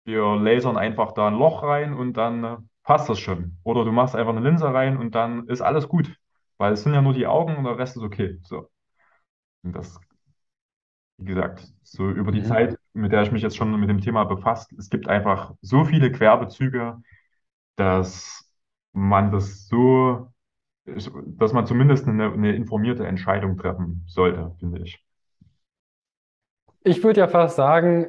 wir 0.04 0.36
lasern 0.36 0.78
einfach 0.78 1.12
da 1.14 1.28
ein 1.28 1.34
Loch 1.34 1.62
rein 1.64 1.94
und 1.94 2.14
dann 2.14 2.70
passt 2.84 3.08
das 3.10 3.20
schon. 3.20 3.58
Oder 3.64 3.84
du 3.84 3.92
machst 3.92 4.16
einfach 4.16 4.34
eine 4.36 4.48
Linse 4.48 4.72
rein 4.72 4.96
und 4.98 5.14
dann 5.14 5.48
ist 5.48 5.62
alles 5.62 5.88
gut. 5.88 6.16
Weil 6.58 6.74
es 6.74 6.82
sind 6.84 6.94
ja 6.94 7.02
nur 7.02 7.14
die 7.14 7.26
Augen 7.28 7.56
und 7.56 7.64
der 7.64 7.78
Rest 7.78 7.96
ist 7.96 8.04
okay. 8.04 8.38
So. 8.44 8.70
Und 9.64 9.74
das, 9.74 10.00
wie 11.18 11.26
gesagt, 11.26 11.66
so 11.82 12.10
über 12.10 12.32
die 12.32 12.42
Mhm. 12.42 12.42
Zeit, 12.42 12.75
mit 12.96 13.12
der 13.12 13.22
ich 13.22 13.30
mich 13.30 13.42
jetzt 13.42 13.56
schon 13.56 13.78
mit 13.78 13.88
dem 13.88 14.00
Thema 14.00 14.24
befasst, 14.24 14.72
es 14.72 14.90
gibt 14.90 15.08
einfach 15.08 15.54
so 15.60 15.84
viele 15.84 16.10
Querbezüge, 16.10 16.96
dass 17.76 18.50
man 18.92 19.30
das 19.30 19.68
so, 19.68 20.32
dass 20.86 21.52
man 21.52 21.66
zumindest 21.66 22.08
eine, 22.08 22.32
eine 22.32 22.54
informierte 22.54 23.06
Entscheidung 23.06 23.56
treffen 23.58 24.02
sollte, 24.06 24.54
finde 24.58 24.82
ich. 24.82 25.04
Ich 26.84 27.02
würde 27.04 27.20
ja 27.20 27.28
fast 27.28 27.56
sagen, 27.56 28.06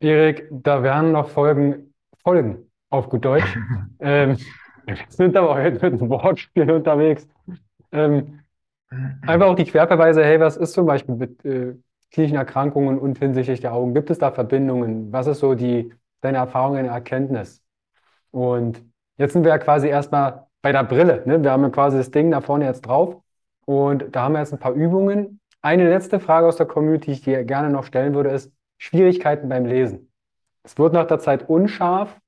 Erik, 0.00 0.48
da 0.50 0.82
werden 0.82 1.12
noch 1.12 1.28
Folgen 1.28 1.92
folgen, 2.22 2.70
auf 2.90 3.08
gut 3.08 3.24
Deutsch. 3.24 3.58
Ähm, 4.00 4.36
wir 4.86 4.96
sind 5.08 5.36
aber 5.36 5.56
heute 5.56 5.72
mit 5.90 6.00
einem 6.00 6.08
Wortspiel 6.08 6.70
unterwegs. 6.70 7.26
Ähm, 7.90 8.40
einfach 9.22 9.48
auch 9.48 9.56
die 9.56 9.64
Querverweise, 9.64 10.24
hey, 10.24 10.38
was 10.38 10.56
ist 10.56 10.72
zum 10.72 10.86
Beispiel 10.86 11.16
mit 11.16 11.44
äh, 11.44 11.74
klinischen 12.10 12.36
Erkrankungen 12.36 12.98
und 12.98 13.18
hinsichtlich 13.18 13.60
der 13.60 13.74
Augen? 13.74 13.94
Gibt 13.94 14.10
es 14.10 14.18
da 14.18 14.30
Verbindungen? 14.30 15.12
Was 15.12 15.26
ist 15.26 15.40
so 15.40 15.54
die, 15.54 15.92
deine 16.20 16.38
Erfahrung, 16.38 16.74
deine 16.74 16.88
Erkenntnis? 16.88 17.62
Und 18.30 18.82
jetzt 19.16 19.32
sind 19.32 19.44
wir 19.44 19.50
ja 19.50 19.58
quasi 19.58 19.88
erstmal 19.88 20.46
bei 20.62 20.72
der 20.72 20.84
Brille. 20.84 21.22
Ne? 21.26 21.42
Wir 21.42 21.52
haben 21.52 21.62
ja 21.62 21.70
quasi 21.70 21.98
das 21.98 22.10
Ding 22.10 22.30
da 22.30 22.40
vorne 22.40 22.66
jetzt 22.66 22.82
drauf. 22.82 23.22
Und 23.64 24.14
da 24.14 24.22
haben 24.22 24.32
wir 24.32 24.40
jetzt 24.40 24.52
ein 24.52 24.58
paar 24.58 24.72
Übungen. 24.72 25.40
Eine 25.60 25.88
letzte 25.88 26.20
Frage 26.20 26.46
aus 26.46 26.56
der 26.56 26.66
Community, 26.66 27.06
die 27.06 27.12
ich 27.12 27.22
dir 27.22 27.44
gerne 27.44 27.70
noch 27.70 27.84
stellen 27.84 28.14
würde, 28.14 28.30
ist 28.30 28.52
Schwierigkeiten 28.78 29.48
beim 29.48 29.66
Lesen. 29.66 30.10
Es 30.62 30.78
wird 30.78 30.92
nach 30.92 31.06
der 31.06 31.18
Zeit 31.18 31.48
unscharf. 31.48 32.18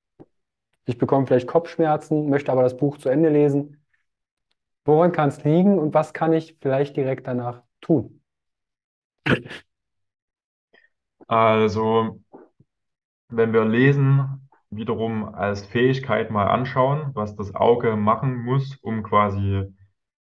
Ich 0.85 0.99
bekomme 0.99 1.27
vielleicht 1.27 1.47
Kopfschmerzen, 1.47 2.29
möchte 2.29 2.51
aber 2.51 2.63
das 2.63 2.77
Buch 2.77 2.99
zu 2.99 3.09
Ende 3.09 3.29
lesen. 3.29 3.85
Woran 4.85 5.13
kann 5.13 5.29
es 5.29 5.45
liegen 5.45 5.79
und 5.79 5.95
was 5.95 6.13
kann 6.13 6.33
ich 6.33 6.57
vielleicht 6.61 6.97
direkt 6.97 7.27
danach 7.27 7.63
tun? 7.81 8.21
Also, 11.31 12.19
wenn 13.29 13.53
wir 13.53 13.65
lesen, 13.65 14.49
wiederum 14.71 15.33
als 15.33 15.65
Fähigkeit 15.65 16.33
mal 16.33 16.49
anschauen, 16.49 17.13
was 17.15 17.37
das 17.37 17.55
Auge 17.55 17.95
machen 17.95 18.43
muss, 18.45 18.77
um 18.83 19.05
quasi 19.05 19.73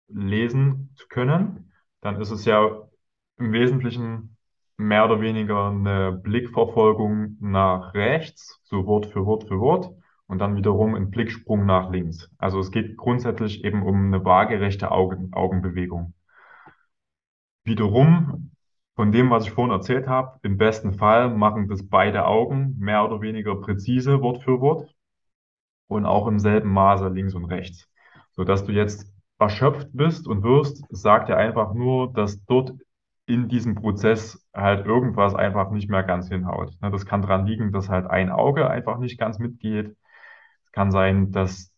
lesen 0.09 0.91
zu 0.97 1.07
können, 1.07 1.73
dann 2.01 2.21
ist 2.21 2.33
es 2.33 2.45
ja 2.47 2.89
im 3.37 3.53
Wesentlichen 3.53 4.37
mehr 4.77 5.05
oder 5.05 5.21
weniger 5.21 5.69
eine 5.69 6.11
Blickverfolgung 6.11 7.37
nach 7.39 7.95
rechts, 7.95 8.61
so 8.65 8.85
Wort 8.85 9.07
für 9.07 9.25
Wort 9.25 9.45
für 9.47 9.61
Wort, 9.61 9.93
und 10.27 10.41
dann 10.41 10.57
wiederum 10.57 10.97
ein 10.97 11.13
Blicksprung 11.13 11.65
nach 11.65 11.93
links. 11.93 12.29
Also 12.39 12.59
es 12.59 12.73
geht 12.73 12.97
grundsätzlich 12.97 13.63
eben 13.63 13.85
um 13.85 14.07
eine 14.07 14.25
waagerechte 14.25 14.91
Augen 14.91 15.33
Augenbewegung. 15.33 16.15
Wiederum 17.63 18.51
von 18.99 19.13
dem, 19.13 19.31
was 19.31 19.45
ich 19.45 19.53
vorhin 19.53 19.73
erzählt 19.73 20.09
habe, 20.09 20.41
im 20.43 20.57
besten 20.59 20.93
Fall 20.93 21.31
machen 21.31 21.69
das 21.69 21.89
beide 21.89 22.27
Augen 22.27 22.75
mehr 22.81 23.05
oder 23.05 23.21
weniger 23.21 23.55
präzise 23.55 24.23
Wort 24.23 24.43
für 24.43 24.61
Wort 24.61 24.93
und 25.87 26.05
auch 26.05 26.27
im 26.27 26.41
selben 26.41 26.71
Maße 26.71 27.07
links 27.07 27.35
und 27.35 27.45
rechts. 27.45 27.89
Sodass 28.33 28.65
du 28.65 28.73
jetzt 28.73 29.07
erschöpft 29.39 29.91
bist 29.93 30.27
und 30.27 30.43
wirst, 30.43 30.85
sagt 30.91 31.29
er 31.29 31.37
einfach 31.37 31.75
nur, 31.75 32.13
dass 32.13 32.45
dort 32.47 32.73
in 33.25 33.49
diesem 33.49 33.77
Prozess 33.77 34.45
halt 34.53 34.85
irgendwas 34.85 35.33
einfach 35.37 35.71
nicht 35.71 35.89
mehr 35.89 36.03
ganz 36.03 36.27
hinhaut. 36.27 36.73
Ne, 36.81 36.91
das 36.91 37.07
kann 37.07 37.23
daran 37.23 37.47
liegen, 37.47 37.71
dass 37.71 37.89
halt 37.89 38.09
ein 38.09 38.31
Auge 38.31 38.69
einfach 38.69 38.99
nicht 38.99 39.17
ganz 39.17 39.39
mitgeht. 39.39 39.97
Es 40.65 40.73
kann 40.73 40.91
sein, 40.91 41.31
dass 41.31 41.73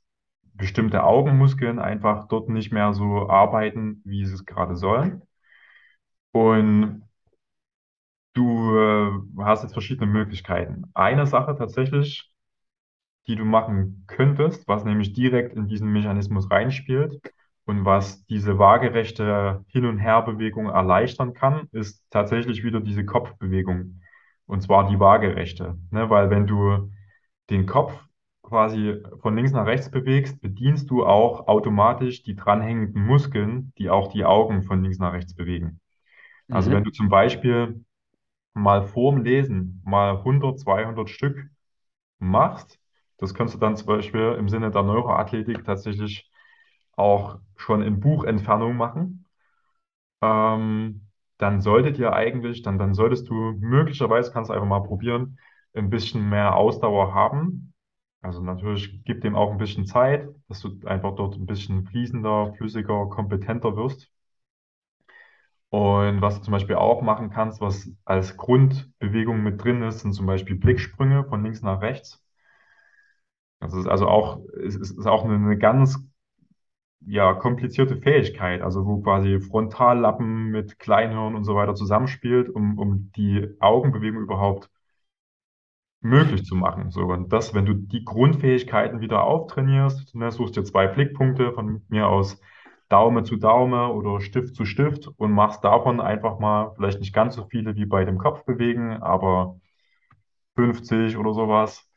bestimmte 0.55 1.05
Augenmuskeln 1.05 1.81
einfach 1.81 2.29
dort 2.29 2.49
nicht 2.49 2.73
mehr 2.73 2.95
so 2.95 3.29
arbeiten, 3.29 4.01
wie 4.07 4.25
sie 4.25 4.33
es 4.33 4.47
gerade 4.47 4.75
sollen. 4.75 5.21
Und 6.33 7.03
du 8.35 8.77
äh, 8.79 9.11
hast 9.45 9.63
jetzt 9.63 9.73
verschiedene 9.73 10.07
Möglichkeiten. 10.11 10.91
Eine 10.95 11.27
Sache 11.27 11.57
tatsächlich, 11.57 12.31
die 13.27 13.37
du 13.37 13.45
machen 13.45 14.05
könntest, 14.07 14.67
was 14.69 14.85
nämlich 14.85 15.13
direkt 15.13 15.55
in 15.57 15.69
diesen 15.69 15.93
Mechanismus 15.93 16.51
reinspielt 16.51 17.21
und 17.67 17.85
was 17.85 18.25
diese 18.27 18.59
waagerechte 18.59 19.65
Hin- 19.69 19.87
und 19.87 19.99
Herbewegung 19.99 20.69
erleichtern 20.69 21.35
kann, 21.35 21.69
ist 21.73 22.05
tatsächlich 22.11 22.65
wieder 22.65 22.81
diese 22.81 23.05
Kopfbewegung. 23.05 24.01
Und 24.47 24.63
zwar 24.63 24.89
die 24.89 24.99
waagerechte. 24.99 25.79
Ne? 25.91 26.11
Weil 26.11 26.31
wenn 26.31 26.47
du 26.47 26.91
den 27.51 27.67
Kopf 27.67 27.93
quasi 28.43 29.03
von 29.21 29.37
links 29.37 29.53
nach 29.53 29.67
rechts 29.67 29.91
bewegst, 29.91 30.41
bedienst 30.41 30.91
du 30.91 31.05
auch 31.07 31.47
automatisch 31.49 32.23
die 32.23 32.37
dranhängenden 32.37 33.05
Muskeln, 33.07 33.73
die 33.79 33.91
auch 33.91 34.13
die 34.13 34.25
Augen 34.25 34.63
von 34.63 34.83
links 34.83 34.99
nach 34.99 35.13
rechts 35.13 35.35
bewegen. 35.35 35.81
Also 36.51 36.73
wenn 36.73 36.83
Mhm. 36.83 36.85
du 36.85 36.91
zum 36.91 37.09
Beispiel 37.09 37.85
mal 38.55 38.83
vorm 38.87 39.23
Lesen 39.25 39.83
mal 39.85 40.23
100, 40.25 40.59
200 40.61 41.11
Stück 41.11 41.49
machst, 42.19 42.79
das 43.19 43.35
kannst 43.35 43.55
du 43.55 43.59
dann 43.59 43.77
zum 43.77 43.87
Beispiel 43.89 44.37
im 44.39 44.49
Sinne 44.49 44.71
der 44.71 44.83
Neuroathletik 44.83 45.65
tatsächlich 45.65 46.31
auch 46.97 47.41
schon 47.57 47.83
in 47.83 48.01
Buchentfernung 48.01 48.77
machen. 48.77 49.27
Ähm, 50.23 51.07
dann 51.39 51.61
solltet 51.61 51.99
ihr 51.99 52.13
eigentlich, 52.13 52.63
dann, 52.63 52.79
dann 52.79 52.95
solltest 52.95 53.29
du 53.29 53.35
möglicherweise, 53.61 54.33
kannst 54.33 54.51
du 54.51 54.55
einfach 54.55 54.67
mal 54.67 54.83
probieren, 54.83 55.39
ein 55.75 55.91
bisschen 55.91 56.29
mehr 56.29 56.57
Ausdauer 56.57 57.15
haben. 57.15 57.73
Also 58.23 58.43
natürlich 58.43 59.03
gib 59.05 59.23
dem 59.23 59.35
auch 59.37 59.51
ein 59.53 59.59
bisschen 59.59 59.87
Zeit, 59.87 60.29
dass 60.49 60.61
du 60.61 60.79
einfach 60.87 61.15
dort 61.17 61.37
ein 61.37 61.47
bisschen 61.47 61.87
fließender, 61.87 62.55
flüssiger, 62.59 63.07
kompetenter 63.09 63.77
wirst. 63.77 64.11
Und 65.71 66.21
was 66.21 66.37
du 66.37 66.43
zum 66.43 66.53
Beispiel 66.53 66.77
auch 66.77 67.01
machen 67.01 67.31
kannst, 67.31 67.61
was 67.61 67.91
als 68.05 68.37
Grundbewegung 68.37 69.43
mit 69.43 69.63
drin 69.63 69.83
ist, 69.83 70.01
sind 70.01 70.13
zum 70.13 70.27
Beispiel 70.27 70.57
Blicksprünge 70.57 71.25
von 71.25 71.45
links 71.45 71.63
nach 71.63 71.81
rechts. 71.81 72.25
Das 73.61 73.75
ist 73.75 73.87
also 73.87 74.09
auch, 74.09 74.41
es 74.65 74.75
ist, 74.75 75.07
auch 75.07 75.25
eine, 75.25 75.35
eine 75.35 75.59
ganz 75.59 75.99
ja, 77.07 77.35
komplizierte 77.35 77.97
Fähigkeit, 77.97 78.63
also 78.63 78.85
wo 78.85 79.01
quasi 79.01 79.41
Frontallappen 79.41 80.51
mit 80.51 80.79
Kleinhirn 80.79 81.35
und 81.35 81.45
so 81.45 81.55
weiter 81.55 81.75
zusammenspielt, 81.75 82.49
um, 82.49 82.79
um 82.79 83.13
die 83.17 83.55
Augenbewegung 83.61 84.23
überhaupt 84.23 84.71
möglich 86.01 86.45
zu 86.45 86.55
machen. 86.57 86.91
So, 86.91 87.03
und 87.03 87.33
das, 87.33 87.55
wenn 87.55 87.67
du 87.67 87.75
die 87.75 88.05
Grundfähigkeiten 88.05 89.01
wieder 89.01 89.23
auftrainierst, 89.25 90.15
ne, 90.15 90.33
suchst 90.33 90.57
dir 90.57 90.65
zwei 90.65 90.87
Blickpunkte 90.87 91.53
von 91.53 91.83
mir 91.89 92.09
aus 92.09 92.41
Daumen 92.91 93.25
zu 93.27 93.37
Daumen 93.39 93.91
oder 93.93 94.21
Stift 94.23 94.57
zu 94.57 94.67
Stift 94.67 95.09
und 95.19 95.33
machst 95.33 95.65
davon 95.65 96.01
einfach 96.03 96.41
mal 96.41 96.73
vielleicht 96.77 97.01
nicht 97.01 97.15
ganz 97.15 97.37
so 97.37 97.47
viele 97.47 97.77
wie 97.77 97.87
bei 97.87 98.05
dem 98.07 98.19
Kopfbewegen, 98.19 99.03
aber 99.03 99.61
50 100.57 101.17
oder 101.19 101.35
sowas, 101.35 101.91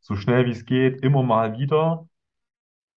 so 0.00 0.16
schnell 0.16 0.46
wie 0.46 0.52
es 0.52 0.66
geht, 0.66 1.02
immer 1.02 1.22
mal 1.24 1.58
wieder. 1.58 2.08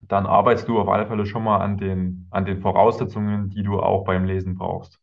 Dann 0.03 0.27
arbeitest 0.27 0.69
du 0.69 0.81
auf 0.81 0.89
alle 0.89 1.07
Fälle 1.09 1.27
schon 1.27 1.45
mal 1.45 1.59
an 1.61 1.79
den, 1.79 2.29
an 2.31 2.45
den 2.47 2.61
Voraussetzungen, 2.63 3.51
die 3.51 3.63
du 3.65 3.81
auch 3.81 4.05
beim 4.05 4.25
Lesen 4.27 4.57
brauchst. 4.57 5.01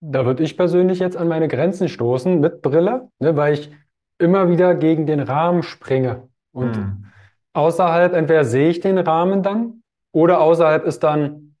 Da 0.00 0.24
würde 0.26 0.42
ich 0.44 0.56
persönlich 0.56 0.98
jetzt 0.98 1.16
an 1.16 1.28
meine 1.28 1.48
Grenzen 1.48 1.88
stoßen 1.88 2.38
mit 2.40 2.62
Brille, 2.62 3.10
ne, 3.18 3.36
weil 3.36 3.54
ich 3.54 3.70
immer 4.18 4.48
wieder 4.48 4.74
gegen 4.74 5.06
den 5.06 5.20
Rahmen 5.20 5.62
springe. 5.62 6.28
Und 6.52 6.78
Hm. 6.78 7.12
außerhalb, 7.54 8.14
entweder 8.14 8.44
sehe 8.44 8.70
ich 8.70 8.80
den 8.80 8.98
Rahmen 8.98 9.42
dann 9.42 9.82
oder 10.12 10.40
außerhalb 10.40 10.84
ist 10.86 11.00
dann 11.02 11.56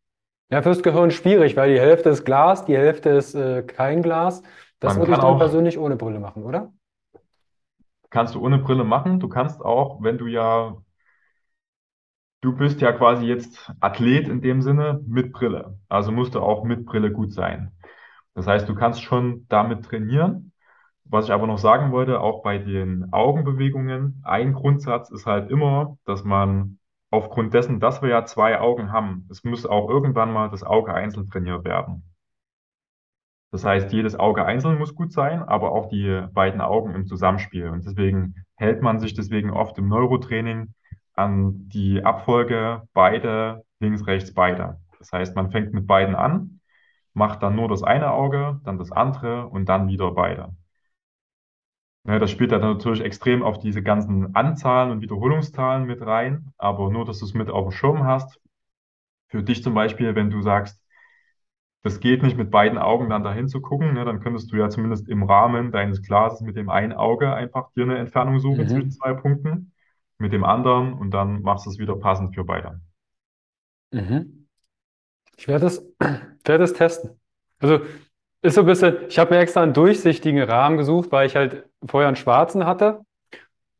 ja, 0.50 0.62
fürs 0.62 0.82
Gehirn 0.82 1.10
schwierig, 1.10 1.56
weil 1.56 1.74
die 1.74 1.80
Hälfte 1.80 2.10
ist 2.10 2.24
Glas, 2.24 2.64
die 2.66 2.76
Hälfte 2.76 3.10
ist 3.10 3.34
äh, 3.34 3.62
kein 3.64 4.02
Glas. 4.02 4.42
Das 4.80 4.96
Man 4.96 5.00
würde 5.00 5.12
ich 5.12 5.18
dann 5.18 5.24
auch 5.24 5.38
persönlich 5.38 5.78
ohne 5.78 5.96
Brille 5.96 6.20
machen, 6.20 6.44
oder? 6.44 6.72
kannst 8.10 8.34
du 8.34 8.40
ohne 8.44 8.58
Brille 8.58 8.82
machen. 8.84 9.20
Du 9.20 9.28
kannst 9.28 9.60
auch, 9.64 10.02
wenn 10.02 10.18
du 10.18 10.26
ja, 10.26 10.76
du 12.40 12.54
bist 12.56 12.80
ja 12.80 12.92
quasi 12.92 13.26
jetzt 13.26 13.70
Athlet 13.80 14.28
in 14.28 14.40
dem 14.40 14.62
Sinne 14.62 15.00
mit 15.06 15.32
Brille. 15.32 15.78
Also 15.88 16.12
musst 16.12 16.34
du 16.34 16.40
auch 16.40 16.64
mit 16.64 16.86
Brille 16.86 17.10
gut 17.12 17.32
sein. 17.32 17.72
Das 18.34 18.46
heißt, 18.46 18.68
du 18.68 18.74
kannst 18.74 19.02
schon 19.02 19.46
damit 19.48 19.84
trainieren. 19.84 20.52
Was 21.04 21.26
ich 21.26 21.32
aber 21.32 21.46
noch 21.46 21.58
sagen 21.58 21.92
wollte, 21.92 22.20
auch 22.20 22.42
bei 22.42 22.58
den 22.58 23.12
Augenbewegungen, 23.12 24.22
ein 24.24 24.54
Grundsatz 24.54 25.10
ist 25.10 25.26
halt 25.26 25.50
immer, 25.50 25.98
dass 26.04 26.24
man 26.24 26.78
aufgrund 27.16 27.54
dessen, 27.54 27.80
dass 27.80 28.02
wir 28.02 28.10
ja 28.10 28.24
zwei 28.24 28.60
Augen 28.60 28.92
haben, 28.92 29.26
es 29.30 29.44
muss 29.44 29.66
auch 29.66 29.88
irgendwann 29.88 30.32
mal 30.32 30.48
das 30.50 30.62
Auge 30.62 30.94
einzeln 30.94 31.26
trainiert 31.26 31.64
werden. 31.64 32.02
Das 33.52 33.64
heißt, 33.64 33.92
jedes 33.92 34.18
Auge 34.18 34.44
einzeln 34.44 34.78
muss 34.78 34.94
gut 34.94 35.12
sein, 35.12 35.42
aber 35.42 35.72
auch 35.72 35.88
die 35.88 36.26
beiden 36.32 36.60
Augen 36.60 36.94
im 36.94 37.06
Zusammenspiel. 37.06 37.68
Und 37.68 37.86
deswegen 37.86 38.34
hält 38.56 38.82
man 38.82 38.98
sich 38.98 39.14
deswegen 39.14 39.50
oft 39.50 39.78
im 39.78 39.88
Neurotraining 39.88 40.74
an 41.14 41.68
die 41.68 42.04
Abfolge 42.04 42.82
beide, 42.92 43.64
links, 43.80 44.06
rechts, 44.06 44.34
beide. 44.34 44.78
Das 44.98 45.12
heißt, 45.12 45.36
man 45.36 45.50
fängt 45.50 45.72
mit 45.72 45.86
beiden 45.86 46.14
an, 46.14 46.60
macht 47.14 47.42
dann 47.42 47.56
nur 47.56 47.68
das 47.68 47.82
eine 47.82 48.10
Auge, 48.12 48.60
dann 48.64 48.78
das 48.78 48.92
andere 48.92 49.46
und 49.46 49.68
dann 49.68 49.88
wieder 49.88 50.10
beide. 50.10 50.54
Ja, 52.06 52.18
das 52.18 52.30
spielt 52.30 52.52
dann 52.52 52.60
natürlich 52.62 53.02
extrem 53.02 53.42
auf 53.42 53.58
diese 53.58 53.82
ganzen 53.82 54.34
Anzahlen 54.34 54.90
und 54.92 55.00
Wiederholungszahlen 55.02 55.86
mit 55.86 56.00
rein, 56.00 56.52
aber 56.56 56.90
nur, 56.90 57.04
dass 57.04 57.18
du 57.18 57.26
es 57.26 57.34
mit 57.34 57.50
auf 57.50 57.66
dem 57.66 57.72
Schirm 57.72 58.04
hast. 58.04 58.40
Für 59.28 59.42
dich 59.42 59.62
zum 59.62 59.74
Beispiel, 59.74 60.14
wenn 60.16 60.30
du 60.30 60.42
sagst, 60.42 60.82
das 61.82 62.00
geht 62.00 62.22
nicht 62.22 62.36
mit 62.36 62.50
beiden 62.50 62.76
Augen 62.78 63.08
dann 63.08 63.24
dahin 63.24 63.48
zu 63.48 63.62
gucken, 63.62 63.94
ne, 63.94 64.04
dann 64.04 64.20
könntest 64.20 64.52
du 64.52 64.56
ja 64.56 64.68
zumindest 64.68 65.08
im 65.08 65.22
Rahmen 65.22 65.72
deines 65.72 66.02
Glases 66.02 66.42
mit 66.42 66.54
dem 66.56 66.68
einen 66.68 66.92
Auge 66.92 67.32
einfach 67.34 67.72
dir 67.72 67.84
eine 67.84 67.96
Entfernung 67.98 68.40
suchen 68.40 68.68
zwischen 68.68 68.90
Mhm. 68.90 68.90
zwei 68.90 69.14
Punkten, 69.14 69.72
mit 70.18 70.32
dem 70.34 70.44
anderen 70.44 70.92
und 70.94 71.12
dann 71.12 71.40
machst 71.42 71.64
du 71.66 71.70
es 71.70 71.78
wieder 71.78 71.96
passend 71.96 72.34
für 72.34 72.44
beide. 72.44 72.80
Mhm. 73.92 74.46
Ich 75.36 75.48
werde 75.48 75.66
es, 75.66 75.82
werde 76.44 76.64
es 76.64 76.72
testen. 76.74 77.20
Also 77.60 77.80
ist 78.46 78.54
so 78.54 78.62
ein 78.62 78.66
bisschen, 78.66 78.96
ich 79.08 79.18
habe 79.18 79.34
mir 79.34 79.40
extra 79.40 79.62
einen 79.62 79.74
durchsichtigen 79.74 80.42
Rahmen 80.42 80.76
gesucht, 80.78 81.12
weil 81.12 81.26
ich 81.26 81.36
halt 81.36 81.64
vorher 81.86 82.08
einen 82.08 82.16
schwarzen 82.16 82.66
hatte. 82.66 83.00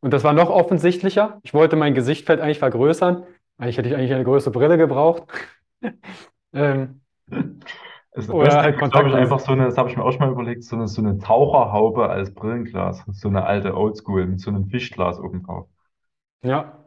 Und 0.00 0.12
das 0.12 0.24
war 0.24 0.32
noch 0.32 0.50
offensichtlicher. 0.50 1.40
Ich 1.42 1.54
wollte 1.54 1.76
mein 1.76 1.94
Gesichtfeld 1.94 2.40
eigentlich 2.40 2.58
vergrößern. 2.60 3.24
Eigentlich 3.58 3.78
hätte 3.78 3.88
ich 3.88 3.96
eigentlich 3.96 4.14
eine 4.14 4.24
größere 4.24 4.52
Brille 4.52 4.78
gebraucht. 4.78 5.24
Ähm, 6.52 7.02
Das 8.12 8.30
oder 8.30 8.44
Beste 8.44 8.60
halt 8.62 8.78
glaube 8.78 9.08
ich, 9.10 9.14
einfach 9.14 9.40
so 9.40 9.52
eine, 9.52 9.64
das 9.66 9.76
habe 9.76 9.90
ich 9.90 9.96
mir 9.96 10.02
auch 10.02 10.10
schon 10.12 10.20
mal 10.20 10.30
überlegt, 10.32 10.64
so 10.64 10.76
eine, 10.76 10.88
so 10.88 11.02
eine 11.02 11.18
Taucherhaube 11.18 12.08
als 12.08 12.32
Brillenglas, 12.32 13.04
so 13.12 13.28
eine 13.28 13.44
alte 13.44 13.76
Oldschool 13.76 14.26
mit 14.26 14.40
so 14.40 14.50
einem 14.50 14.68
Fischglas 14.70 15.20
oben 15.20 15.42
drauf. 15.42 15.68
Ja. 16.42 16.85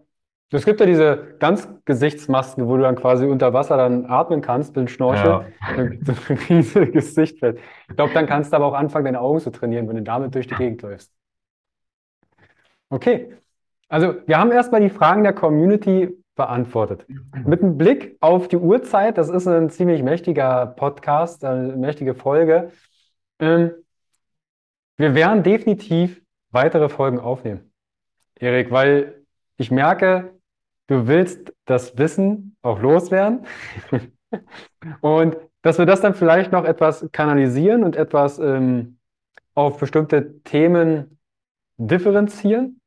Es 0.52 0.66
gibt 0.66 0.80
ja 0.80 0.88
diese 0.88 1.36
Ganzgesichtsmasken, 1.40 2.68
wo 2.68 2.76
du 2.76 2.82
dann 2.82 2.96
quasi 2.96 3.26
unter 3.26 3.54
Wasser 3.54 3.78
dann 3.78 4.08
atmen 4.08 4.42
kannst, 4.42 4.76
mit 4.76 4.88
dem 4.88 4.88
Schnorchel. 4.88 5.26
Ja. 5.26 5.46
Es 5.68 6.30
ein 6.30 6.38
riesiges 6.50 7.14
Sichtfeld. 7.14 7.60
Ich 7.88 7.96
glaube, 7.96 8.14
dann 8.14 8.26
kannst 8.26 8.52
du 8.52 8.56
aber 8.56 8.66
auch 8.66 8.74
anfangen, 8.74 9.06
deine 9.06 9.22
Augen 9.22 9.40
zu 9.40 9.52
trainieren, 9.52 9.88
wenn 9.88 9.98
du 9.98 10.02
damit 10.02 10.34
durch 10.34 10.48
die 10.48 10.56
Gegend 10.56 10.82
läufst. 10.82 11.12
Okay. 12.90 13.34
Also, 13.90 14.16
wir 14.26 14.40
haben 14.40 14.52
erstmal 14.52 14.82
die 14.82 14.90
Fragen 14.90 15.24
der 15.24 15.34
Community 15.34 16.18
beantwortet. 16.36 17.06
Mit 17.46 17.62
einem 17.62 17.78
Blick 17.78 18.18
auf 18.20 18.48
die 18.48 18.58
Uhrzeit, 18.58 19.18
das 19.18 19.30
ist 19.30 19.48
ein 19.48 19.70
ziemlich 19.70 20.02
mächtiger 20.04 20.68
Podcast, 20.68 21.44
eine 21.44 21.76
mächtige 21.76 22.16
Folge. 22.16 22.72
Ähm, 23.40 23.72
wir 24.98 25.16
werden 25.16 25.44
definitiv 25.44 26.22
weitere 26.52 26.90
Folgen 26.90 27.20
aufnehmen, 27.20 27.72
Erik, 28.40 28.72
weil 28.72 29.26
ich 29.58 29.70
merke, 29.70 30.39
du 30.90 31.08
willst 31.08 31.54
das 31.66 31.98
Wissen 31.98 32.58
auch 32.62 32.82
loswerden. 32.82 33.46
Und 35.02 35.38
dass 35.62 35.78
wir 35.78 35.86
das 35.86 36.02
dann 36.02 36.14
vielleicht 36.14 36.52
noch 36.52 36.66
etwas 36.66 37.08
kanalisieren 37.12 37.84
und 37.84 37.96
etwas 37.96 38.40
ähm, 38.40 38.98
auf 39.56 39.78
bestimmte 39.78 40.40
Themen 40.44 41.20
differenzieren. 41.78 42.80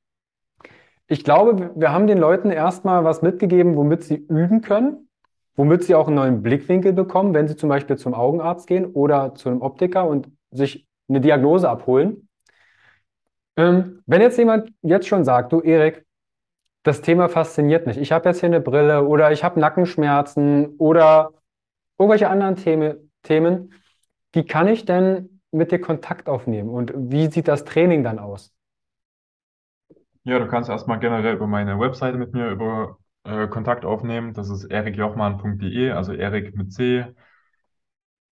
Ich 1.07 1.25
glaube, 1.25 1.73
wir 1.75 1.93
haben 1.93 2.07
den 2.07 2.17
Leuten 2.19 2.51
erstmal 2.51 3.05
was 3.05 3.21
mitgegeben, 3.21 3.77
womit 3.77 4.05
sie 4.05 4.17
üben 4.17 4.63
können. 4.63 5.09
womit 5.55 5.85
Sie 5.85 5.95
auch 5.95 6.07
einen 6.07 6.17
neuen 6.17 6.43
Blickwinkel 6.43 6.95
bekommen, 6.95 7.35
wenn 7.35 7.47
Sie 7.47 7.57
zum 7.57 7.69
Beispiel 7.69 7.97
zum 7.99 8.15
Augenarzt 8.15 8.67
gehen 8.67 8.87
oder 8.87 9.35
zu 9.35 9.51
einem 9.51 9.61
Optiker 9.61 10.07
und 10.07 10.29
sich 10.51 10.87
eine 11.09 11.21
Diagnose 11.21 11.69
abholen. 11.69 12.29
Ähm, 13.57 14.03
wenn 14.07 14.23
jetzt 14.23 14.39
jemand 14.39 14.73
jetzt 14.83 15.07
schon 15.09 15.25
sagt, 15.25 15.53
du 15.53 15.61
Erik, 15.61 16.07
das 16.83 17.01
Thema 17.03 17.29
fasziniert 17.29 17.87
mich, 17.87 17.99
ich 17.99 18.13
habe 18.13 18.29
jetzt 18.29 18.41
hier 18.41 18.49
eine 18.49 18.61
Brille 18.61 19.05
oder 19.07 19.33
ich 19.33 19.45
habe 19.45 19.61
Nackenschmerzen 19.61 20.77
oder 20.79 21.33
irgendwelche 21.99 22.29
anderen 22.31 22.57
Themen, 22.57 23.13
Themen, 23.23 23.75
wie 24.33 24.45
kann 24.45 24.69
ich 24.69 24.85
denn 24.85 25.41
mit 25.53 25.73
dir 25.73 25.81
Kontakt 25.81 26.29
aufnehmen 26.29 26.71
und 26.71 26.93
wie 26.97 27.29
sieht 27.29 27.49
das 27.49 27.65
Training 27.65 28.05
dann 28.05 28.19
aus? 28.19 28.53
Ja, 30.25 30.39
du 30.39 30.47
kannst 30.49 30.71
erstmal 30.71 30.99
generell 31.01 31.35
über 31.35 31.47
meine 31.47 31.79
Webseite 31.81 32.17
mit 32.17 32.33
mir 32.33 32.49
über 32.51 32.99
äh, 33.25 33.49
Kontakt 33.49 33.85
aufnehmen. 33.85 34.35
Das 34.35 34.51
ist 34.51 34.65
erikjochmann.de, 34.65 35.91
also 35.91 36.13
Erik 36.13 36.55
mit 36.57 36.73
C, 36.73 37.05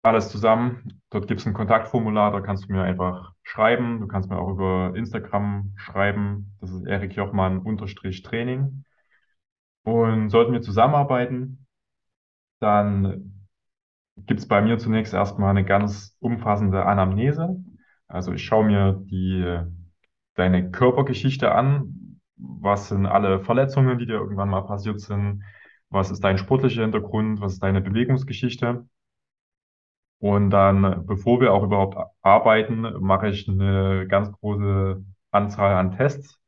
alles 0.04 0.30
zusammen. 0.30 1.02
Dort 1.10 1.28
gibt 1.28 1.40
es 1.40 1.48
ein 1.48 1.54
Kontaktformular, 1.54 2.32
da 2.32 2.42
kannst 2.42 2.68
du 2.68 2.74
mir 2.74 2.84
einfach 2.84 3.34
schreiben. 3.44 4.02
Du 4.02 4.08
kannst 4.08 4.30
mir 4.30 4.38
auch 4.38 4.50
über 4.50 4.94
Instagram 4.96 5.74
schreiben. 5.78 6.56
Das 6.60 6.72
ist 6.72 6.86
Erik 6.86 7.16
Jochmann-Training. 7.16 8.84
Und 9.84 10.30
sollten 10.30 10.54
wir 10.54 10.62
zusammenarbeiten, 10.62 11.66
dann 12.60 13.46
gibt 14.18 14.40
es 14.40 14.48
bei 14.48 14.62
mir 14.62 14.78
zunächst 14.78 15.14
erstmal 15.14 15.50
eine 15.50 15.66
ganz 15.66 16.16
umfassende 16.20 16.86
Anamnese. 16.86 17.64
Also 18.08 18.34
ich 18.34 18.44
schaue 18.44 18.66
mir 18.66 18.94
die, 19.06 19.60
deine 20.36 20.72
Körpergeschichte 20.72 21.52
an. 21.54 22.20
Was 22.38 22.90
sind 22.90 23.06
alle 23.06 23.40
Verletzungen, 23.40 23.98
die 23.98 24.06
dir 24.06 24.16
irgendwann 24.16 24.50
mal 24.50 24.62
passiert 24.62 25.00
sind? 25.00 25.44
Was 25.90 26.12
ist 26.12 26.24
dein 26.24 26.38
sportlicher 26.38 26.82
Hintergrund? 26.84 27.42
Was 27.42 27.54
ist 27.54 27.64
deine 27.64 27.82
Bewegungsgeschichte? 27.82 28.86
Und 30.24 30.52
dann, 30.52 31.06
bevor 31.06 31.42
wir 31.42 31.52
auch 31.52 31.64
überhaupt 31.64 31.98
arbeiten, 32.22 32.88
mache 33.02 33.28
ich 33.28 33.50
eine 33.50 34.08
ganz 34.08 34.32
große 34.32 35.04
Anzahl 35.32 35.76
an 35.76 35.98
Tests. 35.98 36.40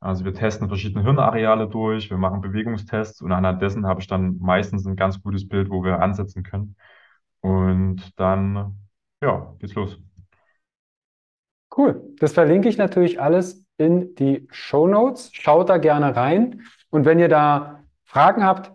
Also 0.00 0.24
wir 0.24 0.32
testen 0.32 0.68
verschiedene 0.68 1.04
Hirnareale 1.04 1.68
durch, 1.68 2.08
wir 2.08 2.16
machen 2.16 2.40
Bewegungstests 2.40 3.20
und 3.20 3.30
anhand 3.30 3.60
dessen 3.60 3.86
habe 3.86 4.00
ich 4.00 4.06
dann 4.06 4.38
meistens 4.38 4.86
ein 4.86 4.96
ganz 4.96 5.22
gutes 5.22 5.46
Bild, 5.46 5.68
wo 5.68 5.84
wir 5.84 6.00
ansetzen 6.00 6.44
können. 6.44 6.76
Und 7.42 8.18
dann, 8.18 8.78
ja, 9.20 9.54
geht's 9.58 9.74
los. 9.74 9.98
Cool. 11.76 12.00
Das 12.20 12.32
verlinke 12.32 12.70
ich 12.70 12.78
natürlich 12.78 13.20
alles 13.20 13.66
in 13.76 14.14
die 14.14 14.48
Show 14.50 14.86
Notes. 14.86 15.28
Schaut 15.34 15.68
da 15.68 15.76
gerne 15.76 16.16
rein. 16.16 16.62
Und 16.88 17.04
wenn 17.04 17.18
ihr 17.18 17.28
da 17.28 17.84
Fragen 18.04 18.42
habt, 18.42 18.72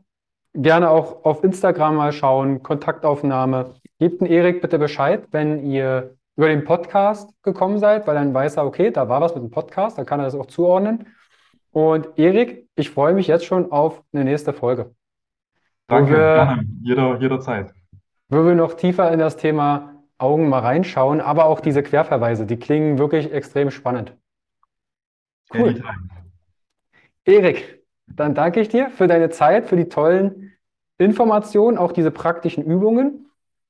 gerne 0.53 0.91
auch 0.91 1.25
auf 1.25 1.43
Instagram 1.43 1.95
mal 1.95 2.11
schauen, 2.11 2.61
Kontaktaufnahme. 2.61 3.78
Gebt 3.99 4.21
den 4.21 4.27
Erik 4.27 4.61
bitte 4.61 4.79
Bescheid, 4.79 5.27
wenn 5.31 5.65
ihr 5.65 6.15
über 6.37 6.47
den 6.47 6.63
Podcast 6.63 7.33
gekommen 7.43 7.79
seid, 7.79 8.07
weil 8.07 8.15
dann 8.15 8.33
weiß 8.33 8.55
er, 8.55 8.65
okay, 8.65 8.91
da 8.91 9.09
war 9.09 9.19
was 9.19 9.35
mit 9.35 9.43
dem 9.43 9.51
Podcast, 9.51 9.97
dann 9.97 10.05
kann 10.05 10.21
er 10.21 10.23
das 10.23 10.35
auch 10.35 10.45
zuordnen. 10.45 11.07
Und 11.71 12.17
Erik, 12.17 12.67
ich 12.75 12.89
freue 12.89 13.13
mich 13.13 13.27
jetzt 13.27 13.43
schon 13.43 13.71
auf 13.73 14.01
eine 14.13 14.23
nächste 14.23 14.53
Folge. 14.53 14.95
Danke, 15.87 16.13
wir, 16.13 16.63
jeder, 16.81 17.19
jederzeit. 17.19 17.73
Wo 18.29 18.45
wir 18.45 18.55
noch 18.55 18.75
tiefer 18.75 19.11
in 19.11 19.19
das 19.19 19.35
Thema 19.35 19.95
Augen 20.17 20.47
mal 20.47 20.59
reinschauen, 20.59 21.19
aber 21.19 21.45
auch 21.45 21.59
diese 21.59 21.83
Querverweise, 21.83 22.45
die 22.45 22.57
klingen 22.57 22.99
wirklich 22.99 23.33
extrem 23.33 23.69
spannend. 23.69 24.15
Cool. 25.53 25.81
Erik, 27.25 27.83
dann 28.07 28.33
danke 28.33 28.61
ich 28.61 28.69
dir 28.69 28.89
für 28.91 29.07
deine 29.07 29.29
Zeit, 29.29 29.67
für 29.67 29.75
die 29.75 29.89
tollen 29.89 30.53
Informationen, 30.97 31.77
auch 31.77 31.91
diese 31.91 32.11
praktischen 32.11 32.63
Übungen. 32.63 33.28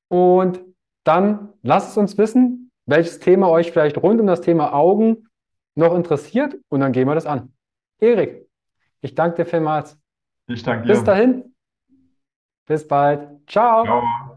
Und 0.09 0.61
dann 1.05 1.53
lasst 1.63 1.91
es 1.91 1.97
uns 1.97 2.17
wissen, 2.17 2.71
welches 2.85 3.19
Thema 3.19 3.49
euch 3.49 3.71
vielleicht 3.71 3.97
rund 3.97 4.19
um 4.19 4.27
das 4.27 4.41
Thema 4.41 4.73
Augen 4.73 5.29
noch 5.75 5.95
interessiert 5.95 6.57
und 6.69 6.81
dann 6.81 6.91
gehen 6.91 7.07
wir 7.07 7.15
das 7.15 7.25
an. 7.25 7.53
Erik, 7.99 8.47
ich 9.01 9.15
danke 9.15 9.37
dir 9.37 9.45
vielmals. 9.45 9.97
Ich 10.47 10.63
danke 10.63 10.87
dir. 10.87 10.93
Bis 10.93 11.03
dahin. 11.03 11.55
Bis 12.65 12.87
bald. 12.87 13.29
Ciao. 13.47 13.83
Ciao. 13.83 14.28